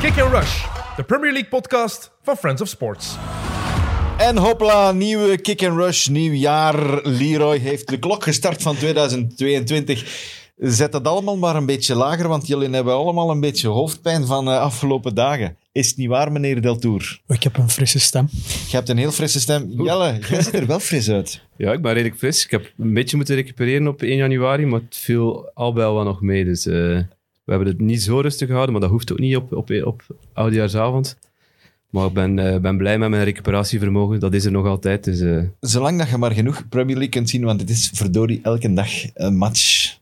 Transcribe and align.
Kick 0.00 0.20
and 0.20 0.32
Rush, 0.32 0.64
de 0.96 1.02
Premier 1.02 1.32
League 1.32 1.48
podcast 1.48 2.10
van 2.22 2.36
Friends 2.36 2.62
of 2.62 2.68
Sports. 2.68 3.16
En 4.18 4.36
hopla, 4.36 4.92
nieuwe 4.92 5.38
kick 5.38 5.64
and 5.64 5.76
rush, 5.78 6.06
nieuw 6.06 6.32
jaar. 6.32 7.00
Leroy 7.02 7.58
heeft 7.58 7.88
de 7.88 7.98
klok 7.98 8.22
gestart 8.22 8.62
van 8.62 8.76
2022. 8.76 10.34
Zet 10.56 10.92
dat 10.92 11.06
allemaal 11.06 11.36
maar 11.36 11.56
een 11.56 11.66
beetje 11.66 11.94
lager, 11.94 12.28
want 12.28 12.46
jullie 12.46 12.70
hebben 12.70 12.94
allemaal 12.94 13.30
een 13.30 13.40
beetje 13.40 13.68
hoofdpijn 13.68 14.26
van 14.26 14.44
de 14.44 14.58
afgelopen 14.58 15.14
dagen. 15.14 15.56
Is 15.72 15.88
het 15.88 15.96
niet 15.96 16.08
waar, 16.08 16.32
meneer 16.32 16.62
Deltour? 16.62 17.20
Ik 17.28 17.42
heb 17.42 17.56
een 17.56 17.70
frisse 17.70 17.98
stem. 18.00 18.28
Je 18.68 18.76
hebt 18.76 18.88
een 18.88 18.98
heel 18.98 19.12
frisse 19.12 19.40
stem. 19.40 19.66
Jelle, 19.76 20.18
jij 20.28 20.42
ziet 20.42 20.54
er 20.54 20.66
wel 20.66 20.80
fris 20.80 21.10
uit. 21.10 21.40
Ja, 21.58 21.72
ik 21.72 21.82
ben 21.82 21.92
redelijk 21.92 22.18
fris. 22.18 22.44
Ik 22.44 22.50
heb 22.50 22.72
een 22.78 22.94
beetje 22.94 23.16
moeten 23.16 23.34
recupereren 23.34 23.88
op 23.88 24.02
1 24.02 24.16
januari, 24.16 24.66
maar 24.66 24.80
het 24.80 24.96
viel 24.96 25.50
al 25.54 25.72
bij 25.72 25.84
al 25.84 25.94
wel 25.94 26.04
nog 26.04 26.20
mee. 26.20 26.44
Dus 26.44 26.66
eh, 26.66 26.98
we 27.46 27.52
hebben 27.52 27.68
het 27.68 27.80
niet 27.80 28.02
zo 28.02 28.20
rustig 28.20 28.46
gehouden, 28.46 28.72
maar 28.72 28.82
dat 28.82 28.90
hoeft 28.90 29.12
ook 29.12 29.18
niet 29.18 29.36
op, 29.36 29.52
op, 29.52 29.70
op 29.84 30.02
oudejaarsavond. 30.32 31.18
Maar 31.90 32.06
ik 32.06 32.12
ben, 32.12 32.38
eh, 32.38 32.60
ben 32.60 32.76
blij 32.76 32.98
met 32.98 33.10
mijn 33.10 33.24
recuperatievermogen. 33.24 34.20
Dat 34.20 34.34
is 34.34 34.44
er 34.44 34.50
nog 34.50 34.66
altijd. 34.66 35.04
Dus, 35.04 35.20
eh, 35.20 35.42
Zolang 35.60 35.98
dat 35.98 36.08
je 36.08 36.16
maar 36.16 36.32
genoeg 36.32 36.68
Premier 36.68 36.94
League 36.94 37.12
kunt 37.12 37.30
zien, 37.30 37.44
want 37.44 37.60
het 37.60 37.70
is 37.70 37.90
verdorie 37.94 38.40
elke 38.42 38.72
dag 38.72 38.90
een 39.14 39.36
match. 39.36 39.96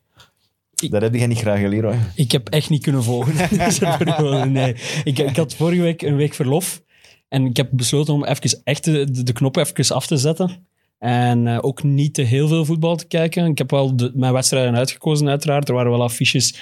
Dat 0.75 1.03
heb 1.03 1.15
je 1.15 1.27
niet 1.27 1.39
graag, 1.39 1.61
hè, 1.61 1.69
Leroy. 1.69 1.99
Ik 2.15 2.33
heb 2.33 2.49
echt 2.49 2.71
niet 2.71 2.83
kunnen 2.83 3.03
volgen. 3.03 3.35
nee. 4.53 4.77
ik, 5.05 5.19
ik 5.19 5.37
had 5.37 5.55
vorige 5.55 5.83
week 5.83 6.03
een 6.03 6.17
week 6.17 6.35
verlof. 6.35 6.83
En 7.29 7.47
ik 7.47 7.57
heb 7.57 7.69
besloten 7.73 8.15
om 8.15 8.25
even 8.25 8.61
echt 8.65 8.85
de, 8.85 9.11
de, 9.11 9.23
de 9.23 9.33
knop 9.33 9.57
even 9.57 9.95
af 9.95 10.07
te 10.07 10.17
zetten. 10.17 10.67
En 11.05 11.47
eh, 11.47 11.59
ook 11.61 11.83
niet 11.83 12.15
te 12.15 12.23
heel 12.23 12.49
veel 12.49 12.65
voetbal 12.65 12.97
te 12.97 13.07
kijken. 13.07 13.47
Ik 13.47 13.59
heb 13.59 13.71
wel 13.71 13.97
de, 13.97 14.11
mijn 14.15 14.33
wedstrijden 14.33 14.77
uitgekozen, 14.77 15.29
uiteraard. 15.29 15.69
Er 15.69 15.75
waren 15.75 15.91
wel 15.91 16.03
affiches 16.03 16.55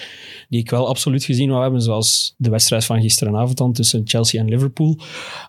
die 0.48 0.60
ik 0.60 0.70
wel 0.70 0.88
absoluut 0.88 1.24
gezien 1.24 1.51
wou 1.51 1.62
hebben. 1.62 1.82
Zoals 1.82 2.35
de 2.37 2.51
wedstrijd 2.51 2.85
van 2.85 3.01
gisteravond 3.01 3.57
dan 3.57 3.73
tussen 3.73 4.02
Chelsea 4.04 4.40
en 4.40 4.48
Liverpool. 4.48 4.98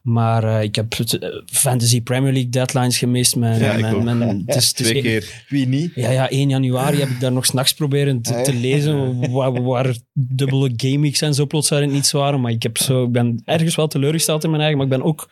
Maar 0.04 0.44
eh, 0.44 0.62
ik 0.64 0.76
heb 0.76 0.94
eh, 0.94 1.30
Fantasy 1.46 2.02
Premier 2.02 2.32
League 2.32 2.50
deadlines 2.50 2.98
gemist. 2.98 3.36
Mijn, 3.36 3.60
Ja, 3.60 4.04
mijn, 4.04 4.44
is- 4.46 4.72
twee 4.72 5.02
keer. 5.02 5.44
Wie 5.50 5.68
niet? 5.68 5.92
Ja, 5.96 6.10
ja, 6.12 6.30
1 6.30 6.50
januari 6.50 7.00
heb 7.00 7.10
ik 7.10 7.20
daar 7.20 7.32
nog 7.32 7.46
s'nachts 7.46 7.74
proberen 7.74 8.22
te, 8.22 8.42
te 8.42 8.54
lezen 8.54 9.32
waar, 9.32 9.64
waar 9.64 9.96
dubbele 10.14 10.74
gameweeks 10.78 11.22
en 11.22 11.34
zo 11.34 11.46
plots 11.46 11.72
uit 11.72 11.92
niets 11.92 12.12
waren. 12.12 12.42
Maar 12.42 12.52
ik, 12.52 12.64
heb 12.64 12.78
zo, 12.78 13.04
ik 13.04 13.12
ben 13.12 13.42
ergens 13.46 13.76
wel 13.76 13.88
teleurgesteld 13.88 14.44
in 14.44 14.50
mijn 14.50 14.62
eigen, 14.62 14.80
maar 14.80 14.88
ik 14.88 14.94
ben 14.98 15.04
ook, 15.08 15.30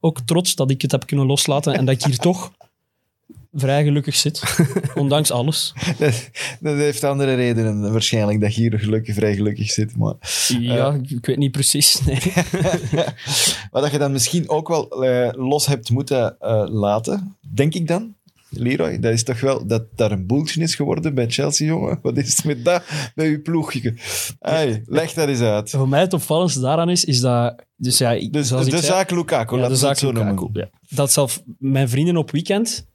ook 0.00 0.20
trots 0.20 0.54
dat 0.54 0.70
ik 0.70 0.82
het 0.82 0.92
heb 0.92 1.06
kunnen 1.06 1.26
loslaten 1.26 1.74
en 1.74 1.84
dat 1.84 1.94
ik 1.94 2.02
hier 2.04 2.16
toch 2.16 2.52
vrij 3.52 3.84
gelukkig 3.84 4.16
zit, 4.16 4.42
ondanks 4.94 5.30
alles. 5.30 5.72
Dat, 5.98 6.30
dat 6.60 6.76
heeft 6.76 7.04
andere 7.04 7.34
redenen 7.34 7.92
waarschijnlijk, 7.92 8.40
dat 8.40 8.54
je 8.54 8.60
hier 8.60 8.78
gelukkig, 8.78 9.14
vrij 9.14 9.34
gelukkig 9.34 9.70
zit. 9.70 9.96
Maar 9.96 10.14
Ja, 10.58 11.00
ik 11.08 11.26
weet 11.26 11.36
niet 11.36 11.52
precies. 11.52 12.00
Nee. 12.04 12.20
Wat 13.70 13.82
dat 13.82 13.90
je 13.90 13.98
dan 13.98 14.12
misschien 14.12 14.48
ook 14.48 14.68
wel 14.68 15.04
eh, 15.04 15.28
los 15.32 15.66
hebt 15.66 15.90
moeten 15.90 16.36
eh, 16.38 16.64
laten, 16.68 17.36
denk 17.54 17.74
ik 17.74 17.86
dan. 17.86 18.14
Leroy, 18.52 18.98
dat 18.98 19.12
is 19.12 19.24
toch 19.24 19.40
wel 19.40 19.66
dat 19.66 19.84
daar 19.96 20.10
een 20.12 20.26
boeltje 20.26 20.62
is 20.62 20.74
geworden 20.74 21.14
bij 21.14 21.30
Chelsea, 21.30 21.66
jongen? 21.66 21.98
Wat 22.02 22.16
is 22.16 22.36
het 22.36 22.44
met 22.44 22.64
dat 22.64 22.82
bij 23.14 23.28
uw 23.28 23.42
ploegje? 23.42 23.94
Hey, 24.38 24.82
leg 24.86 25.12
dat 25.12 25.28
eens 25.28 25.40
uit. 25.40 25.70
Voor 25.70 25.88
mij 25.88 26.00
het 26.00 26.12
opvallendste 26.12 26.60
daaraan 26.60 26.90
is, 26.90 27.04
is 27.04 27.20
dat... 27.20 27.64
Dus 27.76 27.98
ja, 27.98 28.10
ik, 28.12 28.32
Dus 28.32 28.48
de 28.48 28.78
zaak 28.82 29.10
Lukaku, 29.10 29.56
Ja, 29.56 29.60
de 29.60 29.66
we 29.66 29.72
het 29.72 29.80
zaak 29.80 29.96
zo 29.98 30.06
Lukaku, 30.12 30.34
noemen. 30.34 30.50
ja. 30.52 30.96
Dat 30.96 31.12
zelf 31.12 31.42
mijn 31.58 31.88
vrienden 31.88 32.16
op 32.16 32.30
weekend... 32.30 32.88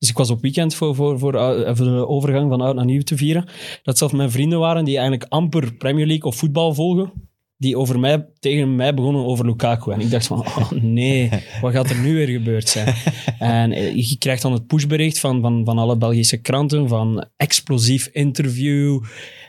Dus 0.00 0.08
ik 0.08 0.16
was 0.16 0.30
op 0.30 0.40
weekend 0.40 0.74
voor, 0.74 0.94
voor, 0.94 1.18
voor, 1.18 1.32
voor 1.76 1.86
de 1.86 2.08
overgang 2.08 2.50
van 2.50 2.60
oud 2.60 2.74
naar 2.74 2.84
nieuw 2.84 3.02
te 3.02 3.16
vieren. 3.16 3.48
Dat 3.82 3.98
zelfs 3.98 4.14
mijn 4.14 4.30
vrienden 4.30 4.58
waren 4.58 4.84
die 4.84 4.98
eigenlijk 4.98 5.30
amper 5.32 5.74
Premier 5.74 6.06
League 6.06 6.24
of 6.24 6.36
voetbal 6.36 6.74
volgen. 6.74 7.12
Die 7.56 7.78
over 7.78 8.00
mij, 8.00 8.26
tegen 8.38 8.76
mij 8.76 8.94
begonnen 8.94 9.24
over 9.24 9.46
Lukaku. 9.46 9.92
En 9.92 10.00
ik 10.00 10.10
dacht 10.10 10.26
van, 10.26 10.38
oh 10.38 10.70
nee, 10.70 11.30
wat 11.60 11.72
gaat 11.72 11.90
er 11.90 12.00
nu 12.00 12.14
weer 12.14 12.28
gebeurd 12.28 12.68
zijn? 12.68 12.94
En 13.38 13.72
eh, 13.72 13.94
je 13.94 14.18
krijgt 14.18 14.42
dan 14.42 14.52
het 14.52 14.66
pushbericht 14.66 15.18
van, 15.18 15.40
van, 15.40 15.64
van 15.64 15.78
alle 15.78 15.96
Belgische 15.96 16.36
kranten, 16.36 16.88
van 16.88 17.26
explosief 17.36 18.06
interview. 18.06 19.02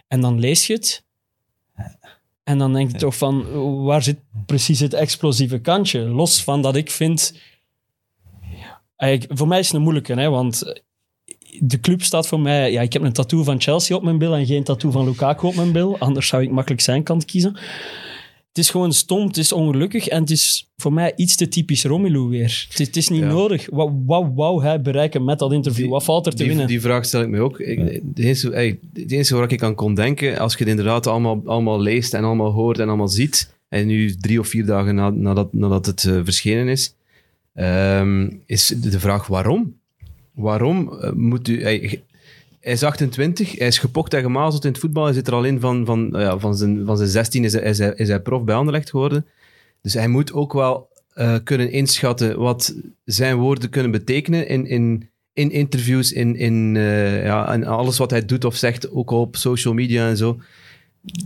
En 0.07 0.21
dan 0.21 0.39
lees 0.39 0.67
je 0.67 0.73
het. 0.73 1.05
En 2.43 2.57
dan 2.57 2.73
denk 2.73 2.91
je 2.91 2.97
toch 2.97 3.17
van, 3.17 3.45
waar 3.83 4.03
zit 4.03 4.19
precies 4.45 4.79
het 4.79 4.93
explosieve 4.93 5.59
kantje? 5.59 5.99
Los 5.99 6.43
van 6.43 6.61
dat 6.61 6.75
ik 6.75 6.91
vind... 6.91 7.33
Eigenlijk, 9.01 9.37
voor 9.39 9.47
mij 9.47 9.59
is 9.59 9.65
het 9.67 9.75
een 9.75 9.81
moeilijke, 9.81 10.13
hè, 10.13 10.29
want 10.29 10.81
de 11.59 11.79
club 11.79 12.01
staat 12.03 12.27
voor 12.27 12.39
mij... 12.39 12.71
Ja, 12.71 12.81
ik 12.81 12.93
heb 12.93 13.01
een 13.01 13.13
tattoo 13.13 13.43
van 13.43 13.61
Chelsea 13.61 13.95
op 13.95 14.03
mijn 14.03 14.17
bil 14.17 14.35
en 14.35 14.45
geen 14.45 14.63
tattoo 14.63 14.91
van 14.91 15.05
Lukaku 15.05 15.47
op 15.47 15.55
mijn 15.55 15.71
bil. 15.71 15.97
Anders 15.99 16.27
zou 16.27 16.43
ik 16.43 16.51
makkelijk 16.51 16.81
zijn 16.81 17.03
kant 17.03 17.25
kiezen. 17.25 17.57
Het 18.47 18.57
is 18.57 18.69
gewoon 18.69 18.93
stom, 18.93 19.27
het 19.27 19.37
is 19.37 19.51
ongelukkig 19.51 20.07
en 20.07 20.21
het 20.21 20.29
is 20.29 20.71
voor 20.77 20.93
mij 20.93 21.13
iets 21.15 21.35
te 21.35 21.47
typisch 21.47 21.83
Romelu 21.83 22.19
weer. 22.19 22.65
Het 22.69 22.79
is, 22.79 22.87
het 22.87 22.97
is 22.97 23.09
niet 23.09 23.19
Ja. 23.21 23.27
nodig. 23.27 23.67
Wat 23.69 23.89
wat 24.05 24.25
wou 24.35 24.63
hij 24.63 24.81
bereiken 24.81 25.23
met 25.23 25.39
dat 25.39 25.51
interview? 25.53 25.81
Die- 25.83 25.91
wat 25.91 26.03
valt 26.03 26.25
er 26.25 26.31
te 26.31 26.37
Die, 26.37 26.47
winnen? 26.47 26.67
die 26.67 26.81
vraag 26.81 27.05
stel 27.05 27.21
ik 27.21 27.27
me 27.27 27.39
ook. 27.39 27.59
Ik, 27.59 28.01
de, 28.15 28.23
enige, 28.23 28.51
ey, 28.53 28.79
de 28.93 29.05
enige 29.15 29.35
waar 29.35 29.51
ik 29.51 29.63
aan 29.63 29.75
kon 29.75 29.93
denken, 29.95 30.37
als 30.37 30.53
je 30.53 30.59
het 30.59 30.67
inderdaad 30.67 31.07
allemaal, 31.07 31.41
allemaal 31.45 31.79
leest 31.81 32.13
en 32.13 32.23
allemaal 32.23 32.51
hoort 32.51 32.79
en 32.79 32.87
allemaal 32.87 33.07
ziet, 33.07 33.53
en 33.69 33.87
nu 33.87 34.15
drie 34.15 34.39
of 34.39 34.47
vier 34.47 34.65
dagen 34.65 34.95
na, 34.95 35.09
nadat, 35.09 35.53
nadat 35.53 35.85
het 35.85 36.03
eh, 36.03 36.19
verschenen 36.23 36.67
is, 36.67 36.93
ehm, 37.53 38.29
is 38.45 38.67
de 38.67 38.99
vraag 38.99 39.27
waarom? 39.27 39.79
Waarom 40.33 40.93
eh, 40.99 41.11
moet 41.11 41.47
u... 41.47 41.61
hij 41.63 42.01
is 42.61 42.83
28, 42.83 43.57
hij 43.57 43.67
is 43.67 43.77
gepokt 43.79 44.13
en 44.13 44.21
gemazeld 44.21 44.63
in 44.65 44.71
het 44.71 44.79
voetbal. 44.79 45.03
Hij 45.03 45.13
zit 45.13 45.27
er 45.27 45.33
al 45.33 45.43
in 45.43 45.59
van, 45.59 45.85
van, 45.85 46.09
ja, 46.11 46.39
van, 46.39 46.55
zijn, 46.55 46.85
van 46.85 46.97
zijn 46.97 47.09
16 47.09 47.43
is 47.43 47.53
hij, 47.53 47.61
is, 47.61 47.77
hij, 47.77 47.93
is 47.95 48.07
hij 48.07 48.19
prof 48.21 48.43
bij 48.43 48.55
Anderlecht 48.55 48.89
geworden. 48.89 49.25
Dus 49.81 49.93
hij 49.93 50.07
moet 50.07 50.33
ook 50.33 50.53
wel 50.53 50.89
eh, 51.13 51.35
kunnen 51.43 51.71
inschatten 51.71 52.39
wat 52.39 52.75
zijn 53.05 53.35
woorden 53.37 53.69
kunnen 53.69 53.91
betekenen 53.91 54.47
in, 54.47 54.65
in, 54.65 55.09
in 55.33 55.51
interviews, 55.51 56.11
in, 56.11 56.35
in 56.35 56.75
eh, 56.75 57.23
ja, 57.23 57.53
en 57.53 57.63
alles 57.63 57.97
wat 57.97 58.11
hij 58.11 58.25
doet 58.25 58.45
of 58.45 58.55
zegt, 58.55 58.91
ook 58.91 59.11
op 59.11 59.35
social 59.35 59.73
media 59.73 60.07
en 60.07 60.17
zo. 60.17 60.39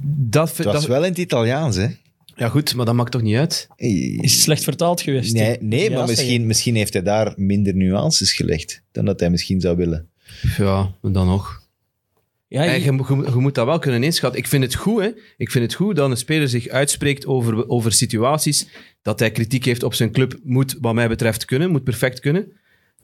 Dat, 0.08 0.52
vind- 0.52 0.68
was 0.68 0.80
dat, 0.80 0.85
wel 0.90 1.03
in 1.03 1.09
het 1.09 1.18
Italiaans, 1.18 1.75
hè? 1.75 1.88
Ja, 2.35 2.50
goed, 2.50 2.75
maar 2.75 2.85
dat 2.85 2.96
maakt 2.96 3.12
toch 3.12 3.22
niet 3.22 3.35
uit? 3.35 3.68
Is 3.75 4.31
het 4.34 4.41
slecht 4.41 4.63
vertaald 4.63 5.01
geweest? 5.01 5.34
Nee, 5.34 5.57
nee 5.59 5.90
Ja, 5.90 5.97
maar 5.97 6.07
misschien, 6.07 6.46
misschien 6.47 6.75
heeft 6.75 6.94
hij 6.94 7.01
daar 7.03 7.34
minder 7.35 7.75
nuances 7.75 8.34
gelegd 8.34 8.81
dan 8.91 9.06
dat 9.06 9.19
hij 9.19 9.29
misschien 9.29 9.62
zou 9.62 9.78
willen. 9.78 10.09
Ja, 10.57 10.96
dan 11.01 11.28
nog. 11.28 11.63
Ja, 12.47 12.66
En 12.66 12.73
je- 12.79 12.84
je, 12.84 12.91
moet- 12.91 13.07
je, 13.07 13.13
moet- 13.16 13.28
je 13.28 13.35
moet 13.35 13.56
dat 13.56 13.66
wel 13.66 13.79
kunnen 13.79 14.03
inschatten. 14.03 14.40
Ik 14.40 14.47
vind 14.47 14.63
het 14.63 14.75
goed, 14.75 15.01
hè. 15.01 15.09
Ik 15.38 15.51
vind 15.51 15.63
het 15.66 15.73
goed 15.73 15.96
dat 15.96 16.09
een 16.09 16.18
speler 16.18 16.50
zich 16.50 16.68
uitspreekt 16.68 17.25
over, 17.25 17.69
over 17.69 17.91
situaties. 17.91 18.67
Dat 19.02 19.19
hij 19.19 19.31
kritiek 19.31 19.66
heeft 19.66 19.84
op 19.84 19.94
zijn 19.94 20.12
club, 20.12 20.40
moet 20.44 20.75
wat 20.81 20.94
mij 20.94 21.07
betreft 21.07 21.46
kunnen, 21.46 21.72
moet 21.72 21.84
perfect 21.84 22.19
kunnen. 22.19 22.52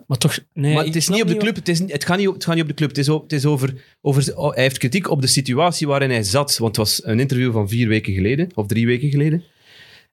Maar 0.07 0.17
toch... 0.17 0.39
Nee, 0.53 0.73
maar 0.73 0.85
het 0.85 0.95
is 0.95 1.07
niet 1.09 1.21
op 1.21 1.27
de 1.27 1.37
club, 1.37 1.55
het, 1.55 1.67
is, 1.67 1.79
het, 1.79 2.05
gaat 2.05 2.17
niet, 2.17 2.27
op- 2.27 2.33
het 2.33 2.43
gaat 2.43 2.53
niet 2.53 2.63
op 2.63 2.69
de 2.69 2.75
club. 2.75 2.89
Het 2.89 2.97
is, 2.97 3.09
o- 3.09 3.21
het 3.21 3.33
is 3.33 3.45
over, 3.45 3.73
over... 4.01 4.35
oh, 4.37 4.53
Hij 4.53 4.63
heeft 4.63 4.77
kritiek 4.77 5.09
op 5.09 5.21
de 5.21 5.27
situatie 5.27 5.87
waarin 5.87 6.09
hij 6.09 6.23
zat. 6.23 6.57
Want 6.57 6.75
het 6.75 6.85
was 6.87 7.01
een 7.05 7.19
interview 7.19 7.51
van 7.51 7.69
vier 7.69 7.87
weken 7.87 8.13
geleden, 8.13 8.49
of 8.55 8.67
drie 8.67 8.85
weken 8.85 9.09
geleden. 9.09 9.43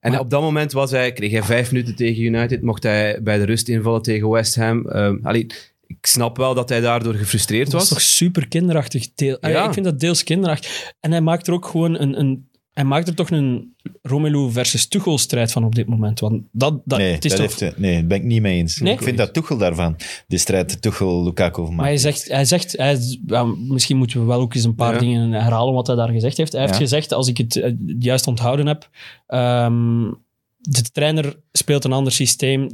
En 0.01 0.11
Maar- 0.11 0.21
op 0.21 0.31
dat 0.31 0.41
moment 0.41 0.73
was 0.73 0.91
hij, 0.91 1.13
kreeg 1.13 1.31
hij 1.31 1.43
vijf 1.43 1.73
minuten 1.73 1.95
tegen 1.95 2.23
United, 2.23 2.63
mocht 2.63 2.83
hij 2.83 3.19
bij 3.23 3.39
de 3.39 3.45
rust 3.45 3.69
invallen 3.69 4.03
tegen 4.03 4.29
West 4.31 4.55
Ham. 4.55 4.89
Ehm, 4.89 5.17
allee, 5.23 5.47
ik 5.87 6.07
snap 6.07 6.37
wel 6.37 6.55
dat 6.55 6.69
hij 6.69 6.81
daardoor 6.81 7.15
gefrustreerd 7.15 7.71
Dat 7.71 7.83
is 7.83 7.89
was. 7.89 7.99
toch 7.99 8.09
super 8.09 8.49
kinderachtig. 8.49 9.07
Deel, 9.15 9.39
Ja. 9.41 9.67
Ik 9.67 9.73
vind 9.73 9.85
dat 9.87 10.01
deels 10.01 10.25
kinderachtig. 10.25 10.93
En 11.01 11.11
hij 11.11 11.21
maakt 11.21 11.47
er 11.47 11.53
ook 11.53 11.67
gewoon 11.67 11.99
een... 12.01 12.19
een 12.19 12.47
hij 12.79 12.87
maakt 12.87 13.09
er 13.09 13.15
toch 13.15 13.31
een 13.31 13.75
Romelu 14.03 14.51
versus 14.51 14.87
Tuchel 14.87 15.19
strijd 15.19 15.53
van 15.53 15.65
op 15.65 15.75
dit 15.75 15.87
moment. 15.87 16.21
Want 16.21 16.43
dat, 16.53 16.81
dat, 16.85 16.99
nee, 16.99 17.13
het 17.13 17.25
is 17.25 17.31
dat 17.37 17.51
toch... 17.51 17.59
heeft, 17.61 17.79
nee, 17.79 17.95
daar 17.95 18.07
ben 18.07 18.17
ik 18.17 18.25
niet 18.25 18.43
mee 18.43 18.59
eens. 18.59 18.81
Nee? 18.81 18.93
Ik 18.93 19.03
vind 19.03 19.17
dat 19.19 19.35
Tuchel 19.35 19.57
daarvan, 19.59 19.97
de 20.27 20.39
strijd 20.39 20.83
Tuchel-Lukaku 20.83 21.63
Maar 21.63 21.71
maakt. 21.73 21.89
hij 21.89 21.97
zegt, 21.97 22.29
hij 22.29 22.45
zegt 22.45 22.77
hij, 22.77 23.19
ja, 23.27 23.45
misschien 23.45 23.97
moeten 23.97 24.21
we 24.21 24.27
wel 24.27 24.41
ook 24.41 24.55
eens 24.55 24.65
een 24.65 24.75
paar 24.75 24.93
Ja. 24.93 24.99
dingen 24.99 25.33
herhalen 25.33 25.75
wat 25.75 25.87
hij 25.87 25.97
daar 25.97 26.09
gezegd 26.09 26.37
heeft. 26.37 26.53
Hij 26.53 26.61
heeft 26.61 26.77
gezegd, 26.77 27.13
als 27.13 27.29
ik 27.29 27.39
het 27.39 27.57
eh, 27.57 27.73
juist 27.99 28.27
onthouden 28.27 28.67
heb, 28.67 28.89
ehm, 29.27 30.13
de 30.59 30.83
trainer 30.93 31.37
speelt 31.53 31.85
een 31.85 31.93
ander 31.93 32.13
systeem, 32.13 32.69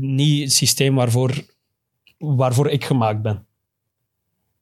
niet 0.00 0.42
het 0.42 0.52
systeem 0.52 0.94
waarvoor, 0.94 1.34
waarvoor 2.18 2.70
ik 2.70 2.84
gemaakt 2.84 3.22
ben. 3.22 3.46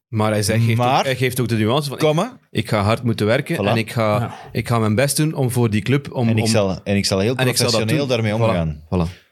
Maar 0.09 0.31
hij, 0.31 0.43
zegt, 0.43 0.65
geeft, 0.65 0.77
Maar- 0.77 0.99
ook, 0.99 1.05
hij 1.05 1.17
geeft 1.17 1.41
ook 1.41 1.49
de 1.49 1.57
nuance 1.57 1.89
van... 1.89 1.99
Ik, 1.99 2.05
Kom 2.05 2.17
maar. 2.17 2.33
ik 2.51 2.69
ga 2.69 2.83
hard 2.83 3.03
moeten 3.03 3.27
werken 3.27 3.57
Voilà. 3.57 3.69
en 3.69 3.77
ik 3.77 3.91
ga, 3.93 4.19
Ja. 4.19 4.35
ik 4.53 4.69
ga 4.69 4.79
mijn 4.79 4.95
best 4.95 5.17
doen 5.17 5.35
om 5.35 5.51
voor 5.51 5.71
die 5.71 5.83
club... 5.83 6.13
Om, 6.13 6.29
En 6.29 6.37
ik, 6.37 6.43
om, 6.45 6.49
zal, 6.51 6.81
en 6.85 6.97
ik 6.97 7.07
zal 7.07 7.19
heel 7.19 7.35
zal 7.37 7.45
professioneel 7.45 8.07
daarmee 8.07 8.35
omgaan. 8.35 8.83
Voilà. 8.85 9.25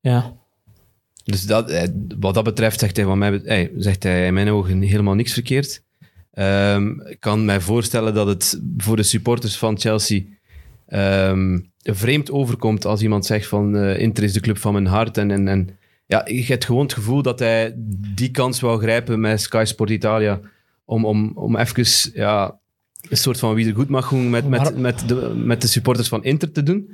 Ja. 0.00 0.36
Dus 1.24 1.42
dat, 1.42 1.70
eh, 1.70 1.82
wat 2.18 2.34
dat 2.34 2.44
betreft 2.44 2.80
zegt 2.80 2.96
hij, 2.96 3.04
van 3.04 3.18
mij, 3.18 3.70
zegt 3.76 4.02
hij 4.02 4.26
in 4.26 4.34
mijn 4.34 4.48
ogen 4.50 4.80
helemaal 4.82 5.14
niks 5.14 5.32
verkeerd. 5.32 5.82
Ehm, 6.32 7.00
ik 7.00 7.20
kan 7.20 7.44
mij 7.44 7.60
voorstellen 7.60 8.14
dat 8.14 8.26
het 8.26 8.60
voor 8.76 8.96
de 8.96 9.02
supporters 9.02 9.56
van 9.58 9.78
Chelsea 9.78 10.22
ehm, 10.86 11.58
vreemd 11.82 12.30
overkomt 12.30 12.84
als 12.84 13.02
iemand 13.02 13.26
zegt 13.26 13.46
van 13.46 13.76
eh, 13.76 13.98
Inter 14.00 14.24
is 14.24 14.32
de 14.32 14.40
club 14.40 14.58
van 14.58 14.72
mijn 14.72 14.86
hart. 14.86 15.18
En, 15.18 15.30
en, 15.30 15.48
en 15.48 15.78
ja, 16.08 16.22
je 16.28 16.44
hebt 16.44 16.64
gewoon 16.64 16.82
het 16.82 16.92
gevoel 16.92 17.22
dat 17.22 17.38
hij 17.38 17.72
die 18.14 18.30
kans 18.30 18.60
wou 18.60 18.80
grijpen 18.80 19.20
met 19.20 19.40
Sky 19.40 19.62
Sport 19.66 19.90
Italia 19.90 20.40
om, 20.84 21.04
om, 21.04 21.32
om 21.34 21.56
even 21.56 22.10
ja, 22.14 22.58
een 23.08 23.16
soort 23.16 23.38
van 23.38 23.54
wiedergoedmachung 23.54 24.30
met, 24.30 24.48
met, 24.48 24.60
Maar- 24.60 24.78
met, 24.80 25.08
de, 25.08 25.32
met 25.44 25.60
de 25.60 25.66
supporters 25.68 26.08
van 26.08 26.24
Inter 26.24 26.52
te 26.52 26.62
doen. 26.62 26.90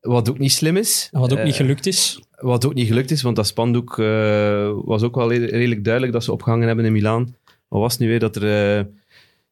Wat 0.00 0.28
ook 0.30 0.38
niet 0.38 0.52
slim 0.52 0.76
is. 0.76 1.08
En 1.12 1.20
wat 1.20 1.32
ook 1.32 1.38
Eh, 1.38 1.44
niet 1.44 1.54
gelukt 1.54 1.86
is. 1.86 2.22
Wat 2.36 2.64
ook 2.66 2.74
niet 2.74 2.86
gelukt 2.86 3.10
is, 3.10 3.22
want 3.22 3.36
dat 3.36 3.46
spandoek 3.46 3.98
eh, 3.98 4.70
was 4.84 5.02
ook 5.02 5.14
wel 5.14 5.32
re- 5.32 5.44
redelijk 5.44 5.84
duidelijk 5.84 6.12
dat 6.12 6.24
ze 6.24 6.32
opgehangen 6.32 6.66
hebben 6.66 6.84
in 6.84 6.92
Milaan. 6.92 7.34
Wat 7.68 7.80
was 7.80 7.92
het 7.92 8.00
nu 8.00 8.08
weer? 8.08 8.18
Dat, 8.18 8.36
er, 8.36 8.76
eh, 8.78 8.84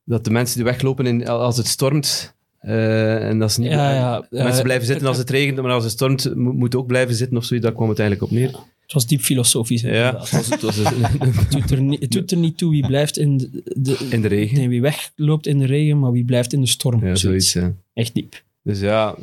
dat 0.05 0.25
de 0.25 0.31
mensen 0.31 0.56
die 0.56 0.65
weglopen 0.65 1.06
in, 1.06 1.29
als 1.29 1.56
het 1.56 1.67
stormt. 1.67 2.35
eh, 2.59 3.29
en 3.29 3.39
dat 3.39 3.53
ze 3.53 3.61
niet, 3.61 3.71
Ja, 3.71 3.93
ja, 3.94 4.27
mensen 4.31 4.56
eh, 4.59 4.62
blijven 4.62 4.87
zitten 4.87 5.06
als 5.06 5.19
het 5.19 5.31
regent, 5.31 5.62
maar 5.62 5.73
als 5.73 5.83
het 5.85 5.93
stormt 5.93 6.35
mo- 6.35 6.53
moet 6.53 6.75
ook 6.75 6.87
blijven 6.87 7.15
zitten 7.15 7.37
of 7.37 7.44
zoiets. 7.44 7.67
Daar 7.67 7.75
kwam 7.77 7.89
het 7.89 7.99
eigenlijk 7.99 8.31
op 8.33 8.39
neer. 8.39 8.51
Het 8.88 8.96
was 8.96 9.06
diep 9.06 9.20
filosofisch. 9.20 9.81
Ja, 9.81 10.19
het 10.19 10.31
was, 10.31 10.49
het 10.49 10.62
was 10.62 10.76
Het, 10.76 11.50
doet 11.50 11.70
er 11.70 11.81
niet, 11.81 12.00
het 12.00 12.11
doet 12.11 12.31
er 12.31 12.37
niet 12.37 12.58
toe 12.58 12.70
wie 12.70 12.87
blijft 12.87 13.19
in 13.19 13.37
de, 13.38 13.62
de- 13.76 14.06
in 14.11 14.20
de 14.23 14.29
regen. 14.29 14.56
nee, 14.56 14.69
wie 14.69 14.81
wegloopt 14.81 15.46
in 15.46 15.58
de 15.58 15.67
regen, 15.67 15.99
maar 15.99 16.12
wie 16.12 16.25
blijft 16.25 16.52
in 16.52 16.61
de 16.61 16.67
storm. 16.67 17.06
Ja, 17.06 17.14
zoiets. 17.14 17.52
ja. 17.52 17.73
Echt 17.94 18.14
diep. 18.14 18.43
Dus 18.62 18.81
ja, 18.81 19.14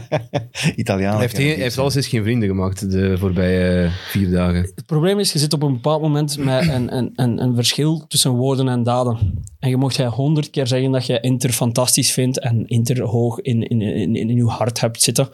Italiaan. 0.76 1.12
hij 1.12 1.20
heeft, 1.20 1.36
geen, 1.36 1.46
hij 1.46 1.56
heeft 1.56 1.78
alles 1.78 2.06
geen 2.06 2.22
vrienden 2.22 2.48
gemaakt 2.48 2.90
de 2.90 3.18
voorbije 3.18 3.84
eh, 3.84 3.92
vier 4.10 4.30
dagen. 4.30 4.60
Het 4.74 4.86
probleem 4.86 5.18
is, 5.18 5.32
je 5.32 5.38
zit 5.38 5.52
op 5.52 5.62
een 5.62 5.72
bepaald 5.72 6.02
moment 6.02 6.38
met 6.38 6.68
een, 6.68 6.96
een, 6.96 7.12
een, 7.14 7.42
een 7.42 7.54
verschil 7.54 8.04
tussen 8.08 8.30
woorden 8.30 8.68
en 8.68 8.82
daden. 8.82 9.42
En 9.58 9.68
je 9.70 9.76
mocht 9.76 9.96
jij 9.96 10.06
honderd 10.06 10.50
keer 10.50 10.66
zeggen 10.66 10.90
dat 10.92 11.06
je 11.06 11.20
Inter 11.20 11.50
fantastisch 11.52 12.12
vindt 12.12 12.38
en 12.40 12.66
Inter 12.66 13.02
hoog 13.02 13.40
in, 13.40 13.62
in, 13.68 13.80
in, 13.80 14.16
in 14.16 14.36
je 14.36 14.44
hart 14.44 14.80
hebt 14.80 15.02
zitten. 15.02 15.28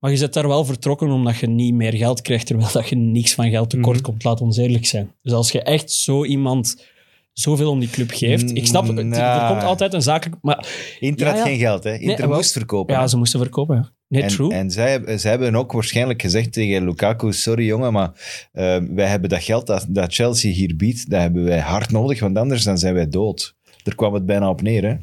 Maar 0.00 0.10
je 0.10 0.16
zit 0.16 0.32
daar 0.32 0.48
wel 0.48 0.64
vertrokken 0.64 1.10
omdat 1.10 1.36
je 1.36 1.46
niet 1.48 1.74
meer 1.74 1.94
geld 1.94 2.22
krijgt, 2.22 2.46
terwijl 2.46 2.72
dat 2.72 2.88
je 2.88 2.96
niks 2.96 3.34
van 3.34 3.50
geld 3.50 3.70
tekort 3.70 3.96
Mhm. 3.96 4.04
komt. 4.04 4.24
Laat 4.24 4.40
ons 4.40 4.56
eerlijk 4.56 4.86
zijn. 4.86 5.12
Dus 5.22 5.32
als 5.32 5.52
je 5.52 5.62
echt 5.62 5.92
zo 5.92 6.24
iemand 6.24 6.86
zoveel 7.32 7.70
om 7.70 7.78
die 7.80 7.90
club 7.90 8.10
geeft... 8.10 8.56
Ik 8.56 8.66
snap, 8.66 8.86
het, 8.86 8.98
er 9.16 9.46
komt 9.48 9.62
altijd 9.62 9.94
een 9.94 10.02
zakelijk... 10.02 10.36
Maar 10.42 10.66
Inter 11.00 11.26
had 11.26 11.36
ja. 11.36 11.42
geen 11.44 11.58
geld, 11.58 11.84
hè. 11.84 11.96
Inter 11.98 12.26
Nee, 12.26 12.36
moest 12.36 12.52
verkopen. 12.52 12.94
ja, 12.94 13.00
hè. 13.00 13.08
ze 13.08 13.16
moesten 13.16 13.40
verkopen. 13.40 13.76
ja. 13.76 13.90
Nee, 14.08 14.22
en, 14.22 14.28
true. 14.28 14.52
En 14.52 14.70
zij, 14.70 14.90
hebben- 14.90 15.20
zij 15.20 15.30
hebben 15.30 15.54
ook 15.54 15.72
waarschijnlijk 15.72 16.22
gezegd 16.22 16.52
tegen 16.52 16.84
Lukaku, 16.84 17.32
sorry 17.32 17.66
jongen, 17.66 17.92
maar 17.92 18.10
eh, 18.52 18.76
wij 18.90 19.06
hebben 19.06 19.28
dat 19.28 19.42
geld 19.42 19.66
dat, 19.66 19.86
dat 19.88 20.14
Chelsea 20.14 20.52
hier 20.52 20.76
biedt, 20.76 21.10
dat 21.10 21.20
hebben 21.20 21.44
wij 21.44 21.58
hard 21.60 21.90
nodig, 21.90 22.20
want 22.20 22.36
anders 22.38 22.64
dan 22.64 22.78
zijn 22.78 22.94
wij 22.94 23.08
dood. 23.08 23.54
Daar 23.82 23.94
kwam 23.94 24.14
het 24.14 24.26
bijna 24.26 24.48
op 24.48 24.62
neer. 24.62 24.84
Hè? 24.84 24.94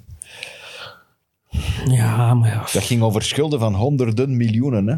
Ja, 1.88 2.34
maar 2.34 2.50
ja. 2.50 2.60
Dat 2.74 2.84
ging 2.84 3.02
over 3.02 3.22
schulden 3.24 3.60
van 3.60 3.74
honderden 3.76 4.38
miljoenen. 4.38 4.88
Hè? 4.88 4.96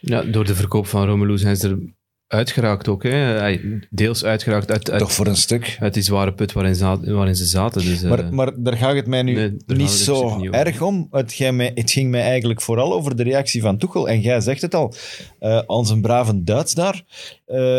Ja, 0.00 0.22
door 0.22 0.44
de 0.44 0.54
verkoop 0.54 0.86
van 0.86 1.06
Romelu 1.06 1.38
zijn 1.38 1.56
ze 1.56 1.68
er 1.68 1.78
uitgeraakt 2.26 2.88
ook. 2.88 3.02
Hè. 3.02 3.56
Deels 3.90 4.24
uitgeraakt 4.24 4.70
uit, 4.70 4.90
uit, 4.90 5.00
Toch 5.00 5.12
voor 5.12 5.26
een 5.26 5.36
stuk. 5.36 5.76
uit 5.80 5.94
die 5.94 6.02
zware 6.02 6.32
put 6.32 6.52
waarin, 6.52 6.74
za- 6.74 7.00
waarin 7.00 7.34
ze 7.36 7.44
zaten. 7.44 7.84
Dus, 7.84 8.02
eh, 8.02 8.08
Maar, 8.10 8.34
maar 8.34 8.52
daar 8.62 8.76
gaat 8.76 8.94
het 8.94 9.06
mij 9.06 9.22
nu 9.22 9.34
Nee, 9.34 9.56
niet 9.66 9.90
zo 9.90 10.36
niet 10.38 10.50
erg 10.52 10.80
om. 10.80 11.08
Het 11.10 11.32
ging, 11.32 11.56
mij, 11.56 11.72
het 11.74 11.90
ging 11.90 12.10
mij 12.10 12.22
eigenlijk 12.22 12.60
vooral 12.60 12.92
over 12.92 13.16
de 13.16 13.22
reactie 13.22 13.60
van 13.62 13.78
Tuchel. 13.78 14.08
En 14.08 14.20
jij 14.20 14.40
zegt 14.40 14.62
het 14.62 14.74
al, 14.74 14.94
eh, 15.38 15.60
als 15.66 15.90
een 15.90 16.00
brave 16.00 16.42
Duits 16.44 16.74
daar. 16.74 17.02
eh, 17.46 17.78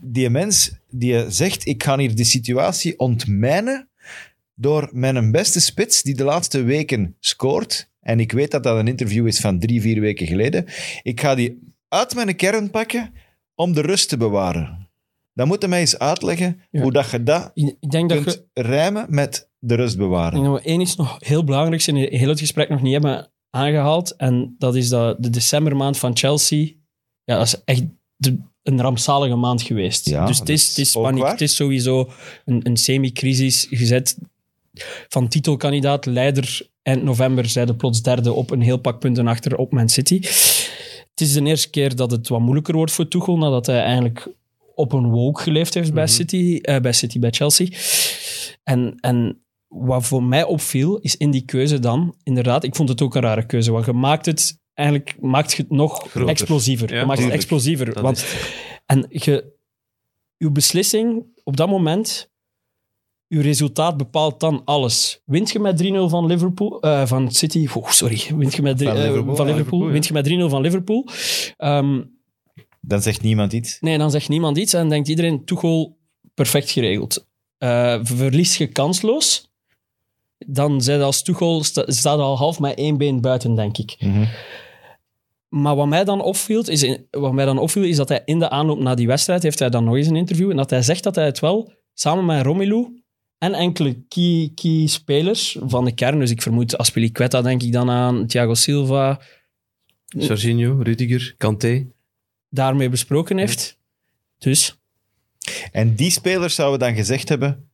die 0.00 0.30
mens 0.30 0.72
die 0.90 1.24
zegt, 1.30 1.66
ik 1.66 1.82
ga 1.82 1.98
hier 1.98 2.14
de 2.16 2.24
situatie 2.24 2.98
ontmijnen 2.98 3.88
door 4.58 4.88
mijn 4.92 5.30
beste 5.30 5.60
spits, 5.60 6.02
die 6.02 6.14
de 6.14 6.24
laatste 6.24 6.62
weken 6.62 7.16
scoort. 7.20 7.90
En 8.00 8.20
ik 8.20 8.32
weet 8.32 8.50
dat 8.50 8.62
dat 8.62 8.78
een 8.78 8.88
interview 8.88 9.26
is 9.26 9.40
van 9.40 9.58
drie, 9.58 9.80
vier 9.80 10.00
weken 10.00 10.26
geleden. 10.26 10.64
Ik 11.02 11.20
ga 11.20 11.34
die 11.34 11.74
uit 11.88 12.14
mijn 12.14 12.36
kern 12.36 12.70
pakken 12.70 13.12
om 13.54 13.72
de 13.72 13.80
rust 13.80 14.08
te 14.08 14.16
bewaren. 14.16 14.88
Dan 15.32 15.46
moet 15.46 15.62
je 15.62 15.68
mij 15.68 15.80
eens 15.80 15.98
uitleggen 15.98 16.60
Ja. 16.70 16.82
hoe 16.82 16.92
dat 16.92 17.10
je 17.10 17.22
dat 17.22 17.50
Ik 17.54 17.90
denk 17.90 18.08
dat 18.08 18.18
je... 18.18 18.24
kunt 18.24 18.44
rijmen 18.52 19.06
met 19.08 19.48
de 19.58 19.74
rust 19.74 19.96
bewaren. 19.96 20.42
dat 20.42 20.62
we 20.62 20.68
één 20.68 20.80
iets 20.80 20.96
nog 20.96 21.16
heel 21.18 21.44
belangrijks 21.44 21.88
in 21.88 21.96
heel 21.96 22.28
het 22.28 22.38
gesprek 22.38 22.68
nog 22.68 22.82
niet 22.82 22.92
hebben 22.92 23.30
aangehaald. 23.50 24.16
En 24.16 24.54
dat 24.58 24.76
is 24.76 24.88
dat 24.88 25.22
de 25.22 25.30
decembermaand 25.30 25.98
van 25.98 26.16
Chelsea. 26.16 26.72
Ja, 27.24 27.36
dat 27.36 27.46
is 27.46 27.62
echt 27.64 27.84
de, 28.16 28.38
een 28.62 28.80
rampzalige 28.80 29.34
maand 29.36 29.62
geweest. 29.62 30.08
Ja, 30.08 30.26
dus 30.26 30.38
het 30.38 30.46
dat 30.46 30.56
is, 30.56 30.68
het 30.68 30.78
is 30.78 30.86
is 30.86 30.92
paniek. 30.92 31.26
Het 31.26 31.40
is 31.40 31.56
sowieso 31.56 32.10
een, 32.44 32.60
een 32.66 32.76
semi-crisis 32.76 33.66
gezet. 33.70 34.16
Van 35.08 35.28
titelkandidaat, 35.28 36.06
leider 36.06 36.68
eind 36.82 37.02
november, 37.02 37.48
zeiden 37.48 37.76
plots 37.76 38.02
derde 38.02 38.32
op 38.32 38.50
een 38.50 38.60
heel 38.60 38.78
pak 38.78 38.98
punten 38.98 39.26
achter 39.26 39.56
op 39.56 39.72
Man 39.72 39.88
City. 39.88 40.20
Het 41.10 41.20
is 41.20 41.32
de 41.32 41.42
eerste 41.42 41.70
keer 41.70 41.96
dat 41.96 42.10
het 42.10 42.28
wat 42.28 42.40
moeilijker 42.40 42.74
wordt 42.74 42.92
voor 42.92 43.08
Tuchel, 43.08 43.38
nadat 43.38 43.66
hij 43.66 43.82
eigenlijk 43.82 44.28
op 44.74 44.92
een 44.92 45.10
wolk 45.10 45.40
geleefd 45.40 45.74
heeft 45.74 45.94
bij, 45.94 46.06
City, 46.06 46.58
eh, 46.62 46.80
bij 46.80 46.92
City, 46.92 47.18
bij 47.18 47.30
Chelsea. 47.30 47.66
En, 48.62 48.94
en 49.00 49.40
wat 49.68 50.06
voor 50.06 50.22
mij 50.22 50.44
opviel, 50.44 50.98
is 50.98 51.16
in 51.16 51.30
die 51.30 51.44
keuze 51.44 51.78
dan, 51.78 52.14
inderdaad, 52.22 52.64
ik 52.64 52.74
vond 52.74 52.88
het 52.88 53.02
ook 53.02 53.14
een 53.14 53.22
rare 53.22 53.46
keuze, 53.46 53.72
want 53.72 53.84
je 53.86 53.92
maakt 53.92 54.26
het, 54.26 54.58
eigenlijk 54.74 55.16
maakt 55.20 55.52
je 55.52 55.62
het 55.62 55.70
nog 55.70 55.98
Groter. 55.98 56.28
explosiever. 56.28 56.92
Ja, 56.92 57.00
je 57.00 57.06
maakt 57.06 57.22
het 57.22 57.32
explosiever. 57.32 58.02
Want, 58.02 58.24
en 58.86 59.06
je, 59.08 59.52
uw 60.38 60.50
beslissing 60.50 61.24
op 61.44 61.56
dat 61.56 61.68
moment, 61.68 62.30
uw 63.28 63.40
resultaat 63.40 63.96
bepaalt 63.96 64.40
dan 64.40 64.62
alles. 64.64 65.22
Wint 65.24 65.50
je 65.50 65.58
met 65.58 65.82
3-0 65.82 65.86
van 66.08 66.26
Liverpool, 66.26 66.80
eh, 66.80 67.06
van 67.06 67.30
City, 67.30 67.68
oh, 67.74 67.90
sorry, 67.90 68.20
wint 68.36 68.54
je 68.54 68.62
met, 68.62 68.76
drie- 68.76 68.88
Van 68.88 68.96
eh, 68.96 69.02
Liverpool, 69.04 69.36
van 69.36 69.46
ja, 69.46 69.52
Liverpool, 69.52 69.84
ja. 69.86 69.90
wint 69.92 70.06
je 70.06 70.12
met 70.12 70.24
3-0 70.28 70.48
van 70.48 70.60
Liverpool. 70.62 71.06
Ehm, 71.56 72.02
Dan 72.80 73.02
zegt 73.02 73.22
niemand 73.22 73.52
iets. 73.52 73.80
Nee, 73.80 73.98
dan 73.98 74.10
zegt 74.10 74.28
niemand 74.28 74.58
iets 74.58 74.72
en 74.72 74.88
denkt 74.88 75.08
iedereen, 75.08 75.44
Tuchel, 75.44 75.96
perfect 76.34 76.70
geregeld. 76.70 77.26
Eh 77.58 77.98
verlies 78.02 78.56
je 78.56 78.66
kansloos, 78.66 79.50
dan 80.38 80.80
zit 80.80 81.00
als 81.00 81.22
Tuchel, 81.22 81.64
sta, 81.64 81.84
staat 81.86 82.18
al 82.18 82.36
half 82.36 82.60
met 82.60 82.76
één 82.78 82.96
been 82.98 83.20
buiten, 83.20 83.54
denk 83.54 83.78
ik. 83.78 83.96
Maar 85.48 85.76
wat 85.76 85.86
mij 85.86 86.04
dan 86.04 86.22
opviel, 86.22 86.62
is, 86.68 86.98
wat 87.10 87.32
mij 87.32 87.44
dan 87.44 87.58
opviel, 87.58 87.82
is 87.82 87.96
dat 87.96 88.08
hij 88.08 88.22
in 88.24 88.38
de 88.38 88.50
aanloop 88.50 88.78
naar 88.78 88.96
die 88.96 89.06
wedstrijd, 89.06 89.42
heeft 89.42 89.58
hij 89.58 89.70
dan 89.70 89.84
nog 89.84 89.96
eens 89.96 90.06
een 90.06 90.16
interview, 90.16 90.50
en 90.50 90.56
dat 90.56 90.70
hij 90.70 90.82
zegt 90.82 91.02
dat 91.02 91.14
hij 91.14 91.24
het 91.24 91.38
wel, 91.40 91.72
samen 91.94 92.24
met 92.24 92.44
Romelu 92.44 93.04
en 93.38 93.54
enkele 93.54 93.96
key, 94.08 94.50
key 94.54 94.86
spelers 94.86 95.56
van 95.60 95.84
de 95.84 95.92
kern, 95.94 96.18
dus 96.18 96.30
ik 96.30 96.42
vermoed 96.42 96.78
Aspilicueta, 96.78 97.42
denk 97.42 97.62
ik 97.62 97.72
dan 97.72 97.90
aan, 97.90 98.26
Thiago 98.26 98.54
Silva, 98.54 99.20
Jorginho, 100.06 100.78
Rudiger, 100.82 101.34
Kanté. 101.36 101.86
daarmee 102.48 102.88
besproken 102.88 103.38
heeft. 103.38 103.78
Dus... 104.38 104.78
En 105.72 105.94
die 105.94 106.10
spelers 106.10 106.54
zouden 106.54 106.78
dan 106.78 106.94
gezegd 106.94 107.28
hebben, 107.28 107.68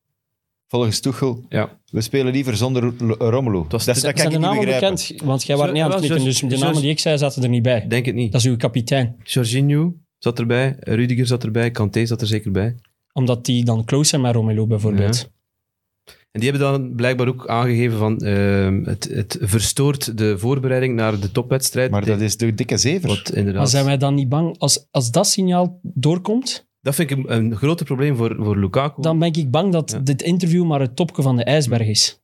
volgens 0.68 1.00
Tuchel, 1.00 1.44
Ja. 1.48 1.80
we 1.90 2.00
spelen 2.00 2.32
liever 2.32 2.56
zonder 2.56 2.92
Romelu. 3.18 3.64
dat, 3.68 3.84
dat 3.84 3.98
Zijn 3.98 4.14
kan 4.14 4.14
de 4.14 4.22
ik 4.22 4.28
niet 4.38 4.40
namen 4.40 4.64
begrijpen. 4.64 4.90
bekend? 4.98 5.22
Want 5.22 5.44
jij 5.44 5.56
was 5.56 5.70
niet 5.72 5.82
aan 5.82 5.90
het 5.90 5.98
knikken, 5.98 6.24
dus 6.24 6.40
de 6.40 6.56
namen 6.58 6.80
die 6.80 6.90
ik 6.90 6.98
zei 6.98 7.18
zaten 7.18 7.42
er 7.42 7.48
niet 7.48 7.62
bij. 7.62 7.86
Denk 7.88 8.06
het 8.06 8.14
niet. 8.14 8.32
Dat 8.32 8.40
is 8.40 8.46
uw 8.46 8.56
kapitein. 8.56 9.16
Jorginho 9.24 9.94
zat 10.18 10.38
erbij, 10.38 10.76
Rudiger 10.80 11.26
zat 11.26 11.44
erbij, 11.44 11.70
Kanté 11.70 12.06
zat 12.06 12.20
er 12.20 12.26
zeker 12.26 12.50
bij. 12.50 12.74
Omdat 13.12 13.44
die 13.44 13.64
dan 13.64 13.84
close 13.84 14.08
zijn 14.08 14.20
met 14.20 14.34
Romelu 14.34 14.66
bijvoorbeeld. 14.66 15.30
En 16.32 16.40
die 16.40 16.50
hebben 16.50 16.68
dan 16.72 16.94
blijkbaar 16.94 17.28
ook 17.28 17.46
aangegeven 17.46 17.98
van 17.98 18.18
ehm, 18.18 18.84
het, 18.84 19.08
het 19.12 19.38
verstoort 19.40 20.18
de 20.18 20.38
voorbereiding 20.38 20.94
naar 20.94 21.20
de 21.20 21.32
topwedstrijd. 21.32 21.90
Maar 21.90 22.04
dat 22.04 22.20
is 22.20 22.36
de 22.36 22.54
dikke 22.54 22.76
zever. 22.76 23.08
Wat 23.08 23.28
inderdaad... 23.30 23.54
Maar 23.62 23.66
zijn 23.70 23.84
wij 23.84 23.96
dan 23.98 24.14
niet 24.14 24.28
bang, 24.28 24.58
als, 24.58 24.86
als 24.90 25.10
dat 25.10 25.26
signaal 25.26 25.78
doorkomt, 25.82 26.66
Dat 26.80 26.94
vind 26.94 27.10
ik 27.10 27.16
een, 27.18 27.32
een 27.36 27.56
groter 27.56 27.86
probleem 27.86 28.16
voor, 28.16 28.36
voor 28.38 28.58
Lukaku. 28.58 29.02
dan 29.02 29.18
ben 29.18 29.32
ik 29.32 29.50
bang 29.50 29.72
dat 29.72 29.90
Ja. 29.90 29.98
dit 29.98 30.22
interview 30.22 30.64
maar 30.66 30.80
het 30.80 30.96
topje 30.96 31.22
van 31.22 31.36
de 31.36 31.44
ijsberg 31.44 31.86
is. 31.86 32.20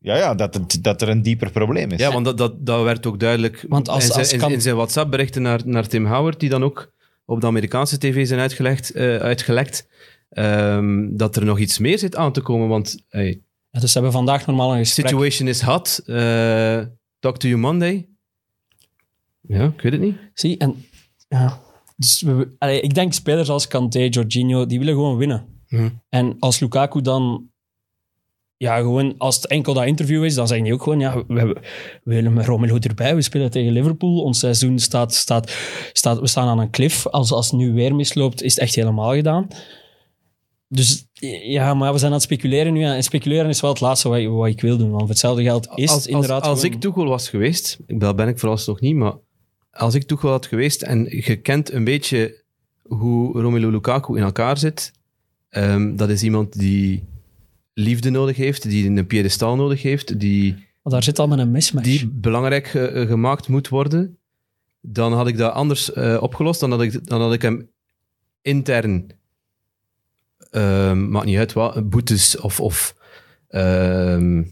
Ja, 0.00 0.16
ja 0.16 0.34
dat, 0.34 0.54
het- 0.54 0.78
dat 0.84 1.02
er 1.02 1.08
een 1.08 1.22
dieper 1.22 1.50
probleem 1.50 1.90
is. 1.90 2.00
Ja, 2.00 2.12
want 2.12 2.24
dat, 2.24 2.38
dat, 2.38 2.66
dat 2.66 2.82
werd 2.82 3.06
ook 3.06 3.20
duidelijk 3.20 3.64
Want 3.68 3.88
als- 3.88 4.02
in, 4.04 4.06
zijn, 4.08 4.18
als 4.20 4.32
in- 4.32 4.38
kan- 4.38 4.52
in 4.52 4.60
zijn 4.60 4.76
WhatsApp-berichten 4.76 5.42
naar, 5.42 5.60
naar 5.64 5.88
Tim 5.88 6.06
Howard, 6.06 6.40
die 6.40 6.48
dan 6.48 6.64
ook 6.64 6.92
op 7.24 7.40
de 7.40 7.46
Amerikaanse 7.46 7.98
tv 7.98 8.26
zijn 8.26 8.40
uitgelegd, 8.40 8.90
eh, 8.90 9.16
uitgelekt, 9.16 9.86
ehm, 10.28 11.16
dat 11.16 11.36
er 11.36 11.44
nog 11.44 11.58
iets 11.58 11.78
meer 11.78 11.98
zit 11.98 12.16
aan 12.16 12.32
te 12.32 12.40
komen. 12.40 12.68
Want 12.68 13.04
hey, 13.08 13.40
Ja, 13.70 13.80
dus 13.80 13.88
ze 13.92 13.94
hebben 13.98 14.12
vandaag 14.16 14.46
normaal 14.46 14.72
een 14.72 14.78
gesprek. 14.78 15.08
situation 15.08 15.48
is 15.48 15.60
hot. 15.60 16.02
eh, 16.06 16.80
talk 17.18 17.38
to 17.38 17.48
you 17.48 17.60
Monday. 17.60 18.08
Ja, 19.40 19.64
ik 19.64 19.80
weet 19.80 19.92
het 19.92 20.00
niet. 20.00 20.16
Zie, 20.34 20.58
en 20.58 20.84
ja. 21.28 21.60
Dus 21.96 22.22
we, 22.22 22.54
allee, 22.58 22.80
ik 22.80 22.94
denk 22.94 23.12
spelers 23.12 23.48
als 23.48 23.66
Kanté, 23.66 24.06
Jorginho, 24.10 24.66
die 24.66 24.78
willen 24.78 24.94
gewoon 24.94 25.16
winnen. 25.16 25.46
Mhm. 25.68 25.88
En 26.08 26.36
als 26.38 26.60
Lukaku 26.60 27.00
dan, 27.00 27.50
ja, 28.56 28.76
gewoon, 28.76 29.14
als 29.18 29.36
het 29.36 29.46
enkel 29.46 29.74
dat 29.74 29.86
interview 29.86 30.24
is, 30.24 30.34
dan 30.34 30.46
zeggen 30.46 30.64
die 30.66 30.74
ook 30.74 30.82
gewoon, 30.82 31.00
ja, 31.00 31.16
we, 31.16 31.24
we, 31.28 31.44
we 31.46 31.60
willen 32.14 32.32
met 32.32 32.46
Romelu 32.46 32.78
erbij, 32.78 33.14
we 33.14 33.22
spelen 33.22 33.50
tegen 33.50 33.72
Liverpool, 33.72 34.22
ons 34.22 34.38
seizoen 34.38 34.78
staat, 34.78 35.14
staat, 35.14 35.56
staat, 35.92 36.20
we 36.20 36.26
staan 36.26 36.48
aan 36.48 36.58
een 36.58 36.70
cliff. 36.70 37.06
Als, 37.06 37.32
als 37.32 37.46
het 37.50 37.60
nu 37.60 37.72
weer 37.72 37.94
misloopt, 37.94 38.42
is 38.42 38.54
het 38.54 38.62
echt 38.62 38.74
helemaal 38.74 39.14
gedaan. 39.14 39.48
Dus 40.68 41.06
ja, 41.44 41.74
maar 41.74 41.92
we 41.92 41.98
zijn 41.98 42.10
aan 42.10 42.16
het 42.16 42.26
speculeren 42.26 42.72
nu. 42.72 42.82
En 42.84 43.02
speculeren 43.02 43.48
is 43.48 43.60
wel 43.60 43.70
het 43.70 43.80
laatste 43.80 44.08
wat, 44.08 44.18
ik- 44.18 44.28
wat 44.28 44.46
ik 44.48 44.60
wil 44.60 44.76
doen. 44.76 44.90
Want 44.90 45.08
hetzelfde 45.08 45.42
geld 45.42 45.68
is 45.74 45.90
als, 45.90 46.06
inderdaad 46.06 46.40
Als, 46.42 46.50
als 46.50 46.60
gewoon- 46.60 46.74
ik 46.74 46.80
Tuchel 46.80 47.06
was 47.06 47.28
geweest, 47.28 47.78
dat 47.86 48.16
ben 48.16 48.28
ik 48.28 48.38
vooralsnog 48.38 48.80
niet, 48.80 48.94
maar 48.96 49.14
als 49.70 49.94
ik 49.94 50.02
Tuchel 50.02 50.30
had 50.30 50.46
geweest 50.46 50.82
en 50.82 51.04
je 51.10 51.36
kent 51.36 51.72
een 51.72 51.84
beetje 51.84 52.42
hoe 52.82 53.40
Romelu 53.40 53.70
Lukaku 53.70 54.16
in 54.16 54.22
elkaar 54.22 54.58
zit, 54.58 54.92
ehm, 55.48 55.96
dat 55.96 56.08
is 56.08 56.22
iemand 56.22 56.58
die 56.58 57.04
liefde 57.74 58.10
nodig 58.10 58.36
heeft, 58.36 58.62
die 58.68 58.90
een 58.90 59.06
piedestal 59.06 59.56
nodig 59.56 59.82
heeft, 59.82 60.20
die, 60.20 60.52
Want 60.82 60.94
daar 60.94 61.02
zit 61.02 61.18
al 61.18 61.28
met 61.28 61.38
een 61.38 61.50
mismatch. 61.50 61.86
die 61.88 62.08
belangrijk 62.08 62.74
eh, 62.74 63.06
gemaakt 63.06 63.48
moet 63.48 63.68
worden, 63.68 64.18
dan 64.80 65.12
had 65.12 65.26
ik 65.28 65.36
dat 65.36 65.52
anders 65.52 65.92
eh, 65.92 66.18
opgelost. 66.20 66.60
Dan 66.60 66.70
had, 66.70 66.82
ik, 66.82 67.06
dan 67.06 67.20
had 67.20 67.32
ik 67.32 67.42
hem 67.42 67.68
intern, 68.42 69.06
ehm, 70.56 71.08
maakt 71.08 71.26
niet 71.26 71.38
uit 71.38 71.52
wat, 71.52 71.90
boetes 71.90 72.40
of, 72.40 72.60
of 72.60 72.96
ehm, 73.48 74.42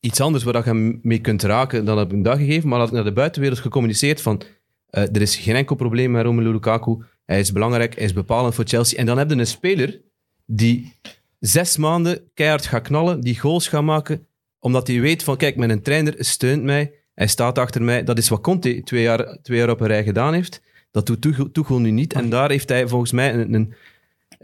iets 0.00 0.20
anders 0.20 0.44
waar 0.44 0.74
je 0.74 0.98
mee 1.02 1.20
kunt 1.20 1.42
raken, 1.42 1.84
dan 1.84 1.98
heb 1.98 2.06
ik 2.06 2.12
hem 2.12 2.22
dat 2.22 2.38
gegeven. 2.38 2.68
Maar 2.68 2.78
had 2.78 2.88
ik 2.88 2.94
naar 2.94 3.04
de 3.04 3.12
buitenwereld 3.12 3.60
gecommuniceerd 3.60 4.22
van 4.22 4.42
eh, 4.86 5.02
er 5.02 5.20
is 5.20 5.36
geen 5.36 5.54
enkel 5.54 5.76
probleem 5.76 6.10
met 6.10 6.24
Romelu 6.24 6.52
Lukaku. 6.52 6.96
Hij 7.24 7.40
is 7.40 7.52
belangrijk, 7.52 7.94
hij 7.94 8.04
is 8.04 8.12
bepalend 8.12 8.54
voor 8.54 8.64
Chelsea. 8.64 8.98
En 8.98 9.06
dan 9.06 9.18
heb 9.18 9.30
je 9.30 9.36
een 9.36 9.46
speler 9.46 10.00
die 10.46 10.92
zes 11.38 11.76
maanden 11.76 12.30
keihard 12.34 12.66
gaat 12.66 12.82
knallen, 12.82 13.20
die 13.20 13.38
goals 13.38 13.68
gaat 13.68 13.82
maken, 13.82 14.26
omdat 14.58 14.86
hij 14.86 15.00
weet 15.00 15.22
van, 15.22 15.36
kijk, 15.36 15.56
mijn 15.56 15.82
trainer 15.82 16.14
steunt 16.18 16.62
mij, 16.62 16.92
hij 17.14 17.26
staat 17.26 17.58
achter 17.58 17.82
mij. 17.82 18.04
Dat 18.04 18.18
is 18.18 18.28
wat 18.28 18.40
Conte 18.40 18.82
twee 18.82 19.02
jaar, 19.02 19.38
twee 19.42 19.58
jaar 19.58 19.70
op 19.70 19.80
een 19.80 19.86
rij 19.86 20.04
gedaan 20.04 20.34
heeft. 20.34 20.62
Dat 20.90 21.06
doet 21.06 21.52
Tuchel 21.52 21.78
nu 21.78 21.90
niet. 21.90 22.12
En 22.12 22.28
daar 22.28 22.50
heeft 22.50 22.68
hij 22.68 22.88
volgens 22.88 23.12
mij 23.12 23.34
een, 23.34 23.54
een, 23.54 23.74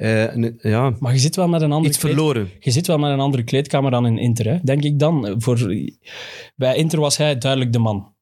eh, 0.01 0.51
ja, 0.61 0.95
Maar 0.99 1.13
je 1.13 1.19
zit 1.19 1.37
wel 1.37 1.49
met 1.49 1.63
een 1.63 1.73
andere 1.73 1.89
iets 1.89 1.99
kleed- 1.99 2.13
verloren. 2.15 2.49
Je 2.61 2.71
zit 2.71 2.87
wel 2.87 2.99
met 2.99 3.11
een 3.11 3.21
andere 3.21 3.43
kleedkamer 3.43 3.91
dan 3.91 4.07
in 4.07 4.19
Inter, 4.19 4.47
hè? 4.47 4.59
denk 4.63 4.83
ik 4.85 4.99
dan. 4.99 5.35
Voor, 5.39 5.75
bij 6.57 6.77
Inter 6.77 7.01
was 7.01 7.17
hij 7.17 7.39
duidelijk 7.39 7.73
de 7.73 7.79
man. 7.79 8.13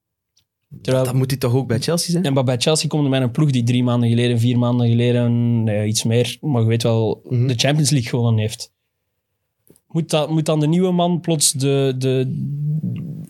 Terwijl, 0.82 1.04
Dat 1.04 1.14
moet 1.14 1.30
hij 1.30 1.38
toch 1.38 1.54
ook 1.54 1.66
bij 1.68 1.78
Chelsea 1.80 2.10
zijn? 2.10 2.24
en 2.24 2.32
maar 2.32 2.44
bij 2.44 2.58
Chelsea 2.58 2.88
komt 2.88 3.04
er 3.04 3.10
met 3.10 3.22
een 3.22 3.30
ploeg 3.30 3.50
die 3.50 3.62
drie 3.62 3.84
maanden 3.84 4.08
geleden, 4.08 4.38
vier 4.38 4.58
maanden 4.58 4.88
geleden, 4.88 5.64
nee, 5.64 5.86
iets 5.88 6.04
meer, 6.04 6.36
maar 6.40 6.62
je 6.62 6.68
weet 6.68 6.82
wel, 6.82 7.20
Mhm. 7.24 7.46
de 7.46 7.54
Champions 7.54 7.90
League 7.90 8.08
gewonnen 8.10 8.40
heeft. 8.40 8.72
Moet, 9.88 10.10
dat, 10.10 10.30
moet 10.30 10.46
dan 10.46 10.60
de 10.60 10.66
nieuwe 10.68 10.92
man 10.92 11.20
plots 11.20 11.52
de... 11.52 11.94
de 11.98 12.46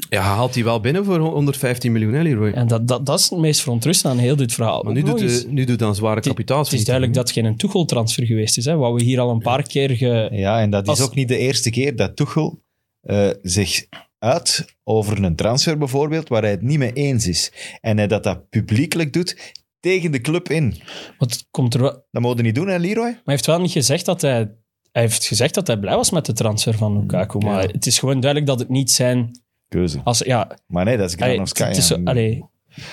Ja, 0.08 0.20
haalt 0.22 0.54
hij 0.54 0.64
wel 0.64 0.80
binnen 0.80 1.04
voor 1.04 1.18
115 1.18 1.92
miljoen, 1.92 2.12
hè, 2.12 2.22
Leroy? 2.22 2.50
en 2.52 2.66
dat, 2.66 2.88
dat, 2.88 3.06
dat 3.06 3.18
is 3.18 3.30
het 3.30 3.38
meest 3.38 3.60
verontrustende 3.60 4.16
aan 4.16 4.22
heel 4.22 4.36
dit 4.36 4.52
verhaal. 4.52 4.82
Maar 4.82 4.92
nu 4.92 5.02
doet, 5.02 5.18
de, 5.18 5.44
nu 5.48 5.64
doet 5.64 5.78
dan 5.78 5.94
zware 5.94 6.14
het 6.14 6.72
is 6.72 6.84
duidelijk 6.84 7.14
dat 7.14 7.28
het 7.28 7.38
geen 7.44 7.56
Tuchel-transfer 7.56 8.26
geweest 8.26 8.56
is. 8.56 8.64
Hè? 8.64 8.76
Wat 8.76 8.94
we 8.94 9.02
hier 9.02 9.20
al 9.20 9.30
een 9.30 9.38
paar 9.38 9.62
keer... 9.62 9.90
Ge... 9.90 10.28
Ja, 10.32 10.60
en 10.60 10.70
dat 10.70 10.82
is 10.82 10.88
Als- 10.88 11.00
ook 11.00 11.14
niet 11.14 11.28
de 11.28 11.38
eerste 11.38 11.70
keer 11.70 11.96
dat 11.96 12.16
Tuchel 12.16 12.62
eh, 13.00 13.28
zich 13.42 13.86
uit 14.18 14.76
over 14.84 15.24
een 15.24 15.36
transfer 15.36 15.78
bijvoorbeeld, 15.78 16.28
waar 16.28 16.42
hij 16.42 16.50
het 16.50 16.62
niet 16.62 16.78
mee 16.78 16.92
eens 16.92 17.26
is. 17.26 17.52
En 17.80 17.96
hij 17.96 18.06
dat 18.06 18.22
dat 18.24 18.48
publiekelijk 18.48 19.12
doet 19.12 19.54
tegen 19.80 20.10
de 20.12 20.20
club 20.20 20.48
in. 20.50 20.74
Wat 21.18 21.46
komt 21.50 21.74
er 21.74 21.80
wel... 21.80 21.90
Maar 21.90 22.02
Dat 22.10 22.22
moet 22.22 22.36
je 22.36 22.42
niet 22.42 22.54
doen, 22.54 22.68
hè, 22.68 22.76
Leroy? 22.76 23.04
hij 23.10 23.20
heeft 23.24 23.46
wel 23.46 23.60
niet 23.60 23.70
gezegd 23.72 24.04
dat 24.04 24.20
hij... 24.20 24.50
Hij 24.92 25.02
heeft 25.02 25.26
gezegd 25.26 25.54
dat 25.54 25.66
hij 25.66 25.78
blij 25.78 25.96
was 25.96 26.10
met 26.10 26.26
de 26.26 26.32
transfer 26.32 26.74
van 26.74 26.98
Lukaku. 27.00 27.38
Maar 27.38 27.62
Ja. 27.62 27.68
het 27.72 27.86
is 27.86 27.98
gewoon 27.98 28.20
duidelijk 28.20 28.50
dat 28.50 28.58
het 28.58 28.68
niet 28.68 28.90
zijn... 28.90 29.30
Keuze. 29.68 30.00
Als, 30.04 30.18
ja, 30.18 30.58
Maar 30.66 30.84
nee, 30.84 30.96
dat 30.96 31.08
is 31.08 31.14
Granovskaya. 31.14 31.70
is 31.76 31.92
allee, 32.04 32.44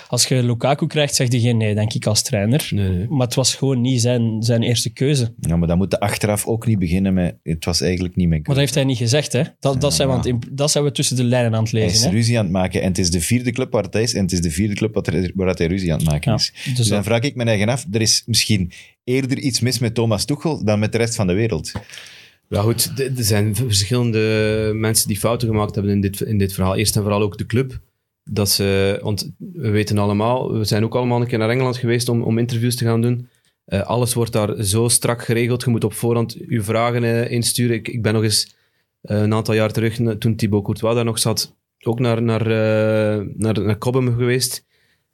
als 0.08 0.26
je 0.26 0.44
Lukaku 0.44 0.88
krijgt, 0.88 1.16
zeg 1.16 1.32
je 1.32 1.40
geen 1.40 1.58
nee, 1.58 1.76
denk 1.76 1.94
ik, 1.94 2.06
als 2.06 2.22
trainer. 2.22 2.68
Nee, 2.70 2.90
nee. 2.90 3.08
Maar 3.10 3.26
het 3.26 3.36
was 3.36 3.56
gewoon 3.56 3.82
niet 3.82 4.02
zijn, 4.02 4.44
zijn 4.44 4.64
eerste 4.64 4.90
keuze. 4.90 5.34
Ja, 5.40 5.56
maar 5.56 5.68
dan 5.68 5.78
moet 5.78 5.92
je 5.92 6.00
achteraf 6.00 6.46
ook 6.46 6.66
niet 6.68 6.80
beginnen 6.80 7.14
met... 7.14 7.36
Het 7.44 7.66
was 7.66 7.82
eigenlijk 7.82 8.16
niet 8.16 8.28
mijn 8.28 8.40
Maar 8.42 8.50
dat 8.56 8.64
heeft 8.64 8.76
hij 8.76 8.84
niet 8.84 8.98
gezegd, 8.98 9.32
hè. 9.34 9.42
Dat, 9.60 9.82
dat, 9.82 9.94
zijn, 9.94 10.22
we 10.22 10.38
dat 10.52 10.72
zijn 10.72 10.84
we 10.84 10.92
tussen 10.92 11.16
de 11.16 11.24
lijnen 11.24 11.56
aan 11.56 11.64
het 11.64 11.72
Hij 11.72 11.82
is 11.86 11.92
lezen, 11.94 12.10
hè. 12.10 12.16
ruzie 12.16 12.38
aan 12.38 12.44
het 12.44 12.54
maken. 12.54 12.82
En 12.82 12.88
het 12.88 12.98
is 12.98 13.12
de 13.12 13.22
vierde 13.22 13.52
club 13.52 13.72
waar 13.72 13.84
het 13.84 13.96
is. 13.96 14.14
En 14.14 14.22
het 14.22 14.32
is 14.32 14.42
de 14.42 14.52
vierde 14.52 14.74
club 14.76 14.94
waar 14.94 15.04
hij- 15.14 15.32
waar 15.36 15.54
hij 15.56 15.68
ruzie 15.68 15.92
aan 15.94 16.00
het 16.00 16.08
maken 16.10 16.32
Ja, 16.32 16.38
is. 16.38 16.52
dus 16.66 16.76
Dus 16.76 16.88
dan 16.88 17.04
vraag 17.04 17.22
ik 17.22 17.36
me 17.36 17.44
eigen 17.44 17.70
af, 17.70 17.86
er 17.92 18.02
is 18.02 18.24
misschien 18.26 18.72
eerder 19.04 19.38
iets 19.38 19.60
mis 19.60 19.80
met 19.80 19.94
Thomas 19.96 20.26
Tuchel 20.26 20.64
dan 20.66 20.80
met 20.80 20.92
de 20.92 20.98
rest 20.98 21.16
van 21.16 21.28
de 21.28 21.34
wereld. 21.34 21.72
Ja, 22.50 22.62
goed, 22.62 22.92
er 23.00 23.24
zijn 23.24 23.56
verschillende 23.56 24.72
mensen 24.74 25.08
die 25.08 25.20
fouten 25.20 25.48
gemaakt 25.48 25.76
hebben 25.76 25.94
in 25.94 26.02
dit, 26.02 26.22
in 26.22 26.38
dit 26.38 26.54
verhaal. 26.54 26.76
Eerst 26.76 26.96
en 26.96 27.02
vooral 27.02 27.22
ook 27.22 27.38
de 27.38 27.46
club. 27.46 27.80
Dat 28.24 28.50
ze, 28.50 29.00
want 29.02 29.32
we 29.38 29.70
weten 29.70 29.98
allemaal, 29.98 30.54
we 30.54 30.66
zijn 30.66 30.84
ook 30.84 30.96
allemaal 30.96 31.22
een 31.22 31.28
keer 31.28 31.38
naar 31.38 31.50
Engeland 31.50 31.78
geweest 31.78 32.10
om, 32.10 32.22
om 32.22 32.38
interviews 32.38 32.76
te 32.76 32.86
gaan 32.86 33.02
doen. 33.02 33.28
Eh, 33.66 33.82
alles 33.82 34.14
wordt 34.14 34.32
daar 34.32 34.64
zo 34.64 34.88
strak 34.88 35.24
geregeld. 35.24 35.64
Je 35.64 35.70
moet 35.70 35.84
op 35.84 35.94
voorhand 35.94 36.38
je 36.48 36.62
vragen 36.62 37.04
eh, 37.04 37.32
insturen. 37.32 37.76
Ik, 37.76 37.88
ik 37.88 38.02
ben 38.02 38.14
nog 38.14 38.24
eens 38.24 38.56
eh, 39.02 39.22
een 39.22 39.34
aantal 39.34 39.54
jaar 39.54 39.72
terug, 39.72 40.18
toen 40.18 40.36
Thibaut 40.36 40.64
Courtois 40.64 40.96
daar 40.96 41.06
nog 41.06 41.20
zat, 41.20 41.56
ook 41.80 42.00
naar, 42.00 42.22
naar, 42.22 42.48
naar, 43.36 43.62
naar 43.62 43.78
Cobham 43.78 44.16
geweest. 44.16 44.66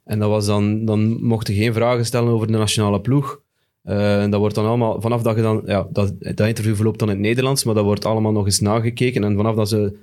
En 0.04 0.18
dat 0.18 0.28
was 0.28 0.46
dan, 0.46 0.84
dan 0.84 1.24
mochten 1.24 1.54
geen 1.54 1.72
vragen 1.72 2.06
stellen 2.06 2.32
over 2.32 2.46
de 2.46 2.52
nationale 2.52 3.00
ploeg. 3.00 3.41
Eh, 3.82 4.22
en 4.22 4.30
dat 4.30 4.40
wordt 4.40 4.54
dan 4.54 4.66
allemaal, 4.66 5.00
vanaf 5.00 5.22
dat 5.22 5.36
je 5.36 5.42
dan, 5.42 5.62
ja, 5.66 5.88
dat, 5.90 6.14
dat 6.18 6.46
interview 6.46 6.74
verloopt 6.74 6.98
dan 6.98 7.08
in 7.08 7.14
het 7.14 7.24
Nederlands, 7.24 7.64
maar 7.64 7.74
dat 7.74 7.84
wordt 7.84 8.04
allemaal 8.04 8.32
nog 8.32 8.44
eens 8.44 8.60
nagekeken. 8.60 9.24
En 9.24 9.36
vanaf 9.36 9.54
dat 9.54 9.68
ze 9.68 9.96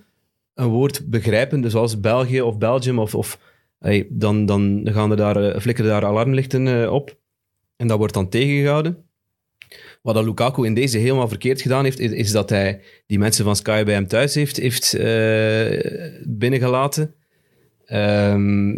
een 0.53 0.67
woord 0.67 1.09
begrijpen, 1.09 1.62
dus 1.62 1.71
zoals 1.71 2.00
België 2.00 2.41
of 2.41 2.57
Belgium, 2.57 3.00
of, 3.00 3.15
of, 3.15 3.39
hey, 3.79 4.07
dan, 4.09 4.45
dan 4.45 4.81
gaan 4.91 5.12
er 5.12 5.17
daar, 5.17 5.36
eh, 5.36 5.59
flikkeren 5.59 5.91
daar 5.91 6.05
alarmlichten 6.05 6.81
eh, 6.83 6.91
op. 6.91 7.17
En 7.75 7.88
dat 7.88 7.98
wordt 7.98 8.13
dan 8.13 8.29
tegengehouden. 8.29 9.03
Wat 10.01 10.15
dat 10.15 10.25
Lukaku 10.25 10.65
in 10.65 10.74
deze 10.74 10.98
helemaal 10.98 11.27
verkeerd 11.27 11.62
gedaan 11.62 11.83
heeft, 11.83 12.00
is, 12.00 12.31
dat 12.31 12.50
hij 12.50 12.81
die 13.05 13.19
mensen 13.19 13.45
van 13.45 13.55
Sky 13.55 13.83
bij 13.83 13.93
hem 13.93 14.07
thuis 14.07 14.36
heeft, 14.36 14.57
heeft 14.57 14.93
eh, 14.93 15.81
binnengelaten. 16.27 17.13
Ehm, 17.89 18.69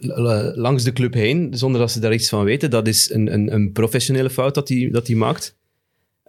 l- 0.00 0.52
langs 0.54 0.84
de 0.84 0.92
club 0.92 1.14
heen, 1.14 1.48
zonder 1.50 1.80
dat 1.80 1.90
ze 1.90 2.00
daar 2.00 2.12
iets 2.12 2.28
van 2.28 2.44
weten. 2.44 2.70
Dat 2.70 2.86
is 2.88 3.10
een, 3.10 3.32
een, 3.32 3.54
een 3.54 3.72
professionele 3.72 4.30
fout 4.30 4.54
dat 4.54 4.68
hij 4.68 4.88
dat 4.92 5.06
hij 5.06 5.16
maakt. 5.16 5.56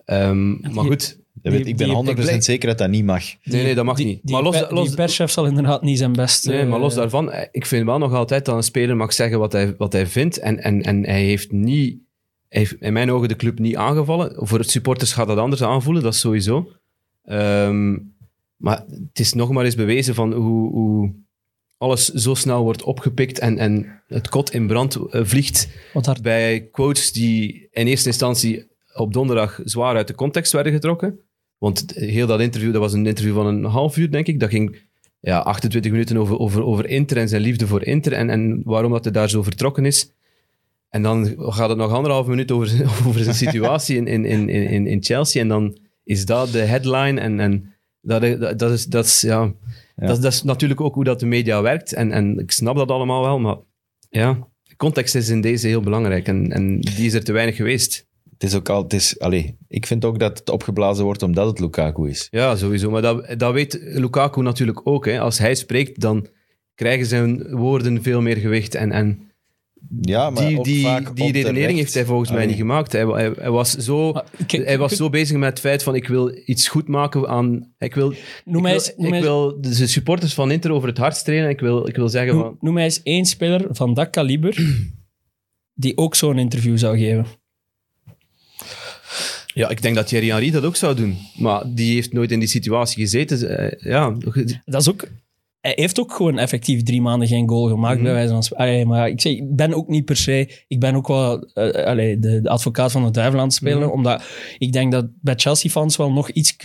Ehm, 0.05 0.49
maar 0.73 0.85
goed, 0.85 1.19
weet, 1.41 1.53
Die- 1.63 1.65
ik 1.65 1.77
ben 1.77 1.87
die- 1.87 1.95
100% 1.95 2.35
ik- 2.35 2.43
zeker 2.43 2.67
dat 2.69 2.77
dat 2.77 2.89
niet 2.89 3.05
mag. 3.05 3.23
nee, 3.43 3.63
nee, 3.63 3.75
dat 3.75 3.85
mag 3.85 3.95
die, 3.97 4.05
niet. 4.05 4.19
Die, 4.23 4.33
maar 4.35 4.43
los, 4.43 4.69
los, 4.69 4.87
die 4.87 4.95
perschef 4.95 5.31
zal 5.31 5.45
inderdaad 5.45 5.81
niet 5.81 5.97
zijn 5.97 6.11
best... 6.13 6.47
Nee, 6.47 6.65
maar 6.65 6.75
eh, 6.75 6.81
los 6.83 6.93
daarvan, 6.95 7.31
eh, 7.31 7.47
ik 7.51 7.65
vind 7.65 7.85
wel 7.85 7.97
nog 7.97 8.13
altijd 8.13 8.45
dat 8.45 8.55
een 8.55 8.63
speler 8.63 8.95
mag 8.97 9.13
zeggen 9.13 9.39
wat 9.39 9.51
hij, 9.51 9.75
wat 9.77 9.93
hij 9.93 10.07
vindt. 10.07 10.37
En, 10.39 10.63
en, 10.63 10.81
en 10.81 11.05
hij 11.05 11.23
heeft 11.23 11.51
niet, 11.51 11.97
hij 12.49 12.59
heeft 12.59 12.75
in 12.79 12.93
mijn 12.93 13.11
ogen 13.11 13.27
de 13.27 13.35
club 13.35 13.59
niet 13.59 13.75
aangevallen. 13.75 14.31
Voor 14.47 14.59
het 14.59 14.69
supporters 14.69 15.13
gaat 15.13 15.27
dat 15.27 15.37
anders 15.37 15.63
aanvoelen, 15.63 16.03
dat 16.03 16.13
is 16.13 16.19
sowieso. 16.19 16.71
Ehm, 17.23 17.97
maar 18.55 18.83
het 18.89 19.19
is 19.19 19.33
nog 19.33 19.51
maar 19.51 19.65
eens 19.65 19.75
bewezen 19.75 20.15
van 20.15 20.33
hoe, 20.33 20.71
hoe 20.71 21.13
alles 21.81 22.05
zo 22.07 22.33
snel 22.33 22.63
wordt 22.63 22.83
opgepikt 22.83 23.39
en, 23.39 23.57
en 23.57 24.01
het 24.07 24.29
kot 24.29 24.53
in 24.53 24.67
brand 24.67 24.95
eh, 24.95 25.21
vliegt 25.23 25.67
daar, 26.01 26.17
bij 26.21 26.67
quotes 26.71 27.11
die 27.11 27.67
in 27.71 27.87
eerste 27.87 28.07
instantie 28.07 28.67
op 28.93 29.13
donderdag 29.13 29.59
zwaar 29.63 29.95
uit 29.95 30.07
de 30.07 30.15
context 30.15 30.51
werden 30.51 30.73
getrokken. 30.73 31.19
Want 31.57 31.85
heel 31.95 32.27
dat 32.27 32.39
interview, 32.41 32.71
dat 32.71 32.81
was 32.81 32.93
een 32.93 33.05
interview 33.05 33.35
van 33.35 33.45
een 33.45 33.63
half 33.63 33.97
uur, 33.97 34.11
denk 34.11 34.27
ik. 34.27 34.39
Dat 34.39 34.49
ging 34.49 34.77
ja, 35.19 35.39
28 35.39 35.91
minuten 35.91 36.17
over, 36.17 36.39
over, 36.39 36.63
over 36.63 36.85
Inter 36.89 37.17
en 37.17 37.29
zijn 37.29 37.41
liefde 37.41 37.67
voor 37.67 37.83
Inter 37.83 38.13
en, 38.13 38.29
en 38.29 38.61
waarom 38.65 38.91
dat 38.91 39.03
hij 39.03 39.13
daar 39.13 39.29
zo 39.29 39.43
vertrokken 39.43 39.85
is. 39.85 40.11
En 40.89 41.01
dan 41.01 41.33
gaat 41.37 41.69
het 41.69 41.77
nog 41.77 41.91
anderhalf 41.91 42.27
minuut 42.27 42.51
over, 42.51 42.67
zijn- 42.67 42.87
over 43.07 43.23
zijn 43.23 43.35
situatie 43.35 43.95
in, 43.97 44.07
in, 44.07 44.25
in, 44.25 44.49
in, 44.49 44.87
in 44.87 45.03
Chelsea. 45.03 45.41
En 45.41 45.47
dan 45.47 45.77
is 46.03 46.25
dat 46.25 46.51
de 46.51 46.59
headline. 46.59 47.19
En, 47.19 47.39
en 47.39 47.73
dat, 48.01 48.21
dat, 48.39 48.59
dat 48.59 48.71
is, 48.71 48.85
dat, 48.85 49.05
is, 49.05 49.21
Ja. 49.21 49.53
Dat, 49.95 50.21
dat 50.21 50.33
is 50.33 50.43
natuurlijk 50.43 50.81
ook 50.81 50.93
hoe 50.93 51.03
dat 51.03 51.19
de 51.19 51.25
media 51.25 51.61
werkt. 51.61 51.93
En, 51.93 52.11
en 52.11 52.39
ik 52.39 52.51
snap 52.51 52.75
dat 52.75 52.91
allemaal 52.91 53.21
wel, 53.21 53.39
maar 53.39 53.57
ja, 54.09 54.47
context 54.77 55.15
is 55.15 55.29
in 55.29 55.41
deze 55.41 55.67
heel 55.67 55.81
belangrijk. 55.81 56.27
En, 56.27 56.51
en 56.51 56.79
die 56.79 57.05
is 57.05 57.13
er 57.13 57.23
te 57.23 57.31
weinig 57.31 57.55
geweest. 57.55 58.09
Het 58.31 58.43
is 58.43 58.55
ook 58.55 58.69
al, 58.69 58.83
het 58.83 58.93
is, 58.93 59.19
allee, 59.19 59.57
ik 59.67 59.85
vind 59.85 60.05
ook 60.05 60.19
dat 60.19 60.39
het 60.39 60.49
opgeblazen 60.49 61.05
wordt 61.05 61.23
omdat 61.23 61.47
het 61.47 61.59
Lukaku 61.59 62.09
is. 62.09 62.27
Ja, 62.31 62.55
sowieso. 62.55 62.89
Maar 62.89 63.01
dat, 63.01 63.39
dat 63.39 63.53
weet 63.53 63.79
Lukaku 63.81 64.41
natuurlijk 64.41 64.87
ook. 64.87 65.05
Hè. 65.05 65.19
Als 65.19 65.37
hij 65.37 65.55
spreekt, 65.55 65.99
dan 65.99 66.27
krijgen 66.75 67.05
zijn 67.05 67.55
woorden 67.55 68.03
veel 68.03 68.21
meer 68.21 68.37
gewicht. 68.37 68.75
En, 68.75 68.91
en 68.91 69.30
Ja, 70.01 70.29
maar 70.29 70.47
die, 70.47 70.63
die, 70.63 70.83
vaak 70.83 71.15
die 71.15 71.31
redenering 71.31 71.77
heeft 71.77 71.93
hij 71.93 72.05
volgens 72.05 72.31
mij 72.31 72.45
niet 72.45 72.55
gemaakt. 72.55 72.91
Hij, 72.91 73.05
hij, 73.05 73.31
hij 73.37 73.49
was, 73.51 73.71
zo, 73.71 74.11
Maar 74.11 74.23
ik- 74.37 74.51
hij 74.51 74.77
was 74.77 74.95
zo 74.95 75.09
bezig 75.09 75.37
met 75.37 75.49
het 75.49 75.59
feit 75.59 75.83
van 75.83 75.95
ik 75.95 76.07
wil 76.07 76.37
iets 76.45 76.67
goed 76.67 76.87
maken 76.87 77.27
aan... 77.27 77.73
Ik 77.77 77.93
wil, 77.95 78.13
Noem 78.45 78.55
ik 78.55 78.61
mij 78.61 78.71
wil, 78.71 78.71
eens- 78.73 78.93
noem 78.97 79.13
ik 79.13 79.21
wil 79.21 79.61
de 79.61 79.87
supporters 79.87 80.33
van 80.33 80.51
Inter 80.51 80.71
over 80.71 80.87
het 80.89 80.97
hart 80.97 81.15
strelen. 81.15 81.49
Ik 81.49 81.59
wil, 81.59 81.87
ik 81.87 81.95
wil 81.95 82.09
zeggen 82.09 82.33
noem, 82.33 82.43
van... 82.43 82.57
noem 82.59 82.73
mij 82.73 82.83
eens 82.83 83.03
één 83.03 83.25
speler 83.25 83.67
van 83.69 83.93
dat 83.93 84.09
kaliber 84.09 84.55
die 85.73 85.97
ook 85.97 86.15
zo'n 86.15 86.37
interview 86.39 86.77
zou 86.77 86.97
geven. 86.97 87.25
Ja, 89.53 89.69
ik 89.69 89.81
denk 89.81 89.95
dat 89.95 90.07
Thierry 90.07 90.29
Henry 90.29 90.51
dat 90.51 90.63
ook 90.63 90.75
zou 90.75 90.95
doen. 90.95 91.17
Maar 91.37 91.63
die 91.67 91.93
heeft 91.93 92.13
nooit 92.13 92.31
in 92.31 92.39
die 92.39 92.47
situatie 92.47 93.01
gezeten. 93.03 93.57
Eh, 93.57 93.91
Ja, 93.91 94.15
Dat 94.65 94.81
is 94.81 94.89
ook... 94.89 95.07
Hij 95.61 95.73
heeft 95.75 95.99
ook 95.99 96.13
gewoon 96.13 96.37
effectief 96.37 96.83
drie 96.83 97.01
maanden 97.01 97.27
geen 97.27 97.49
goal 97.49 97.67
gemaakt, 97.67 97.95
Mhm. 97.95 98.03
bij 98.03 98.13
wijze 98.13 98.33
van 98.33 98.43
spreken. 98.43 98.87
Maar 98.87 99.09
ik, 99.09 99.21
zeg, 99.21 99.33
ik 99.33 99.55
ben 99.55 99.73
ook 99.73 99.87
niet 99.87 100.05
per 100.05 100.17
se... 100.17 100.63
Ik 100.67 100.79
ben 100.79 100.95
ook 100.95 101.07
wel 101.07 101.45
allee, 101.85 102.19
de, 102.19 102.41
de 102.41 102.49
advocaat 102.49 102.91
van 102.91 103.03
de 103.05 103.11
duivel 103.11 103.39
aan 103.39 103.45
het 103.45 103.53
spelen, 103.53 103.81
Mhm. 103.87 103.91
omdat 103.91 104.23
ik 104.57 104.71
denk 104.71 104.91
dat 104.91 105.05
bij 105.21 105.35
Chelsea-fans 105.35 105.97
wel 105.97 106.11
nog 106.11 106.29
iets 106.29 106.55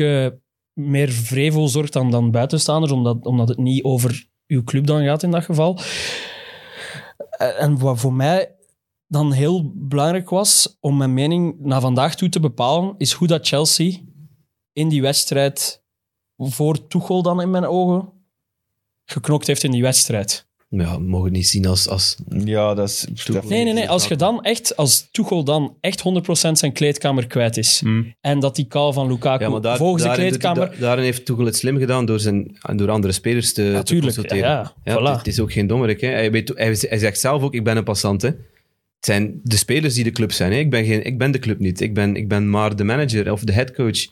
meer 0.73 1.09
vrevel 1.11 1.69
zorgt 1.69 1.93
dan, 1.93 2.11
dan 2.11 2.31
buitenstaanders, 2.31 2.93
omdat, 2.93 3.25
omdat 3.27 3.49
het 3.49 3.59
niet 3.59 3.85
over 3.85 4.27
uw 4.47 4.65
club 4.65 4.87
dan 4.87 5.05
gaat 5.05 5.23
in 5.23 5.31
dat 5.31 5.45
geval. 5.45 5.79
Eh, 7.29 7.63
En 7.63 7.79
wat 7.79 7.99
voor 8.01 8.13
mij 8.13 8.55
dan 9.07 9.33
heel 9.33 9.73
belangrijk 9.75 10.31
was 10.31 10.77
om 10.81 10.97
mijn 10.97 11.15
mening 11.15 11.55
naar 11.59 11.81
vandaag 11.81 12.15
toe 12.17 12.29
te 12.29 12.41
bepalen, 12.41 12.95
is 12.99 13.13
hoe 13.13 13.27
dat 13.29 13.47
Chelsea 13.47 13.93
in 14.73 14.89
die 14.89 15.03
wedstrijd 15.03 15.85
voor 16.37 16.87
Tuchel 16.87 17.23
dan 17.23 17.41
in 17.41 17.51
mijn 17.51 17.67
ogen 17.67 18.13
geknokt 19.07 19.47
heeft 19.47 19.63
in 19.65 19.71
die 19.71 19.83
wedstrijd. 19.83 20.45
Ja, 20.69 20.97
we 20.97 21.03
mogen 21.03 21.25
het 21.27 21.35
niet 21.35 21.49
zien 21.49 21.67
als... 21.67 21.89
als 21.89 22.17
Ja, 22.29 22.75
dat 22.75 22.89
is... 22.89 23.07
Nee, 23.49 23.65
nee, 23.65 23.73
nee. 23.73 23.89
Als 23.89 24.09
je 24.09 24.17
dan 24.17 24.43
echt, 24.43 24.77
als 24.77 25.09
Tuchel 25.11 25.45
dan 25.45 25.77
echt 25.81 26.03
100% 26.49 26.53
zijn 26.53 26.73
kleedkamer 26.73 27.27
kwijt 27.27 27.57
is 27.57 27.83
en 28.21 28.41
dat 28.41 28.57
die 28.57 28.67
call 28.67 28.93
van 28.93 29.07
Lukaku 29.09 29.45
ja, 29.45 29.51
maar 29.51 29.61
daar, 29.61 29.77
volgens 29.77 30.03
de 30.03 30.11
kleedkamer... 30.11 30.71
da- 30.71 30.77
daarin 30.79 31.05
heeft 31.05 31.25
Tuchel 31.25 31.45
het 31.45 31.57
slim 31.57 31.79
gedaan 31.79 32.05
door, 32.07 32.21
zijn, 32.21 32.57
door 32.75 32.91
andere 32.91 33.13
spelers 33.13 33.53
te, 33.53 33.63
te 33.63 33.71
Natuurlijk, 33.71 34.15
consulteren. 34.15 34.51
ja, 34.51 34.73
ja, 34.85 34.93
het, 34.93 35.01
voilà. 35.01 35.17
het 35.19 35.27
is 35.27 35.41
ook 35.41 35.53
geen 35.53 35.67
dommerik. 35.67 36.01
Hè. 36.01 36.09
Hij, 36.09 36.31
weet, 36.31 36.53
hij, 36.55 36.77
hij 36.81 36.99
zegt 36.99 37.21
zelf 37.21 37.43
ook, 37.43 37.55
ik 37.55 37.65
ben 37.65 37.77
een 37.77 37.85
passant. 37.85 38.23
Hè. 38.23 38.29
Het 38.29 39.05
zijn 39.15 39.41
de 39.43 39.57
spelers 39.57 39.95
die 39.95 40.05
de 40.05 40.11
club 40.11 40.33
zijn. 40.33 40.53
Hè. 40.53 40.59
Ik, 40.59 40.71
ben 40.71 40.85
geen, 40.85 41.05
ik 41.05 41.19
ben 41.19 41.31
de 41.31 41.39
club 41.39 41.59
niet. 41.59 41.81
Ik 41.81 41.95
ben, 41.95 42.17
ik 42.17 42.29
ben 42.29 42.51
maar 42.51 42.77
de 42.77 42.85
manager 42.85 43.33
of 43.33 43.41
de 43.45 43.53
headcoach. 43.53 44.07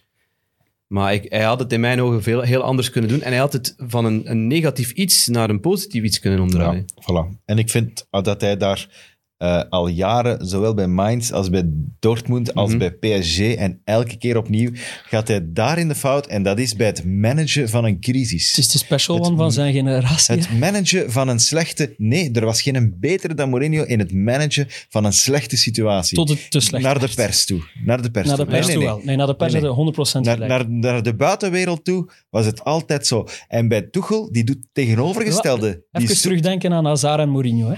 Maar 0.87 1.21
hij 1.29 1.43
had 1.43 1.59
het 1.59 1.73
in 1.73 1.81
mijn 1.81 2.01
ogen 2.01 2.23
veel, 2.23 2.41
heel 2.41 2.63
anders 2.63 2.91
kunnen 2.91 3.11
doen. 3.11 3.23
En 3.23 3.31
hij 3.31 3.41
had 3.41 3.53
het 3.53 3.75
van 3.77 4.05
een, 4.05 4.31
een 4.31 4.47
negatief 4.47 4.91
iets 4.91 5.27
naar 5.27 5.51
een 5.51 5.61
positief 5.61 6.03
iets 6.03 6.19
kunnen 6.19 6.41
omdraaien. 6.41 6.87
Voilà. 7.01 7.43
En 7.45 7.59
ik 7.59 7.71
vind 7.71 8.07
dat 8.11 8.41
hij 8.41 8.57
daar 8.57 9.14
eh, 9.45 9.63
al 9.69 9.89
jaren, 9.89 10.47
zowel 10.47 10.75
bij 10.75 10.87
Mainz 10.87 11.31
als 11.31 11.51
bij 11.51 11.63
Dortmund, 11.99 12.55
als 12.55 12.71
Mhm. 12.75 12.79
bij 12.79 12.91
PSG, 12.91 13.39
en 13.41 13.81
elke 13.85 14.17
keer 14.17 14.37
opnieuw 14.37 14.71
gaat 15.05 15.29
hij 15.29 15.41
daar 15.53 15.79
in 15.79 15.89
de 15.89 15.95
fout. 15.95 16.27
En 16.27 16.43
dat 16.43 16.59
is 16.59 16.75
bij 16.77 16.87
het 16.87 17.05
managen 17.05 17.69
van 17.69 17.85
een 17.85 18.01
crisis. 18.01 18.49
Het 18.49 18.59
is 18.59 18.69
de 18.69 18.79
special 18.79 19.17
Het- 19.17 19.27
one 19.27 19.37
van 19.37 19.53
zijn 19.53 19.73
generatie. 19.73 20.35
Het 20.35 20.59
managen 20.59 21.13
van 21.13 21.29
een 21.29 21.39
slechte... 21.41 21.95
Nee, 21.97 22.31
er 22.33 22.45
was 22.45 22.63
geen 22.63 22.75
een 22.75 22.97
betere 23.01 23.35
dan 23.35 23.51
Mourinho 23.51 23.83
in 23.85 23.99
het 23.99 24.13
managen 24.15 24.67
van 24.89 25.05
een 25.05 25.13
slechte 25.13 25.57
situatie. 25.57 26.17
Tot 26.17 26.29
het 26.29 26.51
te 26.51 26.61
slecht 26.61 26.85
naar 26.85 26.99
de 27.01 27.09
pers 27.15 27.45
toe. 27.45 27.63
Naar 27.85 28.03
de 28.03 28.11
pers 28.11 28.27
Naar 28.29 28.37
de 28.37 28.47
pers 28.47 28.67
Nee, 28.67 28.75
toe 28.77 28.85
nee, 28.85 28.93
wel. 28.95 29.01
Nee, 29.05 29.17
naar 29.17 29.27
de 29.27 29.37
pers 29.37 29.53
Nee, 29.53 29.61
nee. 29.63 29.71
hadden 29.71 29.95
100% 29.95 30.25
Naar, 30.25 30.39
naar, 30.49 30.71
naar 30.71 31.03
de 31.03 31.15
buitenwereld 31.15 31.85
toe 31.85 32.11
was 32.31 32.47
het 32.47 32.65
altijd 32.65 33.07
zo. 33.07 33.27
En 33.49 33.69
bij 33.69 33.83
Tuchel, 33.83 34.33
die 34.33 34.45
doet 34.45 34.57
het 34.57 34.69
tegenovergestelde. 34.73 35.69
Die 35.71 35.81
Even 35.93 36.09
zoekt- 36.09 36.23
terugdenken 36.23 36.73
aan 36.73 36.85
Hazard 36.85 37.21
en 37.21 37.29
Mourinho. 37.29 37.69
Hè. 37.71 37.77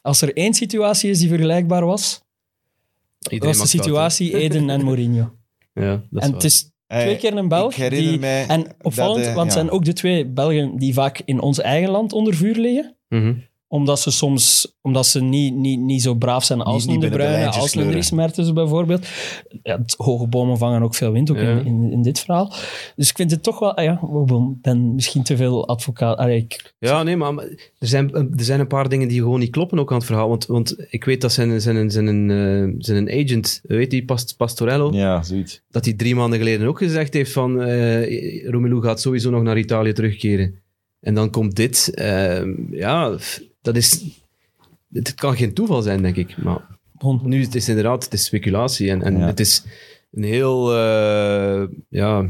Als 0.00 0.22
er 0.22 0.36
één 0.36 0.54
situatie 0.54 1.10
is 1.10 1.18
die 1.18 1.28
vergelijkbaar 1.28 1.84
was, 1.86 2.22
Iedereen 3.28 3.58
was 3.58 3.70
de 3.70 3.78
situatie 3.78 4.38
Eden 4.38 4.70
en 4.70 4.84
Mourinho. 4.84 5.32
Ja, 5.74 5.90
dat 5.90 6.00
is 6.00 6.08
En 6.10 6.20
waar. 6.20 6.30
het 6.30 6.44
is 6.44 6.70
twee 6.86 7.16
keer 7.16 7.36
een 7.36 7.48
Belg. 7.48 7.72
ik 7.72 7.78
herinner 7.78 8.10
die, 8.10 8.18
mij 8.18 8.46
en 8.46 8.62
dat, 8.62 8.74
opvallend, 8.82 9.26
eh, 9.26 9.34
want 9.34 9.46
het 9.46 9.54
ja. 9.54 9.60
zijn 9.60 9.70
ook 9.70 9.84
de 9.84 9.92
twee 9.92 10.26
Belgen 10.26 10.76
die 10.76 10.94
vaak 10.94 11.22
in 11.24 11.40
ons 11.40 11.60
eigen 11.60 11.90
land 11.90 12.12
onder 12.12 12.34
vuur 12.34 12.56
liggen. 12.56 12.96
Mhm. 13.08 13.34
Omdat 13.72 14.00
ze 14.00 14.10
soms 14.10 14.74
omdat 14.82 15.06
ze 15.06 15.22
niet, 15.22 15.54
niet, 15.54 15.80
niet 15.80 16.02
zo 16.02 16.14
braaf 16.14 16.44
zijn 16.44 16.60
als 16.60 16.86
niet 16.86 16.94
een 16.94 17.00
De 17.00 17.16
Bruyne, 17.16 17.46
als 17.50 17.74
een. 17.74 17.88
Dries 17.90 18.10
Mertens 18.10 18.52
bijvoorbeeld. 18.52 19.06
Ja, 19.62 19.78
het 19.78 19.94
hoge 19.96 20.26
bomen 20.26 20.58
vangen 20.58 20.82
ook 20.82 20.94
veel 20.94 21.12
wind, 21.12 21.30
ook 21.30 21.36
Ja. 21.36 21.42
in, 21.50 21.66
in, 21.66 21.92
in 21.92 22.02
dit 22.02 22.18
verhaal. 22.20 22.52
Dus 22.96 23.10
ik 23.10 23.16
vind 23.16 23.30
het 23.30 23.42
toch 23.42 23.58
wel... 23.58 23.76
ah 23.76 23.84
Ja, 23.84 24.00
ik 24.02 24.60
ben 24.62 24.94
misschien 24.94 25.22
te 25.22 25.36
veel 25.36 25.68
advocaat... 25.68 26.16
Allee, 26.18 26.36
ik, 26.36 26.72
Ja, 26.78 27.02
nee, 27.02 27.16
maar 27.16 27.34
er 27.78 27.86
zijn, 27.88 28.14
er 28.14 28.44
zijn 28.44 28.60
een 28.60 28.66
paar 28.66 28.88
dingen 28.88 29.08
die 29.08 29.18
gewoon 29.20 29.40
niet 29.40 29.50
kloppen 29.50 29.78
ook 29.78 29.90
aan 29.90 29.96
het 29.96 30.06
verhaal. 30.06 30.28
Want, 30.28 30.46
want 30.46 30.76
ik 30.88 31.04
weet 31.04 31.20
dat 31.20 31.32
zijn, 31.32 31.60
zijn, 31.60 31.90
zijn, 31.90 32.30
eh, 32.30 32.74
zijn 32.78 33.08
agent, 33.10 33.60
weet 33.62 33.90
die, 33.90 34.04
Past, 34.04 34.36
Pastorello, 34.36 34.90
Ja, 34.92 35.22
zoiets. 35.22 35.60
dat 35.70 35.84
hij 35.84 35.94
drie 35.94 36.14
maanden 36.14 36.38
geleden 36.38 36.66
ook 36.66 36.78
gezegd 36.78 37.14
heeft 37.14 37.32
van 37.32 37.62
eh 37.62 38.48
Romelu 38.48 38.80
gaat 38.82 39.00
sowieso 39.00 39.30
nog 39.30 39.42
naar 39.42 39.58
Italië 39.58 39.92
terugkeren. 39.92 40.54
En 41.00 41.14
dan 41.14 41.30
komt 41.30 41.56
dit. 41.56 41.90
eh, 41.94 42.42
ja, 42.70 43.16
dat 43.62 43.76
is... 43.76 44.04
Het 44.92 45.14
kan 45.14 45.36
geen 45.36 45.54
toeval 45.54 45.82
zijn, 45.82 46.02
denk 46.02 46.16
ik. 46.16 46.36
Maar 46.36 46.78
nu 47.22 47.42
het 47.42 47.54
is 47.54 47.68
inderdaad 47.68 48.04
het 48.04 48.12
is 48.12 48.24
speculatie. 48.24 48.90
En, 48.90 49.02
en 49.02 49.18
Ja. 49.18 49.26
het 49.26 49.40
is 49.40 49.64
een 50.12 50.22
heel, 50.22 50.74
eh, 50.74 51.62
ja, 51.88 52.28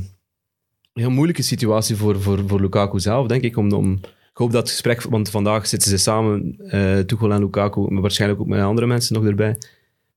heel 0.93 1.11
moeilijke 1.11 1.43
situatie 1.43 1.97
voor, 1.97 2.21
voor, 2.21 2.43
voor 2.47 2.61
Lukaku 2.61 3.01
zelf, 3.01 3.27
denk 3.27 3.43
ik. 3.43 3.57
Om, 3.57 3.73
om, 3.73 3.93
ik 4.03 4.37
hoop 4.37 4.53
dat 4.53 4.61
het 4.61 4.71
gesprek, 4.71 5.03
want 5.03 5.31
vandaag 5.31 5.67
zitten 5.67 5.91
ze 5.91 5.97
samen, 5.97 6.55
eh 6.59 6.99
Tuchel 6.99 7.33
en 7.33 7.41
Lukaku, 7.41 7.81
maar 7.81 8.03
waarschijnlijk 8.03 8.41
ook 8.41 8.47
met 8.47 8.61
andere 8.61 8.87
mensen 8.87 9.15
nog 9.15 9.25
erbij, 9.25 9.59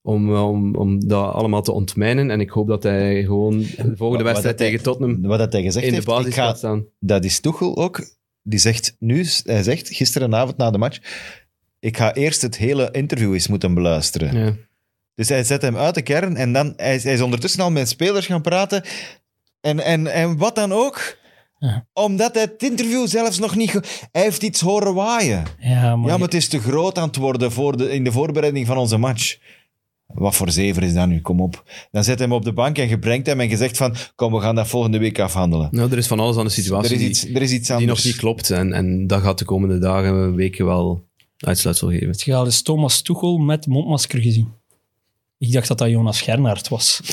om, 0.01 0.33
eh, 0.33 0.47
om, 0.47 0.75
om 0.75 1.07
dat 1.07 1.33
allemaal 1.33 1.61
te 1.61 1.71
ontmijnen. 1.71 2.29
En 2.29 2.41
ik 2.41 2.49
hoop 2.49 2.67
dat 2.67 2.83
hij 2.83 3.23
gewoon 3.23 3.59
de 3.59 3.93
volgende 3.95 4.23
wedstrijd 4.23 4.57
tegen 4.57 4.83
Tottenham 4.83 5.21
Wat 5.21 5.39
dat 5.39 5.53
hij 5.53 5.61
gezegd 5.61 5.85
in 5.85 5.89
de 5.89 5.95
heeft, 5.95 6.07
basis 6.07 6.27
ik 6.27 6.33
ga, 6.33 6.45
gaat 6.45 6.57
staan. 6.57 6.85
dat 6.99 7.23
is 7.25 7.39
Tuchel 7.39 7.77
ook. 7.77 8.01
Die 8.43 8.59
zegt 8.59 8.95
nu, 8.99 9.25
hij 9.43 9.63
zegt 9.63 9.89
gisterenavond 9.89 10.57
na 10.57 10.71
de 10.71 10.77
match, 10.77 10.99
ik 11.79 11.97
ga 11.97 12.13
eerst 12.13 12.41
het 12.41 12.57
hele 12.57 12.89
interview 12.91 13.33
eens 13.33 13.47
moeten 13.47 13.73
beluisteren. 13.73 14.37
Ja. 14.45 14.53
Dus 15.15 15.29
hij 15.29 15.43
zet 15.43 15.61
hem 15.61 15.77
uit 15.77 15.95
de 15.95 16.01
kern 16.01 16.35
en 16.35 16.53
dan, 16.53 16.73
hij, 16.77 16.95
is- 16.95 17.03
hij 17.03 17.13
is 17.13 17.21
ondertussen 17.21 17.61
al 17.61 17.71
met 17.71 17.89
spelers 17.89 18.25
gaan 18.25 18.41
praten. 18.41 18.83
En, 19.61 19.79
en, 19.79 20.07
en 20.13 20.37
wat 20.37 20.55
dan 20.55 20.71
ook, 20.71 21.17
Ja. 21.59 21.87
omdat 21.93 22.33
hij 22.33 22.43
het 22.43 22.63
interview 22.63 23.07
zelfs 23.07 23.39
nog 23.39 23.55
niet... 23.55 23.71
Hij 24.11 24.21
heeft 24.21 24.43
iets 24.43 24.61
horen 24.61 24.93
waaien. 24.93 25.43
ja, 25.59 25.95
maar, 25.95 26.09
Ja, 26.09 26.17
maar 26.17 26.25
het 26.25 26.33
is 26.33 26.47
te 26.47 26.59
groot 26.59 26.97
aan 26.97 27.07
het 27.07 27.15
worden 27.15 27.51
voor 27.51 27.77
de, 27.77 27.89
in 27.91 28.03
de 28.03 28.11
voorbereiding 28.11 28.67
van 28.67 28.77
onze 28.77 28.97
match. 28.97 29.37
Wat 30.13 30.35
voor 30.35 30.51
zever 30.51 30.83
is 30.83 30.93
dat 30.93 31.07
nu? 31.07 31.21
Kom 31.21 31.41
op. 31.41 31.63
Dan 31.91 32.03
zet 32.03 32.17
hij 32.19 32.27
hem 32.27 32.35
op 32.35 32.43
de 32.43 32.53
bank 32.53 32.77
en 32.77 32.87
je 32.89 32.99
brengt 32.99 33.27
hem 33.27 33.39
en 33.39 33.49
je 33.49 33.57
zegt 33.57 33.77
van 33.77 33.95
kom, 34.15 34.33
we 34.33 34.39
gaan 34.39 34.55
dat 34.55 34.67
volgende 34.67 34.97
week 34.97 35.19
afhandelen. 35.19 35.67
Nou, 35.71 35.91
er 35.91 35.97
is 35.97 36.07
van 36.07 36.19
alles 36.19 36.35
aan 36.37 36.43
de 36.43 36.49
Er 36.49 36.55
situatie 36.55 36.93
is 36.93 36.99
die, 36.99 37.09
iets, 37.09 37.23
er 37.25 37.41
is 37.41 37.51
iets 37.51 37.67
die 37.67 37.75
anders. 37.75 37.97
nog 37.97 38.05
niet 38.05 38.15
klopt. 38.21 38.49
En, 38.49 38.73
en 38.73 39.07
dat 39.07 39.21
gaat 39.21 39.39
de 39.39 39.45
komende 39.45 39.77
dagen, 39.79 40.35
weken 40.35 40.65
wel 40.65 41.03
uitsluitsel 41.37 41.89
geven. 41.89 42.07
Het 42.07 42.21
gehaald 42.21 42.47
is 42.47 42.61
Thomas 42.61 43.01
Tuchel 43.01 43.37
met 43.37 43.67
mondmasker 43.67 44.21
gezien. 44.21 44.47
Ik 45.37 45.51
dacht 45.51 45.67
dat 45.67 45.77
dat 45.77 45.89
Jonas 45.89 46.21
Gernaert 46.21 46.67
was. 46.69 46.99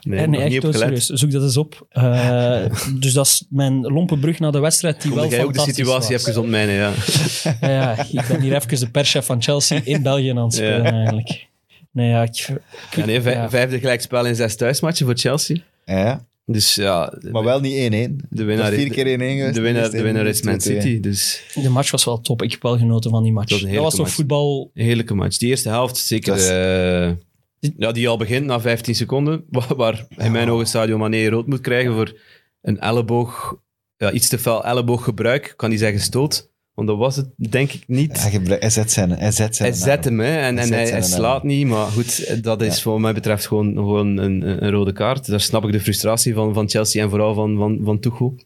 Nee, 0.00 0.26
nee, 0.26 0.48
niet 0.48 0.64
echt 0.64 0.78
serieus. 0.78 1.06
Zoek 1.06 1.30
dat 1.30 1.42
eens 1.42 1.56
op. 1.56 1.86
Eh, 1.88 2.64
dus 3.00 3.12
dat 3.12 3.26
is 3.26 3.44
mijn 3.48 3.80
lompe 3.80 4.18
brug 4.18 4.38
naar 4.38 4.52
de 4.52 4.58
wedstrijd 4.58 5.02
die 5.02 5.14
wel 5.14 5.28
jij 5.28 5.44
ook 5.44 5.52
de 5.54 5.60
situatie 5.60 6.16
was. 6.16 6.26
even 6.26 6.40
ontmijnen, 6.40 6.74
ja. 6.74 6.92
Ja, 7.60 7.68
ja, 7.70 7.98
ik 8.12 8.24
ben 8.28 8.40
hier 8.40 8.54
even 8.54 8.78
de 8.80 8.90
perschef 8.90 9.26
van 9.26 9.42
Chelsea 9.42 9.80
in 9.84 10.02
België 10.02 10.30
aan 10.30 10.36
het 10.36 10.54
spelen 10.54 10.82
Ja. 10.84 10.90
eigenlijk. 10.92 11.46
Nee, 11.96 12.08
ja, 12.08 12.22
ik, 12.22 12.48
ik- 12.48 12.96
ja 12.96 13.04
nee, 13.04 13.20
vij- 13.20 13.32
ja. 13.32 13.50
Vijfde 13.50 13.78
gelijkspel 13.78 14.26
in 14.26 14.34
zes 14.34 14.56
thuismatchen 14.56 15.06
voor 15.06 15.16
Chelsea. 15.16 15.56
Ja, 15.84 16.24
Dus 16.44 16.74
ja, 16.74 17.18
maar 17.32 17.44
wel 17.44 17.60
niet 17.60 17.92
1-1. 17.92 18.26
de 18.30 18.44
winnaar, 18.44 18.72
vier 18.72 18.90
keer 18.90 19.04
1-1 19.06 19.08
geweest. 19.36 19.54
de 19.54 19.60
winnaar, 19.60 19.90
de 19.90 20.02
winnaar 20.02 20.26
is 20.26 20.42
Man 20.42 20.54
2-2. 20.54 20.58
City. 20.62 21.00
Dus 21.00 21.42
De 21.54 21.68
match 21.68 21.90
was 21.90 22.04
wel 22.04 22.20
top. 22.20 22.42
Ik 22.42 22.50
heb 22.50 22.62
wel 22.62 22.78
genoten 22.78 23.10
van 23.10 23.22
die 23.22 23.32
match. 23.32 23.48
Dat 23.48 23.60
was 23.60 23.68
een 23.68 23.74
Dat 23.74 23.82
was 23.84 23.92
heerlijke 23.94 24.16
toch 24.18 24.26
match. 24.28 24.38
voetbal... 24.50 24.70
een 24.74 24.84
heerlijke 24.84 25.14
match. 25.14 25.36
Die 25.38 25.48
eerste 25.48 25.68
helft, 25.68 25.96
zeker... 25.96 26.34
Is- 26.34 26.48
eh, 26.48 27.70
ja, 27.76 27.92
die 27.92 28.08
al 28.08 28.16
begint 28.16 28.46
na 28.46 28.60
15 28.60 28.94
seconden. 28.94 29.44
Waar, 29.50 29.76
waar 29.76 30.06
in 30.16 30.32
mijn 30.32 30.50
ogen 30.50 30.66
Sadio 30.66 30.98
Mane 30.98 31.28
rood 31.28 31.46
moet 31.46 31.60
krijgen 31.60 31.92
voor 31.92 32.18
een 32.62 32.78
elleboog... 32.80 33.56
Ja, 33.96 34.10
iets 34.12 34.28
te 34.28 34.38
fel 34.38 34.64
ellebooggebruik. 34.64 35.52
Kan 35.56 35.70
niet 35.70 35.78
zeggen 35.78 36.00
stoot. 36.00 36.50
Want 36.76 36.88
dat 36.88 36.96
was 36.96 37.16
het, 37.16 37.28
denk 37.36 37.72
ik, 37.72 37.84
niet. 37.86 38.22
Hij, 38.22 38.70
zet 38.70 38.92
zijn 38.92 39.10
Hij 39.10 39.30
zet 39.30 39.56
zijn 39.56 39.70
Hij 39.70 39.78
zet 39.78 40.04
hem, 40.04 40.20
hè, 40.20 40.38
en, 40.38 40.56
Hij 40.56 40.92
en 40.92 41.04
slaat 41.04 41.42
niet, 41.42 41.66
maar 41.66 41.86
goed, 41.86 42.42
dat 42.44 42.62
is 42.62 42.74
Ja. 42.74 42.82
voor 42.82 43.00
mij 43.00 43.14
betreft 43.14 43.46
gewoon, 43.46 43.74
gewoon 43.74 44.16
een, 44.16 44.42
een, 44.42 44.64
een 44.64 44.70
rode 44.70 44.92
kaart. 44.92 45.26
Daar 45.26 45.40
snap 45.40 45.64
ik 45.64 45.72
de 45.72 45.80
frustratie 45.80 46.34
van, 46.34 46.54
van 46.54 46.68
Chelsea 46.68 47.02
en 47.02 47.10
vooral 47.10 47.34
van, 47.34 47.56
van, 47.56 47.80
van 47.84 47.98
Tuchel. 47.98 48.38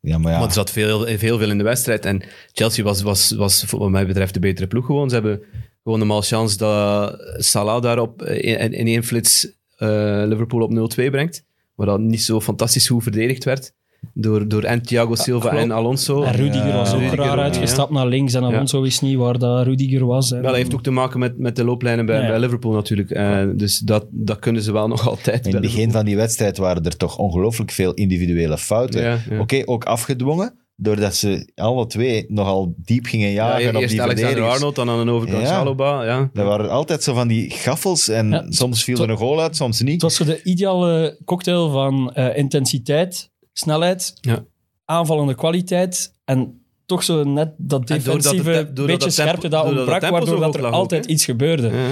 Ja, 0.00 0.18
maar 0.18 0.32
ja. 0.32 0.38
Want 0.38 0.50
er 0.50 0.56
zat 0.56 0.70
veel, 0.70 1.06
veel 1.18 1.40
in 1.40 1.58
de 1.58 1.64
wedstrijd 1.64 2.04
en 2.04 2.22
Chelsea 2.52 2.84
was, 2.84 3.02
was, 3.02 3.30
was 3.30 3.64
wat 3.70 3.90
mij 3.90 4.06
betreft 4.06 4.34
de 4.34 4.40
betere 4.40 4.66
ploeg 4.66 4.86
gewoon. 4.86 5.08
Ze 5.08 5.14
hebben 5.14 5.42
gewoon 5.82 5.98
de 5.98 6.04
malchance 6.04 6.56
dat 6.56 7.16
Salah 7.36 7.82
daarop 7.82 8.22
in, 8.22 8.72
in 8.72 8.86
één 8.86 9.04
flits 9.04 9.48
eh, 9.76 10.22
Liverpool 10.26 10.62
op 10.62 10.92
0-2 11.00 11.10
brengt, 11.10 11.44
waar 11.74 11.86
dat 11.86 12.00
niet 12.00 12.22
zo 12.22 12.40
fantastisch 12.40 12.88
goed 12.88 13.02
verdedigd 13.02 13.44
werd. 13.44 13.72
Door, 14.14 14.48
door 14.48 14.62
en 14.62 14.82
Thiago 14.82 15.14
Silva 15.14 15.50
en 15.50 15.70
Alonso. 15.70 16.22
En 16.22 16.32
Rudiger 16.32 16.66
Ja, 16.68 16.76
was 16.76 16.92
ook 16.94 17.00
Rudiger 17.00 17.18
raar 17.24 17.38
uitgestapt 17.38 17.90
naar 17.90 18.06
links. 18.06 18.34
En 18.34 18.42
Alonso 18.42 18.80
wist 18.80 19.02
niet 19.02 19.16
waar 19.16 19.38
dat 19.38 19.66
Rudiger 19.66 20.06
was. 20.06 20.30
En, 20.32 20.36
Wel, 20.40 20.46
dat 20.46 20.56
heeft 20.56 20.74
ook 20.74 20.82
te 20.82 20.90
maken 20.90 21.18
met, 21.18 21.38
met 21.38 21.56
de 21.56 21.64
looplijnen 21.64 22.06
bij, 22.06 22.20
Ja. 22.20 22.26
bij 22.28 22.38
Liverpool 22.38 22.72
natuurlijk. 22.72 23.10
Eh, 23.10 23.42
dus 23.56 23.78
dat, 23.78 24.06
dat 24.10 24.38
kunnen 24.38 24.62
ze 24.62 24.72
wel 24.72 24.88
nog 24.94 25.08
altijd. 25.08 25.46
In 25.46 25.52
het 25.52 25.60
begin 25.62 25.90
van 25.92 26.04
die 26.04 26.16
wedstrijd 26.16 26.56
waren 26.56 26.84
er 26.84 26.96
toch 26.96 27.18
ongelooflijk 27.18 27.70
veel 27.70 27.94
individuele 27.94 28.58
fouten. 28.58 29.02
Ja, 29.02 29.18
ja. 29.30 29.40
Oké, 29.40 29.62
ook 29.64 29.84
afgedwongen, 29.84 30.58
doordat 30.76 31.14
ze 31.14 31.50
alle 31.54 31.86
twee 31.86 32.24
nogal 32.28 32.74
diep 32.76 33.04
gingen 33.06 33.30
jagen 33.32 33.62
Ja, 33.62 33.68
op 33.68 33.74
eerst 33.74 33.88
die 33.90 34.02
Alexander 34.02 34.26
verdedigers. 34.26 34.54
Arnold, 34.54 34.76
dan 34.76 34.88
aan 34.90 35.06
de 35.06 35.12
overkant 35.12 35.42
Ja. 35.42 35.48
Chalobah. 35.48 36.04
Ja. 36.04 36.30
Er 36.34 36.44
waren 36.44 36.70
altijd 36.70 37.02
zo 37.02 37.14
van 37.14 37.28
die 37.28 37.50
gaffels 37.50 38.08
en 38.08 38.30
Ja, 38.30 38.44
soms 38.48 38.84
viel 38.84 38.96
tot- 38.96 39.04
er 39.04 39.10
een 39.10 39.16
goal 39.18 39.40
uit, 39.40 39.56
soms 39.56 39.78
Het 39.78 39.88
niet. 39.88 40.02
was 40.02 40.14
zo 40.16 40.24
de 40.24 40.42
ideale 40.42 41.20
cocktail 41.24 41.70
van 41.70 42.12
eh, 42.12 42.36
intensiteit, 42.36 43.30
snelheid, 43.58 44.14
Ja. 44.20 44.44
aanvallende 44.84 45.34
kwaliteit 45.34 46.12
en 46.24 46.58
toch 46.86 47.02
zo 47.02 47.24
net 47.24 47.48
dat 47.56 47.86
doordat 47.86 48.04
defensieve 48.04 48.50
het 48.50 48.66
te- 48.66 48.72
doordat 48.72 48.98
beetje 48.98 49.06
dat 49.06 49.14
tempo- 49.14 49.22
scherpte 49.22 49.48
dat 49.48 49.64
ontbrak, 49.64 50.00
waardoor 50.10 50.40
dat 50.40 50.54
er 50.54 50.64
ook, 50.66 50.72
altijd 50.72 51.06
iets 51.06 51.24
gebeurde. 51.24 51.68
Ja. 51.68 51.86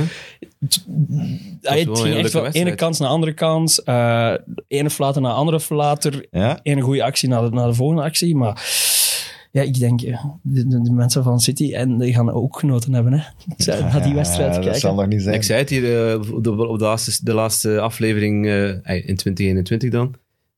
Een 1.61 1.96
ging 1.96 2.14
echt 2.16 2.31
van 2.31 2.46
ene 2.46 2.75
kans 2.75 2.98
naar 2.98 3.09
andere 3.09 3.33
kans, 3.33 3.83
eh 3.83 4.35
ene 4.68 4.90
flater 4.90 5.22
naar 5.22 5.33
andere 5.33 5.61
flater, 5.61 6.27
Ja? 6.31 6.59
ene 6.62 6.81
goede 6.81 7.03
actie 7.05 7.29
naar 7.29 7.42
de, 7.42 7.51
naar 7.51 7.66
de 7.68 7.75
volgende 7.75 8.03
actie, 8.03 8.37
maar 8.37 8.81
ja, 9.51 9.62
ik 9.62 9.79
denk, 9.79 10.03
eh, 10.03 10.25
de, 10.42 10.66
de, 10.66 10.83
de 10.83 10.92
mensen 10.92 11.22
van 11.22 11.40
City, 11.40 11.72
en 11.75 11.98
die 11.98 12.14
gaan 12.14 12.33
ook 12.33 12.59
genoten 12.59 12.92
hebben, 12.92 13.12
hè. 13.12 13.20
Naar 13.81 14.03
die 14.03 14.14
wedstrijd 14.14 14.48
Ja, 14.48 14.55
Dat 14.55 14.62
kijken. 14.62 14.81
zal 14.81 14.94
nog 14.94 15.07
niet 15.07 15.22
zijn. 15.22 15.35
Ik 15.35 15.42
zei 15.42 15.59
het 15.59 15.68
hier 15.70 16.09
eh, 16.11 16.33
op 16.35 16.44
de, 16.44 16.66
op 16.68 16.79
de, 16.79 16.85
laatste, 16.85 17.25
de 17.25 17.35
laatste 17.35 17.81
aflevering 17.81 18.46
eh, 18.46 18.68
in 19.09 19.16
2021 19.16 19.90
dan. 19.90 20.14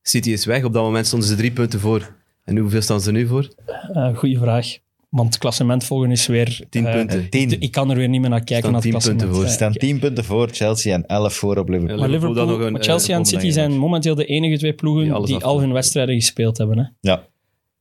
City 0.07 0.31
is 0.31 0.45
weg. 0.45 0.63
Op 0.63 0.73
dat 0.73 0.83
moment 0.83 1.07
stonden 1.07 1.27
ze 1.27 1.35
drie 1.35 1.51
punten 1.51 1.79
voor. 1.79 2.15
En 2.43 2.57
hoeveel 2.57 2.81
staan 2.81 3.01
ze 3.01 3.07
er 3.07 3.13
nu 3.13 3.27
voor? 3.27 3.49
Eh 3.93 4.17
goeie 4.17 4.37
vraag. 4.37 4.77
Want 5.09 5.27
het 5.27 5.37
klassement 5.37 5.83
volgen 5.83 6.11
is 6.11 6.27
weer... 6.27 6.65
Tien 6.69 6.85
eh, 6.85 6.93
punten. 6.93 7.29
Tien. 7.29 7.61
ik 7.61 7.71
kan 7.71 7.89
er 7.89 7.97
weer 7.97 8.09
niet 8.09 8.21
meer 8.21 8.29
naar 8.29 8.43
kijken 8.43 8.57
Staan 8.57 8.71
naar 8.71 8.81
het 8.81 8.91
tien 9.03 9.11
punten 9.11 9.27
voor. 9.29 9.43
Er 9.43 9.49
Eh, 9.49 9.53
staan 9.53 9.73
10 9.73 9.99
punten 9.99 10.23
voor 10.23 10.49
Chelsea 10.51 10.93
en 10.93 11.05
11 11.05 11.33
voor 11.33 11.57
op 11.57 11.69
Liverpool. 11.69 11.97
Maar 11.97 12.09
Liverpool 12.09 12.45
nog 12.45 12.59
een, 12.59 12.71
maar 12.71 12.83
Chelsea 12.83 13.17
en 13.17 13.25
City 13.25 13.49
zijn 13.49 13.77
momenteel 13.77 14.15
de 14.15 14.25
enige 14.25 14.57
twee 14.57 14.73
ploegen 14.73 15.25
die 15.25 15.43
al 15.43 15.59
hun 15.59 15.73
wedstrijden 15.73 16.15
gespeeld 16.15 16.57
hebben. 16.57 16.77
Hè. 16.77 16.83
Ja. 16.99 17.23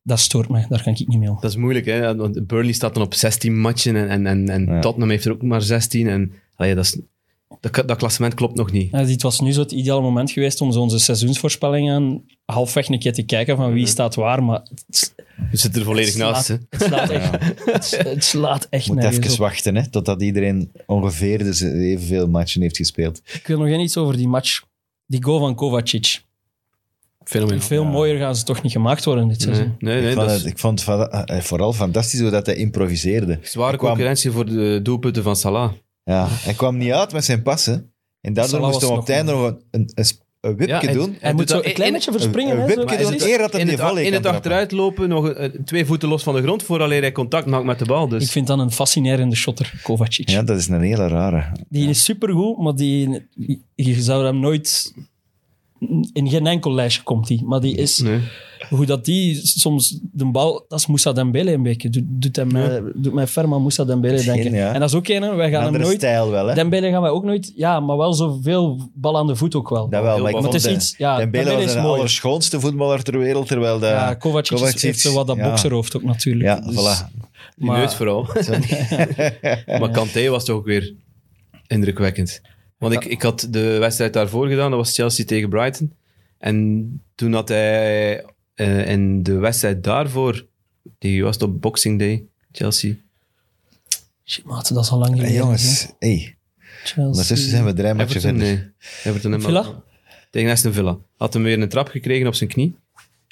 Dat 0.02 0.18
stoort 0.18 0.48
mij, 0.48 0.66
daar 0.68 0.82
kan 0.82 0.92
ik 0.92 1.08
niet 1.08 1.18
mee 1.18 1.30
om. 1.30 1.38
Dat 1.40 1.50
is 1.50 1.56
moeilijk, 1.56 1.86
hè? 1.86 2.16
Want 2.16 2.46
Burnley 2.46 2.72
staat 2.72 2.94
dan 2.94 3.02
op 3.02 3.14
16 3.14 3.58
matchen 3.58 3.96
en, 3.96 4.08
en, 4.08 4.26
en, 4.26 4.48
en 4.48 4.66
Ja. 4.66 4.80
Tottenham 4.80 5.10
heeft 5.10 5.24
er 5.24 5.32
ook 5.32 5.42
maar 5.42 5.62
16. 5.62 6.08
En, 6.08 6.32
allee, 6.56 6.74
dat, 6.74 6.84
is, 6.84 6.98
dat, 7.60 7.82
dat 7.88 7.96
klassement 7.96 8.34
klopt 8.34 8.54
nog 8.56 8.72
niet. 8.72 8.90
Ja, 8.90 9.04
dit 9.04 9.22
was 9.22 9.40
nu 9.40 9.52
zo 9.52 9.60
het 9.60 9.72
ideale 9.72 10.00
moment 10.02 10.30
geweest 10.30 10.60
om 10.60 10.72
zo 10.72 10.80
onze 10.80 10.98
seizoensvoorspellingen 10.98 12.24
halfweg 12.44 12.88
een 12.88 12.98
keer 12.98 13.12
te 13.12 13.22
kijken 13.22 13.56
van 13.56 13.72
wie 13.72 13.86
staat 13.86 14.14
waar, 14.14 14.42
maar 14.44 14.62
het, 14.86 15.14
Je 15.50 15.56
zit 15.56 15.76
er 15.76 15.84
volledig 15.84 16.06
het 16.06 16.14
slaat- 16.14 16.32
naast. 16.32 16.48
Hè? 16.48 16.54
het 16.70 16.82
slaat 16.82 17.10
echt, 17.10 17.30
het, 17.64 17.98
het 18.04 18.24
slaat 18.24 18.66
echt 18.70 18.86
Moet 18.88 18.96
nergens 18.96 19.18
even 19.18 19.32
op. 19.32 19.38
wachten, 19.38 19.74
hè, 19.76 19.90
totdat 19.90 20.22
iedereen 20.22 20.72
ongeveer 20.86 21.38
dus 21.38 21.60
evenveel 21.60 22.28
matchen 22.28 22.62
heeft 22.62 22.76
gespeeld. 22.76 23.20
Ik 23.32 23.46
wil 23.46 23.58
nog 23.58 23.66
één 23.68 23.80
iets 23.80 23.96
over 23.96 24.16
die 24.16 24.28
match. 24.28 24.62
Die 25.06 25.22
goal 25.24 25.38
van 25.38 25.54
Kovacic. 25.54 26.22
Veel 27.58 27.84
mooier 27.84 28.18
gaan 28.18 28.36
ze 28.36 28.44
toch 28.44 28.62
niet 28.62 28.72
gemaakt 28.72 29.04
worden 29.04 29.28
dit 29.28 29.38
Nee, 29.38 29.54
seizoen. 29.54 29.76
nee, 29.78 30.00
nee, 30.00 30.08
ik, 30.10 30.14
vond 30.14 30.26
dat 30.26 30.36
het, 30.36 30.44
is 30.44 30.50
ik 30.50 30.58
vond 30.58 30.84
het 30.86 31.08
eh, 31.28 31.40
vooral 31.40 31.72
fantastisch 31.72 32.20
hoe 32.20 32.30
dat 32.30 32.46
hij 32.46 32.54
improviseerde. 32.54 33.38
zware 33.42 33.68
Hij 33.68 33.76
kwam- 33.78 33.90
concurrentie 33.90 34.30
voor 34.30 34.46
de 34.46 34.80
doelpunten 34.82 35.22
van 35.22 35.36
Salah. 35.36 35.72
Ja, 36.04 36.26
hij 36.30 36.54
kwam 36.54 36.76
niet 36.76 36.92
uit 36.92 37.12
met 37.12 37.24
zijn 37.24 37.42
passen. 37.42 37.92
En 38.20 38.32
daardoor 38.32 38.54
Salah 38.58 38.70
moest 38.70 38.80
hij 38.80 38.88
was 38.90 38.98
op 38.98 39.06
het 39.06 39.16
einde 39.16 39.32
nog 39.32 39.46
een, 39.46 39.60
een, 39.70 39.90
een, 40.40 40.56
wipje 40.56 40.86
Ja, 40.86 40.92
doen. 40.92 41.16
Hij 41.20 41.32
moet 41.34 41.48
zo 41.50 41.56
een 41.56 41.62
klein 41.72 41.88
in- 41.88 41.92
beetje 41.92 42.12
verspringen. 42.12 42.56
een 42.56 42.62
hè, 42.62 42.68
zo. 42.72 42.76
wipje 42.80 42.96
doen. 42.96 43.12
Eer 43.28 43.38
dat 43.38 43.52
hij 43.52 43.60
in 43.60 43.66
die 43.66 43.76
het, 43.76 43.86
volley 43.86 44.02
in 44.04 44.12
kan 44.12 44.12
het 44.12 44.22
trappen. 44.22 44.30
achteruitlopen, 44.34 45.08
nog 45.08 45.28
eh, 45.30 45.50
twee 45.64 45.86
voeten 45.86 46.08
los 46.08 46.22
van 46.22 46.34
de 46.34 46.42
grond, 46.42 46.62
voordat 46.62 46.88
hij 46.88 47.12
contact 47.12 47.46
maakt 47.46 47.64
met 47.64 47.78
de 47.78 47.84
bal. 47.84 48.08
Dus. 48.08 48.24
Ik 48.24 48.30
vind 48.30 48.46
dat 48.46 48.58
een 48.58 48.70
fascinerende 48.70 49.36
shotter, 49.36 49.80
Kovacic. 49.82 50.28
Ja, 50.28 50.42
dat 50.42 50.58
is 50.58 50.68
een 50.68 50.80
hele 50.80 51.08
rare. 51.08 51.52
Die 51.68 51.88
is 51.88 52.04
supergoed, 52.04 52.58
maar 52.58 52.74
die, 52.74 53.26
je 53.74 54.02
zou 54.02 54.24
hem 54.24 54.40
nooit... 54.40 54.94
In 56.12 56.28
geen 56.28 56.46
enkel 56.46 56.72
lijstje 56.74 57.02
komt 57.02 57.28
hij. 57.28 57.40
Maar 57.44 57.60
die 57.60 57.76
is... 57.76 57.98
Nee. 57.98 58.20
Hoe 58.70 58.86
dat 58.86 59.04
die 59.04 59.40
soms 59.42 59.98
de 60.12 60.24
bal... 60.24 60.64
Dat 60.68 60.78
is 60.78 60.86
Moussa 60.86 61.12
Dembele 61.12 61.52
een 61.52 61.62
beetje. 61.62 61.90
Doet, 61.90 62.02
doet, 62.06 62.36
hem, 62.36 62.56
eh, 62.56 62.82
doet 62.94 63.12
mij 63.12 63.26
ferm 63.26 63.54
aan 63.54 63.60
Moussa 63.60 63.84
Dembele 63.84 64.18
Geen, 64.18 64.34
denken. 64.34 64.54
ja. 64.54 64.72
En 64.72 64.80
dat 64.80 64.88
is 64.88 64.94
ook 64.96 65.08
een, 65.08 65.22
hè. 65.22 65.34
wij 65.34 65.46
Een 65.46 65.52
gaan 65.52 65.72
hem 65.72 65.80
nooit... 65.82 65.96
stijl 65.96 66.30
wel, 66.30 66.46
hè? 66.46 66.54
Dembele 66.54 66.90
gaan 66.90 67.02
wij 67.02 67.10
ook 67.10 67.24
nooit... 67.24 67.52
Ja, 67.56 67.80
maar 67.80 67.96
wel 67.96 68.12
zoveel 68.14 68.90
bal 68.94 69.16
aan 69.18 69.26
de 69.26 69.36
voet 69.36 69.54
ook 69.54 69.68
wel. 69.68 69.88
Dat 69.88 70.02
wel, 70.02 70.18
maar 70.18 70.32
het 70.42 70.54
is 70.54 70.62
de- 70.62 70.72
iets... 70.72 70.94
Ja, 70.98 71.16
Dembele 71.16 71.44
Dembele 71.44 71.62
was 71.62 71.70
is 71.70 71.76
de 71.76 71.80
mooi. 71.86 71.94
allerschoonste 71.98 72.60
voetballer 72.60 73.02
ter 73.02 73.18
wereld, 73.18 73.46
terwijl 73.46 73.78
de... 73.78 73.86
Ja, 73.86 74.14
Kovacic, 74.14 74.80
heeft 74.80 75.00
zo 75.00 75.12
wat 75.12 75.26
dat 75.26 75.36
ja. 75.36 75.48
bokserhoofd 75.48 75.96
ook 75.96 76.02
natuurlijk. 76.02 76.44
Ja, 76.44 76.60
Dus- 76.70 76.74
voilà. 76.74 77.12
Die 77.56 77.66
Maar- 77.66 77.78
neus 77.78 77.94
vooral. 78.00 78.26
maar 79.78 79.90
Kanté 79.90 80.28
was 80.28 80.44
toch 80.44 80.56
ook 80.56 80.64
weer 80.66 80.94
indrukwekkend. 81.66 82.40
Want 82.78 82.92
ik, 82.94 83.04
ik 83.04 83.22
had 83.22 83.46
de 83.50 83.78
wedstrijd 83.78 84.12
daarvoor 84.12 84.48
gedaan, 84.48 84.70
dat 84.70 84.78
was 84.78 84.94
Chelsea 84.94 85.24
tegen 85.24 85.48
Brighton. 85.48 85.92
En 86.38 87.02
toen 87.14 87.32
had 87.32 87.48
hij 87.48 88.24
eh, 88.54 88.88
in 88.88 89.22
de 89.22 89.34
wedstrijd 89.34 89.84
daarvoor, 89.84 90.46
die 90.98 91.22
was 91.22 91.34
het 91.34 91.42
op 91.42 91.60
Boxing 91.60 91.98
Day, 91.98 92.24
Chelsea. 92.52 92.94
Shit, 94.24 94.44
maat, 94.44 94.74
dat 94.74 94.84
is 94.84 94.90
al 94.90 94.98
lang 94.98 95.10
Hey, 95.10 95.18
geleden. 95.20 95.42
jongens, 95.42 95.86
hey, 95.98 96.36
Chelsea. 96.84 97.04
ondertussen 97.06 97.50
zijn 97.50 97.64
we 97.64 97.72
drie 97.72 97.94
matchen 97.94 98.20
verder. 98.20 98.42
nee. 98.42 98.70
Everton 99.04 99.32
en 99.32 99.42
Villa? 99.42 99.82
Tegen 100.30 100.50
Aston 100.50 100.72
Villa. 100.72 100.98
Had 101.16 101.34
hem 101.34 101.42
weer 101.42 101.60
een 101.60 101.68
trap 101.68 101.88
gekregen 101.88 102.26
op 102.26 102.34
zijn 102.34 102.50
knie. 102.50 102.76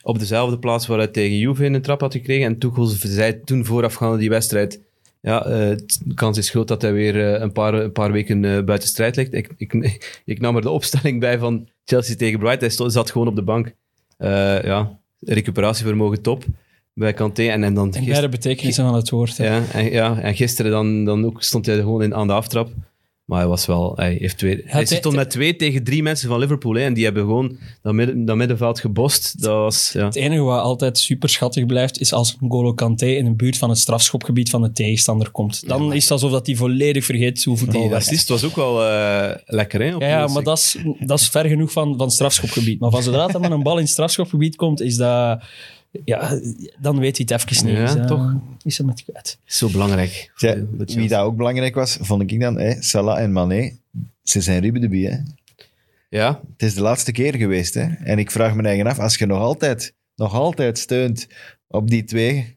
Op 0.02 0.18
dezelfde 0.18 0.58
plaats 0.58 0.86
waar 0.86 0.98
hij 0.98 1.06
tegen 1.08 1.38
Juve 1.38 1.64
een 1.64 1.82
trap 1.82 2.00
had 2.00 2.12
gekregen. 2.12 2.46
En 2.46 2.58
Tuchel 2.58 2.86
zei 2.86 3.40
toen 3.44 3.64
voorafgaande 3.64 4.18
die 4.18 4.28
wedstrijd... 4.28 4.80
Ja, 5.24 5.44
eh, 5.44 5.76
de 6.04 6.14
kans 6.14 6.38
is 6.38 6.50
groot 6.50 6.68
dat 6.68 6.82
hij 6.82 6.92
weer 6.92 7.34
eh, 7.34 7.40
een, 7.40 7.52
paar, 7.52 7.74
een 7.74 7.92
paar 7.92 8.12
weken 8.12 8.44
eh, 8.44 8.62
buiten 8.64 8.88
strijd 8.88 9.16
ligt. 9.16 9.34
Ik, 9.34 9.50
ik, 9.56 9.72
ik 10.24 10.40
nam 10.40 10.56
er 10.56 10.62
de 10.62 10.70
opstelling 10.70 11.20
bij 11.20 11.38
van 11.38 11.68
Chelsea 11.84 12.16
tegen 12.16 12.38
Brighton. 12.38 12.60
Hij 12.60 12.70
stond- 12.70 12.92
zat 12.92 13.10
gewoon 13.10 13.28
op 13.28 13.36
de 13.36 13.42
bank. 13.42 13.74
Ja, 14.64 14.98
recuperatievermogen 15.20 16.22
top 16.22 16.44
bij 16.94 17.12
Kanté. 17.12 17.42
En, 17.42 17.64
en 17.64 17.74
dan 17.74 17.94
beide 18.06 18.28
betekenissen 18.28 18.84
van 18.84 18.94
het 18.94 19.10
woord. 19.10 19.36
hè. 19.36 19.44
ja, 19.46 19.62
en, 19.72 19.90
ja, 19.90 20.18
en 20.20 20.34
gisteren 20.34 20.70
dan, 20.70 21.04
dan 21.04 21.24
ook 21.24 21.42
stond 21.42 21.66
hij 21.66 21.76
gewoon 21.76 22.02
in, 22.02 22.14
aan 22.14 22.26
de 22.26 22.32
aftrap. 22.32 22.68
Maar 23.32 23.40
hij 23.40 23.50
was 23.50 23.66
wel... 23.66 23.92
Hij, 23.96 24.16
heeft 24.20 24.38
twee, 24.38 24.62
hij 24.64 24.84
hij- 24.88 24.96
stond 24.96 25.14
met 25.14 25.30
twee 25.30 25.56
tegen 25.56 25.84
drie 25.84 26.02
mensen 26.02 26.28
van 26.28 26.38
Liverpool. 26.38 26.74
Hè, 26.74 26.80
en 26.80 26.94
die 26.94 27.04
hebben 27.04 27.22
gewoon 27.22 27.56
dat, 27.82 27.92
midden, 27.92 28.24
dat 28.24 28.36
middenveld 28.36 28.80
gebost. 28.80 29.42
Dat 29.42 29.54
was... 29.54 29.90
Ja. 29.92 30.04
Het 30.04 30.14
enige 30.14 30.42
wat 30.42 30.62
altijd 30.62 30.98
super 30.98 31.28
schattig 31.28 31.66
blijft, 31.66 32.00
is 32.00 32.12
als 32.12 32.36
N'Golo 32.40 32.74
Kanté 32.74 33.06
in 33.06 33.24
de 33.24 33.34
buurt 33.34 33.58
van 33.58 33.68
het 33.68 33.78
strafschopgebied 33.78 34.50
van 34.50 34.62
de 34.62 34.72
tegenstander 34.72 35.30
komt. 35.30 35.68
Dan 35.68 35.92
is 35.92 36.02
het 36.02 36.12
alsof 36.12 36.30
dat 36.30 36.46
hij 36.46 36.56
volledig 36.56 37.04
vergeet 37.04 37.44
hoe 37.44 37.56
voetbal 37.56 37.80
werkt. 37.80 37.94
assist 37.94 38.28
was 38.28 38.44
ook 38.44 38.56
wel 38.56 38.84
eh, 38.84 39.36
lekker, 39.44 39.82
hè? 39.82 39.94
op 39.94 40.00
Ja, 40.00 40.26
maar 40.26 40.42
dat 40.42 40.58
is, 40.58 40.76
dat 41.00 41.20
is 41.20 41.28
ver 41.28 41.44
genoeg 41.44 41.72
van, 41.72 41.96
van 41.96 42.06
het 42.06 42.12
strafschopgebied. 42.12 42.80
Maar 42.80 42.90
van 42.90 43.02
zodra 43.02 43.26
dat 43.26 43.40
met 43.40 43.50
een 43.50 43.62
bal 43.62 43.76
in 43.76 43.82
het 43.82 43.92
strafschopgebied 43.92 44.56
komt, 44.56 44.80
is 44.80 44.96
dat... 44.96 45.42
Ja, 46.04 46.40
dan 46.78 46.98
weet 46.98 47.16
hij 47.16 47.26
het 47.30 47.50
even 47.50 47.66
niet. 47.66 47.76
Ja, 47.76 47.82
is, 47.84 47.94
dat- 47.94 48.08
toch? 48.08 48.32
Is 48.64 48.78
hem 48.78 48.88
het 48.88 49.04
kwijt. 49.04 49.38
Zo 49.44 49.68
belangrijk. 49.68 50.30
De 50.36 50.66
wie 50.86 51.08
dat 51.08 51.20
ook 51.20 51.36
belangrijk 51.36 51.74
was, 51.74 51.98
vond 52.00 52.30
ik 52.30 52.40
dan, 52.40 52.58
hè, 52.58 52.82
Salah 52.82 53.18
en 53.22 53.32
Mané, 53.32 53.72
ze 54.22 54.40
zijn 54.40 54.62
Ruben 54.62 55.02
hè. 55.02 55.16
Ja, 56.08 56.40
Het 56.56 56.62
is 56.68 56.74
de 56.74 56.80
laatste 56.80 57.12
keer 57.12 57.34
geweest. 57.36 57.74
Hè? 57.74 57.82
En 58.04 58.18
ik 58.18 58.30
vraag 58.30 58.54
me 58.54 58.62
eigen 58.62 58.86
af, 58.86 58.98
als 58.98 59.16
je 59.16 59.26
nog 59.26 59.38
altijd, 59.38 59.94
nog 60.16 60.34
altijd 60.34 60.78
steunt 60.78 61.26
op 61.68 61.90
die 61.90 62.04
twee, 62.04 62.56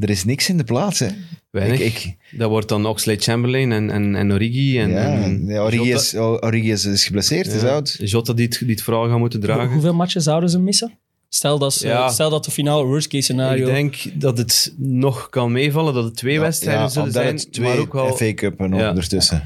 er 0.00 0.10
is 0.10 0.24
niks 0.24 0.48
in 0.48 0.56
de 0.56 0.64
plaats. 0.64 0.98
Hè? 0.98 1.06
weinig. 1.50 1.80
Ik, 1.80 2.04
ik, 2.04 2.16
Dat 2.38 2.50
wordt 2.50 2.68
dan 2.68 2.86
Oxlade 2.86 3.20
Chamberlain 3.20 3.72
en, 3.72 3.90
en, 3.90 4.14
en 4.14 4.32
Origi. 4.32 4.78
En, 4.80 4.90
ja, 4.90 5.22
en 5.22 5.46
ja, 5.46 5.62
Origi, 5.62 5.84
Jota- 5.84 6.00
is, 6.00 6.14
Origi 6.16 6.70
is, 6.70 6.84
is 6.84 7.04
geblesseerd, 7.04 7.46
is 7.46 7.62
oud. 7.62 7.96
Jota 7.98 8.32
die 8.32 8.46
het, 8.46 8.58
die 8.58 8.70
het 8.70 8.82
verhaal 8.82 9.08
gaan 9.08 9.18
moeten 9.18 9.40
dragen. 9.40 9.72
Hoeveel 9.72 9.94
matchen 9.94 10.22
zouden 10.22 10.50
ze 10.50 10.58
missen? 10.58 10.98
Stel 11.28 11.58
dat, 11.58 11.74
ze- 11.74 11.86
Ja. 11.86 12.08
stel 12.08 12.30
dat 12.30 12.44
de 12.44 12.50
finale 12.50 12.84
worst 12.84 13.08
case 13.08 13.22
scenario... 13.22 13.66
Ik 13.68 13.74
denk 13.74 14.20
dat 14.20 14.38
het 14.38 14.74
nog 14.76 15.28
kan 15.28 15.52
meevallen, 15.52 15.94
dat 15.94 16.04
het 16.04 16.16
twee 16.16 16.40
wedstrijden 16.40 16.82
ja, 16.82 16.88
zullen 16.88 17.06
omdat 17.08 17.22
zijn. 17.22 17.34
het 17.36 17.52
twee 17.52 17.68
maar 17.68 17.78
ook 17.78 17.92
wel, 17.92 18.12
FA 18.16 18.34
Cup 18.34 18.60
en 18.60 18.74
Ja. 18.74 18.88
ondertussen. 18.88 19.42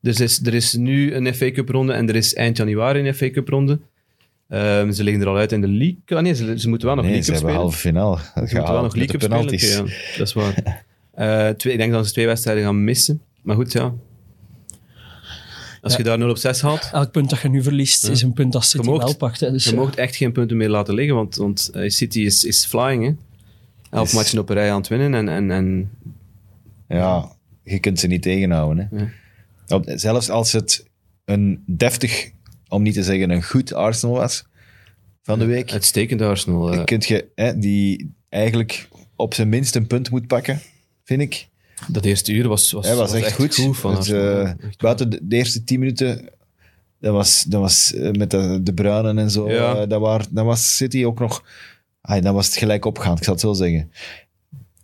dus 0.00 0.20
is, 0.20 0.40
er 0.46 0.54
is 0.54 0.72
nu 0.74 1.14
een 1.14 1.34
FA 1.34 1.50
Cup 1.50 1.68
ronde 1.68 1.92
en 1.92 2.08
er 2.08 2.16
is 2.16 2.34
eind 2.34 2.56
januari 2.56 3.08
een 3.08 3.14
FA 3.14 3.30
Cup 3.30 3.48
ronde. 3.48 3.78
Ehm, 4.48 4.92
ze 4.92 5.02
liggen 5.02 5.22
er 5.22 5.28
al 5.28 5.36
uit 5.36 5.52
in 5.52 5.60
de 5.60 5.68
league. 5.68 5.96
Ah, 6.06 6.20
nee, 6.22 6.34
ze, 6.34 6.58
ze 6.60 6.68
moeten 6.68 6.86
wel 6.86 6.96
nog 6.96 7.04
Nee, 7.04 7.14
League 7.14 7.34
ze 7.34 7.40
Cup 7.42 7.50
hebben 7.50 7.50
spelen. 7.50 7.54
halve 7.60 7.78
finale 7.78 8.16
Ze 8.48 8.54
moeten 8.54 8.72
wel 8.72 8.82
nog 8.82 8.94
League 8.94 9.18
Cup 9.18 9.20
de 9.20 9.26
spelen. 9.26 9.46
penalties. 9.46 9.78
Oké, 9.78 9.90
ja, 9.90 10.18
dat 10.18 10.26
is 10.26 10.32
waar. 10.32 10.84
Eh, 11.16 11.48
twee, 11.48 11.72
ik 11.72 11.78
denk 11.78 11.92
dat 11.92 12.06
ze 12.06 12.12
twee 12.12 12.26
wedstrijden 12.26 12.64
gaan 12.64 12.84
missen. 12.84 13.20
Maar 13.42 13.56
goed, 13.56 13.72
ja. 13.72 13.94
Als 15.80 15.92
Ja. 15.92 15.98
je 15.98 16.04
daar 16.04 16.18
0 16.18 16.30
op 16.30 16.36
6 16.36 16.60
haalt, 16.60 16.88
Elk 16.92 17.10
punt 17.10 17.30
dat 17.30 17.40
je 17.40 17.48
nu 17.48 17.62
verliest, 17.62 18.08
is 18.08 18.22
een 18.22 18.32
punt 18.32 18.52
dat 18.52 18.64
City 18.64 18.84
Je 18.84 18.90
moogt- 18.90 19.04
wel 19.04 19.16
pakt. 19.16 19.40
Hè. 19.40 19.50
Dus, 19.50 19.64
je 19.64 19.70
ja. 19.70 19.76
mag 19.76 19.94
echt 19.94 20.16
geen 20.16 20.32
punten 20.32 20.56
meer 20.56 20.68
laten 20.68 20.94
liggen, 20.94 21.14
want, 21.14 21.36
want 21.36 21.68
eh, 21.68 21.88
City 21.90 22.20
is, 22.20 22.44
is 22.44 22.64
flying. 22.64 23.04
Hè. 23.04 23.12
Elf 23.96 24.08
Is- 24.08 24.14
matchen 24.14 24.38
op 24.38 24.48
een 24.48 24.54
rij 24.54 24.70
aan 24.70 24.78
het 24.78 24.88
winnen. 24.88 25.14
En, 25.14 25.28
en, 25.28 25.50
en 25.50 25.90
Ja, 26.88 27.28
je 27.62 27.78
kunt 27.78 28.00
ze 28.00 28.06
niet 28.06 28.22
tegenhouden. 28.22 28.88
Hè. 29.66 29.96
Zelfs 29.98 30.30
als 30.30 30.52
het 30.52 30.86
een 31.24 31.62
deftig, 31.66 32.30
om 32.68 32.82
niet 32.82 32.94
te 32.94 33.02
zeggen 33.02 33.30
een 33.30 33.42
goed 33.42 33.72
Arsenal 33.74 34.14
was 34.14 34.44
van 35.22 35.38
de 35.38 35.44
week, 35.44 35.72
uitstekend 35.72 36.20
Arsenal. 36.22 36.72
eh. 36.72 36.84
kun 36.84 37.02
je 37.06 37.28
hè, 37.34 37.58
die 37.58 38.14
eigenlijk 38.28 38.88
op 39.16 39.34
zijn 39.34 39.48
minst 39.48 39.74
een 39.76 39.86
punt 39.86 40.10
moet 40.10 40.26
pakken, 40.26 40.60
vind 41.04 41.20
ik. 41.20 41.48
Dat 41.88 42.04
eerste 42.04 42.32
uur 42.32 42.48
was, 42.48 42.72
was, 42.72 42.86
Hij 42.86 42.94
was, 42.96 43.12
echt, 43.12 43.32
goed. 43.32 43.54
van 43.76 43.90
Het, 43.90 43.98
Arsenal. 43.98 44.22
eh, 44.22 44.40
Echt 44.50 44.56
goed. 44.64 44.76
buiten 44.76 45.10
de, 45.10 45.18
de 45.22 45.36
eerste 45.36 45.64
tien 45.64 45.78
minuten, 45.78 46.28
dat 47.00 47.12
was, 47.12 47.44
dat 47.48 47.60
was 47.60 47.94
eh, 47.94 48.10
met 48.10 48.30
de, 48.30 48.60
de 48.62 48.74
Bruinen 48.74 49.18
en 49.18 49.30
zo, 49.30 49.50
Ja. 49.50 49.74
eh, 49.76 49.88
dat, 49.88 50.00
waar, 50.00 50.26
dat 50.30 50.44
was 50.44 50.76
City 50.76 51.04
ook 51.04 51.18
nog... 51.18 51.44
Ah, 52.00 52.22
dan 52.22 52.34
was 52.34 52.46
het 52.46 52.56
gelijk 52.56 52.84
opgaan, 52.84 53.16
ik 53.16 53.24
zal 53.24 53.32
het 53.32 53.42
zo 53.42 53.52
zeggen. 53.52 53.90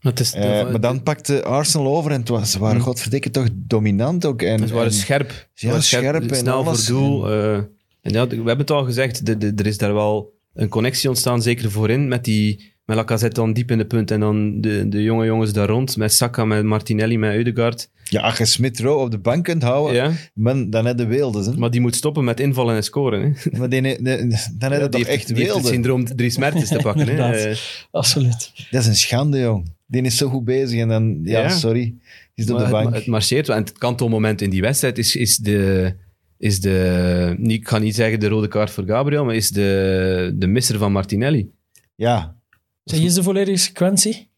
Het 0.00 0.20
is, 0.20 0.34
maar 0.34 0.80
dan 0.80 1.02
pakte 1.02 1.44
Arsenal 1.44 1.96
over 1.96 2.10
en 2.10 2.20
het 2.20 2.28
was, 2.28 2.50
ze 2.50 2.58
waren 2.58 2.76
Hm. 2.76 2.82
godverdikke 2.82 3.30
toch 3.30 3.48
dominant 3.52 4.24
ook. 4.24 4.42
En, 4.42 4.68
Ze 4.68 4.74
waren 4.74 4.88
en- 4.88 4.94
scherp. 4.94 5.30
Ze 5.54 5.64
Ja, 5.66 5.68
waren 5.68 5.84
scherp 5.84 6.30
en 6.30 6.36
snel 6.36 6.64
alles. 6.64 6.86
voor 6.86 6.94
doel. 6.98 7.30
en 7.30 8.12
ja, 8.12 8.26
we 8.26 8.34
hebben 8.36 8.58
het 8.58 8.70
al 8.70 8.84
gezegd, 8.84 9.26
de- 9.26 9.52
er 9.56 9.66
is 9.66 9.78
daar 9.78 9.94
wel 9.94 10.32
een 10.54 10.68
connectie 10.68 11.08
ontstaan, 11.08 11.42
zeker 11.42 11.70
voorin, 11.70 12.08
met 12.08 12.24
die 12.24 12.71
met 12.94 13.00
Lacazette 13.00 13.40
dan 13.40 13.52
diep 13.52 13.70
in 13.70 13.78
de 13.78 13.84
punt 13.86 14.10
en 14.10 14.20
dan 14.20 14.60
de, 14.60 14.88
de 14.88 15.02
jonge 15.02 15.24
jongens 15.26 15.52
daar 15.52 15.68
rond, 15.68 15.96
met 15.96 16.12
Saka, 16.12 16.44
met 16.44 16.64
Martinelli, 16.64 17.18
met 17.18 17.34
Eudegaard. 17.34 17.90
Ja, 18.04 18.20
als 18.20 18.38
je 18.38 18.44
Smith 18.44 18.80
Rowe 18.80 19.04
op 19.04 19.10
de 19.10 19.18
bank 19.18 19.44
kunt 19.44 19.62
houden, 19.62 19.94
Ja, 19.96 20.10
man, 20.34 20.70
dan 20.70 20.86
heb 20.86 20.98
je 20.98 21.06
weeldes. 21.06 21.46
Hè? 21.46 21.52
maar 21.56 21.70
die 21.70 21.80
moet 21.80 21.94
stoppen 21.96 22.24
met 22.24 22.40
invallen 22.40 22.76
en 22.76 22.82
scoren. 22.82 23.22
Hè. 23.22 23.50
Maar 23.58 23.68
die, 23.68 23.82
die- 23.82 24.02
dan 24.02 24.18
heb 24.18 24.38
je 24.58 24.68
Ja, 24.68 24.78
toch 24.78 24.88
die 24.90 25.04
heeft, 25.04 25.08
echt 25.08 25.26
die 25.26 25.36
heeft 25.36 25.36
het 25.36 25.36
weelde. 25.36 25.68
syndroom 25.68 26.04
Dries 26.16 26.36
Mertens 26.38 26.68
te 26.68 26.78
pakken. 26.82 27.08
hè. 27.08 27.32
Eh, 27.32 27.56
Absoluut. 27.90 28.52
Dat 28.70 28.80
is 28.80 28.86
een 28.86 28.94
schande, 28.96 29.38
jong. 29.38 29.72
Die 29.86 30.02
is 30.02 30.16
zo 30.16 30.28
goed 30.28 30.44
bezig 30.44 30.80
en 30.80 30.88
dan, 30.88 31.20
ja, 31.24 31.40
Ja. 31.40 31.48
sorry, 31.48 31.94
die 32.34 32.44
is 32.44 32.50
op 32.50 32.58
maar 32.58 32.68
de 32.70 32.74
het, 32.76 32.82
bank. 32.84 32.94
het 32.94 33.06
marcheert 33.06 33.46
wel. 33.46 33.56
En 33.56 33.62
het 33.62 33.72
kantelmoment 33.78 34.40
in 34.40 34.50
die 34.50 34.60
wedstrijd 34.60 34.98
is, 34.98 35.16
is, 35.16 35.36
de, 35.36 35.94
is 36.38 36.60
de, 36.60 37.34
niet, 37.38 37.60
ik 37.60 37.68
ga 37.68 37.78
niet 37.78 37.94
zeggen 37.94 38.20
de 38.20 38.28
rode 38.28 38.48
kaart 38.48 38.70
voor 38.70 38.84
Gabriel, 38.84 39.24
maar 39.24 39.34
is 39.34 39.50
de, 39.50 40.32
de 40.34 40.46
misser 40.46 40.78
van 40.78 40.92
Martinelli. 40.92 41.50
Ja, 41.94 42.36
Zeg 42.84 43.00
je 43.00 43.12
de 43.12 43.22
volledige 43.22 43.56
sequentie? 43.58 44.30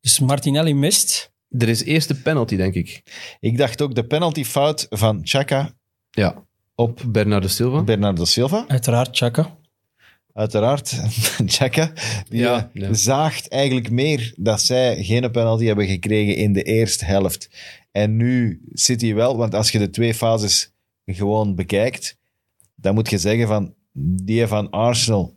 Dus 0.00 0.18
Martinelli 0.18 0.74
mist. 0.74 1.32
Er 1.50 1.68
is 1.68 1.84
eerst 1.84 2.08
de 2.08 2.14
penalty, 2.14 2.56
denk 2.56 2.74
ik. 2.74 3.02
ik 3.40 3.58
dacht 3.58 3.82
ook 3.82 3.94
de 3.94 4.04
penaltyfout 4.06 4.86
van 4.90 5.20
Chaka 5.22 5.72
Ja. 6.10 6.44
op 6.74 7.02
Bernardo 7.06 7.46
Silva. 7.48 7.82
Bernardo 7.82 8.24
Silva. 8.24 8.64
Uiteraard, 8.68 9.16
Chaka. 9.16 9.56
Uiteraard, 10.32 11.00
Chaka. 11.56 11.92
Die 12.28 12.40
Ja, 12.40 12.70
eh, 12.74 12.82
ja. 12.82 12.94
zaagt 12.94 13.48
eigenlijk 13.48 13.90
meer 13.90 14.32
dat 14.36 14.60
zij 14.60 15.04
geen 15.04 15.30
penalty 15.30 15.64
hebben 15.64 15.86
gekregen 15.86 16.36
in 16.36 16.52
de 16.52 16.62
eerste 16.62 17.04
helft. 17.04 17.50
En 17.92 18.16
nu 18.16 18.60
zit 18.72 19.00
hij 19.00 19.14
wel, 19.14 19.36
want 19.36 19.54
als 19.54 19.70
je 19.70 19.78
de 19.78 19.90
twee 19.90 20.14
fases 20.14 20.72
gewoon 21.06 21.54
bekijkt, 21.54 22.16
dan 22.74 22.94
moet 22.94 23.10
je 23.10 23.18
zeggen 23.18 23.46
van 23.46 23.74
die 23.92 24.46
van 24.46 24.70
Arsenal, 24.70 25.36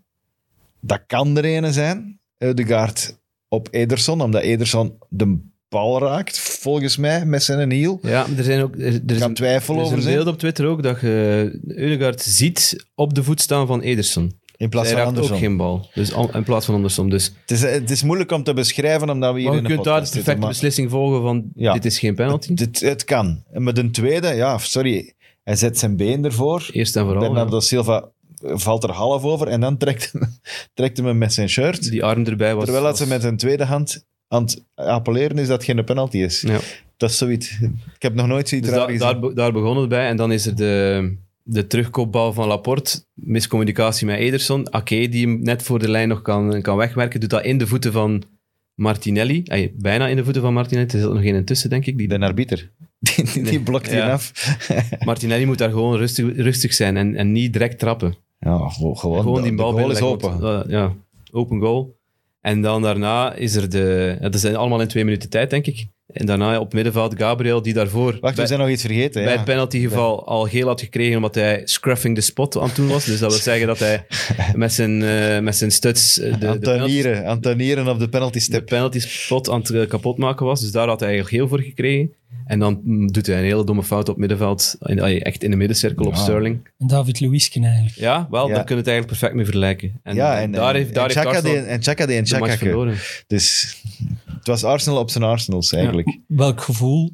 dat 0.82 1.04
kan 1.08 1.38
er 1.38 1.46
ene 1.46 1.72
zijn. 1.72 2.20
Eudegaard 2.42 3.20
op 3.48 3.68
Ederson, 3.72 4.22
omdat 4.22 4.42
Ederson 4.42 4.98
de 5.10 5.50
bal 5.70 6.00
raakt, 6.00 6.40
volgens 6.40 6.98
mij, 6.98 7.26
met 7.26 7.44
zijn 7.44 7.72
hiel. 7.72 8.00
Ja, 8.02 8.26
er 8.38 8.44
zijn 8.44 8.62
ook... 8.62 8.76
Er, 8.78 9.02
er 9.08 9.34
twijfel 9.34 9.76
er 9.76 9.82
is 9.82 9.86
over 9.88 9.98
een 9.98 10.14
beeld 10.14 10.28
op 10.28 10.38
Twitter 10.38 10.66
ook 10.66 10.84
dat 10.84 11.02
je 11.02 11.60
Eudegaard 11.68 12.22
ziet 12.22 12.86
op 12.96 13.14
de 13.14 13.24
voet 13.24 13.42
staan 13.42 13.68
van 13.68 13.82
Ederson. 13.82 14.40
In 14.58 14.70
plaats 14.70 14.88
Hij 14.88 14.98
van 14.98 15.06
raakt 15.06 15.18
Anderson. 15.18 15.36
ook 15.36 15.44
geen 15.44 15.58
bal. 15.58 15.88
Dus 15.94 16.12
in 16.34 16.44
plaats 16.44 16.66
van 16.66 16.76
Anderson. 16.76 17.10
Dus 17.10 17.26
Het, 17.42 17.52
is, 17.52 17.62
het 17.62 17.90
is 17.90 18.04
moeilijk 18.04 18.32
om 18.32 18.44
te 18.44 18.54
beschrijven, 18.54 19.10
omdat 19.10 19.34
we 19.34 19.40
hier 19.40 19.48
maar 19.50 19.58
in 19.58 19.64
je 19.64 19.70
kunt 19.70 19.84
daar 19.84 20.04
de 20.04 20.10
perfecte 20.10 20.40
maar- 20.40 20.50
beslissing 20.50 20.90
volgen 20.90 21.22
van 21.22 21.52
Ja. 21.56 21.74
dit 21.74 21.86
is 21.86 22.00
geen 22.00 22.16
penalty. 22.16 22.52
Het, 22.56 22.80
het 22.80 23.04
kan. 23.04 23.44
En 23.52 23.64
met 23.64 23.78
een 23.78 23.92
tweede, 23.92 24.28
ja, 24.28 24.58
sorry, 24.58 25.14
hij 25.44 25.56
zet 25.56 25.78
zijn 25.80 25.98
been 25.98 26.26
ervoor. 26.26 26.70
Eerst 26.72 26.96
en 26.96 27.04
vooral. 27.04 27.22
Bernardo 27.22 27.56
ja. 27.56 27.62
Silva 27.62 28.10
valt 28.44 28.84
er 28.84 28.92
half 28.92 29.24
over 29.24 29.48
en 29.48 29.60
dan 29.62 29.78
trekt, 29.78 30.12
trekt 30.74 30.98
hij 30.98 31.08
hem 31.08 31.18
met 31.18 31.34
zijn 31.34 31.50
shirt. 31.50 31.90
Die 31.90 32.04
arm 32.04 32.26
erbij 32.26 32.56
was... 32.56 32.64
terwijl 32.64 32.86
dat 32.86 32.98
ze 32.98 33.08
met 33.08 33.22
zijn 33.22 33.38
tweede 33.38 33.66
hand 33.66 34.06
aan 34.28 34.44
het 34.44 34.64
appelleren 34.76 35.38
is 35.38 35.48
dat 35.48 35.64
geen 35.64 35.84
penalty 35.84 36.18
is. 36.18 36.42
Ja. 36.42 36.60
Dat 36.98 37.10
is 37.10 37.18
zoiets. 37.18 37.58
Ik 37.96 38.02
heb 38.02 38.14
nog 38.14 38.28
nooit 38.28 38.50
zoiets 38.50 38.70
Dus 38.70 39.00
daar, 39.00 39.34
daar 39.34 39.52
begon 39.52 39.78
het 39.78 39.90
bij. 39.90 40.08
En 40.08 40.18
dan 40.18 40.32
is 40.32 40.46
er 40.46 40.56
de, 40.56 41.16
de 41.44 41.68
terugkoopbal 41.68 42.34
van 42.34 42.48
Laporte. 42.48 43.04
Miscommunicatie 43.14 44.06
met 44.06 44.18
Ederson. 44.20 44.74
Ake, 44.74 45.10
die 45.10 45.28
hem 45.28 45.42
net 45.42 45.64
voor 45.64 45.80
de 45.80 45.90
lijn 45.90 46.08
nog 46.08 46.22
kan, 46.22 46.62
kan 46.62 46.78
wegwerken. 46.78 47.20
Doet 47.20 47.30
dat 47.30 47.44
in 47.44 47.58
de 47.58 47.68
voeten 47.68 47.92
van 47.92 48.24
Martinelli. 48.76 49.44
Bijna 49.74 50.08
in 50.08 50.16
de 50.16 50.24
voeten 50.24 50.42
van 50.42 50.54
Martinelli. 50.54 50.88
Er 50.88 51.00
zit 51.00 51.14
nog 51.14 51.24
één 51.24 51.46
tussen, 51.46 51.70
denk 51.70 51.86
ik. 51.86 51.98
Die, 51.98 52.08
De 52.08 52.20
arbiter. 52.20 52.70
Die, 53.34 53.44
die 53.44 53.60
blokt 53.60 53.92
Ja. 53.92 54.12
af. 54.12 54.32
Martinelli 55.06 55.46
moet 55.46 55.58
daar 55.58 55.70
gewoon 55.70 55.98
rustig, 55.98 56.36
rustig 56.36 56.74
zijn 56.74 56.98
en, 56.98 57.16
en 57.16 57.32
niet 57.32 57.54
direct 57.54 57.80
trappen. 57.80 58.16
Ja, 58.44 58.70
gewoon, 58.70 58.98
gewoon, 58.98 59.44
die 59.44 59.56
bal 59.56 59.92
is 59.92 60.02
open. 60.02 60.38
uh, 60.42 60.62
ja, 60.68 60.94
open 61.32 61.60
goal. 61.60 62.00
En 62.42 62.62
dan 62.62 62.82
daarna 62.82 63.34
is 63.34 63.56
er 63.56 63.70
de... 63.70 64.18
Dat 64.22 64.40
zijn 64.40 64.56
allemaal 64.56 64.82
in 64.82 64.88
twee 64.88 65.04
minuten 65.04 65.30
tijd, 65.30 65.50
denk 65.50 65.66
ik. 65.66 65.88
En 66.14 66.26
daarna 66.26 66.60
op 66.60 66.74
middenveld 66.74 67.18
Gabriel, 67.18 67.62
die 67.62 67.74
daarvoor... 67.74 68.18
Wacht, 68.20 68.22
we 68.22 68.36
bij- 68.36 68.46
zijn 68.48 68.60
nog 68.60 68.70
iets 68.70 68.82
vergeten. 68.82 69.24
bij 69.24 69.32
ja. 69.32 69.38
het 69.38 69.46
penaltygeval 69.46 70.28
al 70.28 70.46
geel 70.46 70.68
had 70.68 70.80
gekregen 70.82 71.16
omdat 71.16 71.36
hij 71.36 71.62
scruffing 71.64 72.16
the 72.16 72.22
spot 72.22 72.58
aan 72.58 72.68
het 72.68 72.76
doen 72.76 72.88
was. 72.88 73.06
Dus 73.06 73.20
dat 73.20 73.32
wil 73.32 73.42
zeggen 73.42 73.68
dat 73.68 73.80
hij 73.80 74.06
met 74.56 74.74
zijn, 74.74 75.04
eh, 75.04 75.40
met 75.40 75.56
zijn 75.56 75.72
studs 75.72 76.20
eh, 76.20 76.32
de, 76.32 76.40
de, 76.40 77.24
aan 77.26 77.40
tanieren, 77.40 77.88
op 77.88 78.00
de 78.00 78.10
penalty 78.10 78.50
de 78.50 78.64
penalty 78.64 79.00
spot 79.00 79.50
aan 79.50 79.60
het 79.60 79.70
eh, 79.70 79.88
kapotmaken 79.88 80.46
was. 80.46 80.62
Dus 80.62 80.72
daar 80.72 80.88
had 80.88 81.00
hij 81.00 81.10
eigenlijk 81.10 81.38
geel 81.38 81.48
voor 81.58 81.62
gekregen. 81.66 82.14
En 82.46 82.60
dan 82.60 82.82
mm, 82.84 83.12
doet 83.12 83.26
hij 83.28 83.38
een 83.38 83.44
hele 83.44 83.66
domme 83.66 83.84
fout 83.84 84.10
op 84.10 84.18
middenveld. 84.18 84.76
In, 84.80 85.00
echt 85.00 85.44
in 85.44 85.50
de 85.52 85.58
middencirkel 85.58 86.06
op. 86.06 86.16
Sterling. 86.16 86.70
David 86.78 87.22
Luiesken 87.22 87.64
eigenlijk. 87.64 87.96
Ja, 87.96 88.28
wel, 88.32 88.48
Ja. 88.48 88.54
daar 88.54 88.64
kun 88.64 88.76
je 88.76 88.82
het 88.82 88.90
eigenlijk 88.90 89.08
perfect 89.08 89.34
mee 89.34 89.46
vergelijken. 89.46 90.00
En, 90.04 90.16
ja, 90.16 90.40
en, 90.42 90.52
daar 90.52 90.74
heeft, 90.76 90.94
daar 90.94 91.10
en, 91.10 91.16
heeft 91.16 91.28
Arsenal 91.28 91.54
die, 91.54 91.62
en 91.62 91.80
Xhaka 91.80 92.06
die 92.06 92.18
en 92.18 92.24
de 92.24 92.38
match 92.38 92.46
Xhaka. 92.46 92.66
verloren. 92.66 92.96
Dus 93.28 93.78
het 94.42 94.48
was 94.48 94.64
Arsenal 94.64 95.00
op 95.00 95.10
zijn 95.10 95.24
Arsenals 95.24 95.72
eigenlijk. 95.74 96.20
Welk 96.28 96.62
gevoel 96.62 97.10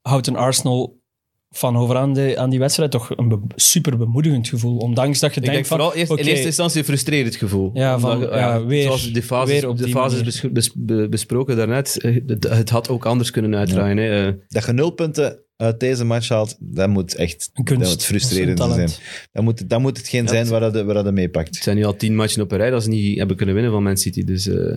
houdt 0.00 0.26
een 0.26 0.36
Arsenal 0.36 0.98
van 1.50 1.76
over 1.76 1.96
aan, 1.96 2.14
de, 2.14 2.34
aan 2.38 2.50
die 2.50 2.58
wedstrijd? 2.58 2.90
Toch 2.90 3.10
een 3.16 3.28
be- 3.28 3.40
super 3.54 3.96
bemoedigend 3.96 4.48
gevoel. 4.48 4.76
Ondanks 4.76 5.18
dat 5.20 5.30
je 5.34 5.36
Ik 5.36 5.42
denk 5.42 5.52
denkt 5.54 5.68
van... 5.68 5.78
vooral 5.78 5.96
eerst, 5.96 6.10
in 6.12 6.26
eerste 6.26 6.46
instantie 6.46 6.78
een 6.78 6.84
frustrerend 6.84 7.36
gevoel. 7.36 7.70
Ja, 7.74 7.98
van, 7.98 8.12
Omdat, 8.14 8.34
ja, 8.34 8.64
weer- 8.64 8.82
zoals 8.82 9.12
de 9.12 9.22
fases, 9.22 9.60
weer 9.60 9.68
op 9.68 9.76
de 9.76 9.84
die 9.84 9.92
fases 9.92 10.40
bes- 10.50 10.72
bes- 10.76 11.08
besproken 11.08 11.56
daarnet, 11.56 12.00
eh, 12.00 12.20
het, 12.26 12.44
het 12.48 12.70
had 12.70 12.88
ook 12.88 13.06
anders 13.06 13.30
kunnen 13.30 13.54
uitdraaien. 13.54 13.96
hè. 13.96 14.26
Eh, 14.28 14.34
Dat 14.48 14.64
je 14.64 14.72
nul 14.72 14.90
punten 14.90 15.38
uit 15.56 15.80
deze 15.80 16.04
match 16.04 16.28
haalt, 16.28 16.56
dat 16.60 16.88
moet 16.88 17.14
echt 17.14 17.50
dat 17.54 17.76
moet 17.78 18.04
frustrerend 18.04 18.58
Dat 18.58 18.74
zijn. 18.74 18.90
Dat 19.32 19.42
moet, 19.42 19.68
dat 19.68 19.80
moet 19.80 19.96
hetgeen 19.96 20.28
zijn 20.28 20.40
het- 20.40 20.48
waar 20.48 20.60
dat, 20.60 20.84
waar 20.84 20.94
dat 20.94 21.04
Het 21.04 21.14
meepakt. 21.14 21.56
zijn 21.56 21.76
nu 21.76 21.84
al 21.84 21.96
tien 21.96 22.14
matchen 22.14 22.42
op 22.42 22.52
een 22.52 22.58
rij 22.58 22.70
dat 22.70 22.82
ze 22.82 22.88
niet 22.88 23.18
hebben 23.18 23.36
kunnen 23.36 23.54
winnen 23.54 23.72
van 23.72 23.82
Man 23.82 23.96
City. 23.96 24.24
Dus 24.24 24.46
eh, 24.48 24.76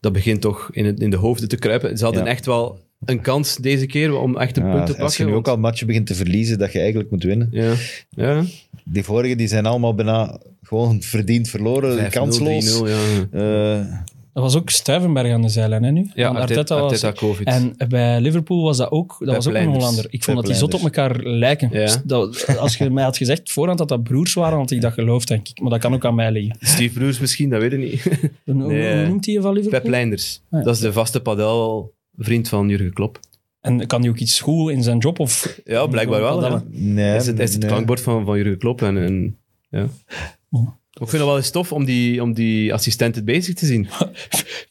dat 0.00 0.12
begint 0.12 0.40
toch 0.40 0.68
in, 0.72 0.84
het, 0.86 1.00
in 1.00 1.10
de 1.10 1.16
hoofden 1.16 1.48
te 1.48 1.56
kruipen. 1.56 1.98
Ze 1.98 2.04
hadden 2.04 2.24
Ja. 2.24 2.28
echt 2.30 2.46
wel 2.46 2.78
een 3.04 3.20
kans 3.20 3.56
deze 3.56 3.86
keer 3.86 4.16
om 4.18 4.36
echt 4.36 4.56
een 4.56 4.66
Ja, 4.66 4.72
punt 4.72 4.86
te 4.86 4.92
als 4.92 5.00
je 5.00 5.04
pakken. 5.16 5.26
nu 5.26 5.34
ook 5.34 5.48
al 5.48 5.56
matchen 5.56 5.86
begint 5.86 6.06
te 6.06 6.14
verliezen, 6.14 6.58
dat 6.58 6.72
je 6.72 6.78
eigenlijk 6.78 7.10
moet 7.10 7.22
winnen. 7.22 7.48
Ja, 7.50 7.72
ja. 8.10 8.44
Die 8.84 9.04
vorige 9.04 9.34
die 9.36 9.48
zijn 9.48 9.66
allemaal 9.66 9.94
bijna 9.94 10.40
gewoon 10.62 11.02
verdiend 11.02 11.48
verloren, 11.48 11.98
5-0, 11.98 12.10
kansloos. 12.10 12.78
3-0, 12.80 12.84
ja. 12.88 12.98
Eh, 13.30 13.86
Dat 14.38 14.52
was 14.52 14.62
ook 14.62 14.70
Stuivenberg 14.70 15.32
aan 15.32 15.42
de 15.42 15.48
zijlijn, 15.48 15.82
hè, 15.82 15.90
nu? 15.90 16.10
Ja, 16.14 16.26
Want 16.26 16.38
Arteta, 16.38 16.80
was... 16.80 16.92
Arteta 16.92 17.12
COVID. 17.12 17.46
En 17.46 17.74
bij 17.88 18.20
Liverpool 18.20 18.62
was 18.62 18.76
dat 18.76 18.90
ook, 18.90 19.16
dat 19.18 19.34
was 19.34 19.48
ook 19.48 19.54
een. 19.54 19.68
Hollander. 19.68 20.06
Ik 20.10 20.24
vond 20.24 20.36
dat 20.36 20.46
die 20.46 20.54
zot 20.54 20.74
op 20.74 20.80
elkaar 20.80 21.16
lijken. 21.22 21.68
Ja. 21.72 21.78
Dus 21.80 22.00
dat, 22.04 22.56
als 22.58 22.76
je 22.76 22.90
mij 22.90 23.04
had 23.04 23.16
gezegd 23.16 23.52
voorhand 23.52 23.78
dat 23.78 23.88
dat 23.88 24.02
broers 24.02 24.34
waren, 24.34 24.58
had 24.58 24.70
ik 24.70 24.80
dat 24.80 24.92
geloofd, 24.92 25.28
denk 25.28 25.48
ik. 25.48 25.60
Maar 25.60 25.70
dat 25.70 25.80
kan 25.80 25.94
ook 25.94 26.04
aan 26.04 26.14
mij 26.14 26.32
liggen. 26.32 26.56
Steve 26.60 26.98
Broers 26.98 27.18
misschien, 27.18 27.50
dat 27.50 27.60
weet 27.60 27.72
ik 27.72 27.78
niet. 27.78 28.02
Hoe, 28.44 28.54
Nee. 28.54 28.96
hoe 28.96 29.06
noemt 29.06 29.24
hij 29.24 29.34
je 29.34 29.40
van 29.40 29.52
Liverpool? 29.52 29.80
Pep 29.80 29.90
Leinders. 29.90 30.42
Ah, 30.50 30.58
ja. 30.58 30.64
Dat 30.64 30.74
is 30.74 30.80
de 30.80 30.92
vaste 30.92 31.20
padelvriend 31.20 32.48
van 32.48 32.68
Jurgen 32.68 32.92
Klopp. 32.92 33.20
En 33.60 33.86
kan 33.86 34.00
hij 34.00 34.10
ook 34.10 34.18
iets 34.18 34.40
goed 34.40 34.70
in 34.70 34.82
zijn 34.82 34.98
job? 34.98 35.18
Of, 35.18 35.60
Ja, 35.64 35.86
blijkbaar 35.86 36.20
wel. 36.20 36.34
Padellen? 36.34 36.68
Ja. 36.70 36.78
nee, 36.80 37.04
Hij 37.04 37.16
is 37.16 37.26
het, 37.26 37.36
hij 37.36 37.46
is 37.46 37.52
het 37.52 37.60
nee. 37.60 37.70
klankbord 37.70 38.00
van, 38.00 38.24
van 38.24 38.36
Jurgen 38.36 38.58
Klopp. 38.58 38.82
En, 38.82 38.96
en, 38.96 39.38
ja. 39.70 39.86
Oh. 40.50 40.68
Ik 41.00 41.08
vind 41.08 41.22
het 41.22 41.30
wel 41.30 41.36
eens 41.36 41.50
tof 41.50 41.72
om 41.72 41.84
die, 41.84 42.22
om 42.22 42.34
die 42.34 42.72
assistenten 42.74 43.24
bezig 43.24 43.54
te 43.54 43.66
zien. 43.66 43.88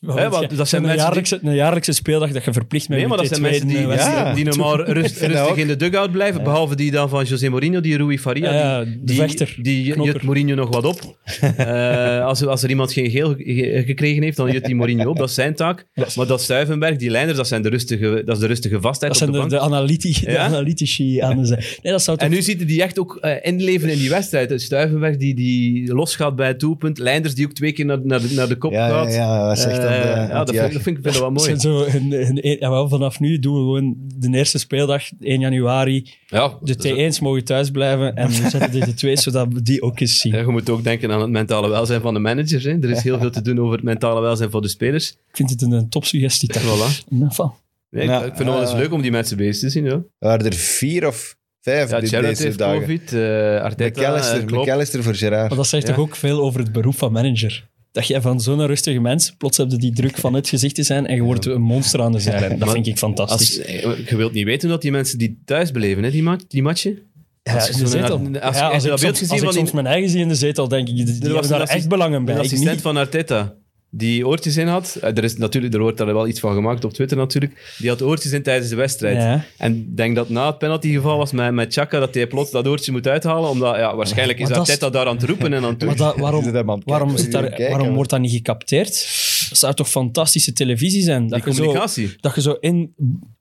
Hè, 0.07 0.29
want 0.29 0.57
dat 0.57 0.67
zijn 0.69 0.81
een, 0.81 0.87
mensen 0.87 1.05
jaarlijkse, 1.05 1.39
een 1.43 1.55
jaarlijkse 1.55 1.91
speeldag 1.91 2.31
dat 2.31 2.43
je 2.45 2.53
verplicht 2.53 2.89
met 2.89 2.97
Nee, 2.97 3.07
maar 3.07 3.17
dat 3.17 3.27
zijn 3.27 3.41
mensen 3.41 3.67
die, 3.67 3.77
Ja. 3.87 4.33
die 4.33 4.45
normaal 4.45 4.83
rust, 4.93 5.21
rustig 5.21 5.55
in 5.55 5.67
de 5.67 5.75
dugout 5.75 6.11
blijven. 6.11 6.43
Behalve 6.43 6.75
die 6.75 6.91
dan 6.91 7.09
van 7.09 7.23
José 7.25 7.49
Mourinho, 7.49 7.81
die 7.81 7.97
Rui 7.97 8.19
Faria. 8.19 8.53
Ja, 8.53 8.59
ja, 8.79 8.83
die, 8.83 8.99
die, 9.03 9.15
vechter, 9.15 9.55
Die 9.61 9.83
jut 10.03 10.21
Mourinho 10.23 10.55
nog 10.55 10.69
wat 10.69 10.85
op. 10.85 10.99
Eh, 11.57 12.25
als, 12.25 12.41
er- 12.41 12.47
als 12.49 12.63
er 12.63 12.69
iemand 12.69 12.93
geen 12.93 13.09
geel 13.09 13.35
ge- 13.37 13.83
gekregen 13.85 14.23
heeft, 14.23 14.37
dan 14.37 14.51
jut 14.51 14.65
die 14.65 14.75
Mourinho 14.75 15.09
op. 15.09 15.17
Dat 15.17 15.29
is 15.29 15.35
zijn 15.35 15.55
taak. 15.55 15.85
Maar 16.15 16.27
dat 16.27 16.41
Stuivenberg, 16.41 16.95
die 16.95 17.09
Leinders, 17.09 17.37
dat, 17.37 17.47
zijn 17.47 17.61
de 17.61 17.69
rustige, 17.69 18.21
dat 18.25 18.35
is 18.35 18.41
de 18.41 18.47
rustige 18.47 18.81
vastheid 18.81 19.11
Dat 19.11 19.21
zijn 19.21 19.29
op 19.29 19.35
de, 19.35 19.41
de 19.41 19.55
bank. 19.55 19.69
de, 19.69 19.75
analyti, 19.75 20.17
de 20.25 20.31
Ja? 20.31 20.37
analytici 20.43 21.19
aan 21.19 21.43
de. 21.43 21.49
Nee, 21.81 21.91
dat 21.93 22.03
zou 22.03 22.17
toch... 22.17 22.27
En 22.27 22.33
nu 22.33 22.41
hij 22.41 22.65
die 22.65 22.81
echt 22.81 22.99
ook 22.99 23.15
eh, 23.21 23.35
inleven 23.41 23.89
in 23.89 23.97
die 23.97 24.09
wedstrijd. 24.09 24.61
Stuivenberg 24.61 25.17
die, 25.17 25.35
die 25.35 25.93
losgaat 26.17 26.35
bij 26.35 26.47
het 26.47 26.59
doelpunt. 26.59 26.97
Leinders 26.97 27.35
die 27.35 27.45
ook 27.45 27.53
twee 27.53 27.71
keer 27.71 27.85
naar, 27.85 27.99
naar, 28.03 28.21
de, 28.21 28.33
naar 28.33 28.47
de 28.47 28.55
kop 28.57 28.71
Ja, 28.71 28.87
ja, 28.87 28.93
gaat. 29.03 29.13
ja, 29.13 29.47
dat 29.47 29.65
echt 29.65 29.81
de, 29.81 29.87
Eh, 29.87 30.19
aan 30.19 30.27
ja, 30.27 30.37
dat 30.37 30.45
vind, 30.49 30.57
jagen. 30.57 30.73
dat 30.73 30.81
vind 30.81 30.97
ik 30.97 31.03
vind 31.03 31.17
wel 31.17 31.31
mooi. 31.31 31.59
zo 31.59 31.83
een, 31.85 32.11
een, 32.11 32.45
een- 32.47 32.57
ja, 32.59 32.69
wel, 32.69 32.89
vanaf 32.89 33.19
nu 33.19 33.39
doen 33.39 33.53
we 33.53 33.59
gewoon 33.59 33.95
de 34.15 34.37
eerste 34.37 34.57
speeldag, 34.59 35.03
1 35.19 35.39
januari. 35.39 36.09
Ja, 36.27 36.57
De 36.61 36.75
T1's 37.09 37.19
mogen 37.19 37.43
thuis 37.43 37.71
blijven 37.71 38.15
en 38.15 38.27
we 38.27 38.33
zetten 38.49 38.71
de 38.71 38.93
T2's 38.93 39.23
zodat 39.27 39.47
we 39.53 39.61
die 39.61 39.81
ook 39.81 39.99
eens 39.99 40.19
zien. 40.19 40.33
Ja, 40.33 40.39
je 40.39 40.47
moet 40.47 40.69
ook 40.69 40.83
denken 40.83 41.11
aan 41.11 41.21
het 41.21 41.29
mentale 41.29 41.69
welzijn 41.69 42.01
van 42.01 42.13
de 42.13 42.19
managers. 42.19 42.63
Hè. 42.63 42.71
Er 42.81 42.89
is 42.89 43.01
heel 43.01 43.19
veel 43.19 43.29
te 43.31 43.41
doen 43.41 43.59
over 43.59 43.73
het 43.75 43.83
mentale 43.83 44.21
welzijn 44.21 44.49
van 44.49 44.61
de 44.61 44.67
spelers. 44.67 45.09
Ik 45.11 45.35
vind 45.35 45.49
het 45.49 45.61
een, 45.61 45.71
een 45.71 45.89
topsuggestie. 45.89 46.49
Voilà. 46.59 47.15
Van. 47.27 47.53
Nee, 47.89 48.03
ik- 48.03 48.11
vind 48.21 48.37
het 48.37 48.47
wel 48.47 48.61
eens 48.61 48.71
eh, 48.71 48.77
leuk 48.77 48.91
om 48.93 49.01
die 49.01 49.11
mensen 49.11 49.37
bezig 49.37 49.59
te 49.59 49.69
zien. 49.69 49.85
Ja, 49.85 50.01
waren 50.19 50.45
er 50.45 50.53
vier 50.53 51.07
of 51.07 51.35
vijf 51.71 52.09
ja 52.09 52.21
deze 52.21 52.43
heeft 52.43 52.57
dagen. 52.57 52.79
COVID, 52.79 53.13
eh 53.13 53.61
Arteta, 53.61 54.41
McAllister, 54.45 55.03
voor 55.03 55.15
Gerard. 55.15 55.47
Maar 55.47 55.57
dat 55.57 55.67
zegt 55.67 55.87
Ja. 55.87 55.93
toch 55.93 56.03
ook 56.03 56.15
veel 56.15 56.39
over 56.41 56.59
het 56.59 56.71
beroep 56.71 56.97
van 56.97 57.11
manager. 57.11 57.67
Dat 57.91 58.07
jij 58.07 58.21
van 58.21 58.41
zo'n 58.41 58.65
rustige 58.65 58.99
mens, 58.99 59.33
plots 59.37 59.57
heb 59.57 59.71
je 59.71 59.77
die 59.77 59.93
druk 59.93 60.17
van 60.17 60.33
het 60.33 60.49
gezicht 60.49 60.75
te 60.75 60.83
zijn 60.83 61.07
en 61.07 61.15
je 61.15 61.21
wordt 61.21 61.45
een 61.45 61.61
monster 61.61 62.01
aan 62.01 62.11
de 62.11 62.19
zijlijn. 62.19 62.59
Dat 62.59 62.71
vind 62.71 62.87
ik 62.87 62.97
fantastisch. 62.97 63.57
Als, 63.57 63.65
eh, 63.65 64.07
je 64.09 64.15
wilt 64.15 64.33
niet 64.33 64.45
weten 64.45 64.69
dat 64.69 64.81
die 64.81 64.91
mensen 64.91 65.17
die 65.17 65.41
thuis 65.45 65.71
beleven, 65.71 66.03
hè, 66.03 66.11
die, 66.11 66.23
ma 66.23 66.37
die 66.47 66.61
matchen. 66.61 66.99
Ja, 67.43 67.53
als 67.53 67.67
je 67.67 67.73
in 67.73 67.79
de 67.79 67.87
zetel. 67.87 68.17
als 68.17 68.55
je- 68.55 68.61
Ja, 68.61 68.67
als 68.69 68.83
ik 68.85 68.89
soms, 68.97 69.01
gezien 69.01 69.11
als 69.11 69.21
ik 69.21 69.27
van 69.27 69.37
die- 69.39 69.51
soms 69.53 69.71
mijn 69.71 69.85
eigen 69.87 70.09
zie 70.09 70.19
in 70.21 70.27
de 70.27 70.35
zetel, 70.35 70.67
denk 70.67 70.87
ik, 70.87 70.95
die, 70.95 71.05
die 71.05 71.13
hebben 71.31 71.49
daar 71.49 71.61
echt 71.61 71.87
belangen 71.89 72.25
bij. 72.25 72.37
Assistent 72.37 72.71
niet. 72.71 72.81
van 72.81 72.97
Arteta, 72.97 73.53
die 73.89 74.27
oortjes 74.27 74.57
in 74.57 74.67
had. 74.67 74.97
Eh, 75.01 75.17
Er, 75.17 75.23
is 75.23 75.37
natuurlijk, 75.37 75.73
er 75.73 75.79
wordt 75.79 75.97
daar 75.97 76.13
wel 76.13 76.27
iets 76.27 76.39
van 76.39 76.53
gemaakt 76.53 76.83
op 76.85 76.93
Twitter 76.93 77.17
natuurlijk. 77.17 77.75
Die 77.77 77.89
had 77.89 78.01
oortjes 78.01 78.31
in 78.31 78.43
tijdens 78.43 78.69
de 78.69 78.75
wedstrijd. 78.75 79.17
Ja. 79.17 79.45
En 79.57 79.75
ik 79.75 79.97
denk 79.97 80.15
dat 80.15 80.29
na 80.29 80.47
het 80.47 80.57
penaltygeval 80.57 81.17
was 81.17 81.31
met, 81.31 81.53
met 81.53 81.73
Chaka 81.73 81.99
dat 81.99 82.13
hij 82.13 82.27
plots 82.27 82.51
dat 82.51 82.67
oortje 82.67 82.91
moet 82.91 83.07
uithalen. 83.07 83.49
Omdat 83.49 83.75
ja, 83.75 83.95
waarschijnlijk 83.95 84.39
is 84.39 84.47
Maar 84.47 84.57
dat 84.57 84.67
Arteta 84.69 84.89
daar 84.89 85.07
aan 85.07 85.15
het 85.15 85.25
roepen 85.25 85.53
en 85.53 85.63
aan 85.63 85.69
het 85.69 85.79
doen. 85.79 85.89
Maar 85.89 85.97
dat, 85.97 86.17
waarom, 86.17 86.39
Is 86.39 86.45
het 86.45 86.55
hem 86.55 86.71
aan 86.71 86.77
het 86.77 86.89
waarom, 86.89 87.15
daar, 87.29 87.43
Kijken, 87.43 87.69
waarom 87.69 87.93
wordt 87.93 88.09
dat 88.09 88.19
niet 88.19 88.31
gecapteerd? 88.31 88.93
Dat 89.49 89.57
zou 89.57 89.73
toch 89.73 89.89
fantastische 89.89 90.53
televisie 90.53 91.01
zijn? 91.03 91.27
Dat 91.27 91.43
Die 91.43 91.53
je, 91.53 91.87
zo, 91.87 92.15
dat 92.21 92.35
je 92.35 92.41
zo 92.41 92.57
in 92.59 92.93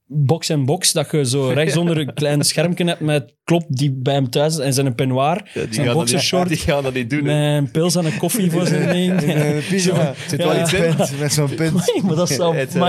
box 0.08 0.48
en 0.48 0.64
box, 0.64 0.92
dat 0.92 1.10
je 1.10 1.26
zo 1.26 1.46
rechtsonder 1.48 1.98
een 1.98 2.14
klein 2.14 2.42
schermpje 2.42 2.84
hebt 2.84 3.00
met 3.00 3.34
Klop 3.44 3.64
die 3.68 3.92
bij 3.92 4.14
hem 4.14 4.30
thuis 4.30 4.52
is 4.52 4.58
en 4.64 4.72
zijn 4.74 4.94
peignoir, 4.94 5.34
Die 5.42 5.50
zijn 5.52 5.66
gaan, 5.72 5.74
dat 5.74 5.84
niet, 5.86 5.94
boxershort, 5.94 6.48
die 6.48 6.56
gaan 6.56 6.82
dat 6.82 6.94
niet 6.94 7.10
doen. 7.10 7.22
met 7.22 7.34
een 7.34 7.70
pils 7.70 7.94
en 7.96 8.04
een 8.04 8.18
koffie 8.18 8.50
voor 8.50 8.66
zijn 8.66 8.92
ding. 8.96 9.20
Pyjama. 9.68 10.14
Zit 10.28 10.42
wel 10.42 10.54
Ja. 10.54 10.62
iets 10.62 10.72
in? 10.72 10.94
Met 11.18 11.32
zo'n 11.32 11.54
punt. 11.54 11.72
Maar 12.02 12.14
dat 12.16 12.28
zou, 12.28 12.56
Het, 12.56 12.74
eh, 12.74 12.80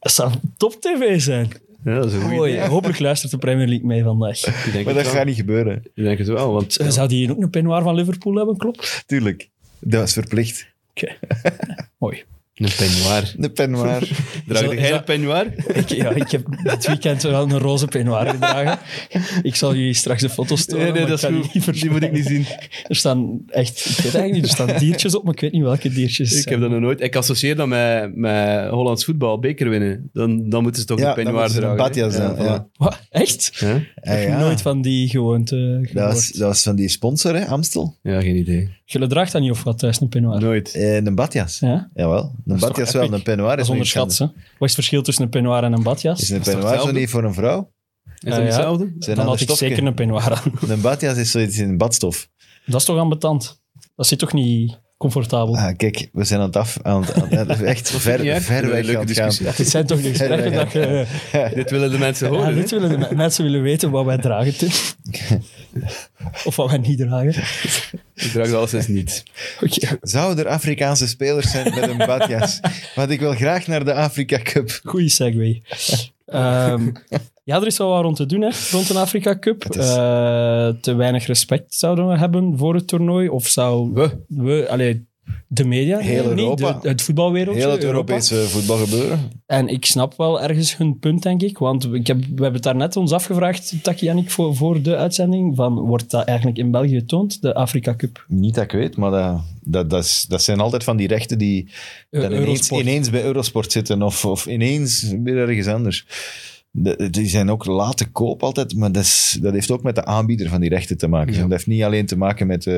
zou, 0.00 0.30
dat 0.30 0.40
top 0.56 0.80
tv 0.80 1.20
zijn. 1.20 1.48
Ja, 1.84 1.94
dat 1.94 2.04
is 2.04 2.12
een 2.12 2.28
Mooi. 2.28 2.60
Hopelijk 2.60 2.98
luistert 2.98 3.30
de 3.30 3.38
Premier 3.38 3.66
League 3.68 3.86
mee 3.86 4.02
vandaag. 4.02 4.46
Ik 4.66 4.72
denk 4.72 4.84
Maar 4.84 4.94
dat 4.94 5.02
wel. 5.04 5.12
gaat 5.12 5.26
niet 5.26 5.36
gebeuren. 5.36 5.82
Ik 5.94 6.04
denk 6.04 6.18
het 6.18 6.28
wel, 6.28 6.52
want 6.52 6.72
Zou 6.88 7.08
die 7.08 7.18
hier 7.18 7.30
ook 7.30 7.42
een 7.42 7.50
peignoir 7.50 7.82
van 7.82 7.94
Liverpool 7.94 8.34
hebben, 8.34 8.56
Klop? 8.56 9.02
Tuurlijk. 9.06 9.48
Dat 9.80 10.00
was 10.00 10.12
verplicht. 10.12 10.66
Oké. 10.94 11.12
Mooi. 11.98 12.24
Een 12.54 12.68
peignoir. 12.76 13.34
De 13.36 13.50
peignoir. 13.50 14.08
Draag 14.46 14.74
jij 14.74 14.90
dat- 14.90 14.98
een 14.98 15.04
peignoir? 15.04 15.46
Ik, 15.76 15.88
ja, 15.88 16.10
ik 16.10 16.30
heb 16.30 16.46
dit 16.62 16.86
weekend 16.86 17.22
wel 17.22 17.42
een 17.42 17.58
roze 17.58 17.86
peignoir 17.86 18.26
gedragen. 18.30 18.78
Ik 19.42 19.54
zal 19.54 19.74
jullie 19.74 19.94
straks 19.94 20.20
de 20.22 20.28
foto's 20.28 20.64
tonen. 20.64 20.84
Nee, 20.84 20.92
nee, 20.92 21.06
dat 21.06 21.22
ik 21.22 21.44
is 21.54 21.64
goed. 21.64 21.80
die 21.80 21.90
moet 21.90 22.02
ik 22.02 22.12
niet 22.12 22.26
zien. 22.26 22.46
Er 22.86 22.96
staan 22.96 23.40
echt, 23.48 23.78
ik 23.78 23.84
weet 23.96 24.02
eigenlijk 24.14 24.32
niet, 24.34 24.44
er 24.44 24.50
staan 24.50 24.78
diertjes 24.78 25.14
op, 25.16 25.24
maar 25.24 25.34
ik 25.34 25.40
weet 25.40 25.52
niet 25.52 25.62
welke 25.62 25.88
diertjes. 25.88 26.40
Ik 26.40 26.48
heb 26.48 26.60
dat 26.60 26.70
nog 26.70 26.80
nooit. 26.80 27.00
Ik 27.00 27.16
associeer 27.16 27.56
dat 27.56 27.68
met, 27.68 28.16
met 28.16 28.68
Hollands 28.68 29.04
voetbal, 29.04 29.38
beker 29.38 29.68
winnen. 29.68 30.10
Dan, 30.12 30.48
dan 30.48 30.62
moeten 30.62 30.80
ze 30.80 30.86
toch 30.86 30.98
Ja, 30.98 31.14
de 31.14 31.22
dan 31.22 31.32
peignoir 31.32 31.50
een 31.54 31.60
dragen. 31.60 31.76
badjas 31.76 32.14
hè? 32.14 32.22
aan, 32.24 32.44
ja. 32.44 32.66
Wat? 32.76 33.00
Echt? 33.10 33.50
Ja? 33.58 33.80
Ja, 34.02 34.12
ja. 34.16 34.38
Nooit 34.38 34.62
van 34.62 34.82
die 34.82 35.08
gewoonte 35.08 35.56
gehoord. 35.56 35.94
Dat 35.94 36.12
was, 36.12 36.28
dat 36.30 36.48
was 36.48 36.62
van 36.62 36.76
die 36.76 36.88
sponsor, 36.88 37.34
hè, 37.34 37.46
Amstel. 37.46 37.96
ja, 38.02 38.20
geen 38.20 38.36
idee. 38.36 38.80
Jullie 38.84 39.08
draagt 39.08 39.32
dat 39.32 39.42
niet 39.42 39.50
of 39.50 39.62
wat 39.62 39.78
thuis, 39.78 40.00
een 40.00 40.08
peignoir? 40.08 40.40
Nooit. 40.40 40.74
Eh, 40.74 40.94
een 40.96 41.14
badjas. 41.14 41.58
Ja? 41.58 41.90
Jawel. 41.94 42.34
Een 42.46 42.58
badjas 42.58 42.92
wel, 42.92 43.02
epic? 43.02 43.16
een 43.16 43.22
peignoir 43.22 43.56
Dat 43.56 43.64
is 43.64 43.70
onderschat? 43.70 44.18
Wat 44.18 44.30
is 44.32 44.36
het 44.58 44.74
verschil 44.74 45.02
tussen 45.02 45.24
een 45.24 45.30
peignoir 45.30 45.64
en 45.64 45.72
een 45.72 45.82
badjas? 45.82 46.20
Is 46.20 46.30
een 46.30 46.40
peignoir 46.40 46.80
zo 46.80 46.90
niet 46.90 47.10
voor 47.10 47.24
een 47.24 47.34
vrouw? 47.34 47.72
Is 48.04 48.30
dat 48.30 48.38
ja. 48.38 48.44
hetzelfde? 48.44 48.94
Zijn 48.98 49.16
Dan 49.16 49.26
had 49.26 49.34
ik 49.34 49.42
stofje. 49.42 49.68
zeker 49.68 49.86
een 49.86 49.94
peignoir 49.94 50.32
aan. 50.32 50.70
Een 50.70 50.80
badjas 50.80 51.16
is 51.16 51.30
zoiets 51.30 51.58
in 51.58 51.76
badstof. 51.76 52.28
Dat 52.66 52.80
is 52.80 52.86
toch 52.86 52.98
ambetant? 52.98 53.60
Dat 53.96 54.06
zit 54.06 54.18
toch 54.18 54.32
niet 54.32 54.80
comfortabel? 55.02 55.56
Ah, 55.56 55.76
kijk, 55.76 56.08
we 56.12 56.24
zijn 56.24 56.40
aan 56.40 56.46
het 56.46 56.56
af. 56.56 56.78
Aan 56.82 57.00
het, 57.02 57.14
aan 57.14 57.48
het- 57.48 57.62
echt 57.62 57.90
ver, 57.90 58.20
Een 58.20 58.24
weg 58.70 58.84
leuke 58.84 59.04
discussie. 59.06 59.46
Dit 59.56 59.68
zijn 59.68 59.86
toch 59.86 60.02
de 60.02 60.08
gesprekken 60.08 60.52
dat 60.52 60.72
je... 60.72 61.06
Dit 61.54 61.70
willen 61.70 61.90
de 61.90 61.98
mensen 61.98 62.32
Ja, 62.32 62.38
horen. 62.38 62.54
dit 62.54 62.70
hè? 62.70 62.80
willen 62.80 63.00
de 63.00 63.06
me- 63.08 63.14
mensen 63.14 63.44
willen 63.44 63.62
weten 63.62 63.90
wat 63.90 64.04
wij 64.04 64.18
dragen, 64.18 64.56
Tim. 64.56 64.68
Of 66.44 66.56
wat 66.56 66.68
wij 66.70 66.78
niet 66.78 66.98
dragen. 66.98 67.42
Ik 68.14 68.30
draag 68.32 68.46
dat 68.46 68.54
alleszins 68.54 68.86
niet. 68.86 69.22
Oké, 69.60 69.98
Zouden 70.00 70.44
er 70.44 70.50
Afrikaanse 70.50 71.08
spelers 71.08 71.50
zijn 71.50 71.74
met 71.74 71.88
een 71.90 71.96
badjas? 71.96 72.60
Want 72.94 73.10
ik 73.10 73.20
wil 73.20 73.32
graag 73.34 73.66
naar 73.66 73.84
de 73.84 73.94
Afrika 73.94 74.38
Cup. 74.42 74.80
goeie 74.84 75.08
segue. 75.08 75.62
Ehm, 76.26 76.88
ja, 77.44 77.56
er 77.60 77.66
is 77.66 77.78
wel 77.78 77.88
wat 77.88 78.02
rond 78.02 78.16
te 78.16 78.26
doen, 78.26 78.40
hè, 78.40 78.50
rond 78.70 78.90
een 78.90 78.96
Afrika 78.96 79.38
Cup. 79.38 79.64
Is- 79.64 79.76
Eh, 79.94 80.68
te 80.80 80.94
weinig 80.94 81.26
respect 81.26 81.74
zouden 81.74 82.08
we 82.08 82.18
hebben 82.18 82.58
voor 82.58 82.74
het 82.74 82.86
toernooi. 82.86 83.28
Of 83.28 83.46
zou 83.46 83.90
We. 83.94 84.10
we, 84.28 84.66
allee, 84.70 85.06
de 85.48 85.64
media, 85.64 85.98
Heel 85.98 86.24
nee, 86.24 86.28
Europa. 86.44 86.78
de- 86.82 86.88
het 86.88 87.02
voetbalwereldje, 87.02 87.60
Heel 87.62 87.70
het 87.70 87.84
Europa. 87.84 88.12
Europese 88.12 88.48
voetbal 88.48 88.76
gebeuren. 88.76 89.30
En 89.46 89.68
ik 89.68 89.84
snap 89.84 90.16
wel 90.16 90.42
ergens 90.42 90.76
hun 90.76 90.98
punt, 90.98 91.22
denk 91.22 91.42
ik. 91.42 91.58
Want 91.58 91.84
ik 91.94 92.06
heb, 92.06 92.16
we 92.18 92.24
hebben 92.26 92.52
het 92.52 92.62
daarnet 92.62 92.96
ons 92.96 93.12
afgevraagd, 93.12 93.74
Taki 93.82 94.08
en 94.08 94.18
ik, 94.18 94.30
voor, 94.30 94.56
voor 94.56 94.82
de 94.82 94.96
uitzending. 94.96 95.56
Van, 95.56 95.74
wordt 95.74 96.10
dat 96.10 96.24
eigenlijk 96.26 96.58
in 96.58 96.70
België 96.70 96.94
getoond, 96.98 97.42
de 97.42 97.54
Afrika 97.54 97.94
Cup? 97.96 98.24
Niet 98.28 98.54
dat 98.54 98.64
ik 98.64 98.72
weet, 98.72 98.96
maar 98.96 99.10
dat, 99.10 99.40
dat, 99.60 99.90
dat, 99.90 100.04
is, 100.04 100.24
dat 100.28 100.42
zijn 100.42 100.60
altijd 100.60 100.84
van 100.84 100.96
die 100.96 101.08
rechten 101.08 101.38
die 101.38 101.70
dan 102.10 102.32
ineens, 102.32 102.70
ineens 102.70 103.10
bij 103.10 103.24
Eurosport 103.24 103.72
zitten 103.72 104.02
of, 104.02 104.24
of 104.24 104.46
ineens 104.46 105.14
weer 105.22 105.36
ergens 105.48 105.66
anders. 105.66 106.06
De- 106.74 107.08
die 107.10 107.26
zijn 107.28 107.50
ook 107.50 107.64
laat 107.64 107.96
te 107.96 108.10
koop 108.10 108.42
altijd, 108.42 108.76
maar 108.76 108.92
dat, 108.92 109.02
is, 109.02 109.38
dat 109.42 109.52
heeft 109.52 109.70
ook 109.70 109.82
met 109.82 109.94
de 109.94 110.04
aanbieder 110.04 110.48
van 110.48 110.60
die 110.60 110.68
rechten 110.70 110.98
te 110.98 111.08
maken. 111.08 111.34
Ja. 111.34 111.40
Dat 111.40 111.50
heeft 111.50 111.66
niet 111.66 111.82
alleen 111.82 112.06
te 112.06 112.16
maken 112.16 112.46
met, 112.46 112.66
eh 112.66 112.74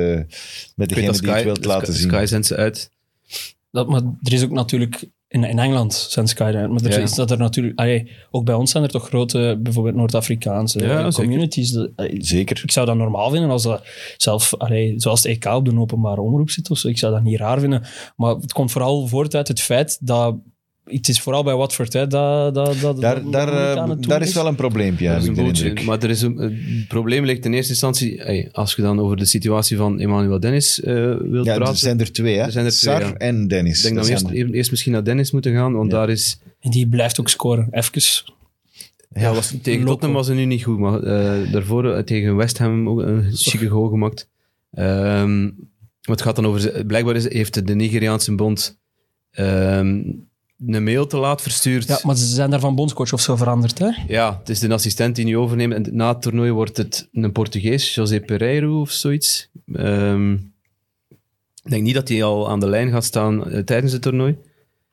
met 0.77 0.89
degene 0.89 0.95
die 0.95 1.07
het 1.07 1.17
Sky, 1.17 1.45
wilt 1.45 1.65
laten 1.65 1.93
Sky, 1.93 2.01
zien. 2.01 2.11
Sky 2.11 2.25
zendt 2.27 2.47
ze 2.47 2.57
uit. 2.57 2.91
Dat, 3.71 3.89
maar 3.89 4.03
er 4.23 4.33
is 4.33 4.45
ook 4.45 4.51
natuurlijk... 4.51 5.05
In, 5.29 5.45
in 5.45 5.59
Engeland 5.59 5.95
zijn 5.95 6.29
Sky 6.29 6.51
Dynamic, 6.51 6.71
Maar 6.83 6.91
er 6.91 6.99
Ja. 6.99 7.05
is 7.05 7.15
dat 7.15 7.31
er 7.31 7.39
natuurlijk... 7.39 7.79
allee, 7.79 8.11
ook 8.31 8.45
bij 8.45 8.55
ons 8.55 8.71
zijn 8.71 8.83
er 8.85 8.91
toch 8.91 9.07
grote, 9.09 9.59
bijvoorbeeld 9.63 9.95
Noord-Afrikaanse 9.97 10.79
Ja, 10.79 11.11
zeker. 11.11 11.13
communities. 11.25 11.71
Dat- 11.71 11.91
allee, 11.97 12.25
Zeker. 12.25 12.61
ik 12.63 12.71
zou 12.71 12.87
dat 12.87 12.97
normaal 12.97 13.31
vinden 13.31 13.51
als 13.51 13.63
dat 13.63 13.83
zelf, 14.17 14.55
allee, 14.55 14.95
zoals 14.97 15.23
de 15.23 15.29
EK 15.29 15.45
op 15.45 15.65
de 15.65 15.79
openbare 15.79 16.21
omroep 16.21 16.51
zit 16.51 16.71
of 16.71 16.79
zo. 16.79 16.89
Ik 16.89 16.99
zou 16.99 17.13
dat 17.13 17.23
niet 17.23 17.39
raar 17.39 17.61
vinden. 17.61 17.83
Maar 18.17 18.35
het 18.35 18.53
komt 18.53 18.73
vooral 18.73 19.07
voort 19.07 19.35
uit 19.35 19.49
het 19.49 19.61
feit 19.61 19.99
dat... 20.01 20.37
Het 20.85 21.09
is 21.09 21.21
vooral 21.21 21.43
bij 21.45 21.55
Watford, 21.55 21.93
hè, 21.93 22.07
dat, 22.07 22.55
dat, 22.55 22.81
dat, 22.81 23.01
Daar, 23.01 23.23
dat 23.23 23.33
daar, 23.33 23.49
eh, 23.73 23.81
aan 23.83 23.91
het 23.91 23.99
doen 24.01 24.09
daar 24.09 24.23
is 24.23 24.35
wel 24.35 24.47
een 24.47 24.55
probleempje, 24.55 25.05
Dat 25.05 25.13
heb 25.15 25.23
is 25.23 25.29
ik 25.29 25.37
een 25.37 25.43
de 25.43 25.49
bootje. 25.51 25.69
indruk. 25.69 25.87
Maar 25.87 26.03
er 26.03 26.11
is 26.11 26.23
een, 26.23 26.37
het 26.37 26.89
probleem 26.89 27.25
ligt 27.25 27.45
in 27.45 27.53
eerste 27.55 27.71
instantie, 27.73 28.21
hey, 28.21 28.49
als 28.53 28.75
je 28.75 28.83
dan 28.83 29.01
over 29.01 29.17
de 29.17 29.25
situatie 29.25 29.77
van 29.77 30.01
Emmanuel 30.01 30.41
Dennis 30.41 30.81
eh 30.81 30.95
wilt 31.21 31.47
Ja, 31.47 31.53
er 31.53 31.59
praten. 31.59 31.77
zijn 31.77 32.01
er 32.01 32.13
twee, 32.13 32.37
hè? 32.37 32.43
Er 32.45 32.53
zijn 32.53 32.65
er 32.65 32.71
twee, 32.73 32.95
Sar 32.95 33.01
ja. 33.03 33.15
en 33.15 33.49
Dennis. 33.49 33.77
ik 33.77 33.83
denk 33.83 33.95
dat 33.95 34.05
we 34.05 34.11
eerst, 34.11 34.27
zijn- 34.27 34.53
eerst 34.55 34.71
misschien 34.71 34.93
naar 34.93 35.05
Dennis 35.05 35.31
moeten 35.31 35.55
gaan, 35.55 35.73
want 35.73 35.91
Ja. 35.91 35.99
daar 35.99 36.11
is... 36.11 36.39
En 36.61 36.71
die 36.71 36.89
blijft 36.89 37.21
ook 37.21 37.29
scoren, 37.29 37.69
even. 37.71 38.03
Ja, 39.13 39.35
was, 39.35 39.55
tegen 39.63 39.79
Loco. 39.81 39.91
Tottenham 39.91 40.17
was 40.17 40.27
het 40.27 40.37
nu 40.37 40.45
niet 40.45 40.63
goed, 40.65 40.79
maar 40.79 41.03
eh, 41.03 41.53
daarvoor 41.53 42.05
tegen 42.05 42.37
West 42.37 42.59
Ham 42.59 42.89
ook 42.89 43.01
een 43.03 43.31
chique 43.33 43.69
goal 43.69 43.89
gemaakt. 43.89 44.29
Ehm, 44.71 45.43
maar 45.43 45.53
het 46.17 46.23
gaat 46.23 46.37
dan 46.37 46.47
over... 46.47 46.87
Blijkbaar 46.87 47.17
is, 47.17 47.33
heeft 47.33 47.67
de 47.67 47.75
Nigeriaanse 47.75 48.35
bond 48.35 48.79
ehm, 49.31 50.03
een 50.67 50.85
mail 50.85 51.07
te 51.07 51.17
laat 51.17 51.43
verstuurd. 51.43 51.89
Ja, 51.89 51.99
maar 52.03 52.17
ze 52.17 52.27
zijn 52.27 52.51
daar 52.51 52.61
van 52.61 52.75
bondscoach 52.75 53.13
of 53.13 53.21
zo 53.21 53.37
veranderd, 53.37 53.79
hè? 53.79 53.91
Ja, 54.09 54.37
het 54.39 54.49
is 54.49 54.59
de 54.59 54.73
assistent 54.73 55.17
die 55.17 55.25
nu 55.25 55.37
overneemt. 55.37 55.73
En 55.73 55.97
na 55.97 56.09
het 56.09 56.23
toernooi 56.23 56.51
wordt 56.51 56.77
het 56.77 57.09
een 57.13 57.33
Portugees, 57.33 57.95
José 57.95 58.21
Pereiro 58.21 58.81
of 58.81 58.91
zoiets. 58.91 59.51
Ehm, 59.73 60.33
ik 61.63 61.71
denk 61.71 61.83
niet 61.83 61.95
dat 61.95 62.09
hij 62.09 62.23
al 62.23 62.51
aan 62.51 62.61
de 62.61 62.69
lijn 62.69 62.91
gaat 62.91 63.05
staan 63.05 63.51
eh, 63.51 63.61
tijdens 63.61 63.93
het 63.93 64.03
toernooi. 64.03 64.37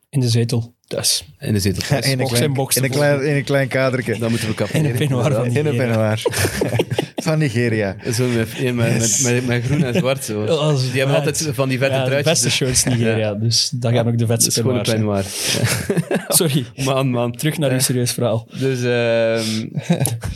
In 0.10 0.20
de 0.20 0.30
zetel. 0.30 0.76
Dus. 0.88 1.26
In 1.40 1.54
de 1.54 1.60
zetel. 1.60 1.98
in, 1.98 2.12
een 2.12 2.18
box 2.18 2.32
klein, 2.32 2.54
box 2.54 2.76
in, 2.76 2.84
een 2.84 2.90
te 2.90 2.98
klein, 2.98 3.26
in 3.26 3.36
een 3.36 3.44
klein 3.44 3.68
kadertje. 3.68 4.18
Dan 4.18 4.30
moeten 4.30 4.56
we 4.56 4.68
In 4.72 4.86
een 4.86 5.10
van 5.10 5.46
In 5.46 5.66
een 5.66 5.76
Nigeria. 5.76 6.18
Van 7.22 7.38
Nigeria. 7.40 7.96
Zo 8.14 8.28
met, 8.28 8.62
met, 8.64 8.76
met, 8.76 9.22
met, 9.24 9.46
met 9.48 9.64
groen 9.64 9.84
en 9.84 9.94
zwart. 9.94 10.24
Zo. 10.24 10.44
Ja, 10.44 10.74
Die 10.92 10.98
hebben 11.00 11.16
altijd 11.16 11.50
van 11.54 11.70
die 11.70 11.78
vette 11.78 11.96
Ja, 11.96 12.02
de 12.04 12.10
truitjes. 12.10 12.34
beste 12.42 12.50
shirts 12.52 12.84
Nigeria, 12.96 13.34
dus 13.34 13.70
dat 13.74 13.92
gaan 13.94 14.08
ook 14.08 14.18
de 14.18 14.26
Dat 14.26 14.28
vetste 14.28 14.50
is 14.50 14.56
gewoon 14.56 14.76
een 14.78 14.84
peignoirs 14.84 15.52
zijn. 15.52 15.66
peignoir. 15.88 16.26
Sorry, 16.38 16.66
Man, 16.84 17.10
man. 17.10 17.32
terug 17.36 17.58
naar 17.58 17.72
uw 17.72 17.80
serieus 17.80 18.12
verhaal. 18.12 18.48
Dus 18.60 18.84
ehm, 18.84 19.68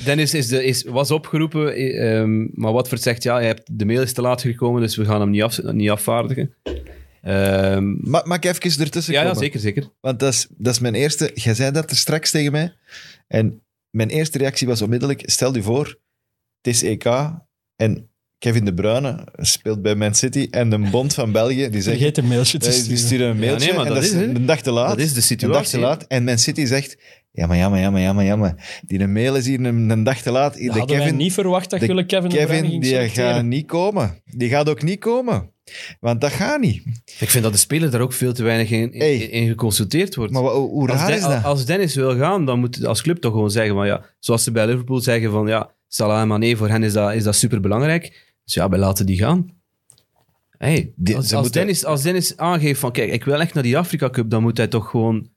Dennis 0.04 0.34
is 0.34 0.48
de, 0.48 0.64
is, 0.64 0.84
was 0.84 1.12
opgeroepen, 1.12 1.74
eh, 1.74 2.20
ehm, 2.20 2.48
maar 2.54 2.72
Watford 2.74 3.02
zegt, 3.02 3.24
ja, 3.24 3.40
je 3.40 3.46
hebt, 3.48 3.70
de 3.80 3.86
mail 3.86 4.02
is 4.02 4.14
te 4.14 4.22
laat 4.22 4.42
gekomen, 4.42 4.82
dus 4.82 4.96
we 4.96 5.06
gaan 5.06 5.20
hem 5.22 5.30
niet, 5.30 5.44
af, 5.44 5.62
niet 5.64 5.90
afvaardigen. 5.90 6.54
Ehm, 7.22 8.10
Ma 8.10 8.22
mag 8.26 8.38
ik 8.38 8.46
even 8.46 8.82
ertussen 8.84 9.14
ja, 9.14 9.20
ja, 9.22 9.26
komen? 9.26 9.42
zeker, 9.44 9.60
zeker. 9.60 9.84
Want 10.02 10.20
dat 10.20 10.34
is, 10.34 10.48
dat 10.58 10.74
is 10.74 10.80
mijn 10.80 10.96
eerste... 10.96 11.32
Jij 11.34 11.54
zei 11.54 11.72
dat 11.72 11.90
er 11.90 11.98
straks 11.98 12.32
tegen 12.32 12.52
mij. 12.52 12.74
En 13.28 13.62
mijn 13.90 14.10
eerste 14.10 14.38
reactie 14.38 14.68
was 14.68 14.82
onmiddellijk... 14.82 15.22
Stel 15.26 15.56
je 15.56 15.62
voor, 15.62 15.98
het 16.66 16.74
is 16.74 16.84
EK 16.84 17.06
en 17.76 18.10
Kevin 18.38 18.66
De 18.66 18.74
Bruyne 18.74 19.28
speelt 19.38 19.82
bij 19.82 19.96
Man 19.96 20.16
City 20.16 20.48
en 20.52 20.70
de 20.70 20.78
Bond 20.78 21.14
van 21.14 21.32
België, 21.32 21.70
die 21.70 21.82
zegt... 21.82 21.98
Vergeet 21.98 22.18
een 22.18 22.28
mailtje 22.28 22.58
te 22.58 22.70
eh, 22.70 22.84
die 22.88 22.98
sturen. 22.98 23.30
een 23.30 23.38
mailtje 23.40 23.68
nee, 23.68 23.76
maar 23.78 23.86
en 23.86 23.94
dat 23.94 24.04
dat 24.04 24.12
is 24.12 24.18
een 24.18 24.46
dag 24.46 24.62
te 24.62 24.72
laat. 24.72 24.90
Dat 24.90 25.00
is 25.00 25.14
de 25.14 25.20
een 25.46 25.52
dag 25.52 25.66
situatie. 25.66 25.72
te 25.72 25.80
laat. 25.80 26.06
En 26.08 26.24
Man 26.24 26.38
City 26.38 26.66
zegt... 26.66 26.98
Ja, 27.32 27.48
maar 27.48 27.58
ja, 27.58 27.70
maar 27.70 27.80
ja, 27.80 27.92
maar 27.92 28.02
ja, 28.02 28.14
maar 28.14 28.24
ja, 28.24 28.36
maar 28.36 28.82
Die 28.86 29.08
mail 29.08 29.36
is 29.36 29.46
hier 29.46 29.60
een, 29.66 29.90
een 29.90 30.04
dag 30.04 30.22
te 30.22 30.32
laat. 30.32 30.54
De 30.54 30.68
Hadden 30.68 30.88
wij 30.88 30.98
Kevin, 30.98 31.16
niet 31.16 31.34
verwacht 31.34 31.70
dat 31.70 31.82
jullie 31.82 32.06
Kevin, 32.06 32.30
de 32.30 32.36
Bruyne 32.36 32.62
Kevin 32.62 32.80
die 32.82 33.10
gaat 33.10 33.44
niet 33.44 33.66
komen. 33.68 34.22
Die 34.26 34.50
gaat 34.50 34.70
ook 34.70 34.82
niet 34.84 35.00
komen. 35.00 35.52
Want 36.00 36.22
dat 36.22 36.32
gaat 36.32 36.62
niet. 36.62 36.84
Ik 37.20 37.30
vind 37.30 37.44
dat 37.44 37.54
de 37.54 37.60
speler 37.60 37.92
daar 37.92 38.02
ook 38.02 38.14
veel 38.14 38.34
te 38.34 38.44
weinig 38.44 38.70
in, 38.72 38.92
in, 38.94 39.00
Hey. 39.00 39.18
in 39.18 39.48
geconsulteerd 39.48 40.16
wordt. 40.16 40.32
Maar 40.34 40.42
hoe, 40.42 40.90
als, 40.90 41.00
raar 41.00 41.08
Den- 41.08 41.16
is 41.18 41.22
dat? 41.24 41.44
als 41.44 41.66
Dennis 41.66 41.96
wil 41.96 42.18
gaan, 42.18 42.46
dan 42.46 42.60
moet 42.60 42.86
als 42.86 43.02
club 43.02 43.18
toch 43.18 43.32
gewoon 43.32 43.52
zeggen, 43.52 43.76
van, 43.76 43.88
ja, 43.88 44.06
zoals 44.20 44.44
ze 44.44 44.52
bij 44.52 44.66
Liverpool 44.68 45.00
zeggen 45.00 45.32
van 45.32 45.48
ja, 45.48 45.75
Salah 45.96 46.22
en 46.22 46.28
Mané, 46.28 46.56
voor 46.56 46.70
hen 46.70 46.84
is 46.84 46.94
dat, 46.94 47.14
is 47.14 47.24
dat 47.24 47.36
superbelangrijk. 47.36 48.34
Dus 48.44 48.54
ja, 48.54 48.70
wij 48.70 48.80
laten 48.80 49.06
die 49.06 49.18
gaan. 49.18 49.54
Hey, 50.58 50.94
Die- 50.96 51.16
als, 51.16 51.28
ze 51.28 51.34
als 51.36 51.44
moeten- 51.44 51.62
Dennis, 51.62 51.86
als 51.86 52.02
Dennis 52.02 52.38
aangeeft 52.38 52.80
van 52.80 52.92
kijk, 52.92 53.12
ik 53.12 53.24
wil 53.24 53.42
echt 53.42 53.54
naar 53.54 53.64
die 53.64 53.78
Afrika 53.78 54.10
Cup, 54.10 54.30
dan 54.30 54.42
moet 54.42 54.58
hij 54.58 54.68
toch 54.68 54.90
gewoon 54.90 55.30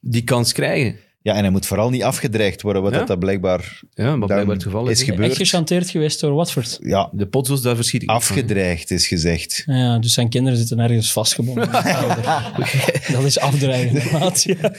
die 0.00 0.24
kans 0.24 0.52
krijgen. 0.52 0.96
Ja, 1.22 1.34
en 1.34 1.40
hij 1.40 1.50
moet 1.50 1.66
vooral 1.66 1.90
niet 1.90 2.02
afgedreigd 2.02 2.62
worden, 2.62 2.82
wat 2.82 2.92
Ja? 2.92 2.98
dat, 2.98 3.06
dat 3.06 3.18
blijkbaar 3.18 3.80
Ja, 3.94 4.18
wat 4.18 4.26
blijkbaar 4.28 4.54
het 4.54 4.62
geval 4.64 4.88
is. 4.88 5.00
is 5.00 5.04
gebeurd. 5.08 5.28
Echt 5.28 5.36
gechanteerd 5.36 5.90
geweest 5.90 6.20
door 6.20 6.32
Watford. 6.34 6.78
ja, 6.82 7.08
De 7.12 7.26
potzo's, 7.26 7.62
daar 7.62 7.76
verschiet 7.76 8.02
ik 8.02 8.08
afgedreigd 8.08 8.90
is 8.90 9.06
gezegd. 9.06 9.62
Ja, 9.66 9.98
dus 9.98 10.12
zijn 10.12 10.28
kinderen 10.28 10.58
zitten 10.58 10.78
ergens 10.78 11.12
vastgebonden. 11.12 11.70
dat 13.12 13.24
is 13.24 13.38
afdreigend. 13.38 14.10
maat, 14.12 14.42
ja. 14.42 14.54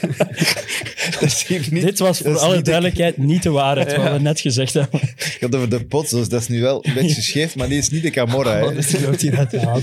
Dat 1.20 1.22
is 1.22 1.44
hier 1.46 1.66
niet, 1.70 1.82
Dit 1.82 1.98
was 1.98 2.18
voor 2.18 2.32
dat 2.32 2.40
alle 2.40 2.54
niet 2.54 2.64
de- 2.64 2.70
duidelijkheid 2.70 3.16
niet 3.16 3.42
de 3.42 3.50
waarheid, 3.50 3.96
wat 3.96 4.12
we 4.12 4.18
net 4.18 4.40
gezegd 4.40 4.74
hebben. 4.74 5.00
Het 5.00 5.36
gaat 5.40 5.54
over 5.54 5.68
de 5.70 5.84
potzo's, 5.84 6.28
dat 6.28 6.40
is 6.40 6.48
nu 6.48 6.60
wel 6.60 6.84
een 6.86 6.94
beetje 6.94 7.22
scheef, 7.22 7.56
maar 7.56 7.68
die 7.68 7.78
is 7.78 7.90
niet 7.90 8.02
de 8.02 8.10
Camorra. 8.10 8.60
Wat 8.60 8.70
Hè. 8.72 8.78
is 8.78 9.20
hieruit 9.22 9.50
gehaald? 9.50 9.82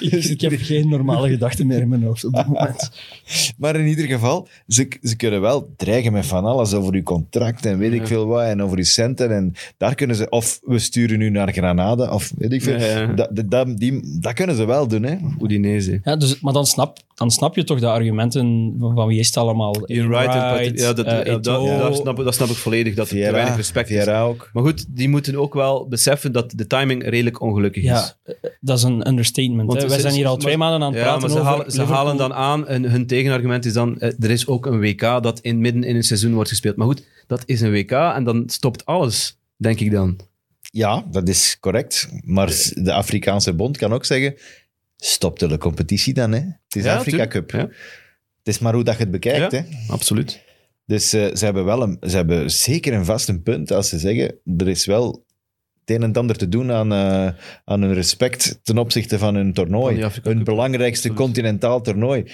Ik, 0.00 0.12
ik 0.24 0.40
heb 0.40 0.52
geen 0.56 0.88
normale 0.88 1.28
gedachten 1.28 1.66
meer 1.66 1.80
in 1.80 1.88
mijn 1.88 2.02
hoofd 2.02 2.24
op 2.24 2.34
dit 2.34 2.46
moment. 2.46 2.90
Maar 3.56 3.76
in 3.76 3.86
ieder 3.86 4.06
geval, 4.06 4.48
ze, 4.68 4.88
ze 5.02 5.16
kunnen 5.16 5.40
wel 5.40 5.72
dreigen 5.76 6.01
met 6.10 6.26
van 6.26 6.44
alles 6.44 6.74
over 6.74 6.94
uw 6.94 7.02
contract 7.02 7.66
en 7.66 7.78
weet 7.78 7.92
ik 7.92 8.06
veel 8.06 8.26
wat, 8.26 8.42
en 8.42 8.62
over 8.62 8.78
uw 8.78 8.84
centen. 8.84 9.34
En 9.34 9.54
daar 9.76 9.94
kunnen 9.94 10.16
ze, 10.16 10.28
of 10.28 10.60
we 10.62 10.78
sturen 10.78 11.20
u 11.20 11.30
naar 11.30 11.52
Granada, 11.52 12.12
of 12.12 12.32
weet 12.38 12.52
ik 12.52 12.62
veel. 12.62 12.78
Ja, 12.78 12.86
ja. 12.86 13.06
Dat, 13.06 13.28
dat, 13.32 13.50
dat, 13.50 13.78
die, 13.78 14.18
dat 14.20 14.32
kunnen 14.32 14.56
ze 14.56 14.64
wel 14.64 14.86
doen, 14.88 15.02
hè. 15.02 15.16
Udinese. 15.40 16.00
Ja, 16.04 16.16
dus, 16.16 16.40
maar 16.40 16.52
dan 16.52 16.66
snap, 16.66 16.98
dan 17.22 17.30
snap 17.30 17.56
je 17.56 17.64
toch 17.64 17.80
de 17.80 17.86
argumenten 17.86 18.74
van, 18.78 18.94
van 18.94 19.06
wie 19.08 19.18
is 19.18 19.26
het 19.26 19.36
allemaal? 19.36 19.74
En 19.74 20.08
Patrick- 20.10 20.78
ja, 20.78 20.92
dat, 20.92 21.06
eh, 21.06 21.24
ja, 21.24 21.38
dat, 21.38 21.96
snap, 21.96 22.18
ik- 22.18 22.24
dat 22.24 22.34
snap 22.34 22.48
ik 22.48 22.56
volledig, 22.56 22.94
dat 22.94 23.10
er 23.10 23.24
te 23.24 23.30
weinig 23.32 23.56
respect 23.56 23.90
is. 23.90 24.06
Ook. 24.08 24.50
Maar 24.52 24.62
goed, 24.62 24.84
die 24.88 25.08
moeten 25.08 25.36
ook 25.36 25.54
wel 25.54 25.86
beseffen 25.88 26.32
dat 26.32 26.52
de 26.56 26.66
timing 26.66 27.02
redelijk 27.08 27.40
ongelukkig 27.40 27.82
is. 27.82 27.88
Ja, 27.88 28.16
eh, 28.24 28.34
dat 28.60 28.76
is 28.78 28.82
een 28.84 29.08
understatement. 29.08 29.66
Want 29.66 29.72
Hè. 29.72 29.80
ze- 29.80 29.88
Wij 29.88 30.00
zijn 30.00 30.14
hier 30.14 30.26
al 30.26 30.32
maar- 30.32 30.40
twee 30.40 30.56
maanden 30.56 30.82
aan 30.82 30.92
het 30.92 30.96
Ja, 31.02 31.02
praten 31.04 31.20
maar 31.20 31.30
ze, 31.30 31.38
over 31.38 31.50
halen, 31.50 31.70
ze 31.72 31.82
halen 31.82 32.16
dan 32.16 32.32
aan, 32.34 32.66
en 32.68 32.90
hun 32.90 33.06
tegenargument 33.06 33.64
is 33.64 33.72
dan, 33.72 33.98
eh, 34.00 34.12
er 34.20 34.30
is 34.30 34.46
ook 34.46 34.66
een 34.66 34.80
WK 34.80 35.00
dat 35.22 35.40
in, 35.40 35.60
midden 35.60 35.84
in 35.84 35.96
een 35.96 36.02
seizoen 36.02 36.34
wordt 36.34 36.48
gespeeld. 36.48 36.76
Maar 36.76 36.86
goed, 36.86 37.04
dat 37.26 37.42
is 37.46 37.60
een 37.60 37.70
WK 37.72 37.90
en 37.90 38.24
dan 38.24 38.42
stopt 38.46 38.86
alles, 38.86 39.38
denk 39.56 39.80
ik 39.80 39.90
dan. 39.90 40.16
Ja, 40.74 41.04
dat 41.10 41.28
is 41.28 41.56
correct. 41.60 42.08
Maar 42.24 42.46
de 42.74 42.92
Afrikaanse 42.92 43.52
bond 43.52 43.76
kan 43.76 43.92
ook 43.92 44.04
zeggen, 44.04 44.34
stop 45.04 45.38
de 45.38 45.58
competitie 45.58 46.14
dan, 46.14 46.32
hè. 46.32 46.38
Het 46.38 46.76
is 46.76 46.84
Ja, 46.84 46.96
Afrika 46.96 47.10
tuurlijk. 47.26 47.30
Cup. 47.30 47.50
Ja. 47.50 47.58
Het 48.38 48.54
is 48.54 48.58
maar 48.58 48.74
hoe 48.74 48.84
dat 48.84 48.94
je 48.96 49.00
het 49.00 49.10
bekijkt, 49.10 49.52
Ja. 49.52 49.58
hè. 49.58 49.92
Absoluut. 49.92 50.42
Dus 50.86 51.12
eh, 51.12 51.34
ze, 51.34 51.44
hebben 51.44 51.64
wel 51.64 51.82
een, 51.82 51.96
ze 52.00 52.16
hebben 52.16 52.50
zeker 52.50 52.92
een 52.92 53.04
vast 53.04 53.28
een 53.28 53.42
punt 53.42 53.72
als 53.72 53.88
ze 53.88 53.98
zeggen, 53.98 54.34
er 54.56 54.68
is 54.68 54.86
wel 54.86 55.24
het 55.84 55.96
een 55.96 56.02
en 56.02 56.12
ander 56.12 56.36
te 56.36 56.48
doen 56.48 56.72
aan, 56.72 56.92
eh, 56.92 57.28
aan 57.64 57.82
hun 57.82 57.94
respect 57.94 58.58
ten 58.62 58.78
opzichte 58.78 59.18
van 59.18 59.34
hun 59.34 59.44
Van 59.44 59.52
toernooi. 59.54 60.02
Afrika 60.02 60.28
hun 60.28 60.36
Cup. 60.36 60.46
belangrijkste 60.46 61.08
Absoluut. 61.08 61.26
continentaal 61.32 61.80
toernooi. 61.80 62.24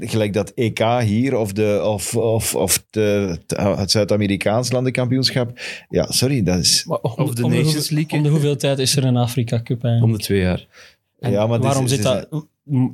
Gelijk 0.00 0.32
dat 0.32 0.50
EK 0.54 0.78
hier 1.02 1.36
of, 1.36 1.52
de, 1.52 1.80
of, 1.84 2.16
of, 2.16 2.54
of 2.54 2.84
de, 2.90 3.38
het 3.56 3.90
Zuid-Amerikaans 3.90 4.72
landenkampioenschap. 4.72 5.60
Ja, 5.88 6.06
sorry, 6.10 6.42
dat 6.42 6.58
is... 6.58 6.84
Maar 6.84 6.98
om, 6.98 7.24
Of 7.24 7.34
de 7.34 7.44
om 7.44 7.50
Nations 7.50 7.74
hoeveel- 7.74 7.96
League? 7.96 8.18
Om 8.18 8.24
de 8.24 8.28
hoeveel 8.30 8.56
tijd 8.56 8.78
is 8.78 8.96
er 8.96 9.04
een 9.04 9.16
Afrika 9.16 9.56
Cup 9.62 9.84
eigenlijk? 9.84 10.04
Om 10.04 10.12
de 10.18 10.24
twee 10.24 10.40
jaar. 10.40 10.66
En 11.18 11.30
Ja, 11.30 11.46
maar 11.46 11.60
waarom 11.60 11.86
zit 11.88 12.02
ze 12.02 12.26
dat... 12.30 12.46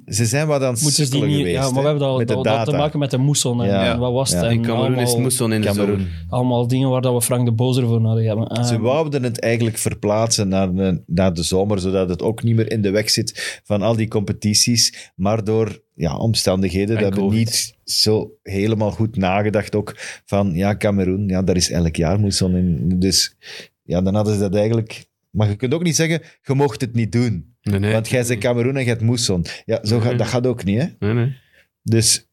Ze 0.07 0.25
zijn 0.27 0.47
wat 0.47 0.63
aan 0.63 0.73
het 0.75 0.83
Moeten 0.83 1.11
die 1.11 1.23
niet... 1.25 1.37
geweest. 1.37 1.55
Ja, 1.55 1.71
maar 1.71 1.83
we 1.83 1.89
hebben 1.89 2.19
de 2.19 2.25
dat, 2.35 2.45
dat 2.45 2.65
te 2.65 2.73
maken 2.77 2.99
met 2.99 3.11
de 3.11 3.19
moesson 3.19 3.63
en, 3.63 3.69
Ja. 3.69 3.93
en 3.93 3.99
wat 3.99 4.13
was 4.13 4.31
het? 4.31 4.41
Ja. 4.41 4.47
En 4.47 4.53
In 4.55 4.63
Cameroen 4.63 4.99
is 4.99 5.17
moesson 5.17 5.53
in 5.53 5.61
de 5.61 5.67
Cameroen. 5.67 5.99
zomer. 5.99 6.25
allemaal 6.29 6.67
dingen 6.69 6.89
waar 6.91 7.01
dat 7.01 7.13
we 7.15 7.23
Frank 7.23 7.45
de 7.47 7.53
Bozer 7.53 7.87
voor 7.87 8.01
nodig 8.01 8.27
hebben. 8.27 8.49
Ah, 8.49 8.65
Ze 8.65 8.79
wouden 8.81 9.23
het 9.23 9.41
eigenlijk 9.41 9.79
verplaatsen 9.79 10.49
naar 10.49 10.75
de, 10.75 11.03
naar 11.07 11.35
de 11.35 11.43
zomer, 11.43 11.79
zodat 11.81 12.09
het 12.09 12.23
ook 12.23 12.43
niet 12.43 12.57
meer 12.57 12.71
in 12.71 12.83
de 12.83 12.91
weg 12.91 13.11
zit 13.11 13.61
van 13.65 13.83
al 13.83 13.97
die 13.97 14.09
competities. 14.09 15.13
Maar 15.17 15.45
door 15.45 15.81
ja, 15.95 16.17
omstandigheden, 16.17 16.97
En 16.97 17.03
dat 17.03 17.15
hebben 17.15 17.35
niet 17.37 17.77
zo 17.85 18.31
helemaal 18.43 18.91
goed 18.91 19.17
nagedacht 19.17 19.75
ook 19.75 19.95
van, 20.25 20.55
ja, 20.55 20.77
Cameroen, 20.77 21.29
ja, 21.29 21.43
daar 21.43 21.57
is 21.57 21.71
elk 21.71 21.97
jaar 21.97 22.21
moesson 22.21 22.57
in. 22.57 22.99
Dus 22.99 23.37
ja, 23.83 24.03
dan 24.03 24.15
hadden 24.15 24.35
ze 24.35 24.41
dat 24.41 24.55
eigenlijk... 24.55 25.05
Maar 25.31 25.49
je 25.49 25.57
kunt 25.57 25.75
ook 25.75 25.83
niet 25.83 25.97
zeggen, 25.97 26.23
je 26.43 26.55
mocht 26.55 26.81
het 26.81 26.95
niet 26.95 27.13
doen. 27.13 27.54
Nee, 27.65 27.79
nee. 27.79 27.93
Want 27.93 28.09
jij 28.09 28.23
zegt 28.23 28.41
Cameroen 28.41 28.77
en 28.77 28.83
je 28.83 28.89
hebt 28.89 29.01
moesson. 29.03 29.45
Ja, 29.65 29.79
zo 29.85 29.99
gaat, 30.01 30.09
Nee. 30.09 30.17
dat 30.19 30.27
gaat 30.27 30.47
ook 30.47 30.65
niet, 30.65 30.79
hè. 30.81 30.87
Nee, 30.99 31.13
nee. 31.15 31.37
Dus 31.83 32.27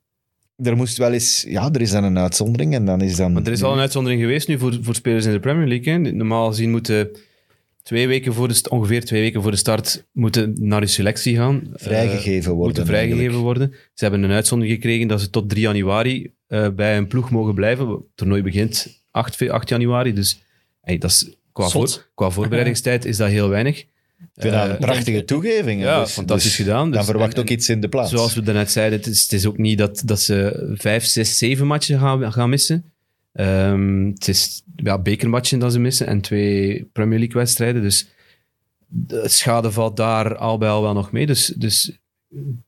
er 0.56 0.76
moest 0.76 0.98
wel 0.98 1.12
eens... 1.12 1.46
Ja, 1.48 1.70
er 1.72 1.82
is 1.82 1.92
dan 1.92 2.04
een 2.04 2.18
uitzondering 2.18 2.74
en 2.74 2.86
dan 2.86 3.02
is 3.02 3.16
dan... 3.16 3.34
Maar 3.34 3.44
er 3.46 3.52
is 3.52 3.64
al 3.64 3.74
een 3.74 3.80
uitzondering 3.80 4.22
geweest 4.22 4.48
nu 4.48 4.60
voor, 4.60 4.78
voor 4.82 4.96
spelers 4.96 5.26
in 5.26 5.32
de 5.32 5.40
Premier 5.40 5.68
League. 5.68 5.94
Hè. 5.94 6.00
Normaal 6.12 6.48
gezien 6.48 6.72
moeten 6.72 7.10
twee 7.84 8.08
weken 8.08 8.34
voor 8.34 8.48
de, 8.48 8.62
ongeveer 8.70 9.06
twee 9.06 9.22
weken 9.22 9.42
voor 9.42 9.52
de 9.52 9.58
start 9.58 10.06
moeten 10.12 10.56
naar 10.60 10.82
de 10.82 10.88
selectie 10.88 11.36
gaan. 11.36 11.64
Vrijgegeven 11.74 12.40
Eh, 12.42 12.46
worden 12.48 12.58
Moeten 12.66 12.86
vrijgegeven 12.86 13.20
eigenlijk. 13.20 13.44
worden. 13.58 13.72
Ze 13.94 14.04
hebben 14.04 14.24
een 14.24 14.32
uitzondering 14.32 14.76
gekregen 14.76 15.08
dat 15.08 15.22
ze 15.22 15.30
tot 15.30 15.50
3 15.50 15.62
januari 15.62 16.32
eh, 16.48 16.68
bij 16.70 16.98
een 16.98 17.08
ploeg 17.08 17.32
mogen 17.32 17.54
blijven. 17.54 17.90
Het 17.90 18.00
toernooi 18.16 18.42
begint 18.42 19.02
8, 19.12 19.36
fe- 19.36 19.52
8 19.52 19.70
januari, 19.70 20.14
dus 20.14 20.42
hey, 20.82 20.98
dat 20.98 21.10
is, 21.10 21.36
qua, 21.52 21.68
voor, 21.70 22.10
qua 22.16 22.30
voorbereidingstijd 22.40 23.06
is 23.06 23.18
dat 23.18 23.30
heel 23.30 23.50
weinig. 23.50 23.86
Ik 24.36 24.42
vind 24.42 24.54
dat 24.54 24.66
een 24.66 24.72
Eh, 24.72 24.80
prachtige 24.80 25.26
toegeving. 25.26 25.82
ja, 25.82 26.00
Dus- 26.02 26.12
fantastisch 26.12 26.56
dus 26.56 26.66
gedaan. 26.66 26.90
Dan 26.90 27.00
Dus- 27.00 27.10
verwacht 27.10 27.34
en- 27.34 27.40
ook 27.42 27.50
iets 27.50 27.70
in 27.70 27.80
de 27.82 27.88
plaats. 27.90 28.10
Zoals 28.10 28.34
we 28.34 28.42
daarnet 28.42 28.72
zeiden, 28.72 28.98
het 29.00 29.08
is, 29.08 29.22
het 29.24 29.32
is 29.34 29.46
ook 29.46 29.58
niet 29.58 29.78
dat, 29.78 30.02
dat 30.06 30.22
ze 30.22 30.70
vijf, 30.78 31.06
zes, 31.06 31.38
zeven 31.38 31.68
matchen 31.68 32.00
gaan, 32.00 32.34
gaan 32.34 32.50
missen. 32.50 32.84
Ehm, 33.34 34.06
het 34.06 34.28
is 34.28 34.64
ja, 34.76 34.98
bekermatchen 35.00 35.60
dat 35.60 35.72
ze 35.74 35.80
missen 35.80 36.08
en 36.08 36.22
twee 36.22 36.90
Premier 36.94 37.20
League 37.20 37.36
wedstrijden. 37.42 37.82
Dus 37.82 38.08
de 38.88 39.28
schade 39.28 39.72
valt 39.72 39.98
daar 39.98 40.36
al 40.38 40.58
bij 40.58 40.70
al 40.70 40.82
wel 40.82 40.94
nog 40.94 41.12
mee. 41.12 41.26
Dus, 41.26 41.46
dus 41.58 41.98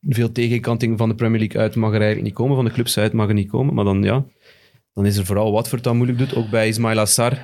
veel 0.09 0.31
tegenkanting 0.31 0.97
van 0.97 1.09
de 1.09 1.15
Premier 1.15 1.39
League 1.39 1.61
uit 1.61 1.75
mag 1.75 1.89
er 1.89 1.95
eigenlijk 1.95 2.25
niet 2.25 2.33
komen. 2.33 2.55
Van 2.55 2.65
de 2.65 2.71
clubs 2.71 2.97
uit 2.97 3.13
mag 3.13 3.27
er 3.27 3.33
niet 3.33 3.49
komen. 3.49 3.73
Maar 3.73 3.85
dan, 3.85 4.03
ja, 4.03 4.25
dan 4.93 5.05
is 5.05 5.17
er 5.17 5.25
vooral 5.25 5.51
Watford 5.51 5.83
dat 5.83 5.93
moeilijk 5.93 6.17
doet. 6.19 6.35
Ook 6.35 6.49
bij 6.49 6.67
Ismail 6.67 6.99
Assar. 6.99 7.37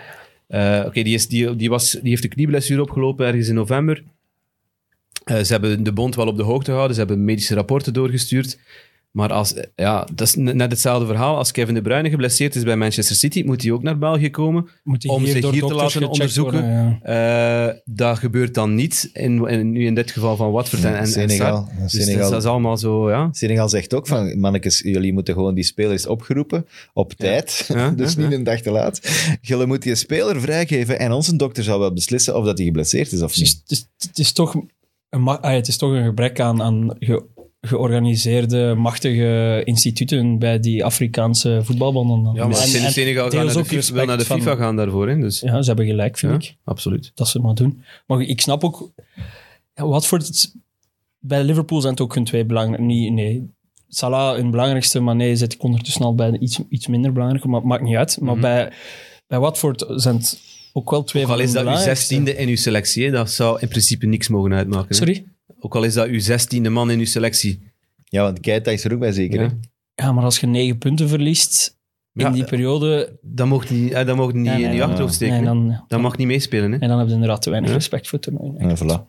Eh, 0.50 0.84
Oké, 0.86 1.04
die, 1.04 1.28
die, 1.28 1.56
die, 1.56 1.70
die 1.80 2.10
heeft 2.10 2.24
een 2.24 2.30
knieblessure 2.30 2.82
opgelopen 2.82 3.26
ergens 3.26 3.48
in 3.48 3.56
november. 3.56 4.04
Eh, 5.24 5.44
ze 5.44 5.52
hebben 5.52 5.84
de 5.84 5.94
bond 5.94 6.16
wel 6.16 6.28
op 6.28 6.38
de 6.38 6.44
hoogte 6.44 6.70
gehouden. 6.70 6.96
Ze 6.96 7.02
hebben 7.02 7.26
medische 7.26 7.56
rapporten 7.56 7.94
doorgestuurd. 7.94 8.60
Maar 9.12 9.34
als, 9.34 9.54
ja, 9.76 10.08
dat 10.14 10.28
is 10.28 10.36
net 10.36 10.72
hetzelfde 10.72 11.06
verhaal. 11.06 11.38
Als 11.38 11.52
Kevin 11.52 11.74
De 11.74 11.82
Bruyne 11.82 12.10
geblesseerd 12.10 12.56
is 12.56 12.64
bij 12.64 12.76
Manchester 12.76 13.16
City, 13.16 13.44
moet 13.46 13.62
hij 13.62 13.72
ook 13.72 13.84
naar 13.84 13.98
België 13.98 14.30
komen. 14.30 14.68
Om 15.08 15.26
zich 15.26 15.42
door 15.42 15.52
hier 15.52 15.64
te 15.66 15.74
laten 15.74 16.08
onderzoeken. 16.10 16.62
worden, 16.62 17.00
ja. 17.04 17.68
Eh, 17.70 17.76
dat 17.86 18.18
gebeurt 18.18 18.54
dan 18.54 18.76
niet. 18.76 19.10
In, 19.14 19.48
in, 19.48 19.72
nu 19.72 19.86
in 19.86 19.96
dit 19.96 20.12
geval 20.12 20.36
van 20.36 20.52
Watford 20.52 20.84
en, 20.84 20.94
en, 20.94 21.00
en 21.00 21.08
Senegal. 21.08 21.70
Dus 21.82 21.92
Senegal. 21.92 22.30
dat 22.30 22.40
is 22.42 22.48
allemaal 22.50 22.78
zo, 22.78 23.10
ja. 23.10 23.30
Senegal 23.32 23.70
zegt 23.70 23.94
ook 23.94 24.08
van, 24.08 24.40
mannetjes, 24.40 24.80
jullie 24.80 25.14
moeten 25.14 25.34
gewoon 25.34 25.54
die 25.54 25.64
spelers 25.64 26.08
opgeroepen 26.08 26.66
op 26.94 27.14
tijd. 27.14 27.66
Ja, 27.74 27.90
dus 27.96 28.14
ja, 28.14 28.22
niet 28.22 28.32
een 28.32 28.44
dag 28.44 28.62
te 28.62 28.72
laat. 28.72 29.02
Jullie 29.42 29.66
moeten 29.66 29.90
je 29.90 29.96
speler 29.96 30.42
vrijgeven 30.42 31.00
en 31.00 31.12
onze 31.12 31.36
dokter 31.36 31.64
zal 31.64 31.80
wel 31.80 31.94
beslissen 31.94 32.38
of 32.38 32.46
dat 32.46 32.58
hij 32.58 32.66
geblesseerd 32.68 33.12
is 33.12 33.22
of 33.22 33.32
Het 33.34 33.42
is, 33.42 33.54
niet. 33.54 33.62
het, 33.62 33.72
is, 33.72 33.88
het, 34.08 34.20
is 34.20 34.32
toch 34.32 34.56
een, 35.10 35.26
ah, 35.26 35.54
het 35.54 35.68
is 35.68 35.78
toch 35.78 35.92
een 35.92 36.06
gebrek 36.06 36.40
aan, 36.40 36.62
aan 36.62 36.96
ge- 37.00 37.26
georganiseerde, 37.62 38.76
machtige 38.78 39.62
instituten 39.66 40.40
bij 40.40 40.60
die 40.60 40.86
Afrikaanse 40.86 41.60
voetbalbonden. 41.64 42.24
dan. 42.24 42.34
Ja, 42.34 42.48
maar 42.48 42.58
En- 42.58 42.84
en 42.84 42.92
Senegal 42.92 43.22
gaat 43.24 43.32
deels 43.32 43.44
naar 43.46 43.54
de, 43.54 43.60
ook 43.60 43.66
FIFA, 43.84 44.04
naar 44.06 44.18
de 44.18 44.26
van- 44.26 44.42
gaan 44.58 44.76
daarvoor. 44.76 45.10
Hè, 45.10 45.18
dus, 45.20 45.40
Ja, 45.40 45.62
ze 45.62 45.68
hebben 45.68 45.86
gelijk, 45.86 46.18
vind 46.18 46.44
ja, 46.44 46.50
ik. 46.50 46.56
absoluut. 46.64 47.12
Dat 47.16 47.28
ze 47.28 47.38
het 47.38 47.46
maar 47.46 47.56
doen. 47.56 47.84
Maar 48.08 48.22
ik 48.22 48.42
snap 48.42 48.64
ook... 48.64 48.92
Ja, 49.74 49.88
Watford... 49.88 50.28
het- 50.28 50.56
bij 51.22 51.44
Liverpool 51.44 51.80
zijn 51.82 51.94
het 51.94 52.02
ook 52.02 52.16
hun 52.16 52.24
twee 52.24 52.46
belangrijke... 52.46 52.84
Nee, 52.86 53.12
nee. 53.12 53.50
Salah 53.90 54.36
hun 54.36 54.52
belangrijkste, 54.52 55.00
maar 55.00 55.16
nee, 55.16 55.36
zit 55.36 55.54
ik 55.54 55.64
ondertussen 55.64 56.02
al 56.06 56.16
bij 56.16 56.38
iets, 56.40 56.60
iets 56.70 56.88
minder 56.88 57.12
belangrijke, 57.14 57.48
maar 57.48 57.60
het 57.60 57.70
maakt 57.70 57.84
niet 57.84 57.96
uit. 57.96 58.18
Maar 58.22 58.32
Mhm. 58.34 58.42
bij, 58.42 58.72
bij 59.28 59.40
Watford 59.40 59.86
zijn 59.90 60.16
het 60.16 60.40
ook 60.74 60.90
wel 60.90 61.04
twee 61.04 61.24
Ook 61.24 61.30
al 61.30 61.36
van 61.36 61.46
is 61.46 61.52
dat 61.52 61.68
uw 61.68 61.76
zestiende 61.76 62.36
in 62.36 62.48
uw 62.48 62.56
selectie, 62.56 63.06
hè, 63.06 63.12
dat 63.12 63.32
zou 63.32 63.60
in 63.60 63.68
principe 63.68 64.06
niks 64.06 64.28
mogen 64.28 64.54
uitmaken. 64.54 65.08
hè. 65.08 65.24
Ook 65.60 65.76
al 65.76 65.84
is 65.84 65.94
dat 65.94 66.08
uw 66.08 66.20
zestiende 66.20 66.70
man 66.70 66.92
in 66.92 67.00
uw 67.00 67.06
selectie. 67.06 67.60
Ja, 68.04 68.24
want 68.24 68.40
Keita 68.40 68.72
is 68.72 68.84
er 68.84 68.94
ook 68.94 69.00
bij 69.00 69.12
zeker. 69.12 69.42
Ja. 69.42 69.50
Ja, 69.96 70.12
maar 70.12 70.24
als 70.24 70.40
je 70.40 70.48
negen 70.48 70.78
punten 70.78 71.10
verliest 71.10 71.78
in 72.14 72.26
Ja, 72.26 72.32
die 72.32 72.44
periode... 72.44 73.18
Dat 73.22 73.48
mocht 73.48 73.70
niet, 73.70 73.92
eh, 73.92 74.06
dat 74.06 74.16
mocht 74.16 74.34
niet 74.34 74.44
Nee, 74.44 74.54
nee, 74.54 74.64
in 74.64 74.70
je 74.70 74.76
nee. 74.76 74.84
achterhoofd 74.84 75.14
steken. 75.14 75.34
Nee, 75.36 75.44
hè. 75.44 75.48
dan, 75.54 75.84
Dat 75.88 76.02
mag 76.02 76.18
niet 76.18 76.28
meespelen. 76.28 76.72
Hè. 76.72 76.78
en 76.78 76.88
dan 76.88 76.98
heb 77.00 77.08
je 77.08 77.14
inderdaad 77.14 77.42
te 77.42 77.50
weinig 77.50 77.70
Ja. 77.70 77.76
respect 77.76 78.08
voor 78.08 78.20
het 78.20 78.28
toernooi. 78.36 78.68
Ja, 78.68 78.78
voilà. 78.78 79.08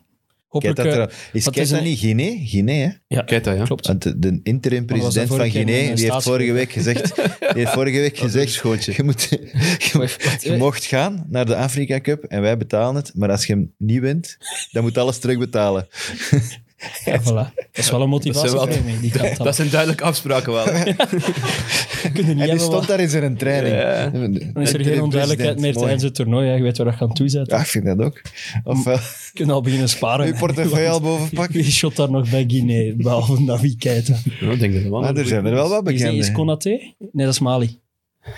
Hopelijk... 0.51 0.79
Keita, 0.79 1.07
eh, 1.07 1.13
is 1.33 1.49
Keita 1.49 1.77
een- 1.77 1.83
niet 1.83 1.99
Guinea? 1.99 2.35
Guinea, 2.45 2.87
hè? 2.87 3.15
ja, 3.15 3.21
Kijk 3.21 3.43
dat, 3.43 3.57
ja. 3.57 3.63
klopt. 3.63 3.87
Want 3.87 4.01
de, 4.01 4.19
de 4.19 4.39
interim 4.43 4.85
Maar 4.87 4.97
was 4.99 5.13
dat 5.13 5.25
president 5.27 5.51
van 5.53 5.61
Guinea, 5.61 5.95
die 5.95 6.11
heeft 6.11 6.23
vorige 6.23 6.51
week 6.51 6.71
gezegd, 6.71 7.15
die 7.15 7.47
heeft 7.53 7.71
vorige 7.71 7.99
week 7.99 8.17
gezegd, 8.27 8.53
je, 8.53 9.03
moet, 9.03 9.21
je, 9.29 10.37
je 10.39 10.55
mocht 10.57 10.85
gaan 10.85 11.25
naar 11.29 11.45
de 11.45 11.55
Afrika 11.55 12.01
Cup 12.01 12.23
en 12.23 12.41
wij 12.41 12.57
betalen 12.57 12.95
het, 12.95 13.11
maar 13.15 13.31
als 13.31 13.45
je 13.45 13.53
hem 13.53 13.73
niet 13.77 13.99
wint, 13.99 14.37
dan 14.71 14.83
moet 14.83 14.97
alles 14.97 15.17
terugbetalen. 15.17 15.87
Ja, 17.05 17.21
voilà. 17.21 17.25
Dat 17.73 17.83
is 17.85 17.91
wel 17.91 18.01
een 18.01 18.09
motivatie. 18.09 18.49
Dat 18.51 18.59
zijn 18.59 18.65
wel- 18.65 18.75
voor 18.77 18.85
mij, 18.91 19.01
die 19.01 19.11
kant 19.21 19.37
Dat 19.37 19.55
zijn 19.55 19.69
duidelijke 19.69 20.03
afspraken 20.03 20.53
wel. 20.53 20.63
kunnen 22.13 22.39
En 22.39 22.49
die 22.49 22.59
stond 22.59 22.87
daar 22.87 22.99
in 22.99 23.09
zijn 23.09 23.37
training. 23.37 23.75
Ja. 23.75 24.09
Dan 24.53 24.61
is 24.63 24.73
er 24.73 24.83
geen 24.83 25.01
onduidelijkheid 25.01 25.59
meer 25.59 25.73
tijdens 25.73 26.03
het 26.03 26.15
toernooi. 26.15 26.49
Je 26.49 26.61
weet 26.61 26.77
waar 26.77 26.85
dat 26.85 26.95
gaan 26.95 27.13
toezetten. 27.13 27.55
Ja, 27.55 27.61
ik 27.63 27.67
vind 27.69 27.85
dat 27.85 27.99
ook. 28.01 28.21
Ofwel, 28.63 28.95
Je 28.95 29.29
kunt 29.33 29.51
al 29.51 29.61
beginnen 29.61 29.89
sparen. 29.89 30.25
je 30.27 30.33
portefeuille 30.33 30.89
al 30.89 31.01
boven 31.01 31.29
pakken. 31.29 31.61
Wie 31.61 31.71
shot 31.71 31.95
daar 31.95 32.11
nog 32.11 32.29
bij 32.29 32.43
Guinea, 32.47 32.93
behalve 32.95 33.41
Navi 33.41 33.75
Keita? 33.75 34.15
Ja, 34.39 34.51
ik 34.51 34.59
denk 34.59 34.73
dat 34.73 34.83
wel 34.83 35.05
een 35.05 35.17
er 35.17 35.25
zijn 35.25 35.45
er 35.45 35.53
wel 35.53 35.69
wat 35.69 35.89
Is, 35.89 36.01
die- 36.01 36.17
is. 36.17 36.31
Konaté? 36.31 36.69
Nee, 36.69 37.25
dat 37.25 37.33
is 37.33 37.39
Mali. 37.39 37.79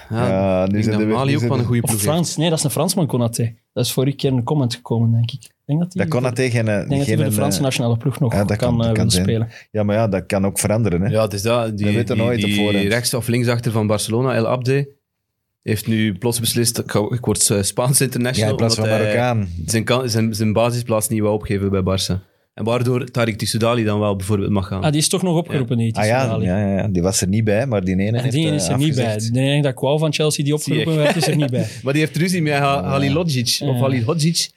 Ja, 0.10 0.28
Ja, 0.28 0.66
nu 0.68 0.84
zijn 0.84 0.98
dat 0.98 1.08
de- 1.08 1.14
Mali 1.14 1.36
ook 1.36 1.42
wel 1.42 1.52
een 1.52 1.58
de- 1.58 1.64
goede 1.66 1.82
ploeg. 1.82 2.00
Frans. 2.02 2.38
Nee, 2.38 2.50
dat 2.50 2.58
is 2.58 2.64
een 2.64 2.70
Fransman, 2.70 3.08
Konaté. 3.08 3.54
Dat 3.74 3.86
is 3.86 3.92
vorige 3.92 4.16
keer 4.16 4.32
in 4.32 4.38
een 4.38 4.44
comment 4.44 4.76
gekomen, 4.76 5.12
denk 5.12 5.32
ik. 5.32 5.44
Ik 5.44 5.52
denk 5.66 5.80
dat 5.80 5.94
hij, 5.94 6.04
Dat 6.04 6.14
kon 6.14 6.24
dat 6.24 6.36
tegen 6.36 6.60
ik 6.60 6.66
denk 6.66 6.78
dat 6.90 6.98
hij 6.98 7.06
geen... 7.06 7.16
voor 7.16 7.26
de 7.26 7.32
Franse 7.32 7.58
eh, 7.58 7.64
nationale 7.64 7.98
ploeg 7.98 8.20
nog 8.20 8.34
ja, 8.34 8.44
dat 8.44 8.58
kan, 8.58 8.58
kan- 8.58 8.78
dat 8.78 8.88
eh, 8.88 8.94
kan 8.94 8.96
willen 8.96 9.12
zijn. 9.12 9.24
spelen. 9.24 9.50
Ja, 9.72 9.84
maar 9.84 9.96
ja, 9.96 10.08
dat 10.08 10.26
kan 10.26 10.46
ook 10.46 10.60
veranderen. 10.60 11.02
Hè? 11.02 11.08
Ja, 11.10 11.22
het 11.22 11.34
is 11.34 11.42
dat. 11.42 11.78
Die, 11.78 11.86
We 11.86 11.92
weten 11.94 12.16
die, 12.16 12.24
nooit 12.26 12.40
op 12.44 12.50
die 12.50 12.56
voorhand. 12.56 12.88
rechts- 12.88 13.14
of 13.14 13.28
linksachter 13.28 13.72
van 13.72 13.88
Barcelona, 13.88 14.34
El 14.34 14.48
Abde, 14.48 14.90
heeft 15.62 15.88
nu 15.88 16.18
plots 16.18 16.40
beslist, 16.40 16.78
ik, 16.80 16.94
ik 16.94 17.26
word 17.26 17.50
eh, 17.50 17.62
Spaans 17.62 17.98
Ja, 17.98 18.06
international, 18.06 18.50
in 18.52 18.56
plaats 18.58 18.76
van 18.76 18.90
Marokkaan. 18.90 19.48
zijn, 19.66 19.84
kan- 19.84 20.10
zijn, 20.10 20.34
zijn 20.36 20.54
basisplaats 20.54 21.08
niet 21.08 21.22
wou 21.22 21.34
opgeven 21.34 21.70
bij 21.70 21.82
Barça. 22.00 22.33
En 22.54 22.64
waardoor 22.64 23.08
Tariq 23.12 23.36
Tissoudali 23.36 23.84
dan 23.84 24.00
wel 24.00 24.16
bijvoorbeeld 24.16 24.50
mag 24.52 24.68
gaan. 24.68 24.84
Ah, 24.84 24.92
die 24.92 25.00
is 25.00 25.08
toch 25.08 25.22
nog 25.22 25.38
opgeroepen, 25.38 25.78
die 25.78 25.96
Ah 25.96 26.06
ja, 26.06 26.38
ja, 26.42 26.76
ja, 26.78 26.88
die 26.88 27.02
was 27.02 27.22
er 27.22 27.28
niet 27.28 27.44
bij, 27.44 27.66
maar 27.68 27.84
die 27.84 27.94
ene 27.94 28.18
En 28.18 28.24
heeft 28.24 28.32
die 28.36 28.48
eh, 28.50 28.54
is 28.56 28.68
er 28.68 28.78
niet 28.78 28.96
bij. 28.96 29.18
De 29.32 29.40
enige 29.40 29.62
dat 29.62 29.72
ik 29.72 29.80
wou 29.80 30.00
van 30.00 30.14
Chelsea 30.14 30.44
die 30.44 30.54
opgeroepen 30.54 30.96
werd, 30.96 31.16
is 31.16 31.28
er 31.28 31.36
niet 31.36 31.50
bij. 31.52 31.68
Maar 31.84 31.94
die 31.94 32.02
heeft 32.02 32.18
ruzie 32.18 32.42
met 32.42 32.54
Ha- 32.54 32.84
Halilodzic, 32.84 33.58
of 33.62 33.76
Ja. 33.76 33.82
Halilhodzic, 33.82 34.50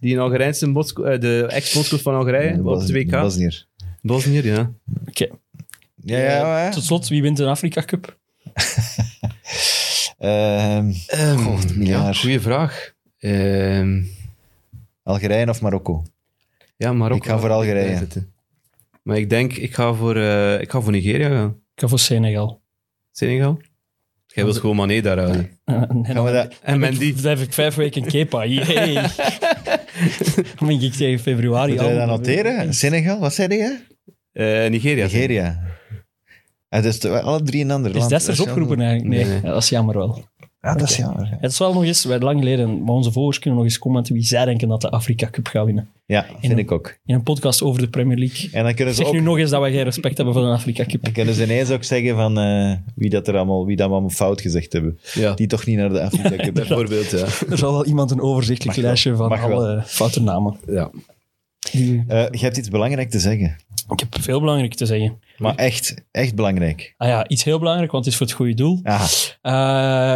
die 0.00 0.12
in 0.12 0.18
Algerijnse 0.18 0.66
eh, 0.66 1.20
de 1.20 1.46
ex-bondscoach 1.50 2.02
van 2.02 2.14
Algerije, 2.14 2.54
Ja, 2.54 2.62
op 2.62 2.80
het 2.80 2.90
WK. 2.90 3.10
Bosnier. 3.10 3.66
Bosnier, 4.02 4.46
ja. 4.46 4.72
Oké. 5.08 5.26
Ja, 6.04 6.18
ja, 6.18 6.64
ja. 6.64 6.70
Tot 6.70 6.84
slot, 6.84 7.08
wie 7.08 7.22
wint 7.22 7.36
de 7.36 7.46
Afrika 7.46 7.82
Cup? 7.82 8.18
Ehm, 10.18 10.92
miljard. 11.76 12.18
goeie 12.18 12.40
vraag. 12.40 12.92
Ehm, 13.18 14.02
Algerije 15.02 15.48
of 15.48 15.60
Marokko? 15.60 16.02
Ja, 16.76 16.92
Marokko. 16.92 17.24
Ik 17.24 17.30
ga 17.30 17.38
voor 17.38 17.50
Algerije. 17.50 17.84
Blijft 17.84 18.00
het, 18.00 18.14
hè. 18.14 18.20
Maar 19.02 19.16
ik 19.16 19.30
denk, 19.30 19.52
ik 19.52 19.74
ga 19.74 19.94
voor, 19.94 20.16
eh, 20.16 20.60
ik 20.60 20.70
ga 20.70 20.80
voor 20.80 20.92
Nigeria 20.92 21.28
gaan. 21.28 21.48
Ik 21.74 21.80
ga 21.80 21.88
voor 21.88 21.98
Senegal. 21.98 22.62
Senegal? 23.12 23.60
Jij 24.26 24.44
wilt 24.44 24.56
gewoon 24.58 24.76
Mané 24.76 25.00
daar 25.00 25.18
houden. 25.18 25.58
Eh, 25.64 25.74
en 25.90 26.14
dan 26.14 26.32
dat... 26.32 26.54
En 26.62 26.78
Mendy. 26.78 27.14
dan 27.14 27.24
heb 27.24 27.38
ik 27.38 27.52
vijf 27.52 27.74
weken 27.74 28.04
Kepa. 28.04 28.44
Yay. 28.44 28.92
Dan 30.58 30.68
ben 30.68 30.80
ik 30.80 30.92
tegen 30.92 31.18
februari 31.18 31.72
we 31.72 31.78
dat 31.78 31.98
al- 31.98 32.06
noteren? 32.06 32.74
Senegal, 32.74 33.18
wat 33.20 33.34
zei 33.34 33.54
je? 33.54 33.78
Eh, 34.32 34.70
Nigeria. 34.70 35.04
Nigeria. 35.04 35.62
Ah, 36.68 36.82
dus 36.82 37.00
de- 37.00 37.20
alle 37.20 37.42
drie 37.42 37.60
in 37.60 37.66
een 37.68 37.74
ander 37.74 37.90
Is 37.90 37.96
land. 37.98 38.10
Dat 38.10 38.28
is 38.28 38.40
opgeroepen 38.40 38.80
eigenlijk? 38.80 39.08
Nee, 39.10 39.24
Nee, 39.24 39.32
nee. 39.32 39.42
Ja, 39.42 39.48
dat 39.52 39.62
is 39.62 39.68
jammer 39.68 39.96
wel. 39.96 40.24
Ja, 40.64 40.74
dat 40.74 40.88
is 40.88 40.96
jammer. 40.96 41.28
Het 41.40 41.50
is 41.50 41.58
wel 41.58 41.72
nog 41.72 41.84
eens, 41.84 42.04
wij 42.04 42.18
lang 42.18 42.38
geleden, 42.38 42.84
maar 42.84 42.94
onze 42.94 43.12
volgers 43.12 43.38
kunnen 43.38 43.58
nog 43.58 43.68
eens 43.68 43.78
commenten 43.78 44.14
wie 44.14 44.22
zij 44.22 44.44
denken 44.44 44.68
dat 44.68 44.80
de 44.80 44.90
Afrika 44.90 45.28
Cup 45.30 45.46
gaat 45.46 45.64
winnen. 45.64 45.88
Ja, 46.06 46.26
vind 46.40 46.52
een- 46.52 46.58
ik 46.58 46.72
ook. 46.72 46.96
In 47.06 47.14
een 47.14 47.22
podcast 47.22 47.62
over 47.62 47.80
de 47.80 47.88
Premier 47.88 48.16
League. 48.18 48.48
En 48.52 48.64
dan 48.64 48.74
kunnen 48.74 48.94
ze 48.94 49.00
Zeg 49.00 49.08
ook... 49.08 49.14
nu 49.14 49.20
nog 49.20 49.38
eens 49.38 49.50
dat 49.50 49.60
wij 49.60 49.72
geen 49.72 49.82
respect 49.84 50.16
hebben 50.16 50.34
voor 50.34 50.42
de 50.42 50.48
Afrika 50.48 50.84
Cup. 50.84 51.02
Dan 51.04 51.12
kunnen 51.12 51.34
ze 51.34 51.42
ineens 51.42 51.70
ook 51.70 51.84
zeggen 51.84 52.16
van 52.16 52.38
eh, 52.38 52.72
wie 52.94 53.10
dat 53.10 53.28
er 53.28 53.36
allemaal, 53.36 53.66
wie 53.66 53.76
dat 53.76 53.90
allemaal 53.90 54.08
fout 54.10 54.40
gezegd 54.40 54.72
hebben. 54.72 54.98
Ja, 55.14 55.34
Die 55.34 55.46
toch 55.46 55.66
niet 55.66 55.76
naar 55.76 55.88
de 55.88 56.02
Afrika 56.02 56.36
Cup. 56.44 56.54
bijvoorbeeld, 56.64 57.10
ja. 57.10 57.24
Er 57.50 57.58
zal 57.58 57.72
wel 57.72 57.84
iemand 57.86 58.10
een 58.10 58.20
overzichtelijk 58.20 58.66
Mag 58.66 58.76
wel. 58.76 58.84
lijstje 58.84 59.16
van 59.16 59.28
Mag 59.28 59.46
wel. 59.46 59.56
alle 59.56 59.82
foute 59.86 60.22
namen. 60.22 60.56
ja. 60.66 60.90
Eh, 61.72 62.26
je 62.30 62.38
hebt 62.38 62.56
iets 62.56 62.68
belangrijk 62.68 63.10
te 63.10 63.18
zeggen. 63.18 63.56
Ik 63.92 64.00
heb 64.00 64.16
veel 64.20 64.40
belangrijk 64.40 64.74
te 64.74 64.86
zeggen. 64.86 65.20
Maar 65.38 65.54
echt, 65.54 65.94
echt 66.10 66.34
belangrijk. 66.34 66.94
Ah 66.96 67.08
ja, 67.08 67.28
iets 67.28 67.44
heel 67.44 67.58
belangrijk, 67.58 67.90
want 67.90 68.04
het 68.04 68.12
is 68.12 68.18
voor 68.18 68.26
het 68.26 68.36
goede 68.36 68.54
doel. 68.54 68.80
Eh, 68.82 69.52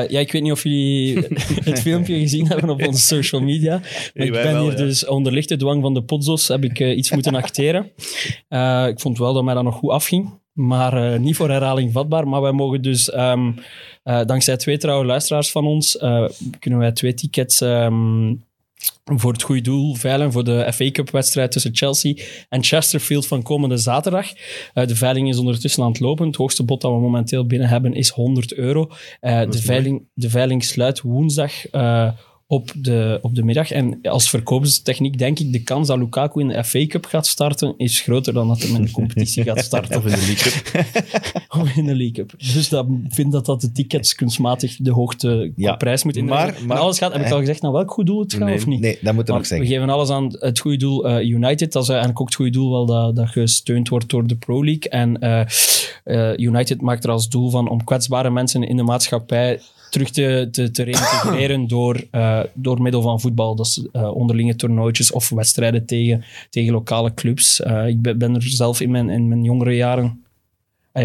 ja, 0.09 0.19
ik 0.19 0.33
weet 0.33 0.43
niet 0.43 0.53
of 0.53 0.63
jullie 0.63 1.27
het 1.71 1.81
filmpje 1.81 2.19
gezien 2.19 2.47
hebben 2.49 2.71
op 2.71 2.87
onze 2.87 3.01
social 3.03 3.41
media. 3.41 3.79
Maar 3.79 4.11
Nee, 4.15 4.27
ik 4.27 4.33
ben 4.33 4.53
wel, 4.53 4.63
hier 4.63 4.71
ja. 4.71 4.77
dus 4.77 5.07
onder 5.07 5.33
lichte 5.33 5.57
dwang 5.57 5.83
van 5.83 5.95
de 5.95 6.03
podzos 6.03 6.49
heb 6.49 6.65
ik 6.65 6.81
eh, 6.81 6.97
iets 6.97 7.11
moeten 7.11 7.35
acteren. 7.45 7.91
Eh, 8.49 8.87
ik 8.89 9.01
vond 9.01 9.19
wel 9.19 9.33
dat 9.33 9.45
mij 9.45 9.55
dat 9.55 9.65
nog 9.65 9.75
goed 9.75 9.91
afging. 9.91 10.31
Maar 10.53 11.13
eh, 11.13 11.19
niet 11.19 11.37
voor 11.37 11.51
herhaling 11.51 11.93
vatbaar. 11.93 12.29
Maar 12.29 12.41
wij 12.41 12.53
mogen 12.53 12.83
dus, 12.83 13.11
ehm, 13.11 13.53
eh, 14.03 14.25
dankzij 14.25 14.57
twee 14.57 14.79
trouwe 14.79 15.05
luisteraars 15.05 15.51
van 15.51 15.67
ons, 15.67 15.97
eh, 15.99 16.25
kunnen 16.59 16.79
wij 16.79 16.93
twee 16.93 17.15
tickets 17.15 17.61
ehm, 17.61 18.35
voor 19.17 19.33
het 19.33 19.43
goede 19.43 19.61
doel 19.61 19.95
veilen 19.95 20.33
voor 20.33 20.45
de 20.45 20.73
FA 20.73 20.91
Cup 20.91 21.11
wedstrijd 21.11 21.53
tussen 21.53 21.77
Chelsea 21.77 22.15
en 22.49 22.65
Chesterfield 22.65 23.27
van 23.27 23.43
komende 23.43 23.77
zaterdag. 23.77 24.27
Eh, 24.75 24.87
de 24.87 24.97
veiling 24.97 25.29
is 25.29 25.39
ondertussen 25.39 25.83
aan 25.83 25.89
het 25.91 26.01
lopen. 26.01 26.27
Het 26.27 26.37
hoogste 26.37 26.65
bod 26.65 26.81
dat 26.81 26.93
we 26.93 26.99
momenteel 26.99 27.47
binnen 27.47 27.69
hebben 27.69 27.95
is 27.95 28.09
100 28.09 28.55
euro. 28.55 28.91
Eh, 29.21 29.51
de, 29.51 29.63
veiling, 29.63 30.09
de 30.15 30.31
veiling 30.31 30.65
sluit 30.65 31.01
woensdag 31.01 31.67
eh, 31.67 32.11
op, 32.51 32.73
de, 32.77 33.19
op 33.23 33.35
de 33.35 33.43
middag. 33.45 33.71
En 33.71 33.99
als 34.03 34.31
verkoopstechniek 34.31 35.19
denk 35.19 35.39
ik 35.39 35.53
de 35.53 35.63
kans 35.63 35.89
dat 35.89 35.99
Lukaku 35.99 36.41
in 36.41 36.49
de 36.49 36.65
FA 36.65 36.87
Cup 36.87 37.05
gaat 37.05 37.27
starten 37.27 37.75
is 37.77 38.01
groter 38.01 38.33
dan 38.33 38.49
dat 38.49 38.59
hij 38.63 38.71
in 38.71 38.83
de 38.83 38.91
competitie 38.91 39.43
gaat 39.45 39.59
starten. 39.65 39.97
Of 39.99 40.05
in 40.05 40.11
de 40.11 40.17
League 40.27 40.53
Cup. 40.63 40.85
Of 41.63 41.77
in 41.77 41.85
de 41.85 41.95
League 41.97 42.13
Cup. 42.13 42.35
Dus 42.55 42.69
dat 42.69 42.87
ik 43.05 43.15
vind 43.15 43.33
dat 43.33 43.47
dat 43.47 43.61
de 43.61 43.73
tickets 43.73 44.15
kunstmatig 44.15 44.77
de 44.77 44.91
hoogte 44.93 45.53
Ja, 45.57 45.77
prijs 45.77 46.05
moet 46.05 46.15
maar- 46.15 46.23
inderdaad. 46.47 46.67
maar- 46.67 46.79
alles 46.79 46.99
gaat, 46.99 47.13
heb 47.13 47.27
ik 47.27 47.33
al 47.33 47.39
gezegd, 47.39 47.63
naar 47.63 47.73
welk 47.73 47.91
goed 47.91 48.07
doel 48.07 48.21
het 48.21 48.33
gaat 48.35 48.45
Nee. 48.45 48.55
of 48.57 48.67
niet? 48.67 48.81
Nee, 48.81 48.99
dat 49.01 49.15
moet 49.15 49.27
nog 49.27 49.37
Want 49.37 49.49
we 49.49 49.55
zeggen. 49.55 49.67
geven 49.67 49.91
alles 49.91 50.11
aan 50.11 50.37
het 50.39 50.59
goede 50.59 50.77
doel 50.77 51.09
eh, 51.09 51.29
United. 51.29 51.73
Dat 51.73 51.83
is 51.83 51.89
eigenlijk 51.89 52.21
ook 52.21 52.27
het 52.27 52.37
goede 52.37 52.51
doel 52.51 52.71
wel 52.71 52.87
dat, 52.87 53.17
dat 53.17 53.29
gesteund 53.29 53.89
wordt 53.89 54.09
door 54.09 54.27
de 54.27 54.37
Pro 54.37 54.65
League. 54.65 54.91
En 54.91 55.19
eh, 55.21 55.41
eh, 56.05 56.39
United 56.39 56.81
maakt 56.81 57.05
er 57.05 57.11
als 57.11 57.29
doel 57.29 57.51
van 57.51 57.69
om 57.69 57.85
kwetsbare 57.85 58.31
mensen 58.31 58.63
in 58.63 58.77
de 58.77 58.83
maatschappij 58.83 59.61
terug 59.91 60.11
te, 60.11 60.49
te, 60.51 60.70
te 60.70 60.82
reintegreren 60.82 61.66
door, 61.74 62.05
eh, 62.11 62.41
door 62.55 62.82
middel 62.82 63.03
van 63.03 63.20
voetbal. 63.20 63.55
Dat 63.55 63.66
is 63.66 63.86
eh, 63.93 64.14
onderlinge 64.14 64.57
toernooitjes 64.57 65.12
of 65.12 65.28
wedstrijden 65.28 65.86
tegen, 65.86 66.24
tegen 66.51 66.72
lokale 66.72 67.14
clubs. 67.14 67.61
Eh, 67.62 67.86
ik 67.86 68.01
ben, 68.03 68.18
ben 68.18 68.34
er 68.34 68.43
zelf 68.43 68.80
in 68.80 68.91
mijn, 68.91 69.09
in 69.11 69.28
mijn 69.28 69.45
jongere 69.45 69.76
jaren 69.76 70.22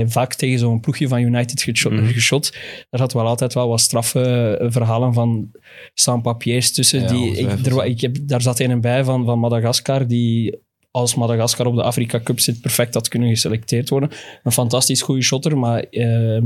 vaak 0.06 0.34
tegen 0.34 0.60
zo'n 0.60 0.80
ploegje 0.80 1.08
van 1.08 1.20
United 1.22 1.62
gesho- 1.62 1.90
Mhm. 1.90 2.06
geschot. 2.06 2.52
Daar 2.90 3.00
zat 3.00 3.14
wel 3.14 3.28
altijd 3.28 3.54
wel 3.54 3.68
wat 3.68 3.80
straffe 3.82 4.58
verhalen 4.70 5.14
van 5.14 5.52
sans-papiers 5.94 6.74
tussen. 6.74 7.02
Ja, 7.02 7.08
die, 7.08 7.38
ik, 7.38 7.66
er, 7.66 7.86
ik 7.86 8.02
heb, 8.02 8.18
daar 8.22 8.42
zat 8.42 8.60
een 8.60 8.82
bij 8.82 9.04
van, 9.04 9.26
van 9.26 9.40
Madagaskar, 9.40 10.08
die 10.08 10.56
als 10.92 11.16
Madagaskar 11.16 11.66
op 11.66 11.76
de 11.76 11.84
Afrika 11.84 12.20
Cup 12.24 12.40
zit, 12.40 12.62
perfect 12.62 12.94
had 12.94 13.08
kunnen 13.08 13.30
geselecteerd 13.30 13.90
worden. 13.90 14.10
Een 14.44 14.52
fantastisch 14.52 15.02
goede 15.02 15.22
shotter, 15.22 15.58
maar 15.58 15.80
ehm, 15.84 16.46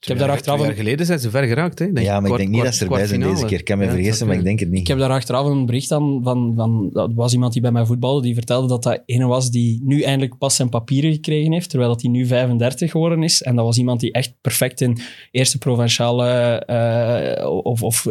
ik 0.00 0.08
heb 0.08 0.18
daar 0.18 0.30
achteraf 0.30 0.58
een, 0.60 0.66
jaar 0.66 0.74
geleden 0.74 1.06
zijn 1.06 1.18
ze 1.18 1.30
ver 1.30 1.44
geraakt. 1.44 1.78
Hè? 1.78 1.92
Denk 1.92 2.06
Ja, 2.06 2.20
maar 2.20 2.30
ik 2.30 2.36
denk 2.36 2.48
niet 2.48 2.62
dat 2.62 2.74
ze 2.74 2.84
erbij 2.84 3.06
zijn 3.06 3.20
deze 3.20 3.44
keer. 3.44 3.58
Ik 3.58 3.64
kan 3.64 3.78
me 3.78 3.84
Ja, 3.84 3.90
vergissen, 3.90 4.26
maar 4.26 4.36
ik 4.36 4.44
denk 4.44 4.58
het 4.58 4.68
ik 4.68 4.74
niet. 4.74 4.88
heb 4.88 4.98
daar 4.98 5.10
achteraf 5.10 5.46
een 5.46 5.66
bericht 5.66 5.92
aan 5.92 6.20
van, 6.22 6.52
van 6.56 6.90
dat 6.92 7.10
was 7.14 7.32
iemand 7.32 7.52
die 7.52 7.62
bij 7.62 7.70
mij 7.70 7.86
voetbalde, 7.86 8.22
die 8.22 8.34
vertelde 8.34 8.68
dat 8.68 8.82
dat 8.82 9.02
ene 9.06 9.26
was 9.26 9.50
die 9.50 9.80
nu 9.84 10.02
eindelijk 10.02 10.38
pas 10.38 10.56
zijn 10.56 10.68
papieren 10.68 11.12
gekregen 11.12 11.52
heeft, 11.52 11.70
terwijl 11.70 11.90
dat 11.90 12.02
hij 12.02 12.10
nu 12.10 12.26
35 12.26 12.90
geworden 12.90 13.22
is. 13.22 13.42
En 13.42 13.56
dat 13.56 13.64
was 13.64 13.78
iemand 13.78 14.00
die 14.00 14.12
echt 14.12 14.34
perfect 14.40 14.80
in 14.80 14.98
eerste 15.30 15.58
provinciale, 15.58 16.28
eh, 16.58 17.46
of, 17.62 17.82
of 17.82 18.06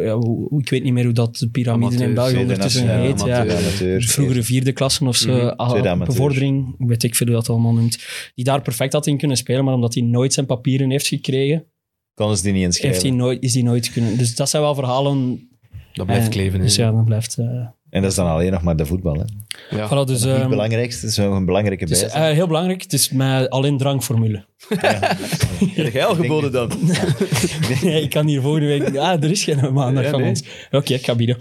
ik 0.57 0.69
weet 0.69 0.83
niet 0.83 0.93
meer 0.93 1.03
hoe 1.03 1.13
dat 1.13 1.35
de 1.37 1.49
piramide 1.49 2.03
in 2.03 2.13
België 2.13 2.37
ondertussen 2.37 2.99
heet. 2.99 3.23
Ja. 3.23 3.39
amateur. 3.41 4.01
Vroegere 4.01 4.43
vierde 4.43 4.71
klassen 4.71 5.07
of 5.07 5.15
zo, 5.15 5.53
Mhm, 5.57 6.03
bevordering, 6.05 6.75
weet 6.77 7.03
ik 7.03 7.15
veel 7.15 7.27
hoe 7.27 7.35
dat 7.35 7.49
allemaal 7.49 7.73
noemt, 7.73 7.97
die 8.35 8.45
daar 8.45 8.61
perfect 8.61 8.93
had 8.93 9.07
in 9.07 9.17
kunnen 9.17 9.37
spelen, 9.37 9.65
maar 9.65 9.73
omdat 9.73 9.93
hij 9.93 10.03
nooit 10.03 10.33
zijn 10.33 10.45
papieren 10.45 10.89
heeft 10.89 11.07
gekregen, 11.07 11.65
Konden 12.15 12.37
ze 12.37 12.43
die 12.43 12.53
niet 12.53 12.61
heeft 12.63 12.81
hij 12.81 12.89
inschrijven. 12.89 13.17
nooit, 13.19 13.43
is 13.43 13.53
hij 13.53 13.63
nooit 13.63 13.91
kunnen. 13.91 14.17
Dus 14.17 14.35
dat 14.35 14.49
zijn 14.49 14.63
wel 14.63 14.75
verhalen. 14.75 15.49
Dat 15.93 16.05
blijft 16.05 16.25
eh, 16.25 16.31
kleven. 16.31 16.59
Dus 16.61 16.75
ja, 16.75 16.91
dat 16.91 17.05
blijft. 17.05 17.37
eh, 17.37 17.67
En 17.95 18.01
dat 18.01 18.09
is 18.11 18.17
dan 18.17 18.27
alleen 18.27 18.51
nog 18.51 18.61
maar 18.61 18.75
de 18.75 18.85
voetbal. 18.85 19.13
Hè. 19.13 19.77
Ja. 19.77 19.87
voilà, 19.87 20.07
dus, 20.07 20.21
het 20.21 20.39
ehm, 20.39 20.49
belangrijkste, 20.49 21.07
is 21.07 21.17
wel 21.17 21.33
een 21.33 21.45
belangrijke 21.45 21.83
het 21.83 21.93
is 21.93 22.01
bijzin. 22.01 22.19
eh, 22.19 22.31
heel 22.33 22.47
belangrijk. 22.47 22.81
Het 22.81 22.93
is 22.93 23.09
mij 23.09 23.49
alleen 23.49 23.77
drankformule. 23.77 24.45
Heb 25.75 25.93
jij 25.93 26.05
al 26.05 26.15
geboden 26.15 26.51
dan? 26.51 26.71
nee, 27.83 28.01
ik 28.01 28.09
kan 28.09 28.27
hier 28.27 28.41
volgende 28.41 28.67
week... 28.67 28.95
Ah, 28.97 29.23
er 29.23 29.31
is 29.31 29.43
geen 29.43 29.73
maandag 29.73 30.03
Ja, 30.03 30.09
van 30.09 30.19
nee. 30.19 30.29
ons. 30.29 30.43
Oké, 30.71 30.93
ik 30.93 31.05
ga 31.05 31.15
bieden. 31.15 31.37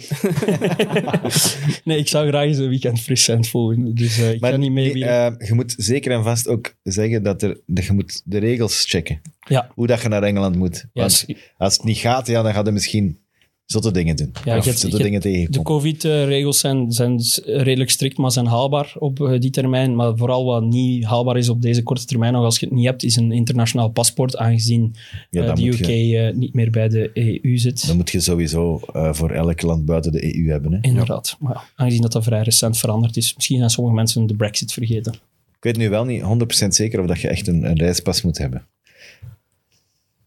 nee, 1.84 1.98
ik 1.98 2.08
zou 2.08 2.28
graag 2.28 2.44
eens 2.44 2.58
een 2.58 2.68
weekend 2.68 3.00
fris 3.00 3.24
zijn 3.24 3.44
volgende. 3.44 3.92
Dus 3.92 4.18
eh, 4.18 4.32
ik 4.32 4.40
Maar 4.40 4.50
ga 4.50 4.56
niet 4.56 4.72
mee 4.72 5.04
eh, 5.04 5.32
je 5.48 5.54
moet 5.54 5.74
zeker 5.76 6.12
en 6.12 6.22
vast 6.24 6.48
ook 6.48 6.74
zeggen 6.82 7.22
dat, 7.22 7.42
er, 7.42 7.60
dat 7.66 7.84
je 7.84 7.92
moet 7.92 8.22
de 8.24 8.38
regels 8.38 8.84
checken. 8.88 9.20
ja, 9.48 9.70
Hoe 9.74 9.86
dat 9.86 10.02
je 10.02 10.08
naar 10.08 10.22
Engeland 10.22 10.56
moet. 10.56 10.76
ja, 10.92 11.00
Want 11.00 11.26
als 11.56 11.74
het 11.76 11.84
niet 11.84 11.98
gaat, 11.98 12.26
ja, 12.26 12.42
dan 12.42 12.52
gaat 12.52 12.66
je 12.66 12.72
misschien 12.72 13.18
zotte 13.66 13.90
dingen 13.90 14.16
doen. 14.16 14.32
Ja, 14.44 14.56
of 14.56 14.64
je 14.64 14.70
hebt- 14.70 14.80
zotte 14.82 14.96
je 14.96 15.02
dingen 15.02 15.20
de. 15.20 15.62
COVID-regels 15.62 16.58
zijn, 16.60 16.92
zijn 16.92 17.20
redelijk 17.44 17.90
strikt, 17.90 18.18
maar 18.18 18.30
zijn 18.32 18.46
haalbaar 18.46 18.94
op 18.98 19.20
eh, 19.20 19.40
die 19.40 19.50
termijn. 19.50 19.96
Maar 19.96 20.16
vooral 20.16 20.44
wat 20.44 20.64
niet 20.64 21.04
haalbaar 21.04 21.36
is 21.36 21.48
op 21.48 21.62
deze 21.62 21.82
korte 21.82 22.04
termijn, 22.04 22.32
nog 22.32 22.44
als 22.44 22.58
je 22.58 22.66
het 22.66 22.74
niet 22.74 22.84
hebt, 22.86 23.02
is 23.02 23.16
een 23.16 23.32
internationaal 23.32 23.88
paspoort, 23.88 24.36
aangezien 24.36 24.94
Ja, 25.30 25.44
eh, 25.44 25.54
de 25.54 25.66
UK 25.66 25.86
je, 25.86 26.18
eh, 26.18 26.34
niet 26.34 26.54
meer 26.54 26.70
bij 26.70 26.88
de 26.88 27.10
EU 27.14 27.58
zit. 27.58 27.86
dan 27.86 27.96
moet 27.96 28.10
je 28.10 28.20
sowieso 28.20 28.80
voor 28.92 29.30
elk 29.30 29.62
land 29.62 29.84
buiten 29.84 30.12
de 30.12 30.36
EU 30.36 30.50
hebben. 30.50 30.72
Hè. 30.72 30.78
Inderdaad. 30.80 31.36
Maar 31.38 31.70
aangezien 31.76 32.02
dat 32.02 32.12
dat 32.12 32.24
vrij 32.24 32.42
recent 32.42 32.78
veranderd 32.78 33.16
is, 33.16 33.34
misschien 33.34 33.58
zijn 33.58 33.70
sommige 33.70 33.96
mensen 33.96 34.26
de 34.26 34.34
brexit 34.34 34.72
vergeten. 34.72 35.12
Ik 35.56 35.72
weet 35.72 35.76
nu 35.76 35.88
wel 35.90 36.04
niet 36.04 36.22
100% 36.22 36.74
zeker 36.74 37.00
of 37.00 37.06
dat 37.06 37.20
je 37.20 37.28
echt 37.28 37.48
een, 37.48 37.64
een 37.64 37.76
reispas 37.78 38.22
moet 38.22 38.38
hebben. 38.38 38.66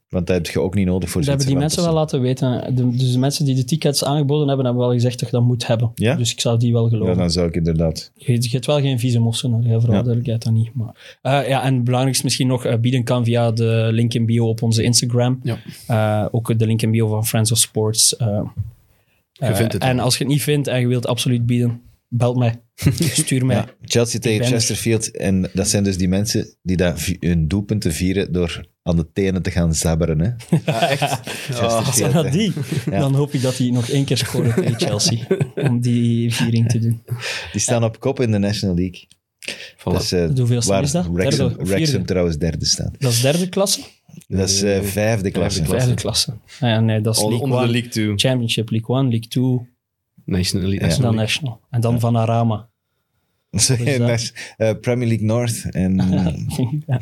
Want 0.09 0.27
dat 0.27 0.35
heb 0.35 0.47
je 0.47 0.61
ook 0.61 0.75
niet 0.75 0.85
nodig 0.85 1.09
voor 1.09 1.21
Dat 1.21 1.29
hebben 1.29 1.47
die 1.47 1.57
mensen 1.57 1.83
wel 1.83 1.93
laten 1.93 2.21
weten. 2.21 2.75
De, 2.75 2.89
dus 2.89 3.11
de 3.11 3.19
mensen 3.19 3.45
die 3.45 3.55
de 3.55 3.63
tickets 3.63 4.03
aangeboden 4.03 4.47
hebben, 4.47 4.65
hebben 4.65 4.83
wel 4.83 4.93
gezegd 4.93 5.19
dat 5.19 5.29
je 5.29 5.35
dat 5.35 5.45
moet 5.45 5.67
hebben. 5.67 5.91
Ja? 5.95 6.15
Dus 6.15 6.31
ik 6.31 6.39
zou 6.39 6.59
die 6.59 6.73
wel 6.73 6.83
Ja, 6.83 6.89
geloven. 6.89 7.17
dan 7.17 7.31
zou 7.31 7.47
ik 7.47 7.55
inderdaad. 7.55 8.11
Je, 8.15 8.31
je 8.41 8.49
hebt 8.51 8.65
wel 8.65 8.79
geen 8.81 8.99
visum 8.99 9.27
of 9.27 9.35
zo 9.37 9.49
nodig, 9.49 9.65
vooral 9.71 9.87
Ja. 9.89 9.91
duidelijkheid 10.01 10.43
dan 10.43 10.53
niet. 10.53 10.69
Maar, 10.73 11.17
Eh, 11.21 11.47
ja, 11.47 11.63
en 11.63 11.73
het 11.75 11.83
belangrijkste 11.83 12.23
misschien 12.25 12.47
nog, 12.47 12.65
eh, 12.65 12.77
bieden 12.77 13.03
kan 13.03 13.25
via 13.25 13.51
de 13.51 13.89
link 13.91 14.13
in 14.13 14.25
bio 14.25 14.47
op 14.47 14.61
onze 14.61 14.83
Instagram. 14.83 15.39
Ja. 15.43 15.57
Eh, 15.87 16.25
ook 16.31 16.59
de 16.59 16.65
link 16.65 16.81
in 16.81 16.91
bio 16.91 17.07
van 17.07 17.25
Friends 17.25 17.51
of 17.51 17.57
Sports. 17.57 18.15
eh. 18.17 18.39
Eh, 19.39 19.55
vindt 19.55 19.73
het 19.73 19.81
en 19.81 19.99
als 19.99 20.17
je 20.17 20.23
het 20.23 20.33
niet 20.33 20.41
vindt 20.43 20.67
en 20.67 20.79
je 20.79 20.87
wilt 20.87 21.07
absoluut 21.07 21.45
bieden, 21.45 21.81
belt 22.07 22.37
mij. 22.37 22.61
Stuur 22.99 23.45
mij. 23.45 23.55
Ja, 23.55 23.65
Chelsea 23.81 24.19
tegen 24.19 24.45
er. 24.45 24.51
Chesterfield. 24.51 25.17
En 25.17 25.49
dat 25.53 25.67
zijn 25.67 25.83
dus 25.83 25.97
die 25.97 26.07
mensen 26.07 26.55
die 26.61 26.77
dat 26.77 27.01
vi- 27.01 27.17
hun 27.19 27.47
doelpunten 27.47 27.93
vieren 27.93 28.31
door 28.33 28.65
aan 28.83 28.95
de 28.95 29.11
tenen 29.13 29.41
te 29.41 29.51
gaan 29.51 29.75
zabberen. 29.75 30.19
Hè? 30.19 30.57
echt. 30.87 31.19
Als 31.61 31.95
zijn 31.97 32.11
dat 32.11 32.31
die, 32.31 32.51
Ja. 32.91 32.99
dan 32.99 33.13
hoop 33.13 33.33
ik 33.33 33.41
dat 33.41 33.57
die 33.57 33.71
nog 33.71 33.89
één 33.89 34.05
keer 34.05 34.17
scoren 34.17 34.53
tegen 34.55 34.79
Chelsea. 34.79 35.27
om 35.55 35.79
die 35.81 36.33
viering 36.33 36.69
te 36.69 36.79
doen. 36.79 37.01
Die 37.51 37.61
staan 37.61 37.83
op 37.83 37.99
kop 37.99 38.19
in 38.19 38.31
de 38.31 38.37
National 38.37 38.75
League. 38.75 39.07
Voilà. 39.77 39.83
Dat 39.83 40.01
is, 40.01 40.11
eh, 40.11 40.29
Hoeveelste 40.35 40.71
waar 40.71 40.83
is 40.83 40.91
dat? 40.91 41.07
Wrexham, 41.11 41.55
Derde 41.65 42.01
trouwens 42.01 42.37
derde 42.37 42.65
staat. 42.65 42.91
Dat 42.99 43.11
is 43.11 43.21
derde 43.21 43.49
klasse? 43.49 43.81
Dat 44.27 44.49
is 44.49 44.61
eh, 44.61 44.81
vijfde 44.81 45.31
klasse. 45.31 45.59
Klasse. 45.61 45.77
Vijfde 45.85 46.01
klasse. 46.01 46.31
Ah 46.31 46.69
ja, 46.69 46.79
nee, 46.79 47.01
dat 47.01 47.15
is 47.15 47.21
Onder, 47.21 47.49
League 47.49 47.79
One. 47.79 47.89
2. 47.89 48.13
Championship, 48.15 48.69
League 48.69 48.95
One, 48.95 49.09
League 49.09 49.27
Two, 49.27 49.67
National 50.27 50.67
League. 50.67 50.89
Ja. 50.89 50.95
en 50.95 51.01
dan 51.01 51.15
National. 51.15 51.61
En 51.69 51.81
dan 51.81 51.99
van 51.99 52.15
Arama. 52.17 52.69
Sorry, 53.51 53.97
dat? 53.97 54.07
Nas- 54.07 54.33
eh, 54.57 54.71
Premier 54.81 55.07
League 55.07 55.25
North. 55.25 55.65
En, 55.71 55.95
Ja. 56.87 56.99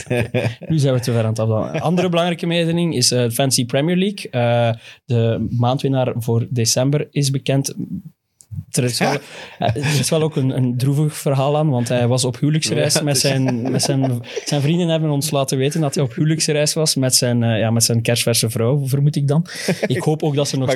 Nu 0.67 0.77
zijn 0.79 0.93
we 0.93 0.99
te 0.99 1.11
ver 1.11 1.21
aan 1.23 1.29
het 1.29 1.39
afdalen. 1.39 1.81
Andere 1.89 2.09
belangrijke 2.09 2.45
mededeling 2.47 2.95
is 2.95 3.11
eh 3.11 3.29
Fancy 3.29 3.65
Premier 3.65 3.95
League. 3.97 4.29
Eh, 4.31 4.73
de 5.05 5.47
maandwinnaar 5.49 6.13
voor 6.17 6.47
december 6.49 7.07
is 7.11 7.29
bekend. 7.29 7.75
Er 8.71 8.83
is 8.83 8.99
wel, 8.99 9.11
er 9.59 9.99
is 9.99 10.09
wel 10.09 10.21
ook 10.21 10.35
een, 10.35 10.57
een 10.57 10.77
droevig 10.77 11.17
verhaal 11.17 11.57
aan, 11.57 11.69
want 11.69 11.87
hij 11.87 12.07
was 12.07 12.25
op 12.25 12.39
huwelijksreis 12.39 13.01
met, 13.01 13.17
zijn, 13.17 13.71
met 13.71 13.81
zijn... 13.81 14.21
Zijn 14.45 14.61
vrienden 14.61 14.87
hebben 14.87 15.09
ons 15.09 15.31
laten 15.31 15.57
weten 15.57 15.81
dat 15.81 15.95
hij 15.95 16.03
op 16.03 16.13
huwelijksreis 16.13 16.73
was 16.73 16.95
met 16.95 17.15
zijn, 17.15 17.43
eh, 17.43 17.59
ja, 17.59 17.71
met 17.71 17.83
zijn 17.83 18.01
kerstverse 18.01 18.49
vrouw, 18.49 18.87
vermoed 18.87 19.15
ik 19.15 19.27
dan. 19.27 19.45
Ik 19.87 20.01
hoop 20.03 20.23
ook 20.23 20.35
dat 20.35 20.47
ze 20.47 20.57
nog 20.57 20.67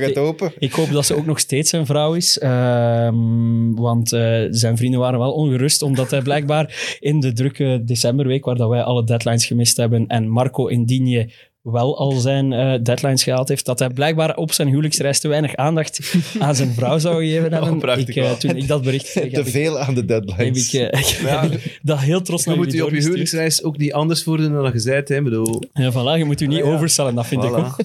ik 0.60 0.72
hoop 0.72 0.92
dat 0.92 1.06
ze 1.06 1.16
ook 1.16 1.26
nog 1.26 1.40
steeds 1.40 1.70
zijn 1.70 1.86
vrouw 1.86 2.14
is. 2.14 2.40
ehm, 2.40 3.74
want 3.74 4.12
eh, 4.12 4.42
zijn 4.50 4.78
vrienden 4.78 5.00
waren 5.00 5.20
wel 5.20 5.32
ongerust, 5.32 5.82
omdat 5.82 6.12
hij 6.12 6.22
blijkbaar 6.22 6.98
in 7.00 7.20
de 7.20 7.34
drukke 7.34 7.82
decemberweek, 7.86 8.46
waar 8.46 8.56
dat 8.56 8.70
wij 8.70 8.84
alle 8.84 9.04
deadlines 9.04 9.46
gemist 9.46 9.78
hebben, 9.78 10.08
en 10.08 10.28
Marco 10.28 10.68
Indigne 10.68 11.30
wel 11.62 11.98
al 11.98 12.12
zijn 12.12 12.54
eh, 12.54 12.80
deadlines 12.84 13.24
gehaald 13.24 13.50
heeft, 13.50 13.66
dat 13.66 13.80
hij 13.80 13.90
blijkbaar 13.90 14.36
op 14.36 14.52
zijn 14.52 14.68
huwelijksreis 14.68 15.20
te 15.20 15.28
weinig 15.28 15.56
aandacht 15.56 16.14
aan 16.40 16.56
zijn 16.56 16.74
vrouw 16.74 16.98
zou 17.00 17.26
gegeven 17.26 17.52
hebben. 17.52 17.72
Oh, 17.74 17.80
prachtig 17.80 18.08
ik, 18.10 18.16
eh, 18.16 18.24
wel. 18.24 18.38
toen 18.38 18.56
ik 18.56 18.68
dat 18.68 18.84
bericht 18.84 19.10
kreeg, 19.12 19.34
Te 19.34 19.40
ik, 19.40 19.48
veel 19.48 19.80
aan 19.80 19.94
de 19.94 20.00
heb 20.00 20.08
deadlines. 20.08 20.74
ik, 20.74 20.90
eh, 20.92 21.02
Ja. 21.30 21.50
dat 21.82 22.00
heel 22.00 22.22
trots 22.22 22.44
Je 22.44 22.50
naar 22.50 22.58
moet 22.60 22.72
je 22.74 22.86
op 22.86 22.92
je 22.92 23.02
huwelijksreis 23.02 23.64
ook 23.64 23.78
niet 23.78 23.94
anders 23.94 24.24
voordoen 24.24 24.52
dan 24.54 24.64
dat 24.64 24.74
je 24.74 24.80
zei. 24.80 25.02
Hè? 25.06 25.22
Bedoel, 25.22 25.64
Ja, 25.74 25.92
voilà, 25.92 26.18
je 26.18 26.26
moet 26.26 26.42
u 26.42 26.48
niet 26.48 26.58
Ja. 26.58 26.64
overstellen, 26.64 27.16
dat 27.16 27.28
vind 27.28 27.44
ik 27.44 27.52
ook. 27.54 27.76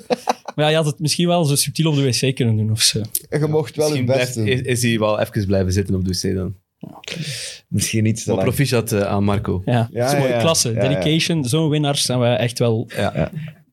Maar 0.55 0.65
ja, 0.65 0.69
je 0.71 0.77
had 0.77 0.87
het 0.87 0.99
misschien 0.99 1.27
wel 1.27 1.45
zo 1.45 1.55
subtiel 1.55 1.91
op 1.91 1.97
de 1.97 2.03
wc 2.03 2.35
kunnen 2.35 2.57
doen 2.57 2.71
of 2.71 2.81
zo. 2.83 3.01
je 3.31 3.47
mocht 3.49 3.77
wel 3.77 3.95
je 3.95 4.03
misschien 4.03 4.07
best 4.07 4.33
blijft- 4.33 4.35
doen. 4.35 4.47
is, 4.47 4.61
is 4.61 4.83
hij 4.83 4.99
wel 4.99 5.21
even 5.21 5.47
blijven 5.47 5.73
zitten 5.73 5.95
op 5.95 6.05
de 6.05 6.11
wc 6.23 6.35
dan. 6.35 6.55
Misschien 7.69 8.03
niet 8.03 8.17
te 8.17 8.23
Maar 8.27 8.35
lang. 8.37 8.49
proficiat 8.49 8.93
aan 8.95 9.25
Marco. 9.25 9.63
Ja, 9.65 9.89
Ja, 9.93 10.01
dat 10.05 10.13
is 10.13 10.19
mooi. 10.19 10.31
ja, 10.31 10.37
ja. 10.37 10.41
Klasse, 10.43 10.73
Ja, 10.73 10.83
ja. 10.83 10.89
dedication, 10.89 11.45
zo'n 11.45 11.69
winnaars 11.69 12.05
zijn 12.05 12.21
we 12.21 12.27
echt 12.27 12.59
wel... 12.59 12.89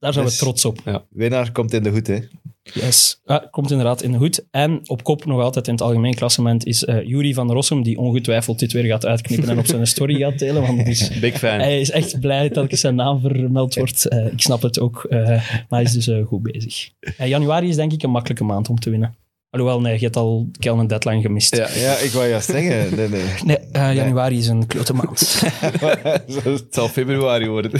Ja. 0.01 0.07
Ja. 0.07 0.11
Daar 0.11 0.13
zijn 0.13 0.25
we 0.25 0.31
Dus- 0.31 0.39
trots 0.39 0.65
op. 0.65 1.05
Winnaar 1.09 1.51
komt 1.51 1.73
in 1.73 1.83
de 1.83 1.89
hoed, 1.89 2.07
hè. 2.07 2.19
Yes. 2.63 3.21
Ah, 3.25 3.51
komt 3.51 3.71
inderdaad 3.71 4.01
in 4.03 4.11
de 4.11 4.17
hoed. 4.17 4.45
En 4.51 4.79
op 4.85 5.03
kop 5.03 5.25
nog 5.25 5.41
altijd 5.41 5.67
in 5.67 5.73
het 5.73 5.81
algemeen 5.81 6.15
klassement 6.15 6.65
is 6.65 6.85
eh 6.85 7.07
Jury 7.07 7.33
van 7.33 7.51
Rossum, 7.51 7.83
die 7.83 7.97
ongetwijfeld 7.97 8.59
dit 8.59 8.71
weer 8.71 8.83
gaat 8.83 9.05
uitknippen 9.05 9.49
en 9.49 9.59
op 9.59 9.65
zijn 9.65 9.87
story 9.87 10.15
gaat 10.15 10.39
delen. 10.39 10.61
Want 10.61 10.77
het 10.77 10.87
is, 10.87 11.09
Big 11.19 11.37
fan. 11.37 11.59
hij 11.59 11.79
is 11.79 11.91
echt 11.91 12.19
blij 12.19 12.43
dat 12.43 12.53
telkens 12.53 12.81
zijn 12.81 12.95
naam 12.95 13.21
vermeld 13.21 13.75
wordt. 13.75 14.07
Eh, 14.07 14.25
ik 14.25 14.41
snap 14.41 14.61
het 14.61 14.79
ook, 14.79 15.03
eh, 15.09 15.27
maar 15.27 15.65
hij 15.69 15.81
is 15.83 15.91
dus 15.91 16.07
eh, 16.07 16.25
goed 16.25 16.41
bezig. 16.43 16.89
Eh, 17.17 17.27
januari 17.27 17.67
is 17.69 17.75
denk 17.75 17.91
ik 17.93 18.03
een 18.03 18.09
makkelijke 18.11 18.43
maand 18.43 18.69
om 18.69 18.79
te 18.79 18.89
winnen. 18.89 19.15
Alhoewel, 19.49 19.81
nee, 19.81 19.93
je 19.93 20.03
hebt 20.03 20.15
al 20.15 20.47
al 20.59 20.79
een 20.79 20.87
deadline 20.87 21.21
gemist. 21.21 21.55
Ja. 21.55 21.67
Ja, 21.75 21.95
ik 21.97 22.11
wou 22.11 22.27
juist 22.27 22.49
zeggen. 22.49 22.95
Nee, 22.95 23.07
nee. 23.07 23.23
Nee, 23.45 23.57
eh, 23.57 23.95
januari 23.95 24.37
is 24.37 24.47
een 24.47 24.67
klote 24.67 24.93
maand. 24.93 25.41
Het 26.43 26.65
zal 26.69 26.87
februari 26.87 27.47
worden. 27.47 27.71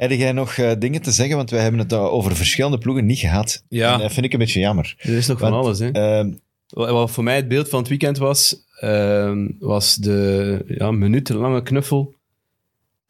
Heb 0.00 0.10
jij 0.10 0.32
nog 0.32 0.52
eh, 0.52 0.70
dingen 0.78 1.02
te 1.02 1.10
zeggen? 1.10 1.36
Want 1.36 1.50
wij 1.50 1.62
hebben 1.62 1.80
het 1.80 1.92
eh, 1.92 2.12
over 2.12 2.36
verschillende 2.36 2.78
ploegen 2.78 3.06
niet 3.06 3.18
gehad. 3.18 3.64
Ja. 3.68 3.92
En 3.94 4.00
dat 4.00 4.12
vind 4.12 4.26
ik 4.26 4.32
een 4.32 4.38
beetje 4.38 4.60
jammer. 4.60 4.94
Er 4.98 5.16
is 5.16 5.26
nog 5.26 5.38
van 5.38 5.50
Want, 5.50 5.64
alles. 5.64 5.78
Hè. 5.78 5.90
Ehm, 5.90 6.32
Wat 6.66 6.90
wat 6.90 7.10
voor 7.10 7.24
mij 7.24 7.36
het 7.36 7.48
beeld 7.48 7.68
van 7.68 7.78
het 7.78 7.88
weekend 7.88 8.18
was, 8.18 8.56
ehm, 8.80 9.48
was 9.58 9.94
de 9.94 10.62
ja, 10.66 10.90
minutenlange 10.90 11.62
knuffel. 11.62 12.14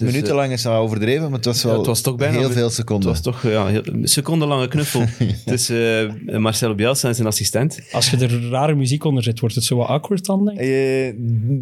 Dus, 0.01 0.09
eh, 0.09 0.15
minutenlang 0.15 0.53
is 0.53 0.63
dat 0.63 0.73
overdreven, 0.77 1.23
maar 1.23 1.33
het 1.33 1.45
was 1.45 1.63
wel 1.63 1.73
Ja, 1.73 1.79
het 1.79 1.87
was 1.87 2.01
toch 2.01 2.17
bijna 2.17 2.39
heel 2.39 2.51
veel 2.51 2.65
Het 2.65 2.73
seconden. 2.73 3.09
was 3.09 3.21
toch 3.21 3.43
ja, 3.43 3.67
heel- 3.67 3.83
een 3.85 4.09
secondenlange 4.09 4.69
knuffel 4.69 5.05
tussen 5.47 6.09
eh, 6.27 6.39
Marcelo 6.39 6.75
Bielsa 6.75 7.09
en 7.09 7.15
zijn 7.15 7.27
assistent. 7.27 7.81
Als 7.93 8.11
je 8.11 8.17
er 8.17 8.49
rare 8.51 8.75
muziek 8.75 9.05
onder 9.05 9.23
zit, 9.23 9.41
wordt 9.41 9.55
het 9.55 9.65
zo 9.65 9.77
wat 9.77 9.87
awkward 9.89 10.25
dan, 10.27 10.45
denk 10.45 10.59
ik. 10.59 10.65
Eh, 10.65 11.13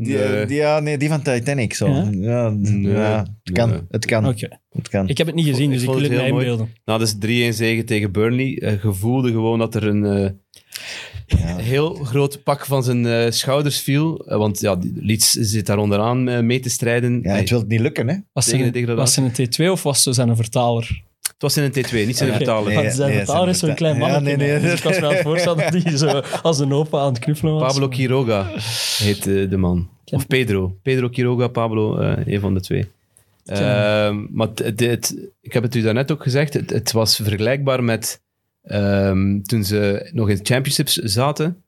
die, 0.05 0.17
Nee. 0.17 0.47
die- 0.47 0.57
ja, 0.57 0.81
nee, 0.81 0.99
die 0.99 1.09
van 1.09 1.23
Titanic. 1.23 1.75
Zo. 1.75 1.87
Ja? 1.89 2.09
Ja, 2.13 2.51
Nee. 2.51 2.93
ja, 2.93 3.27
het 3.43 3.55
kan. 3.55 3.71
Nee. 3.71 3.81
Het 3.91 4.05
kan. 4.07 4.29
Oké. 4.29 4.49
Het 4.73 4.89
kan. 4.89 5.09
Ik 5.09 5.19
heb 5.19 5.27
het 5.27 5.37
niet 5.37 5.47
gezien, 5.47 5.71
dus 5.71 5.81
ik 5.83 5.87
wil 5.89 5.95
het 6.01 6.09
het 6.09 6.17
mij 6.17 6.29
inbeelden. 6.29 6.69
Nou, 6.85 6.99
dus 6.99 7.15
3-1 7.19 7.55
zegen 7.55 7.85
tegen 7.87 8.13
Burnley. 8.13 8.59
Eh, 8.63 8.83
je 8.83 8.93
voelde 8.93 9.29
gewoon 9.31 9.59
dat 9.59 9.75
er 9.75 9.87
een 9.87 10.05
eh. 10.05 10.31
heel 11.73 11.95
groot 11.95 12.43
pak 12.43 12.67
van 12.67 12.83
zijn 12.85 13.07
eh, 13.07 13.31
schouders 13.31 13.81
viel. 13.81 14.25
Eh, 14.27 14.37
want 14.39 14.61
ja, 14.61 14.79
Leeds 14.95 15.31
zit 15.31 15.67
daar 15.67 15.79
onderaan 15.79 16.29
eh, 16.29 16.41
mee 16.41 16.61
te 16.61 16.69
strijden. 16.71 17.21
Ja, 17.23 17.35
het 17.35 17.51
wil 17.51 17.59
het 17.59 17.69
niet 17.69 17.81
lukken, 17.81 18.09
hè? 18.09 18.15
Was 18.33 18.45
Tegen 18.45 18.65
het 18.65 18.73
de 18.75 18.81
een, 18.81 18.87
degradatie. 18.87 19.23
was 19.23 19.37
het 19.39 19.59
een 19.59 19.67
T2 19.67 19.71
of 19.73 19.83
was 19.83 20.05
het 20.05 20.15
zijn 20.15 20.29
een 20.29 20.37
vertaler? 20.37 21.03
Het 21.23 21.43
was 21.43 21.57
in 21.57 21.63
een 21.63 21.71
T2, 21.87 22.07
niet 22.07 22.17
zijn 22.17 22.33
vertaler. 22.33 22.75
Nee, 22.75 22.91
zijn 22.91 23.09
nee, 23.09 23.17
vertaler 23.19 23.41
zijn 23.41 23.49
is 23.55 23.59
zo'n 23.59 23.75
klein 23.75 23.95
Ja, 23.95 24.01
mannetje. 24.01 24.37
nee, 24.37 24.51
nee. 24.51 24.61
Dus 24.61 24.79
ik 24.79 24.83
was 24.85 25.01
me 25.01 25.07
aan 25.07 25.13
het 25.13 25.23
voorstellen 25.31 25.73
dat 25.73 25.83
hij 25.83 25.97
zo 25.97 26.07
als 26.43 26.59
een 26.59 26.73
opa 26.73 26.99
aan 26.99 27.13
het 27.13 27.19
knuffelen 27.19 27.55
was. 27.55 27.73
Pablo 27.73 27.89
Quiroga 27.89 28.51
heet 28.99 29.23
de 29.25 29.57
man. 29.57 29.89
Of 30.11 30.27
Pedro. 30.27 30.77
Pedro 30.83 31.09
Quiroga, 31.09 31.49
Pablo, 31.49 31.97
een 31.99 32.41
van 32.41 32.55
de 32.55 32.61
twee. 32.61 32.87
Ehm, 33.45 34.27
maar 34.31 34.47
het- 34.49 34.59
het- 34.59 34.81
het- 34.81 35.17
ik 35.41 35.53
heb 35.53 35.63
het 35.63 35.75
u 35.75 35.83
daarnet 35.83 36.13
ook 36.13 36.23
gezegd, 36.23 36.55
het, 36.55 36.71
het 36.71 36.93
was 36.93 37.17
vergelijkbaar 37.17 37.85
met 37.85 38.21
ehm, 38.69 39.41
toen 39.41 39.65
ze 39.65 40.09
nog 40.13 40.29
in 40.31 40.37
de 40.37 40.45
championships 40.45 40.95
zaten. 40.95 41.63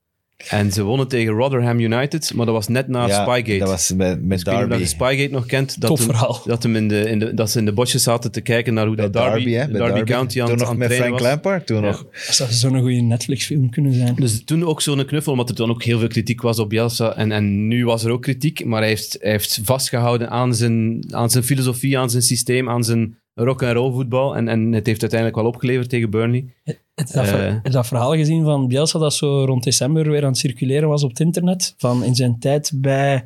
En 0.48 0.72
ze 0.72 0.82
wonnen 0.82 1.08
tegen 1.08 1.32
Rotherham 1.32 1.80
United, 1.80 2.34
maar 2.34 2.46
dat 2.46 2.54
was 2.54 2.68
net 2.68 2.88
na 2.88 3.06
Ja, 3.06 3.22
Spygate. 3.22 3.58
Dat 3.58 3.68
was 3.68 3.92
met, 3.92 4.22
met 4.24 4.44
Derby. 4.44 4.76
je 4.76 4.86
Spygate 4.86 5.28
nog 5.32 5.46
kent. 5.46 5.80
Dat 5.80 5.90
Tof 5.90 5.98
hem- 5.98 6.08
verhaal. 6.08 6.42
Dat, 6.44 6.62
hem 6.62 6.76
in 6.76 6.88
de, 6.88 7.00
in 7.10 7.18
de, 7.18 7.34
dat 7.34 7.50
ze 7.50 7.58
in 7.58 7.64
de 7.64 7.72
bosjes 7.72 8.02
zaten 8.02 8.30
te 8.32 8.40
kijken 8.40 8.74
naar 8.74 8.86
hoe 8.86 8.96
dat 8.96 9.12
Derby, 9.12 9.44
Derby. 9.50 10.02
County 10.02 10.40
aan, 10.40 10.46
Toen 10.46 10.54
het- 10.54 10.58
nog 10.64 10.68
aan 10.70 10.78
met 10.78 10.88
het 10.88 10.96
trainen 10.96 11.18
Frank 11.20 11.42
was. 11.42 11.44
Lampard. 11.52 11.66
Toen 11.66 11.76
Ja. 11.82 11.90
nog. 11.90 12.06
Dat 12.26 12.34
zou 12.34 12.50
zo'n 12.52 12.80
goede 12.80 13.00
Netflix-film 13.00 13.70
kunnen 13.70 13.92
zijn. 13.92 14.14
Dus 14.14 14.44
toen 14.44 14.64
ook 14.64 14.80
zo'n 14.82 15.04
knuffel, 15.04 15.32
omdat 15.32 15.48
er 15.48 15.54
dan 15.54 15.70
ook 15.70 15.82
heel 15.82 15.98
veel 15.98 16.08
kritiek 16.08 16.40
was 16.42 16.58
op 16.58 16.68
Bielsa. 16.68 17.16
En, 17.16 17.32
en 17.32 17.68
nu 17.68 17.84
was 17.84 18.04
er 18.04 18.10
ook 18.10 18.22
kritiek, 18.22 18.64
maar 18.64 18.80
hij 18.80 18.88
heeft, 18.88 19.16
hij 19.20 19.30
heeft 19.30 19.60
vastgehouden 19.64 20.30
aan 20.30 20.54
zijn, 20.54 21.04
aan 21.10 21.30
zijn 21.30 21.44
filosofie, 21.44 21.98
aan 21.98 22.10
zijn 22.10 22.22
systeem, 22.22 22.68
aan 22.68 22.84
zijn 22.84 23.18
rock-and-roll 23.44 23.92
voetbal. 23.92 24.36
En, 24.36 24.48
en 24.48 24.72
het 24.72 24.86
heeft 24.86 25.00
uiteindelijk 25.00 25.40
wel 25.40 25.48
opgeleverd 25.48 25.88
tegen 25.88 26.10
Burnley. 26.10 26.54
Het, 26.64 27.12
dat, 27.12 27.26
Eh. 27.26 27.56
dat 27.62 27.86
verhaal 27.86 28.14
gezien 28.14 28.44
van 28.44 28.68
Bielsa 28.68 28.98
dat 28.98 29.14
zo 29.14 29.44
rond 29.44 29.64
december 29.64 30.10
weer 30.10 30.22
aan 30.22 30.28
het 30.28 30.38
circuleren 30.38 30.88
was 30.88 31.02
op 31.02 31.08
het 31.10 31.20
internet? 31.20 31.74
Van 31.76 32.04
in 32.04 32.14
zijn 32.14 32.38
tijd 32.38 32.72
bij, 32.74 33.24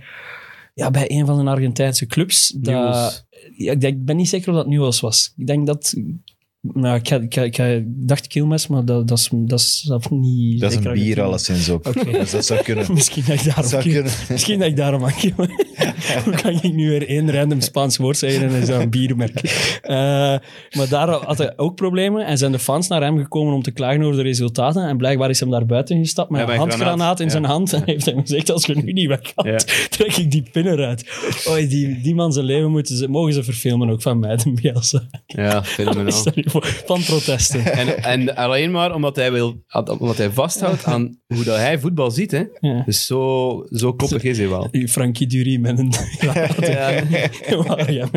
ja, 0.75 0.91
bij 0.91 1.11
een 1.11 1.27
van 1.27 1.45
de 1.45 1.51
Argentijnse 1.51 2.07
clubs. 2.07 2.49
Dat, 2.57 3.27
ja, 3.57 3.73
ik 3.79 4.05
ben 4.05 4.17
niet 4.17 4.29
zeker 4.29 4.49
of 4.51 4.57
dat 4.57 4.67
Nieuws 4.67 5.01
was. 5.01 5.33
Ik 5.37 5.47
denk 5.47 5.67
dat... 5.67 5.95
Nou, 6.73 6.97
ik, 6.97 7.09
ga- 7.09 7.21
ik, 7.21 7.35
ga- 7.35 7.43
ik, 7.43 7.57
ga- 7.57 7.65
ik 7.65 7.85
dacht 7.87 8.27
Kilmes, 8.27 8.67
maar 8.67 8.85
dat, 8.85 9.09
dat, 9.09 9.19
is, 9.19 9.29
dat 9.33 9.59
is 9.59 9.83
zelf 9.87 10.11
niet... 10.11 10.61
Dat 10.61 10.71
is 10.73 10.85
een 10.85 10.93
bier 10.93 11.23
alleszins 11.23 11.71
ook. 11.71 12.05
Dus 12.13 12.31
dat 12.31 12.45
zou 12.47 12.63
kunnen. 12.63 12.93
Misschien 12.95 13.23
dat 13.27 13.35
ik 13.39 13.45
daarom... 13.45 13.65
zou 13.69 13.83
kunnen. 13.83 14.13
Misschien 14.31 14.59
dat 14.59 14.69
ik 14.69 14.77
daarom 14.77 15.05
aan 15.05 15.15
Kilmes... 15.15 15.49
Hoe 16.25 16.35
kan 16.35 16.53
ik 16.63 16.73
nu 16.73 16.89
weer 16.89 17.09
één 17.09 17.33
random 17.33 17.61
Spaans 17.61 17.97
woord 17.97 18.17
zeggen 18.19 18.49
en 18.49 18.55
is 18.61 18.67
dat 18.67 18.81
een 18.81 18.91
biermerk? 18.91 19.41
Eh, 19.83 19.95
maar 20.77 20.89
daar 20.89 21.09
had 21.09 21.39
hij 21.39 21.53
ook 21.57 21.75
problemen 21.75 22.27
en 22.27 22.39
zijn 22.39 22.53
de 22.53 22.59
fans 22.59 22.89
naar 22.89 23.03
hem 23.03 23.19
gekomen 23.19 23.55
om 23.55 23.63
te 23.63 23.71
klagen 23.71 24.03
over 24.03 24.17
de 24.17 24.23
resultaten 24.23 24.89
en 24.89 24.97
blijkbaar 24.97 25.31
is 25.31 25.41
hem 25.41 25.51
daar 25.51 25.67
buiten 25.67 25.99
gestapt 25.99 26.31
met 26.31 26.41
Ja, 26.41 26.53
een 26.53 26.59
handgranaat 26.59 26.95
granaat, 26.97 27.19
in 27.21 27.25
ja. 27.27 27.31
zijn 27.31 27.45
hand 27.45 27.73
en 27.73 27.83
heeft 27.85 28.05
hem 28.07 28.21
gezegd, 28.21 28.51
als 28.51 28.67
je 28.67 28.75
nu 28.83 28.93
niet 28.93 29.09
weggaat, 29.09 29.45
Ja. 29.47 29.87
trek 29.89 30.17
ik 30.17 30.31
die 30.31 30.49
pin 30.53 30.67
eruit. 30.67 31.05
Oei, 31.49 31.69
die, 31.69 32.01
die 32.01 32.15
man 32.15 32.33
zijn 32.33 32.45
leven 32.47 32.71
moeten 32.71 32.97
ze, 32.97 33.09
mogen 33.09 33.33
ze 33.33 33.43
verfilmen, 33.45 33.89
ook 33.91 34.03
van 34.03 34.19
mij, 34.19 34.37
de 34.37 34.53
Bielsa. 34.53 35.03
Ja, 35.27 35.65
fenomenaal. 35.65 36.23
Van 36.87 37.03
protesten. 37.05 37.65
En, 37.75 38.03
en 38.03 38.37
alleen 38.37 38.71
maar 38.71 38.95
omdat 38.95 39.17
hij, 39.17 39.33
wil, 39.33 39.65
omdat 39.99 40.17
hij 40.17 40.31
vasthoudt 40.31 40.85
aan 40.85 41.19
hoe 41.27 41.45
dat 41.45 41.57
hij 41.57 41.79
voetbal 41.79 42.11
ziet. 42.11 42.31
Hè. 42.31 42.45
Ja. 42.61 42.83
Dus 42.87 43.07
zo, 43.07 43.65
zo 43.71 43.93
koppig 43.93 44.23
is 44.23 44.39
hij 44.39 44.49
wel. 44.49 44.69
Frankie 44.89 45.27
Dury 45.27 45.61
met 45.61 45.79
een... 45.79 45.93
Ja, 47.87 48.09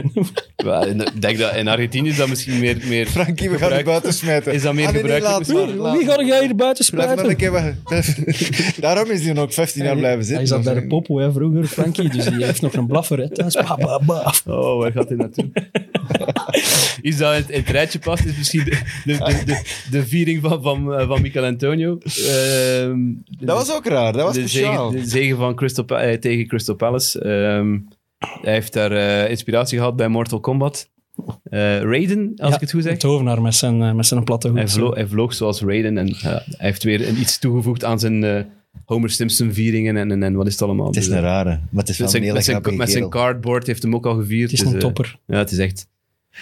maar 0.65 0.87
ik 0.87 1.21
denk 1.21 1.37
dat 1.37 1.55
in 1.55 1.67
Argentinië 1.67 2.09
is 2.09 2.17
dat 2.17 2.27
misschien 2.27 2.59
meer... 2.59 2.77
meer 2.87 3.05
Frankie, 3.05 3.49
we 3.49 3.57
gaan 3.57 3.77
je 3.77 3.83
buiten 3.83 4.13
smijten. 4.13 4.53
Is 4.53 4.61
dat 4.61 4.73
meer 4.73 4.87
Ah, 4.87 4.93
nee, 4.93 5.03
nee, 5.03 5.11
gebruikelijk? 5.11 5.47
laat 5.47 5.67
Wie, 5.67 5.75
maar, 5.75 5.91
laat 5.91 5.97
wie 5.97 6.07
ga 6.07 6.23
jij 6.23 6.45
hier 6.45 6.55
buiten 6.55 6.85
weg. 7.51 8.75
Daarom 8.79 9.11
is 9.11 9.23
hij 9.23 9.33
nog 9.33 9.53
15 9.53 9.83
jaar 9.83 9.97
blijven 9.97 10.23
zitten. 10.23 10.37
Hij 10.37 10.45
zat 10.45 10.63
bij 10.63 10.73
de 10.73 10.87
popo 10.87 11.17
hè, 11.17 11.31
vroeger, 11.31 11.65
Frankie, 11.65 12.09
dus 12.09 12.25
die 12.25 12.45
heeft 12.45 12.61
nog 12.61 12.73
een 12.73 12.87
blaffer. 12.87 13.17
Hè, 13.17 13.29
thuis. 13.29 13.53
Ba, 13.53 13.75
ba, 13.75 13.99
ba. 14.05 14.33
Oh, 14.45 14.79
waar 14.79 14.91
gaat 14.91 15.07
hij 15.07 15.17
naartoe? 15.17 15.49
Iets 17.01 17.17
dat 17.17 17.33
in 17.33 17.41
het, 17.41 17.53
het 17.53 17.69
rijtje 17.69 17.99
past 17.99 18.25
is 18.25 18.37
misschien 18.37 18.63
de, 18.63 18.79
de, 19.05 19.13
de, 19.17 19.43
de, 19.45 19.61
de 19.91 20.05
viering 20.07 20.41
van, 20.41 20.61
van, 20.61 20.93
eh, 20.93 21.07
van 21.07 21.21
Michael 21.21 21.45
Antonio. 21.45 21.97
Ehm, 22.29 22.99
Dat 23.39 23.57
was 23.57 23.71
ook 23.75 23.85
raar, 23.85 24.13
dat 24.13 24.21
was 24.21 24.33
de 24.33 24.47
speciaal. 24.47 24.91
zege, 24.91 25.03
de 25.03 25.09
zege 25.09 25.35
van 25.35 25.55
Crystal 25.55 25.85
eh, 25.85 26.17
tegen 26.17 26.47
Crystal 26.47 26.75
Palace. 26.75 27.19
Ehm, 27.21 27.77
hij 28.41 28.53
heeft 28.53 28.73
daar 28.73 28.91
eh, 28.91 29.29
inspiratie 29.29 29.77
gehad 29.77 29.95
bij 29.95 30.07
Mortal 30.07 30.39
Kombat. 30.39 30.89
Eh, 31.43 31.81
Raiden, 31.81 32.31
als 32.35 32.49
Ja, 32.49 32.55
ik 32.55 32.61
het 32.61 32.71
goed 32.71 32.83
zeg. 32.83 32.91
Een 32.91 32.97
tovenaar 32.97 33.41
met 33.41 33.55
zijn, 33.55 33.95
met 33.95 34.05
zijn 34.05 34.23
platte 34.23 34.47
hoed. 34.47 34.57
Hij, 34.57 34.67
vlo 34.67 34.93
hij 34.93 35.07
vloog 35.07 35.33
zoals 35.33 35.61
Raiden 35.61 35.97
en 35.97 36.15
hij 36.17 36.43
heeft 36.57 36.83
weer 36.83 37.07
een, 37.07 37.19
iets 37.19 37.39
toegevoegd 37.39 37.83
aan 37.83 37.99
zijn 37.99 38.45
Homer 38.85 39.09
Simpson 39.09 39.53
vieringen 39.53 39.97
en, 39.97 40.11
en, 40.11 40.23
en 40.23 40.33
wat 40.33 40.45
is 40.47 40.51
het 40.51 40.61
allemaal. 40.61 40.87
Het 40.87 40.95
is 40.95 41.05
Dus, 41.05 41.15
een 41.15 41.21
rare, 41.21 41.59
maar 41.69 41.83
het 41.83 41.89
is 41.89 41.97
wel 41.97 42.07
met 42.07 42.15
een 42.15 42.21
zijn, 42.21 42.23
hele 42.23 42.33
met, 42.33 42.43
zijn, 42.43 42.77
met 42.77 42.91
zijn 42.91 43.09
cardboard 43.09 43.67
heeft 43.67 43.83
hem 43.83 43.95
ook 43.95 44.05
al 44.05 44.15
gevierd. 44.15 44.51
Het 44.51 44.59
is 44.59 44.65
dus, 44.65 44.73
een 44.73 44.79
topper. 44.79 45.19
ja, 45.27 45.37
het 45.37 45.51
is 45.51 45.57
echt. 45.57 45.87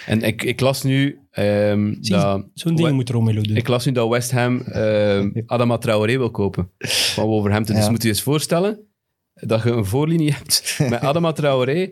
En 0.06 0.22
ik, 0.22 0.42
ik 0.42 0.60
las 0.60 0.82
nu 0.82 1.18
ehm, 1.30 1.94
Zie, 2.00 2.14
dat. 2.14 2.44
Zo'n 2.54 2.74
ding 2.74 2.88
We- 2.88 2.94
moet 2.94 3.08
Romelu 3.10 3.40
doen. 3.40 3.56
Ik 3.56 3.68
las 3.68 3.84
nu 3.86 3.92
dat 3.92 4.08
West 4.08 4.30
Ham 4.30 4.60
ehm 4.60 5.30
Adama 5.46 5.78
Traoré 5.78 6.16
wil 6.18 6.30
kopen 6.30 6.70
van 6.78 7.24
Wolverhampton. 7.26 7.74
Dus 7.74 7.84
Ja. 7.84 7.90
moet 7.90 8.02
je 8.02 8.08
je 8.08 8.14
eens 8.14 8.22
voorstellen 8.22 8.78
dat 9.34 9.62
je 9.62 9.70
een 9.70 9.84
voorlinie 9.84 10.32
hebt 10.32 10.76
met 10.90 11.00
Adama 11.00 11.32
Traoré 11.32 11.90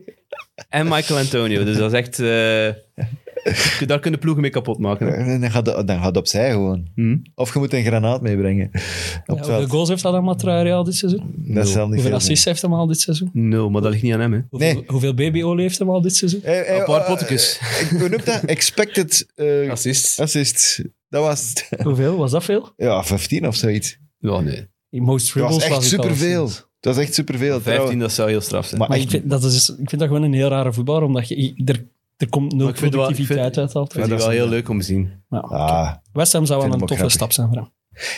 en 0.69 0.89
Michael 0.89 1.19
Antonio. 1.21 1.65
Dus 1.65 1.77
dat 1.77 1.93
is 1.93 1.99
echt... 1.99 2.19
eh, 2.21 2.69
daar 3.87 4.01
kunnen 4.01 4.21
ploegen 4.21 4.43
mee 4.43 4.51
kapot 4.51 4.79
maken. 4.79 5.25
hè. 5.25 5.39
Dan 5.39 5.51
gaat, 5.51 5.65
dan 5.65 5.87
gaat 5.89 6.05
het 6.05 6.17
opzij 6.17 6.51
gewoon. 6.51 6.87
Hm? 6.95 7.17
Of 7.35 7.53
je 7.53 7.59
moet 7.59 7.73
een 7.73 7.85
granaat 7.85 8.23
meebrengen. 8.23 8.67
Op 8.67 8.73
Ja, 8.75 8.81
het 8.81 9.27
hoeveel 9.27 9.45
veld. 9.57 9.71
goals 9.71 9.89
heeft 9.89 10.05
Adam 10.05 10.37
Traoré 10.37 10.73
al 10.75 10.85
dit 10.85 10.95
seizoen? 10.95 11.35
Dat 11.37 11.67
is 11.67 11.75
wel 11.75 11.85
niet 11.85 11.93
Hoeveel 11.95 12.03
veel. 12.11 12.19
assists 12.21 12.45
heeft 12.45 12.63
hij 12.63 12.71
al 12.71 12.87
dit 12.87 13.01
seizoen? 13.01 13.31
Nul, 13.33 13.71
maar 13.71 13.83
dat 13.83 13.91
ligt 13.91 14.03
niet 14.03 14.13
aan 14.15 14.21
hem. 14.21 14.33
Hè. 14.33 14.41
Hoeveel, 14.51 14.75
Nee. 14.75 14.83
hoeveel 14.87 15.15
babyolie 15.15 15.63
heeft 15.63 15.79
hij 15.79 15.89
al 15.89 16.01
dit 16.01 16.17
seizoen? 16.17 16.41
Hey, 16.43 16.55
hey, 16.67 16.79
Een 16.79 16.85
paar 16.85 17.01
eh, 17.01 17.07
pottekes. 17.07 17.59
eh, 17.61 17.89
Hoe 18.01 18.09
noemt 18.09 18.27
dat? 18.27 18.43
Expected 18.45 19.27
eh 19.35 19.71
Assists. 19.71 20.21
assists. 20.21 20.83
Dat 21.09 21.23
was 21.25 21.49
het. 21.49 21.69
Hoeveel? 21.87 22.17
Was 22.17 22.31
dat 22.31 22.45
veel? 22.45 22.73
Ja, 22.77 23.03
15 23.05 23.47
of 23.47 23.55
zoiets. 23.57 23.99
Ja, 24.19 24.41
nee. 24.41 24.67
Die 24.91 25.03
most 25.03 25.35
Dat 25.35 25.43
was 25.43 25.57
dribbles 25.59 25.65
echt 25.65 25.75
al 25.75 25.83
superveel. 25.83 26.45
Dat 26.81 26.95
was 26.95 27.05
echt 27.05 27.15
superveel. 27.15 27.61
15, 27.61 27.99
dat 27.99 28.13
zou 28.13 28.29
heel 28.31 28.41
straf 28.41 28.67
zijn. 28.67 28.79
Maar 28.81 28.89
Maar 28.89 28.99
ik 28.99 29.03
echt, 29.05 29.13
vind, 29.13 29.31
dat 29.31 29.45
is, 29.45 29.69
ik 29.69 29.89
vind 29.89 29.99
dat 30.01 30.09
gewoon 30.09 30.23
een 30.23 30.33
heel 30.33 30.49
rare 30.49 30.73
voetballer, 30.73 31.03
omdat 31.03 31.29
je, 31.29 31.63
er, 31.65 31.85
er 32.17 32.29
komt 32.29 32.53
nul 32.53 32.65
Maar 32.65 32.75
ik 32.75 32.79
vind 32.81 32.93
wel- 32.95 33.03
ik 33.03 33.07
productiviteit 33.09 33.55
vind- 33.55 33.67
uit 33.67 33.75
altijd. 33.77 34.07
Vind 34.07 34.19
die 34.19 34.27
wel 34.27 34.37
heel 34.37 34.49
leuk 34.49 34.69
om 34.69 34.79
te 34.79 34.85
zien. 34.85 35.13
Ja. 35.31 35.39
ah, 35.39 35.93
West 36.13 36.33
Ham 36.33 36.47
zou 36.47 36.61
wel 36.61 36.71
vind 36.71 36.73
een 36.73 36.73
hem 36.73 36.73
ook 36.73 36.79
toffe 36.89 36.95
grappig. 36.95 37.13
stap 37.13 37.33
zijn 37.33 37.47
voor 37.49 37.57
hem. 37.57 37.73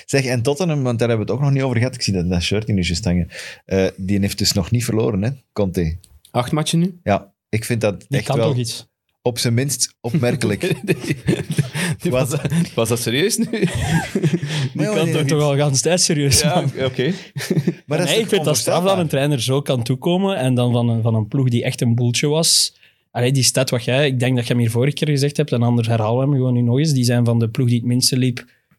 zeg, 0.06 0.24
en 0.24 0.42
Tottenham, 0.42 0.82
want 0.82 0.98
daar 0.98 1.08
hebben 1.08 1.26
we 1.26 1.32
het 1.32 1.40
ook 1.40 1.46
nog 1.46 1.54
niet 1.56 1.64
over 1.66 1.76
gehad. 1.78 1.94
Ik 1.94 2.02
zie 2.02 2.12
dat, 2.12 2.28
dat 2.30 2.42
shirt 2.42 2.68
in 2.68 2.74
juist 2.82 3.04
hangen. 3.04 3.28
Eh, 3.64 3.86
die 3.96 4.18
heeft 4.20 4.38
dus 4.38 4.52
nog 4.52 4.70
niet 4.70 4.84
verloren, 4.84 5.22
hè, 5.22 5.30
Conte. 5.52 5.96
Acht 6.30 6.52
matchen 6.52 6.78
nu? 6.78 7.00
Ja, 7.02 7.32
ik 7.48 7.64
vind 7.64 7.80
dat 7.80 8.00
Die 8.08 8.18
echt 8.18 8.26
kan 8.26 8.36
wel 8.36 8.48
toch 8.48 8.56
iets. 8.56 8.86
op 9.22 9.38
zijn 9.38 9.54
minst 9.54 9.94
opmerkelijk. 10.00 10.62
was, 12.10 12.30
dat, 12.30 12.40
was 12.74 12.88
dat 12.88 12.98
serieus 13.00 13.36
nu? 13.36 13.46
Die 13.50 14.84
kan 14.94 15.10
toch 15.10 15.24
Toch 15.24 15.42
al 15.42 15.56
gaan 15.56 15.72
tijd 15.72 16.00
serieus. 16.00 16.40
Ja, 16.40 16.64
oké. 16.84 17.12
Maar 17.86 17.98
dat 17.98 18.06
is 18.08 18.12
nee, 18.14 18.14
toch 18.14 18.22
ik 18.22 18.28
vind 18.28 18.44
dat 18.44 18.56
straf 18.56 18.84
dat 18.84 18.98
een 18.98 19.08
trainer 19.08 19.42
zo 19.42 19.62
kan 19.62 19.82
toekomen 19.82 20.36
en 20.36 20.54
dan 20.54 20.72
van 20.72 20.88
een, 20.88 21.02
van 21.02 21.14
een 21.14 21.28
ploeg 21.28 21.48
die 21.48 21.64
echt 21.64 21.80
een 21.80 21.94
boeltje 21.94 22.26
was. 22.28 22.74
Allee, 23.16 23.32
die 23.32 23.42
stat 23.42 23.70
wat 23.70 23.84
jij, 23.84 24.06
ik 24.06 24.18
denk 24.18 24.36
dat 24.36 24.46
je 24.46 24.52
hem 24.52 24.62
hier 24.62 24.70
vorige 24.70 24.94
keer 24.96 25.08
gezegd 25.08 25.36
hebt, 25.36 25.52
en 25.52 25.62
anders 25.62 25.88
herhalen 25.88 26.16
we 26.16 26.24
hem 26.24 26.34
gewoon 26.34 26.52
nu 26.52 26.60
nog 26.60 26.78
eens. 26.78 26.92
Die 26.92 27.04
zijn 27.04 27.24
van 27.24 27.38
de 27.38 27.48
ploeg 27.48 27.68
die 27.68 27.76
het 27.76 27.86
minste 27.86 28.16
liep 28.16 28.36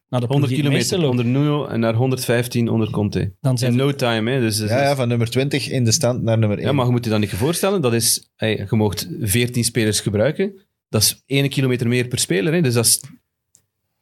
naar 0.10 0.20
de 0.20 0.28
ploeg 0.28 0.40
100 0.40 0.54
die 0.54 0.64
het 0.64 0.74
meeste 0.74 0.96
kilometer 0.96 1.26
onder 1.26 1.42
Nuno 1.42 1.66
en 1.66 1.80
naar 1.80 1.94
115 1.94 2.70
onder 2.70 2.90
Conte. 2.90 3.34
Dan 3.42 3.58
zijn 3.58 3.72
In 3.72 3.78
no 3.78 3.92
time, 3.96 4.32
hè. 4.32 4.40
Dus, 4.40 4.58
dus- 4.58 4.70
Ja, 4.70 4.82
ja, 4.82 4.96
van 4.96 5.08
nummer 5.08 5.30
20 5.30 5.70
in 5.70 5.84
de 5.84 5.92
stand 5.92 6.22
naar 6.22 6.38
nummer 6.38 6.58
1. 6.58 6.68
Ja, 6.68 6.74
maar 6.74 6.86
je 6.86 6.92
moet 6.92 7.04
je 7.04 7.10
dan 7.10 7.20
niet 7.20 7.30
voorstellen, 7.30 7.82
dat 7.82 7.94
is, 7.94 8.32
hey, 8.36 8.66
je 8.70 8.76
mocht 8.76 9.08
14 9.20 9.64
spelers 9.64 10.00
gebruiken. 10.00 10.54
Dat 10.90 11.02
is 11.02 11.24
1 11.26 11.50
kilometer 11.50 11.88
meer 11.88 12.08
per 12.08 12.20
speler, 12.20 12.54
hè. 12.54 12.62
dus 12.62 12.74
dat 12.74 12.86
is 12.86 13.04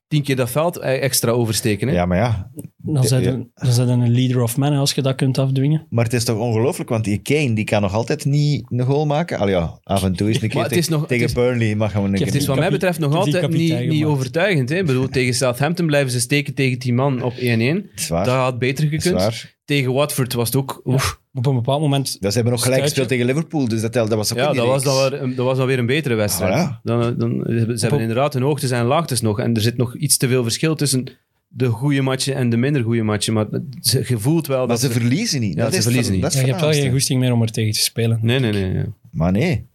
10 0.07 0.23
keer 0.23 0.35
dat 0.35 0.49
veld 0.51 0.77
eh, 0.77 1.03
extra 1.03 1.31
oversteken. 1.31 1.87
Hè. 1.87 1.93
Ja, 1.93 2.05
maar 2.05 2.17
ja. 2.17 2.51
dan 2.77 3.03
zijn 3.03 3.23
Ja. 3.23 3.43
dan 3.53 3.71
zijn 3.73 3.89
een 3.89 4.11
leader 4.11 4.41
of 4.41 4.57
man 4.57 4.73
als 4.73 4.93
je 4.93 5.01
dat 5.01 5.15
kunt 5.15 5.37
afdwingen. 5.37 5.87
Maar 5.89 6.03
het 6.03 6.13
is 6.13 6.23
toch 6.23 6.37
ongelooflijk, 6.39 6.89
want 6.89 7.03
die 7.03 7.17
Kane 7.21 7.53
die 7.53 7.63
kan 7.63 7.81
nog 7.81 7.93
altijd 7.93 8.25
niet 8.25 8.63
een 8.71 8.85
goal 8.85 9.05
maken. 9.05 9.37
Al 9.39 9.47
ja, 9.49 9.79
af 9.83 10.03
en 10.03 10.13
toe 10.15 10.29
is 10.29 10.41
een 10.41 10.49
keer 10.49 10.59
Maar 10.61 10.71
is 10.71 10.85
tegen, 10.85 10.91
nog- 10.99 11.07
tegen 11.07 11.27
het 11.27 11.35
is- 11.37 11.43
Burnley 11.43 11.75
mag 11.75 11.91
gewoon 11.91 12.07
een 12.07 12.13
keer 12.15 12.25
Het 12.25 12.35
is 12.35 12.45
wat 12.45 12.57
mij 12.59 12.69
betreft 12.69 12.99
nog 12.99 13.09
die 13.09 13.19
altijd 13.19 13.51
niet, 13.53 13.87
niet 13.87 14.03
overtuigend. 14.05 14.69
Hè. 14.69 14.75
Ik 14.77 14.85
bedoel, 14.85 15.09
tegen 15.09 15.33
Southampton 15.33 15.85
blijven 15.85 16.11
ze 16.11 16.19
steken 16.19 16.53
tegen 16.53 16.79
10 16.79 16.95
man 16.95 17.21
op 17.23 17.33
1-1. 17.33 17.37
Het 17.37 17.99
is 17.99 18.07
waar. 18.07 18.25
Dat 18.25 18.35
had 18.35 18.59
beter 18.59 18.87
gekund. 18.87 19.54
Tegen 19.65 19.93
Watford 19.93 20.33
was 20.33 20.47
het 20.47 20.55
ook... 20.55 20.81
Oef. 20.85 21.19
Op 21.33 21.45
een 21.45 21.55
bepaald 21.55 21.81
moment... 21.81 22.17
Dat 22.21 22.31
ze 22.31 22.37
hebben 22.37 22.53
nog 22.53 22.63
gelijk 22.63 22.81
gespeeld 22.81 23.07
tegen 23.07 23.25
Liverpool, 23.25 23.67
dus 23.67 23.81
dat, 23.81 23.91
telde- 23.91 24.09
dat 24.09 24.17
was 24.17 24.31
ook 24.31 24.37
Ja, 24.37 24.53
dat 24.53 24.65
was, 24.65 24.83
dan 24.83 25.09
weer, 25.09 25.35
dat 25.35 25.45
was 25.45 25.57
dan 25.57 25.67
weer 25.67 25.79
een 25.79 25.85
betere 25.85 26.15
wedstrijd. 26.15 26.53
Ah, 26.53 26.59
ja. 26.59 26.79
dan, 26.83 27.17
dan, 27.17 27.43
ze 27.47 27.77
hebben 27.79 27.99
inderdaad 27.99 28.33
hun 28.33 28.43
hoogtes 28.43 28.71
en 28.71 28.85
laagtes 28.85 29.21
nog. 29.21 29.39
En 29.39 29.53
er 29.55 29.61
zit 29.61 29.77
nog 29.77 29.95
iets 29.95 30.17
te 30.17 30.27
veel 30.27 30.43
verschil 30.43 30.75
tussen 30.75 31.07
de 31.47 31.67
goede 31.67 32.01
matchen 32.01 32.35
en 32.35 32.49
de 32.49 32.57
minder 32.57 32.83
goede 32.83 33.03
matchen. 33.03 33.33
Maar 33.33 33.45
ze, 33.81 34.03
je 34.07 34.17
voelt 34.19 34.47
wel 34.47 34.57
Maar 34.57 34.67
dat 34.67 34.79
ze 34.79 34.89
verliezen 34.91 35.39
niet. 35.39 35.55
Ja, 35.55 35.63
dat 35.63 35.71
ze 35.71 35.77
is 35.77 35.83
verliezen 35.83 36.11
ver- 36.11 36.21
niet. 36.21 36.23
Dat 36.23 36.33
is 36.33 36.39
Ja, 36.39 36.45
je 36.45 36.51
hebt 36.51 36.63
wel 36.63 36.73
geen 36.73 36.91
goesting 36.91 37.19
meer 37.19 37.31
om 37.31 37.41
er 37.41 37.51
tegen 37.51 37.73
te 37.73 37.79
spelen. 37.79 38.19
Nee, 38.21 38.39
nee, 38.39 38.51
nee. 38.51 38.83
Maar 39.11 39.31
nee. 39.31 39.65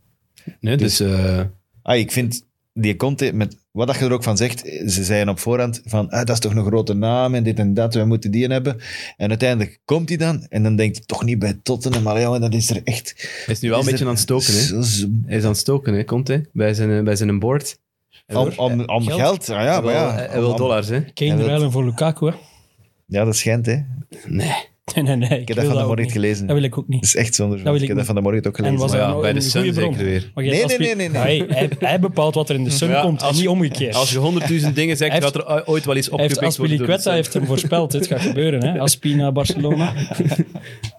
nee 0.61 0.77
dus, 0.77 1.01
eh, 1.01 1.41
Ah, 1.83 1.97
ik 1.99 2.13
vind 2.13 2.47
die 2.73 2.97
Conte, 2.97 3.31
met 3.35 3.57
wat 3.71 3.87
dat 3.87 3.99
je 3.99 4.05
er 4.05 4.13
ook 4.13 4.23
van 4.23 4.37
zegt, 4.37 4.59
ze 4.87 5.05
zeiden 5.05 5.29
op 5.29 5.39
voorhand 5.39 5.81
van, 5.85 6.09
ah, 6.11 6.19
dat 6.19 6.29
is 6.31 6.39
toch 6.39 6.55
een 6.55 6.65
grote 6.65 6.95
naam 6.95 7.35
en 7.35 7.43
dit 7.43 7.59
en 7.59 7.75
dat, 7.75 7.95
wij 7.95 8.05
moeten 8.05 8.31
die 8.31 8.47
hebben. 8.47 8.81
En 9.17 9.29
uiteindelijk 9.29 9.81
komt 9.85 10.09
hij 10.09 10.19
dan 10.19 10.47
en 10.49 10.63
dan 10.63 10.77
denkt 10.77 10.97
hij 10.97 11.05
toch 11.07 11.25
niet 11.25 11.39
bij 11.39 11.59
Tottenham, 11.63 12.03
maar 12.03 12.21
ja, 12.21 12.39
dat 12.39 12.55
is 12.55 12.71
er 12.71 12.81
echt... 12.85 13.15
hij 13.45 13.55
is 13.55 13.61
nu 13.61 13.71
wel 13.71 13.79
een 13.79 13.85
beetje 13.85 14.05
aan 14.05 14.11
het 14.11 14.21
stoken. 14.21 14.55
Hè. 14.55 14.83
zo- 14.83 15.07
Hij 15.27 15.37
is 15.37 15.43
aan 15.43 15.49
het 15.51 15.59
stoken, 15.59 15.95
hè, 15.95 16.05
komt 16.05 16.29
hij, 16.29 16.47
bij 16.53 16.75
zijn, 16.75 16.91
eh, 16.91 17.03
bij 17.05 17.17
zijn 17.17 17.39
board. 17.39 17.79
Hij 18.27 18.37
Om, 18.37 18.45
wil- 18.49 18.57
om, 18.65 18.81
om 18.87 19.03
Geld? 19.03 19.21
geld, 19.21 19.49
ah, 19.51 19.57
ja, 19.57 19.63
hij 19.63 19.71
maar 19.73 19.83
wil- 19.83 19.93
ja. 19.93 20.15
hij- 20.15 20.41
wil 20.41 20.57
dollars, 20.57 20.89
hè. 20.89 21.01
Kane 21.01 21.45
ruilen 21.45 21.73
voor 21.73 21.85
Lukaku, 21.85 22.27
hè? 22.27 22.33
Ja, 23.07 23.25
dat 23.25 23.37
schijnt, 23.37 23.67
hè. 23.67 23.79
Nee. 24.27 24.55
Nee, 24.95 25.05
nee, 25.05 25.17
nee. 25.17 25.41
Ik 25.41 25.49
heb 25.49 25.57
dat 25.57 25.67
van 25.67 25.77
de 25.77 25.83
morgen 25.83 26.03
niet. 26.03 26.13
gelezen. 26.13 26.47
Dat 26.47 26.57
wil 26.57 26.65
ik 26.65 26.79
ook 26.79 26.89
niet. 26.89 27.01
Dat 27.01 27.09
is 27.09 27.17
echt 27.17 27.35
zonder 27.35 27.57
Dat 27.57 27.67
wil 27.67 27.75
Ik 27.75 27.81
ik 27.83 27.89
heb 27.89 27.97
dat 27.97 28.07
niet. 28.07 28.07
van 28.07 28.15
de 28.15 28.21
morgen 28.31 28.47
ook 28.47 28.59
En 28.59 28.65
gelezen. 28.65 28.79
was 28.81 28.91
Maar 28.91 28.99
dat 29.01 29.07
ja, 29.09 29.13
nou 29.13 29.23
bij 29.23 29.33
de 29.33 29.41
Sun 29.41 29.75
zeker 29.75 30.05
weer. 30.05 30.31
Nee, 30.35 30.63
als 30.63 30.77
nee, 30.77 30.95
nee, 30.95 31.09
nee, 31.09 31.09
nee. 31.09 31.45
Hij, 31.49 31.71
hij 31.79 32.01
bepaalt 32.01 32.35
wat 32.35 32.49
er 32.49 32.55
in 32.55 32.65
de 32.65 32.71
Sun 32.71 32.89
Ja, 32.89 33.01
komt, 33.03 33.21
en 33.21 33.27
als- 33.27 33.39
niet 33.39 33.49
omgekeerd. 33.49 33.95
Als 33.95 34.11
je 34.13 34.19
honderdduizend 34.19 34.75
dingen 34.75 34.97
zegt, 34.97 35.23
gaat 35.23 35.35
er 35.35 35.67
ooit 35.67 35.85
wel 35.85 35.97
iets 35.97 36.09
opgepikt 36.09 36.35
worden. 36.57 36.77
door 36.77 36.87
de 36.87 36.93
Aspilicueta 36.93 37.13
heeft 37.13 37.33
hem 37.35 37.47
voorspeld, 37.47 37.91
dit 37.91 38.07
gaat 38.07 38.21
gebeuren. 38.21 38.65
Hè? 38.65 38.79
Aspina, 38.81 39.33
Barcelona. 39.33 39.93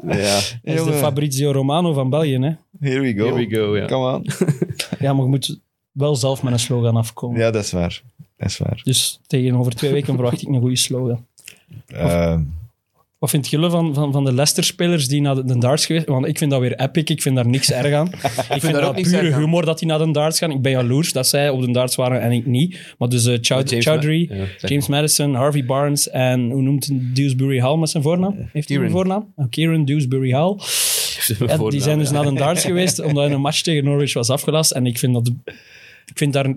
Ja, 0.07 0.39
Hij 0.63 0.73
is 0.75 0.83
de. 0.83 0.93
Fabrizio 0.93 1.51
Romano 1.51 1.93
van 1.93 2.09
België. 2.09 2.37
Hè? 2.39 2.51
Here 2.89 2.99
we 3.01 3.13
go. 3.17 3.23
here 3.35 3.47
we 3.47 3.55
go, 3.55 3.77
ja. 3.77 3.85
Come 3.85 4.11
on. 4.15 4.25
Ja, 4.99 5.13
maar 5.13 5.23
je 5.23 5.29
moet 5.29 5.59
wel 5.91 6.15
zelf 6.15 6.43
met 6.43 6.53
een 6.53 6.59
slogan 6.59 6.95
afkomen. 6.95 7.39
Ja, 7.39 7.51
dat 7.51 7.63
is 7.63 7.71
waar. 7.71 8.01
Dat 8.37 8.49
is 8.49 8.57
waar. 8.57 8.81
Dus 8.83 9.19
tegen 9.27 9.55
over 9.55 9.75
twee 9.75 9.91
weken 9.91 10.13
verwacht 10.13 10.41
ik 10.41 10.47
een 10.47 10.59
goede 10.59 10.75
slogan. 10.75 11.25
Eh, 11.87 12.37
Wat 13.21 13.29
vind 13.29 13.49
jullie 13.49 13.69
van, 13.69 13.93
van, 13.93 14.11
van 14.11 14.23
de 14.23 14.33
Leicester-spelers 14.33 15.07
die 15.07 15.21
naar 15.21 15.35
de, 15.35 15.45
de 15.45 15.57
darts 15.57 15.85
geweest 15.85 16.05
Want 16.07 16.27
ik 16.27 16.37
vind 16.37 16.51
dat 16.51 16.59
weer 16.59 16.79
epic. 16.79 17.03
Ik 17.09 17.21
vind 17.21 17.35
daar 17.35 17.47
niks 17.47 17.71
erg 17.71 17.93
aan. 17.93 18.07
ik 18.55 18.61
vind 18.61 18.61
daar 18.73 18.81
dat 18.81 18.97
ook 18.97 19.01
pure 19.01 19.35
humor 19.35 19.65
dat 19.65 19.79
die 19.79 19.87
naar 19.87 19.97
de 19.97 20.11
darts 20.11 20.37
gaan. 20.39 20.51
Ik 20.51 20.61
ben 20.61 20.71
jaloers 20.71 21.13
dat 21.13 21.27
zij 21.27 21.49
op 21.49 21.61
de 21.61 21.71
darts 21.71 21.95
waren 21.95 22.21
en 22.21 22.31
ik 22.31 22.45
niet. 22.45 22.95
Maar 22.97 23.09
dus 23.09 23.25
eh, 23.25 23.37
Chow- 23.41 23.67
James 23.69 23.85
Chowdhury, 23.85 24.25
Ma- 24.29 24.35
ja, 24.35 24.45
zeg 24.57 24.69
James 24.69 24.87
Madison, 24.87 25.35
Harvey 25.35 25.65
Barnes 25.65 26.09
en 26.09 26.51
hoe 26.51 26.61
noemt 26.61 26.89
Dewsbury 27.15 27.59
Hall 27.59 27.77
met 27.77 27.89
zijn 27.89 28.03
voornaam? 28.03 28.49
Heeft 28.51 28.69
hij 28.69 28.77
een 28.77 28.91
voornaam? 28.91 29.33
Oh, 29.35 29.49
Kieran 29.49 29.85
Dewsbury 29.85 30.31
Hall. 30.31 30.55
Die 31.69 31.81
zijn 31.81 31.97
dus 31.97 32.11
naar 32.11 32.23
de 32.25 32.33
darts 32.33 32.63
geweest 32.71 32.99
omdat 32.99 33.31
een 33.31 33.41
match 33.41 33.61
tegen 33.61 33.83
Norwich 33.83 34.13
was 34.13 34.29
afgelast. 34.29 34.71
En 34.71 34.85
ik 34.85 34.97
vind 34.97 35.13
dat... 35.13 35.31
Ik 36.05 36.17
vind 36.17 36.33
daar... 36.33 36.55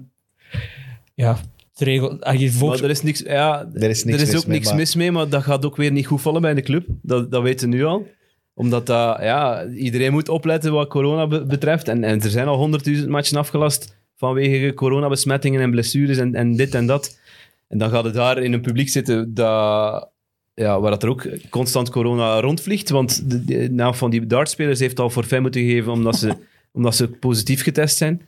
Ja, 1.15 1.39
de 1.75 1.85
regel... 1.85 2.23
ah, 2.23 2.61
Maar 2.61 2.83
er 2.83 2.91
is 2.91 3.03
niks, 3.03 3.21
ja, 3.21 3.69
Er 3.75 3.91
is 3.91 4.05
niks 4.05 4.17
er 4.17 4.23
is 4.27 4.33
mis 4.33 4.41
ook 4.41 4.47
mee, 4.47 4.57
niks 4.57 4.69
maar- 4.69 4.77
mis 4.77 4.95
mee, 4.95 5.13
maar 5.13 5.29
dat 5.29 5.43
gaat 5.43 5.65
ook 5.65 5.77
weer 5.77 5.93
niet 5.93 6.07
goed 6.07 6.21
vallen 6.21 6.41
bij 6.43 6.55
de 6.55 6.63
club. 6.63 6.87
Dat, 7.03 7.31
dat 7.31 7.43
weten 7.43 7.71
we 7.71 7.77
nu 7.77 7.85
al. 7.85 8.07
Omdat 8.55 8.87
dat, 8.87 9.19
ja, 9.21 9.67
iedereen 9.67 10.13
moet 10.13 10.29
opletten 10.29 10.73
wat 10.73 10.89
corona 10.89 11.27
be- 11.27 11.45
betreft. 11.45 11.89
En, 11.89 12.05
en 12.05 12.21
er 12.23 12.31
zijn 12.31 12.47
al 12.47 12.57
honderdduizend 12.57 13.09
matchen 13.09 13.37
afgelast 13.37 13.97
vanwege 14.17 14.75
coronabesmettingen 14.75 15.61
en 15.61 15.71
blessures 15.71 16.17
en, 16.19 16.35
en 16.35 16.57
dit 16.57 16.75
en 16.75 16.87
dat. 16.87 17.19
En 17.69 17.79
dan 17.79 17.91
gaat 17.91 18.05
het 18.05 18.15
daar 18.15 18.39
in 18.43 18.53
een 18.53 18.61
publiek 18.61 18.89
zitten 18.89 19.35
dat, 19.35 20.09
ja, 20.55 20.81
waar 20.81 20.91
dat 20.91 21.03
er 21.03 21.09
ook 21.09 21.29
constant 21.51 21.91
corona 21.91 22.41
rondvliegt. 22.41 22.91
Want 22.91 23.31
de, 23.49 23.73
helft 23.77 23.99
van 23.99 24.11
die 24.11 24.27
dartspelers 24.27 24.81
heeft 24.81 25.01
al 25.01 25.11
forfait 25.11 25.43
moeten 25.43 25.61
geven 25.65 25.93
omdat 25.93 26.17
ze, 26.17 26.35
omdat 26.73 26.97
ze 26.97 27.09
positief 27.09 27.63
getest 27.63 27.97
zijn. 27.97 28.21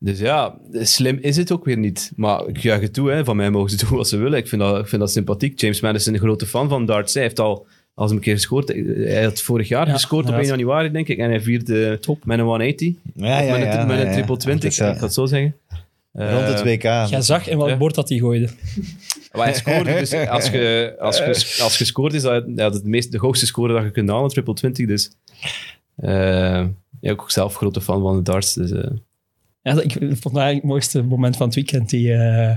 Dus 0.00 0.18
ja, 0.18 0.58
slim 0.72 1.18
is 1.20 1.36
het 1.36 1.52
ook 1.52 1.64
weer 1.64 1.78
niet. 1.78 2.12
Maar 2.16 2.46
ik 2.46 2.58
juich 2.58 2.80
het 2.80 2.92
toe, 2.94 3.10
hè. 3.10 3.24
van 3.24 3.36
mij 3.36 3.50
mogen 3.50 3.70
ze 3.70 3.76
doen 3.86 3.96
wat 3.96 4.08
ze 4.08 4.16
willen. 4.16 4.38
Ik 4.38 4.48
vind 4.48 4.60
dat, 4.62 4.78
ik 4.78 4.86
vind 4.86 5.00
dat 5.00 5.10
sympathiek. 5.12 5.60
James 5.60 5.80
Madison 5.80 6.14
is 6.14 6.20
een 6.20 6.26
grote 6.26 6.46
fan 6.46 6.68
van 6.68 6.86
darts. 6.86 7.14
Hij 7.14 7.22
heeft 7.22 7.40
al 7.40 7.66
als 7.94 8.10
een 8.10 8.20
keer 8.20 8.34
gescoord. 8.34 8.68
Hij 8.96 9.24
had 9.24 9.40
vorig 9.42 9.68
jaar 9.68 9.86
Ja, 9.86 9.92
gescoord 9.92 10.24
op 10.24 10.30
1 10.32 10.40
inderdaad. 10.40 10.60
januari, 10.66 10.90
denk 10.90 11.08
ik. 11.08 11.18
En 11.18 11.30
hij 11.30 11.40
vierde 11.40 11.98
Top. 12.00 12.24
met 12.24 12.38
een 12.38 12.44
180. 12.44 12.94
Ja, 13.14 13.40
ja, 13.40 13.52
met 13.52 13.60
een, 13.60 13.66
ja, 13.66 13.84
met 13.84 13.98
een 13.98 14.06
ja, 14.06 14.12
triple 14.12 14.32
ja. 14.34 14.38
20, 14.38 14.62
Dat 14.76 14.86
is, 14.86 14.92
ik 14.94 14.98
ga 14.98 15.04
het 15.04 15.14
zo 15.14 15.26
zeggen. 15.26 15.56
Rond 16.12 16.46
het 16.46 16.60
Eh, 16.60 16.62
WK. 16.74 16.82
Jij 17.10 17.20
zag 17.20 17.48
in 17.48 17.56
welk 17.56 17.68
Ja. 17.68 17.76
bord 17.76 17.94
dat 17.94 18.08
hij 18.08 18.18
gooide. 18.18 18.48
Maar 19.32 19.46
hij 19.46 19.54
scoorde, 19.54 19.92
dus 19.98 20.12
als 20.14 20.48
je, 20.50 20.94
als 20.98 21.18
je, 21.18 21.62
als 21.62 21.78
je 21.78 21.84
scoort, 21.84 22.12
is 22.14 22.22
dat 22.22 22.44
ja, 22.56 22.70
het 22.70 22.84
meest, 22.84 23.12
de 23.12 23.18
hoogste 23.18 23.46
score 23.46 23.72
dat 23.74 23.82
je 23.82 23.90
kunt 23.90 24.08
halen, 24.10 24.30
triple 24.30 24.54
20. 24.54 24.86
Dus 24.86 25.10
eh 25.96 26.64
ja, 27.00 27.10
ook 27.12 27.30
zelf 27.30 27.54
grote 27.54 27.80
fan 27.80 28.00
van 28.02 28.16
de 28.16 28.22
darts. 28.22 28.54
Dus, 28.54 28.70
eh, 28.72 28.90
Ja, 29.62 29.82
ik 29.82 29.92
vond 29.92 30.22
dat 30.22 30.36
eigenlijk 30.36 30.54
het 30.54 30.64
mooiste 30.64 31.02
moment 31.02 31.36
van 31.36 31.46
het 31.46 31.54
weekend, 31.54 31.90
die, 31.90 32.14
eh 32.14 32.56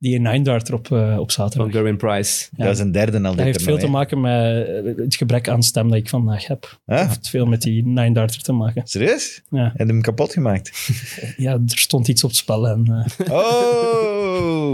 die 0.00 0.20
nine 0.20 0.42
darter 0.44 0.74
op, 0.74 0.92
eh, 0.92 1.18
op 1.18 1.32
van 1.32 1.44
zaterdag. 1.44 1.70
Gerwin 1.70 1.96
Price. 1.96 2.48
Ja. 2.56 2.64
Dat 2.64 2.74
is 2.74 2.80
een 2.80 2.92
derde 2.92 3.16
al. 3.16 3.22
Dat 3.22 3.36
dit 3.36 3.44
heeft 3.44 3.62
veel 3.62 3.78
te 3.78 3.86
maken 3.86 4.20
met 4.20 4.66
eh, 4.66 4.96
het 4.96 5.16
gebrek 5.16 5.48
aan 5.48 5.62
stem 5.62 5.88
dat 5.88 5.98
ik 5.98 6.08
vandaag 6.08 6.46
heb. 6.46 6.78
Het 6.86 7.06
heeft 7.08 7.28
veel 7.28 7.46
met 7.46 7.62
die 7.62 7.86
nine 7.86 8.12
darter 8.12 8.42
te 8.42 8.52
maken. 8.52 8.82
Serieus? 8.86 9.42
Ja, 9.50 9.72
Heb 9.76 9.86
je 9.86 9.92
hem 9.92 10.02
kapot 10.02 10.32
gemaakt? 10.32 10.88
ja 11.36 11.52
er 11.52 11.60
stond 11.78 12.08
iets 12.08 12.24
op 12.24 12.30
het 12.30 12.38
spel 12.38 12.68
en 12.68 13.06
eh, 13.18 13.32
Oh! 13.36 14.72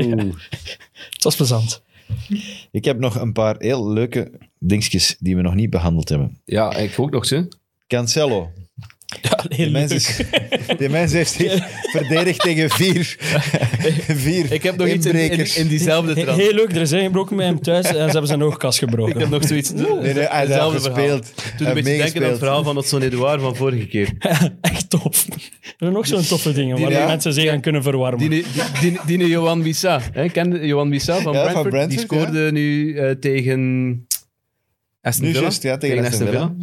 het 1.11 1.25
was 1.25 1.37
plezant. 1.37 1.83
Ik 2.71 2.85
heb 2.85 2.99
nog 2.99 3.15
een 3.15 3.33
paar 3.33 3.55
heel 3.59 3.93
leuke 3.93 4.33
dingetjes 4.59 5.17
die 5.19 5.37
we 5.37 5.43
nog 5.43 5.55
niet 5.55 5.71
behandeld 5.71 6.09
hebben. 6.09 6.41
Ja, 6.45 6.75
ik 6.77 6.99
ook 6.99 7.11
nog 7.11 7.27
ze. 7.27 7.49
Cancelo. 7.87 8.53
Ja, 9.07 9.45
Die 9.57 9.71
mens, 9.71 9.93
is, 9.93 10.21
die 10.79 10.89
mens 10.89 11.13
heeft 11.13 11.33
zich 11.33 11.69
verdedigd 11.91 12.41
tegen 12.41 12.71
vier, 12.71 13.17
vier 14.25 14.53
Ik 14.53 14.63
heb 14.63 14.77
nog 14.77 14.89
iets 14.89 15.07
in, 15.07 15.15
in, 15.15 15.57
in 15.57 15.69
diezelfde 15.69 16.15
trant. 16.15 16.41
Heel 16.41 16.53
leuk, 16.53 16.71
er 16.71 16.81
is 16.81 16.93
ingebroken 16.93 17.37
bij 17.37 17.47
hem 17.47 17.61
thuis 17.61 17.87
en 17.87 17.93
ze 17.95 17.99
hebben 17.99 18.27
zijn 18.27 18.43
oogkast 18.43 18.79
gebroken. 18.79 19.15
Ik 19.15 19.21
heb 19.21 19.29
nog 19.29 19.47
zoiets. 19.47 19.73
Nee, 19.73 20.15
nee, 20.15 20.25
hij 20.25 20.47
heeft 20.47 20.61
gespeeld. 20.61 21.33
Toen 21.57 21.67
Hij 21.67 21.77
een 21.77 21.83
beetje 21.83 21.97
denken 21.97 22.25
aan 22.25 22.29
het 22.31 22.39
verhaal 22.39 22.63
van 22.63 22.77
Otson 22.77 23.03
Edouard 23.03 23.41
van 23.41 23.57
vorige 23.57 23.87
keer. 23.87 24.13
Echt 24.61 24.91
tof. 24.91 25.27
Er 25.63 25.75
zijn 25.79 25.93
nog 25.93 26.07
zo'n 26.07 26.27
toffe 26.27 26.53
dingen 26.53 26.81
waar 26.81 26.91
ja. 26.91 27.07
mensen 27.07 27.33
zich 27.33 27.51
aan 27.51 27.61
kunnen 27.61 27.83
verwarmen. 27.83 28.19
Die, 28.19 28.45
die, 28.81 28.99
die, 29.07 29.19
die 29.19 29.29
Johan 29.29 29.63
Wissa. 29.63 30.01
Je 30.15 30.59
Johan 30.67 30.91
Wissa 30.91 31.21
van, 31.21 31.33
Ja, 31.33 31.53
van 31.53 31.63
Brentford? 31.63 31.91
Die 31.91 31.99
scoorde 31.99 32.53
nu 32.53 32.97
eh, 32.99 33.11
tegen 33.11 34.07
Aston 35.01 35.25
Nu 35.25 35.31
Villa. 35.31 35.43
juist, 35.43 35.63
ja, 35.63 35.77
tegen 35.77 36.05
Aston 36.05 36.27
Villa. 36.27 36.55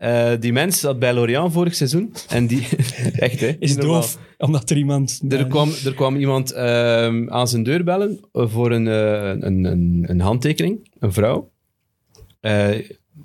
Eh, 0.00 0.32
die 0.38 0.52
mens 0.52 0.80
zat 0.80 0.98
bij 0.98 1.14
Lorient 1.14 1.52
vorig 1.52 1.74
seizoen. 1.74 2.14
En 2.28 2.46
die... 2.46 2.68
echt, 3.12 3.40
hè? 3.40 3.56
is 3.58 3.76
normaal. 3.76 4.00
doof, 4.00 4.18
omdat 4.38 4.70
er 4.70 4.76
iemand... 4.76 5.20
Er 5.28 5.46
kwam, 5.46 5.70
er 5.84 5.94
kwam 5.94 6.16
iemand 6.16 6.52
ehm, 6.52 7.28
aan 7.28 7.48
zijn 7.48 7.62
deur 7.62 7.84
bellen 7.84 8.20
eh, 8.32 8.48
voor 8.48 8.72
een, 8.72 8.88
eh, 8.88 9.28
een, 9.28 9.64
een, 9.64 10.04
een 10.06 10.20
handtekening. 10.20 10.90
Een 10.98 11.12
vrouw. 11.12 11.50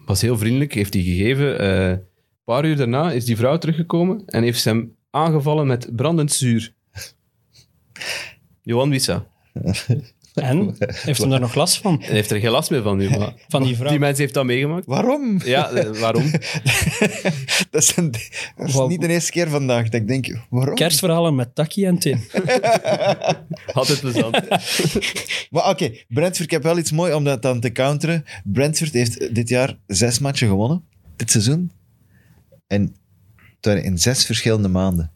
Was 0.06 0.22
heel 0.22 0.38
vriendelijk, 0.38 0.74
heeft 0.74 0.92
die 0.92 1.04
gegeven. 1.04 1.66
Een 1.66 2.02
paar 2.44 2.66
uur 2.66 2.76
daarna 2.76 3.12
is 3.12 3.26
die 3.26 3.38
vrouw 3.38 3.58
teruggekomen 3.58 4.24
en 4.26 4.44
heeft 4.44 4.62
ze 4.62 4.70
hem 4.70 4.96
aangevallen 5.10 5.68
met 5.68 5.96
brandend 5.96 6.32
zuur. 6.32 6.74
Johan 8.62 8.90
Wissa. 8.90 9.28
En? 10.42 10.76
Heeft 10.80 11.20
hem 11.22 11.30
daar 11.30 11.40
nog 11.40 11.56
last 11.56 11.78
van? 11.78 11.98
Hij 12.02 12.14
heeft 12.16 12.32
er 12.32 12.40
geen 12.40 12.50
last 12.52 12.70
meer 12.70 12.82
van 12.82 12.98
nu. 12.98 13.10
Maar 13.10 13.34
Van 13.48 13.64
die 13.64 13.76
vrouw? 13.76 13.90
die 13.90 14.00
mens 14.00 14.18
heeft 14.18 14.34
dat 14.34 14.46
meegemaakt. 14.46 14.86
Waarom? 14.86 15.40
Ja, 15.46 15.70
eh, 15.70 16.00
waarom? 16.00 16.32
Dat 17.72 17.82
is, 17.84 17.96
een- 17.96 18.12
dat 18.56 18.68
is 18.68 18.74
Wat- 18.74 18.90
niet 18.90 19.02
de 19.02 19.08
eerste 19.08 19.32
keer 19.32 19.50
vandaag 19.50 19.84
dat 19.90 20.02
ik 20.02 20.08
denk, 20.08 20.38
waarom? 20.50 20.76
Kerstverhalen 20.76 21.36
met 21.36 21.56
Taki 21.56 21.86
en 21.86 21.98
Tim. 22.00 22.20
Altijd 23.74 24.00
plezant. 24.00 24.40
Maar 25.50 25.70
oké, 25.70 25.92
Brentford, 26.08 26.40
ik 26.46 26.52
heb 26.52 26.64
wel 26.64 26.78
iets 26.78 26.92
mooi 26.92 27.14
om 27.14 27.24
dat 27.24 27.42
dan 27.42 27.60
te 27.60 27.72
counteren. 27.72 28.24
Brentford 28.44 28.94
heeft 28.94 29.36
dit 29.36 29.50
jaar 29.50 29.78
zes 29.88 30.20
matchen 30.20 30.48
gewonnen, 30.48 30.84
dit 31.16 31.32
seizoen. 31.32 31.72
En 32.68 32.82
het 33.36 33.66
waren 33.66 33.84
in 33.84 33.98
zes 33.98 34.26
verschillende 34.26 34.68
maanden. 34.68 35.12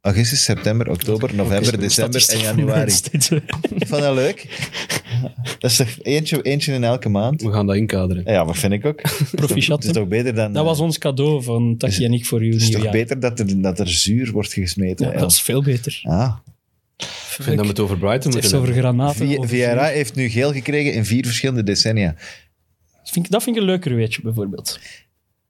Augustus, 0.00 0.44
september, 0.44 0.90
oktober, 0.90 1.34
november, 1.34 1.80
december 1.80 2.28
en 2.32 2.38
januari. 2.40 2.92
Ik 3.78 3.86
vond 3.86 4.02
dat 4.02 4.14
leuk. 4.14 4.46
Dat 5.58 5.70
is 5.70 5.76
toch 5.76 5.88
eentje, 6.02 6.42
eentje 6.42 6.72
in 6.72 6.84
elke 6.84 7.08
maand? 7.08 7.42
We 7.42 7.52
gaan 7.52 7.66
dat 7.66 7.76
inkaderen. 7.76 8.22
Ja, 8.32 8.44
wat 8.44 8.56
vind 8.58 8.72
ik 8.72 8.84
ook. 8.86 9.00
Proficiat. 9.30 9.76
Het 9.78 9.86
is 9.86 9.92
toch 10.00 10.08
beter 10.08 10.34
dan... 10.34 10.52
Dat 10.52 10.64
was 10.64 10.78
ons 10.80 10.98
cadeau 10.98 11.42
van 11.42 11.76
Taki 11.76 12.04
en 12.04 12.12
ik 12.12 12.26
voor 12.26 12.40
uw 12.40 12.52
Het 12.52 12.60
is 12.62 12.70
toch 12.70 12.90
beter 12.90 13.20
dat 13.20 13.38
er, 13.38 13.62
dat 13.62 13.78
er 13.78 13.88
zuur 13.88 14.30
wordt 14.32 14.52
gesmeten. 14.52 15.10
Ja, 15.12 15.18
dat 15.18 15.30
is 15.30 15.40
veel 15.40 15.62
beter. 15.62 16.00
Ah. 16.02 16.36
Ik 16.96 17.06
vind 17.44 17.56
dat 17.56 17.64
we 17.64 17.70
het 17.70 17.80
over 17.80 17.98
Brighton 17.98 18.32
moeten 18.32 18.50
over 18.58 18.64
hebben. 18.74 18.82
granaten. 18.84 19.28
Over 19.28 19.48
Vieira 19.48 19.84
vuur. 19.84 19.94
heeft 19.94 20.14
nu 20.14 20.28
geel 20.28 20.52
gekregen 20.52 20.92
in 20.92 21.04
vier 21.04 21.24
verschillende 21.24 21.62
decennia. 21.62 22.14
Vind 23.04 23.24
ik- 23.26 23.30
dat 23.32 23.42
vind 23.42 23.56
ik 23.56 23.62
een 23.62 23.68
leuker 23.68 23.94
weetje, 23.94 24.22
bijvoorbeeld. 24.22 24.78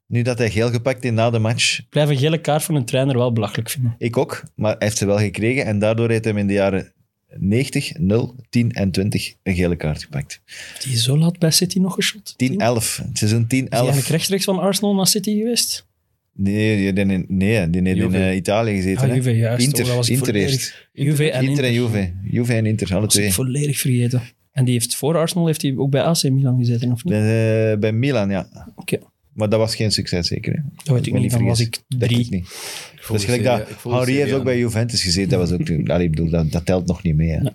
Nu 0.09 0.21
dat 0.21 0.37
hij 0.37 0.49
geel 0.49 0.69
gepakt 0.71 1.03
heeft 1.03 1.15
na 1.15 1.29
de 1.29 1.39
match, 1.39 1.79
Ik 1.79 1.85
blijf 1.89 2.09
een 2.09 2.17
gele 2.17 2.41
kaart 2.41 2.63
van 2.63 2.75
een 2.75 2.85
trainer 2.85 3.17
wel 3.17 3.33
belachelijk 3.33 3.69
vinden. 3.69 3.95
ik 3.97 4.17
ook, 4.17 4.43
maar 4.55 4.71
hij 4.77 4.85
heeft 4.87 4.97
ze 4.97 5.05
wel 5.05 5.17
gekregen 5.17 5.65
en 5.65 5.79
daardoor 5.79 6.09
heeft 6.09 6.23
hij 6.23 6.33
hem 6.33 6.41
in 6.41 6.47
de 6.47 6.53
jaren 6.53 6.91
90, 7.37 7.91
0, 7.97 8.35
10 8.49 8.71
en 8.71 8.91
20 8.91 9.33
een 9.43 9.55
gele 9.55 9.75
kaart 9.75 10.03
gepakt. 10.03 10.41
Heeft 10.45 10.83
hij 10.83 10.95
zo 10.97 11.17
laat 11.17 11.39
bij 11.39 11.51
City 11.51 11.79
nog 11.79 11.93
geschot? 11.93 12.33
10, 12.37 12.59
11. 12.59 12.97
Het 12.97 13.17
seizoen 13.17 13.47
10, 13.47 13.57
Is 13.63 13.69
hij 13.69 13.69
eigenlijk 13.69 13.97
11. 14.01 14.09
rechtstreeks 14.11 14.43
van 14.43 14.59
Arsenal 14.59 14.95
naar 14.95 15.07
City 15.07 15.37
geweest? 15.37 15.87
Nee, 16.33 16.75
die 16.75 16.85
heeft 16.85 16.97
in, 16.97 17.25
nee, 17.27 17.69
die 17.69 17.81
heeft 17.81 18.01
in 18.01 18.13
eh, 18.13 18.35
Italië 18.35 18.75
gezeten. 18.75 19.01
Ah, 19.03 19.09
hè. 19.09 19.15
Juve, 19.15 19.35
juist. 19.35 19.65
Inter, 19.65 19.85
Oh, 19.85 19.95
was 19.95 20.09
Inter 20.09 20.35
eerst. 20.35 20.87
Juve 20.93 21.31
en 21.31 21.43
Inter 21.43 21.63
en. 21.63 21.73
Juve. 21.73 22.13
Juve 22.23 22.53
en 22.53 22.65
Inter, 22.65 22.95
alle 22.95 23.07
twee. 23.07 23.33
volledig 23.33 23.79
vergeten. 23.79 24.21
En 24.51 24.65
die 24.65 24.73
heeft 24.73 24.95
voor 24.95 25.17
Arsenal 25.17 25.45
heeft 25.45 25.61
hij 25.61 25.73
ook 25.77 25.89
bij 25.91 26.01
AC 26.01 26.23
Milan 26.23 26.57
gezeten, 26.57 26.91
of 26.91 27.03
niet? 27.03 27.13
Bij, 27.13 27.71
eh, 27.71 27.79
bij 27.79 27.91
Milan, 27.91 28.29
ja. 28.29 28.71
Oké, 28.75 28.97
Maar 29.39 29.49
dat 29.49 29.59
was 29.59 29.75
geen 29.75 29.91
succes, 29.91 30.27
zeker. 30.27 30.53
Hè? 30.53 30.61
dat 30.83 30.93
weet 30.95 31.07
ik 31.07 31.13
niet. 31.13 31.31
Dan 31.31 31.45
was 31.45 31.59
ik 31.59 31.77
Dat 31.87 31.99
drie. 31.99 32.19
ik 32.19 32.29
niet. 32.29 32.45
Ik 32.45 32.95
Dat 32.95 33.05
volg 33.05 33.17
is 33.17 33.23
gelijk 33.25 33.43
dat 33.43 33.67
Henri 33.83 34.15
heeft 34.15 34.33
ook 34.33 34.43
bij 34.43 34.57
Juventus 34.57 35.03
gezeten. 35.03 35.29
Dat, 35.29 35.49
was 35.49 35.59
ook, 35.59 35.69
allee, 35.89 36.05
ik 36.05 36.11
bedoel, 36.11 36.29
dat, 36.29 36.51
dat 36.51 36.65
telt 36.65 36.87
nog 36.87 37.03
niet 37.03 37.15
mee. 37.15 37.29
Hè. 37.29 37.39
Nee. 37.41 37.53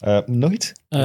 Eh, 0.00 0.18
nog 0.26 0.52
iets? 0.52 0.72
Eh, 0.88 1.00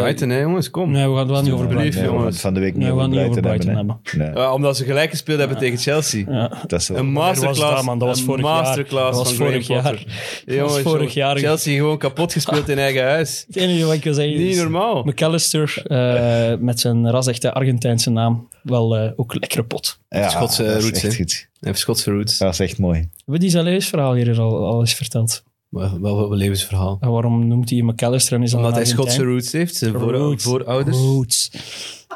Brighton, 0.00 0.28
hè, 0.28 0.40
jongens, 0.40 0.70
kom. 0.70 0.90
Nee, 0.90 1.06
we 1.08 1.10
gaan 1.10 1.18
het 1.18 1.28
wel 1.30 1.42
niet 1.42 1.52
over 1.52 1.66
Brighton 1.66 2.00
hebben. 2.02 2.18
jongens. 2.18 2.40
Van 2.40 2.54
de 2.54 2.60
week 2.60 2.72
niet 2.74 2.82
Nee, 2.82 2.86
we 2.86 2.92
over 2.94 3.02
gaan 3.02 3.10
niet 3.18 3.28
over 3.28 3.42
Brighton, 3.42 3.74
hebben. 3.74 4.00
hebben. 4.04 4.32
Nee, 4.34 4.44
Ja, 4.44 4.52
omdat 4.52 4.76
ze 4.76 4.84
gelijk 4.84 5.10
gespeeld 5.10 5.38
hebben 5.38 5.58
tegen 5.58 5.78
Chelsea. 5.78 6.24
Ja. 6.28 6.48
dat 6.66 6.80
is 6.80 6.86
zo. 6.86 6.94
Een 6.94 7.12
was 7.12 7.24
masterclass. 7.24 7.74
dat, 7.74 7.84
man? 7.84 7.98
Dat 7.98 8.08
was 8.08 8.18
een 8.18 8.24
vorig 8.24 8.44
jaar. 8.44 8.54
masterclass 8.62 9.16
Dat 9.16 9.26
was 9.26 9.34
van 9.34 9.46
vorig 9.46 9.66
jaar. 9.66 9.82
Potter. 9.82 10.04
Dat 10.04 10.14
was 10.46 10.54
Jongens, 10.56 10.72
vorig 10.74 10.92
jongens, 10.98 11.14
jaar. 11.14 11.36
Chelsea 11.36 11.76
gewoon 11.76 11.98
kapot 11.98 12.32
gespeeld 12.32 12.68
in 12.68 12.78
eigen 12.78 13.02
huis. 13.04 13.44
Het 13.46 13.56
enige 13.56 13.84
wat 13.84 13.94
ik 13.94 14.04
wil 14.04 14.14
zeggen 14.14 14.38
Niet 14.38 14.50
is... 14.50 14.56
normaal. 14.56 15.02
McAllister 15.04 15.82
eh, 15.86 16.58
met 16.68 16.80
zijn 16.80 17.10
ras-echte 17.10 17.52
Argentijnse 17.52 18.10
naam. 18.10 18.48
Wel 18.62 18.96
eh, 18.96 19.10
ook 19.16 19.34
lekkere 19.34 19.64
pot. 19.64 19.98
Ja, 20.08 20.28
Schotse 20.28 20.72
roots, 20.72 20.90
echt 20.90 21.02
hè. 21.02 21.14
goed. 21.14 21.32
Hij 21.32 21.68
heeft 21.70 21.78
Schotse 21.78 22.10
roots. 22.10 22.38
Dat 22.38 22.52
is 22.52 22.60
echt 22.60 22.78
mooi. 22.78 23.08
We 23.26 23.38
die 23.38 23.50
Zaleus 23.50 23.86
verhaal 23.88 24.14
hier 24.14 24.40
al, 24.40 24.66
al 24.66 24.80
eens 24.80 24.94
verteld. 24.94 25.42
Maar 25.70 26.00
wel 26.00 26.16
wel 26.16 26.30
een 26.32 26.36
levensverhaal. 26.38 26.96
En 27.00 27.10
waarom 27.10 27.46
noemt 27.46 27.70
hij 27.70 27.82
McAllister 27.82 28.36
en 28.36 28.42
is 28.42 28.54
Omdat 28.54 28.74
hij 28.74 28.84
Schotse 28.84 29.24
roots 29.24 29.52
heeft, 29.52 29.74
zijn 29.74 29.92
voor, 29.92 30.12
Roots. 30.12 30.44
voorouders. 30.44 30.96
Roots. 30.96 31.50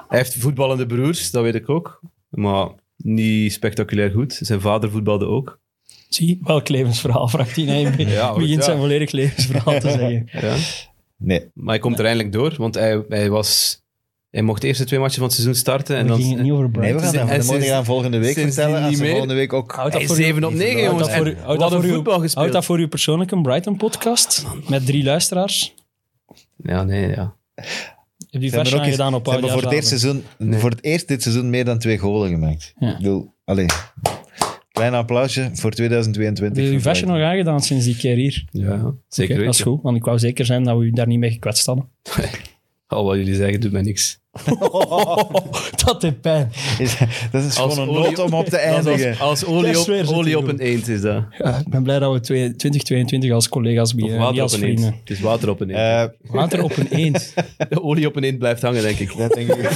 Hij 0.08 0.18
heeft 0.18 0.34
voetballende 0.34 0.86
broers, 0.86 1.30
dat 1.30 1.42
weet 1.42 1.54
ik 1.54 1.68
ook. 1.68 2.00
Maar 2.28 2.68
niet 2.96 3.52
spectaculair 3.52 4.10
goed. 4.10 4.38
Zijn 4.42 4.60
vader 4.60 4.90
voetbalde 4.90 5.26
ook. 5.26 5.58
Zie, 6.08 6.38
welk 6.42 6.68
levensverhaal, 6.68 7.28
vraagt 7.28 7.56
hij. 7.56 7.64
Hij 7.82 8.04
Ja, 8.06 8.34
begint 8.34 8.58
ja. 8.58 8.62
zijn 8.62 8.78
volledig 8.78 9.10
levensverhaal 9.10 9.80
te 9.80 9.90
zeggen. 9.90 10.28
Ja. 10.32 10.56
Nee, 11.16 11.50
Maar 11.54 11.74
hij 11.74 11.78
komt 11.78 11.98
er 11.98 12.04
eindelijk 12.04 12.32
door, 12.32 12.54
want 12.58 12.74
hij, 12.74 13.04
hij, 13.08 13.30
was, 13.30 13.82
hij 14.34 14.42
mocht 14.42 14.60
de 14.60 14.66
eerste 14.66 14.84
twee 14.84 14.98
matchen 15.00 15.18
van 15.18 15.24
het 15.26 15.34
seizoen 15.34 15.54
starten. 15.54 15.96
En 15.96 16.02
We 16.02 16.08
dan, 16.08 16.16
gingen 16.18 16.32
het 16.34 16.42
niet 16.42 16.52
over 16.52 16.64
nee 16.64 16.72
we 16.72 16.78
Brighton. 16.78 17.00
gaan 17.02 17.12
dat 17.12 17.20
En 17.36 17.44
gaan 17.68 17.84
volgende 17.84 18.18
week 18.18 18.34
vertellen. 18.38 18.82
meer- 19.00 19.10
volgende 19.10 19.34
week 19.34 19.52
ook... 19.52 19.72
Houd 19.72 19.92
dat 19.92 20.00
is 20.00 20.06
voor 20.06 20.18
u- 20.18 20.22
7 20.22 20.44
op 20.44 20.52
9, 20.54 20.72
Houd 20.72 20.84
jongens. 20.84 21.06
dat 21.08 21.16
voor 21.16 21.26
u- 21.26 21.30
En 21.30 21.36
houd 21.36 21.46
wat 21.46 21.58
dat 21.58 21.72
een 21.72 21.84
voor 21.84 21.94
voetbal 21.94 22.14
gespeeld. 22.20 22.34
Houd 22.34 22.52
dat 22.52 22.64
voor 22.64 22.78
uw 22.78 22.88
persoonlijke 22.88 23.40
Brighton-podcast 23.40 24.46
met 24.68 24.86
drie 24.86 25.04
luisteraars. 25.04 25.74
Ja, 26.56 26.82
nee, 26.84 27.08
ja. 27.08 27.34
Heb 28.30 28.42
je 28.42 28.50
vers 28.50 28.74
ook 28.74 28.80
eens- 28.80 28.90
gedaan 28.90 29.14
op 29.14 29.24
ze 29.24 29.30
hebben 29.32 29.50
voor 29.50 29.62
het, 29.62 29.72
eerst 29.72 29.90
oudejaarsavond? 29.92 30.24
seizoen, 30.38 30.50
Nee. 30.50 30.58
voor 30.60 30.70
het 30.70 30.84
eerst 30.84 31.08
dit 31.08 31.22
seizoen 31.22 31.50
meer 31.50 31.64
dan 31.64 31.78
twee 31.78 31.98
golen 31.98 32.30
gemaakt. 32.30 32.72
Ja. 32.78 32.90
Ik 32.90 32.96
bedoel, 32.96 33.34
allee, 33.44 33.66
klein 34.72 34.94
applausje 34.94 35.50
voor 35.52 35.70
2022. 35.70 36.62
Heb 36.64 36.72
je 36.72 36.80
versje 36.80 37.04
nog 37.04 37.14
Brighton. 37.14 37.32
aangedaan 37.38 37.60
sinds 37.62 37.84
die 37.84 37.96
keer 37.96 38.16
hier? 38.16 38.44
ja 38.50 38.92
zeker 39.08 39.44
dat 39.44 39.54
is 39.54 39.60
goed, 39.60 39.82
want 39.82 39.96
ik 39.96 40.04
wou 40.04 40.18
zeker 40.18 40.44
zijn 40.46 40.64
dat 40.64 40.78
we 40.78 40.84
u 40.84 40.90
daar 40.90 41.06
niet 41.06 41.18
mee 41.18 41.30
gekwetst 41.30 41.66
hadden. 41.66 41.88
Al 42.86 43.04
wat 43.04 43.16
jullie 43.16 43.34
zeggen 43.34 43.60
doet 43.60 43.72
mij 43.72 43.82
niks. 43.82 44.22
dat 45.84 46.00
deed 46.00 46.20
pijn. 46.20 46.52
Is- 46.78 46.96
dat 47.30 47.42
is 47.44 47.58
Als 47.58 47.72
gewoon 47.74 47.88
een 47.88 47.94
olie- 47.94 48.02
nood 48.10 48.18
om 48.18 48.32
op 48.34 48.46
te 48.46 48.56
eindigen. 48.72 49.10
als, 49.10 49.20
als 49.20 49.44
olie, 49.44 49.70
is 49.70 49.78
op, 50.08 50.44
doen. 50.44 50.48
een 50.48 50.58
eend 50.58 50.88
is 50.88 51.00
dat. 51.00 51.24
Ja, 51.38 51.58
ik 51.58 51.68
ben 51.68 51.82
blij 51.82 51.98
dat 51.98 52.12
we 52.12 52.20
twee- 52.20 52.56
2022 52.56 53.30
als 53.32 53.48
collega's 53.48 53.90
Of 53.90 53.94
beginnen, 53.96 54.18
niet 54.20 54.26
water 54.28 54.42
op 54.44 54.50
als 54.50 54.60
een 54.60 54.62
eend. 54.68 54.78
vrienden. 54.80 55.00
Het 55.00 55.10
is 55.10 55.20
water 55.20 55.48
op 55.50 55.60
een 55.60 55.70
eend. 55.70 55.78
Eh, 55.78 56.32
Water 56.40 56.62
op 56.62 56.76
een 56.76 56.88
eend. 56.88 57.34
De 57.68 57.82
olie 57.82 58.06
op 58.06 58.16
een 58.16 58.24
eend 58.24 58.38
blijft 58.38 58.62
hangen, 58.62 58.82
denk 58.82 58.98
ik. 58.98 59.16
dat 59.16 59.32
denk 59.32 59.48
ik. 59.54 59.70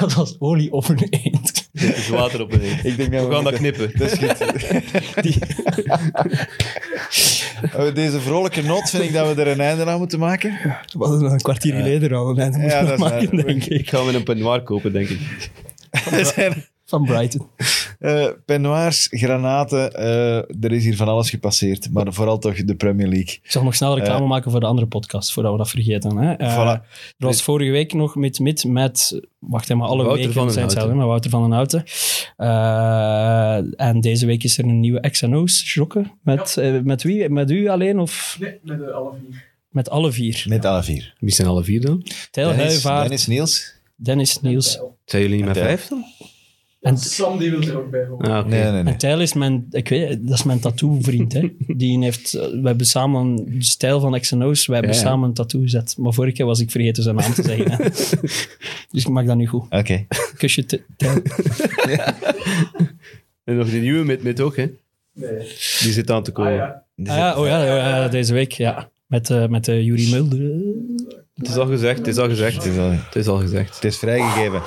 dat 0.00 0.12
was 0.14 0.36
olie 0.38 0.72
op 0.72 0.88
een 0.88 1.06
eend. 1.10 1.68
Er 1.72 1.96
is 1.96 2.08
water 2.08 2.40
op 2.42 2.52
ineens. 2.54 2.82
Ik 2.82 2.96
denk 2.96 3.12
dat 3.12 3.26
We 3.26 3.34
gaan 3.34 3.44
dat 3.44 3.54
knippen. 3.54 3.90
Dat 3.98 4.12
is 4.12 4.18
goed. 4.18 4.36
Oh, 7.76 7.94
Deze 7.94 8.20
vrolijke 8.20 8.62
noot 8.62 8.90
vind 8.90 9.02
ik 9.02 9.12
dat 9.12 9.34
we 9.34 9.40
er 9.42 9.48
een 9.48 9.60
einde 9.60 9.84
aan 9.86 9.98
moeten 9.98 10.18
maken. 10.18 10.50
We 10.92 10.98
hadden 10.98 11.22
nog 11.22 11.32
een 11.32 11.40
kwartier 11.40 11.74
geleden 11.74 12.12
al 12.12 12.28
een 12.30 12.38
einde 12.38 12.58
Ja, 12.58 12.80
moeten 12.80 12.98
waar. 12.98 13.10
maken, 13.10 13.36
denk 13.36 13.64
Ik 13.64 13.80
ik. 13.80 13.88
ga 13.90 14.02
met 14.02 14.14
een 14.14 14.22
peignoir 14.22 14.62
kopen, 14.62 14.92
denk 14.92 15.08
ik. 15.08 15.50
Zijn 16.34 16.64
Van 16.88 17.04
Brighton. 17.04 17.46
eh 17.98 18.26
peignoirs, 18.44 19.06
granaten, 19.10 19.92
eh, 19.94 20.36
er 20.36 20.72
is 20.72 20.84
hier 20.84 20.96
van 20.96 21.08
alles 21.08 21.30
gepasseerd. 21.30 21.90
Maar 21.92 22.12
vooral 22.12 22.38
toch 22.38 22.64
de 22.64 22.74
Premier 22.74 23.06
League. 23.08 23.34
Ik 23.42 23.50
zal 23.50 23.62
nog 23.64 23.74
snel 23.74 23.96
reclame 23.98 24.22
Eh. 24.22 24.28
maken 24.28 24.50
voor 24.50 24.60
de 24.60 24.66
andere 24.66 24.86
podcast, 24.86 25.32
voordat 25.32 25.52
we 25.52 25.58
dat 25.58 25.68
vergeten. 25.70 26.16
Hè. 26.16 26.34
Voilà. 26.34 26.82
Er 27.18 27.26
was 27.26 27.42
vorige 27.42 27.70
week 27.70 27.92
nog 27.92 28.16
met, 28.16 28.38
met, 28.38 28.64
met 28.64 29.20
wacht 29.38 29.64
even, 29.64 29.76
maar 29.76 29.88
alle 29.88 30.04
Wouter 30.04 30.26
weken 30.32 30.50
zijn 30.50 30.64
hetzelfde, 30.64 30.94
met 30.94 31.06
Wouter 31.06 31.30
van 31.30 31.42
den 31.42 31.52
Houten. 31.52 31.84
Eh, 32.36 33.86
en 33.86 34.00
deze 34.00 34.26
week 34.26 34.44
is 34.44 34.58
er 34.58 34.64
een 34.64 34.80
nieuwe 34.80 35.10
X&O's 35.10 35.74
jokken. 35.74 36.12
Met, 36.22 36.56
met 36.84 37.02
wie? 37.02 37.28
Met 37.28 37.50
u 37.50 37.68
alleen 37.68 37.98
of 37.98 38.36
Nee, 38.40 38.58
met 38.62 38.90
alle 38.90 39.12
vier. 39.12 39.42
met 39.72 39.88
alle 39.88 40.12
vier? 40.12 40.44
Met 40.48 40.64
alle 40.64 40.82
vier. 40.82 41.14
Wie 41.18 41.32
zijn 41.32 41.48
alle 41.48 41.64
vier 41.64 41.80
dan? 41.80 42.02
Tijl 42.30 42.48
Dennis, 42.56 42.82
Dennis 42.82 43.26
Niels. 43.26 43.74
Dennis, 43.96 44.40
Niels. 44.40 44.80
Zijn 45.04 45.22
jullie 45.22 45.36
niet 45.36 45.46
met 45.46 45.56
vijf 45.58 45.86
dan? 45.88 46.04
En, 46.86 46.98
Sam 46.98 47.38
die 47.38 47.50
wil 47.50 47.60
er 47.62 47.78
ook 47.78 47.90
bij 47.90 48.04
horen. 48.06 48.30
Ah, 48.30 48.38
oké. 48.38 48.48
Nee, 48.48 48.62
nee, 48.62 48.82
nee. 48.82 48.92
en 48.92 48.98
Tijl 48.98 49.20
is 49.20 49.32
mijn, 49.32 49.66
ik 49.70 49.88
weet, 49.88 50.18
dat 50.28 50.38
is 50.38 50.42
mijn 50.44 50.60
tattoo-vriend. 50.60 51.32
Hè. 51.32 51.50
Die 51.76 52.02
heeft, 52.04 52.32
we 52.32 52.60
hebben 52.64 52.86
samen, 52.86 53.36
de 53.36 53.64
stijl 53.64 54.00
van 54.00 54.20
X&O's, 54.20 54.66
we 54.66 54.72
hebben 54.72 54.92
Ja, 54.92 54.96
ja. 54.98 55.02
samen 55.06 55.28
een 55.28 55.34
tattoo 55.34 55.60
gezet. 55.60 55.94
Maar 55.98 56.12
vorige 56.12 56.34
keer 56.34 56.46
was 56.46 56.60
ik 56.60 56.70
vergeten 56.70 57.02
zijn 57.02 57.16
naam 57.16 57.32
te 57.32 57.42
zeggen. 57.42 57.70
Hè. 57.72 57.76
Dus 58.92 59.04
ik 59.04 59.08
maak 59.08 59.26
dat 59.26 59.36
nu 59.36 59.46
goed. 59.46 59.62
Oké. 59.70 60.06
Kusje 60.38 60.62
T- 60.66 60.80
Tijl. 60.96 61.22
En 63.44 63.56
nog 63.56 63.70
die 63.70 63.80
nieuwe 63.80 64.04
met, 64.04 64.22
met 64.22 64.40
ook, 64.40 64.56
hè? 64.56 64.66
Nee. 65.12 65.38
Die 65.80 65.92
zit 65.92 66.10
aan 66.10 66.22
te 66.22 66.30
Ah 66.30 66.36
komen. 66.36 66.52
ja. 66.52 66.84
Ah, 66.96 67.16
ja, 67.16 67.36
oh 67.40 67.46
ja, 67.46 68.08
deze 68.08 68.32
week, 68.32 68.52
ja. 68.52 68.88
Met, 69.06 69.30
eh 69.30 69.46
met 69.46 69.68
uh, 69.68 69.82
Jurie 69.82 70.10
Mulder. 70.10 70.40
Het 71.34 71.48
is 71.48 71.56
al 71.56 71.66
gezegd, 71.66 71.98
het 71.98 72.06
is 72.06 72.16
al 72.16 72.28
gezegd. 72.28 72.54
Het 72.64 72.72
is, 72.72 72.78
al, 72.78 72.90
Het 72.90 73.14
is 73.16 73.26
al 73.26 73.36
gezegd. 73.38 73.74
het 73.74 73.84
is 73.84 73.96
vrijgegeven. 73.96 74.60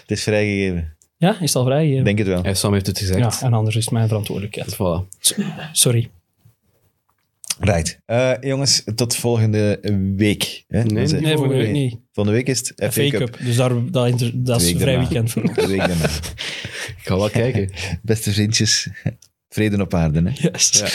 Het 0.00 0.10
is 0.10 0.22
vrijgegeven. 0.22 0.91
Ja, 1.22 1.30
is 1.32 1.38
het 1.40 1.54
al 1.54 1.64
vrij? 1.64 1.90
Ik 1.90 2.04
denk 2.04 2.18
het 2.18 2.26
wel. 2.26 2.44
Ja, 2.44 2.54
Sam 2.54 2.72
heeft 2.72 2.86
het 2.86 2.98
gezegd. 2.98 3.18
Ja, 3.40 3.46
en 3.46 3.52
anders 3.52 3.76
is 3.76 3.84
het 3.84 3.92
mijn 3.92 4.08
verantwoordelijkheid. 4.08 4.74
Voilà. 4.74 5.08
Sorry. 5.72 6.10
Right. 7.60 8.00
Eh, 8.06 8.32
jongens, 8.40 8.82
tot 8.94 9.16
volgende 9.16 9.78
week. 10.16 10.64
Hè? 10.68 10.82
Nee, 10.82 11.02
is- 11.02 11.12
nee, 11.12 11.20
Nee, 11.20 11.36
volgende 11.36 11.62
week 11.62 11.72
niet. 11.72 11.96
Volgende 12.12 12.38
week 12.38 12.48
is 12.48 12.58
het 12.58 12.72
FA, 12.76 12.90
FA 12.90 13.08
Cup. 13.08 13.18
Cup. 13.18 13.38
Dus 13.44 13.56
daar, 13.56 13.90
dat, 13.90 14.08
inter- 14.08 14.30
dat 14.34 14.60
is 14.60 14.66
week 14.66 14.80
vrij 14.80 14.92
daarna. 14.94 15.08
weekend 15.08 15.30
voor 15.30 15.42
ons. 15.42 15.54
De 15.54 15.66
week 15.66 15.78
daarna. 15.78 16.04
Ik 16.04 16.98
ga 17.02 17.16
wel 17.16 17.30
kijken. 17.30 17.70
Beste 18.02 18.32
vriendjes, 18.32 18.88
vrede 19.48 19.80
op 19.82 19.94
aarde. 19.94 20.22
Hè? 20.22 20.48
Yes. 20.50 20.70
Ja. 20.72 20.88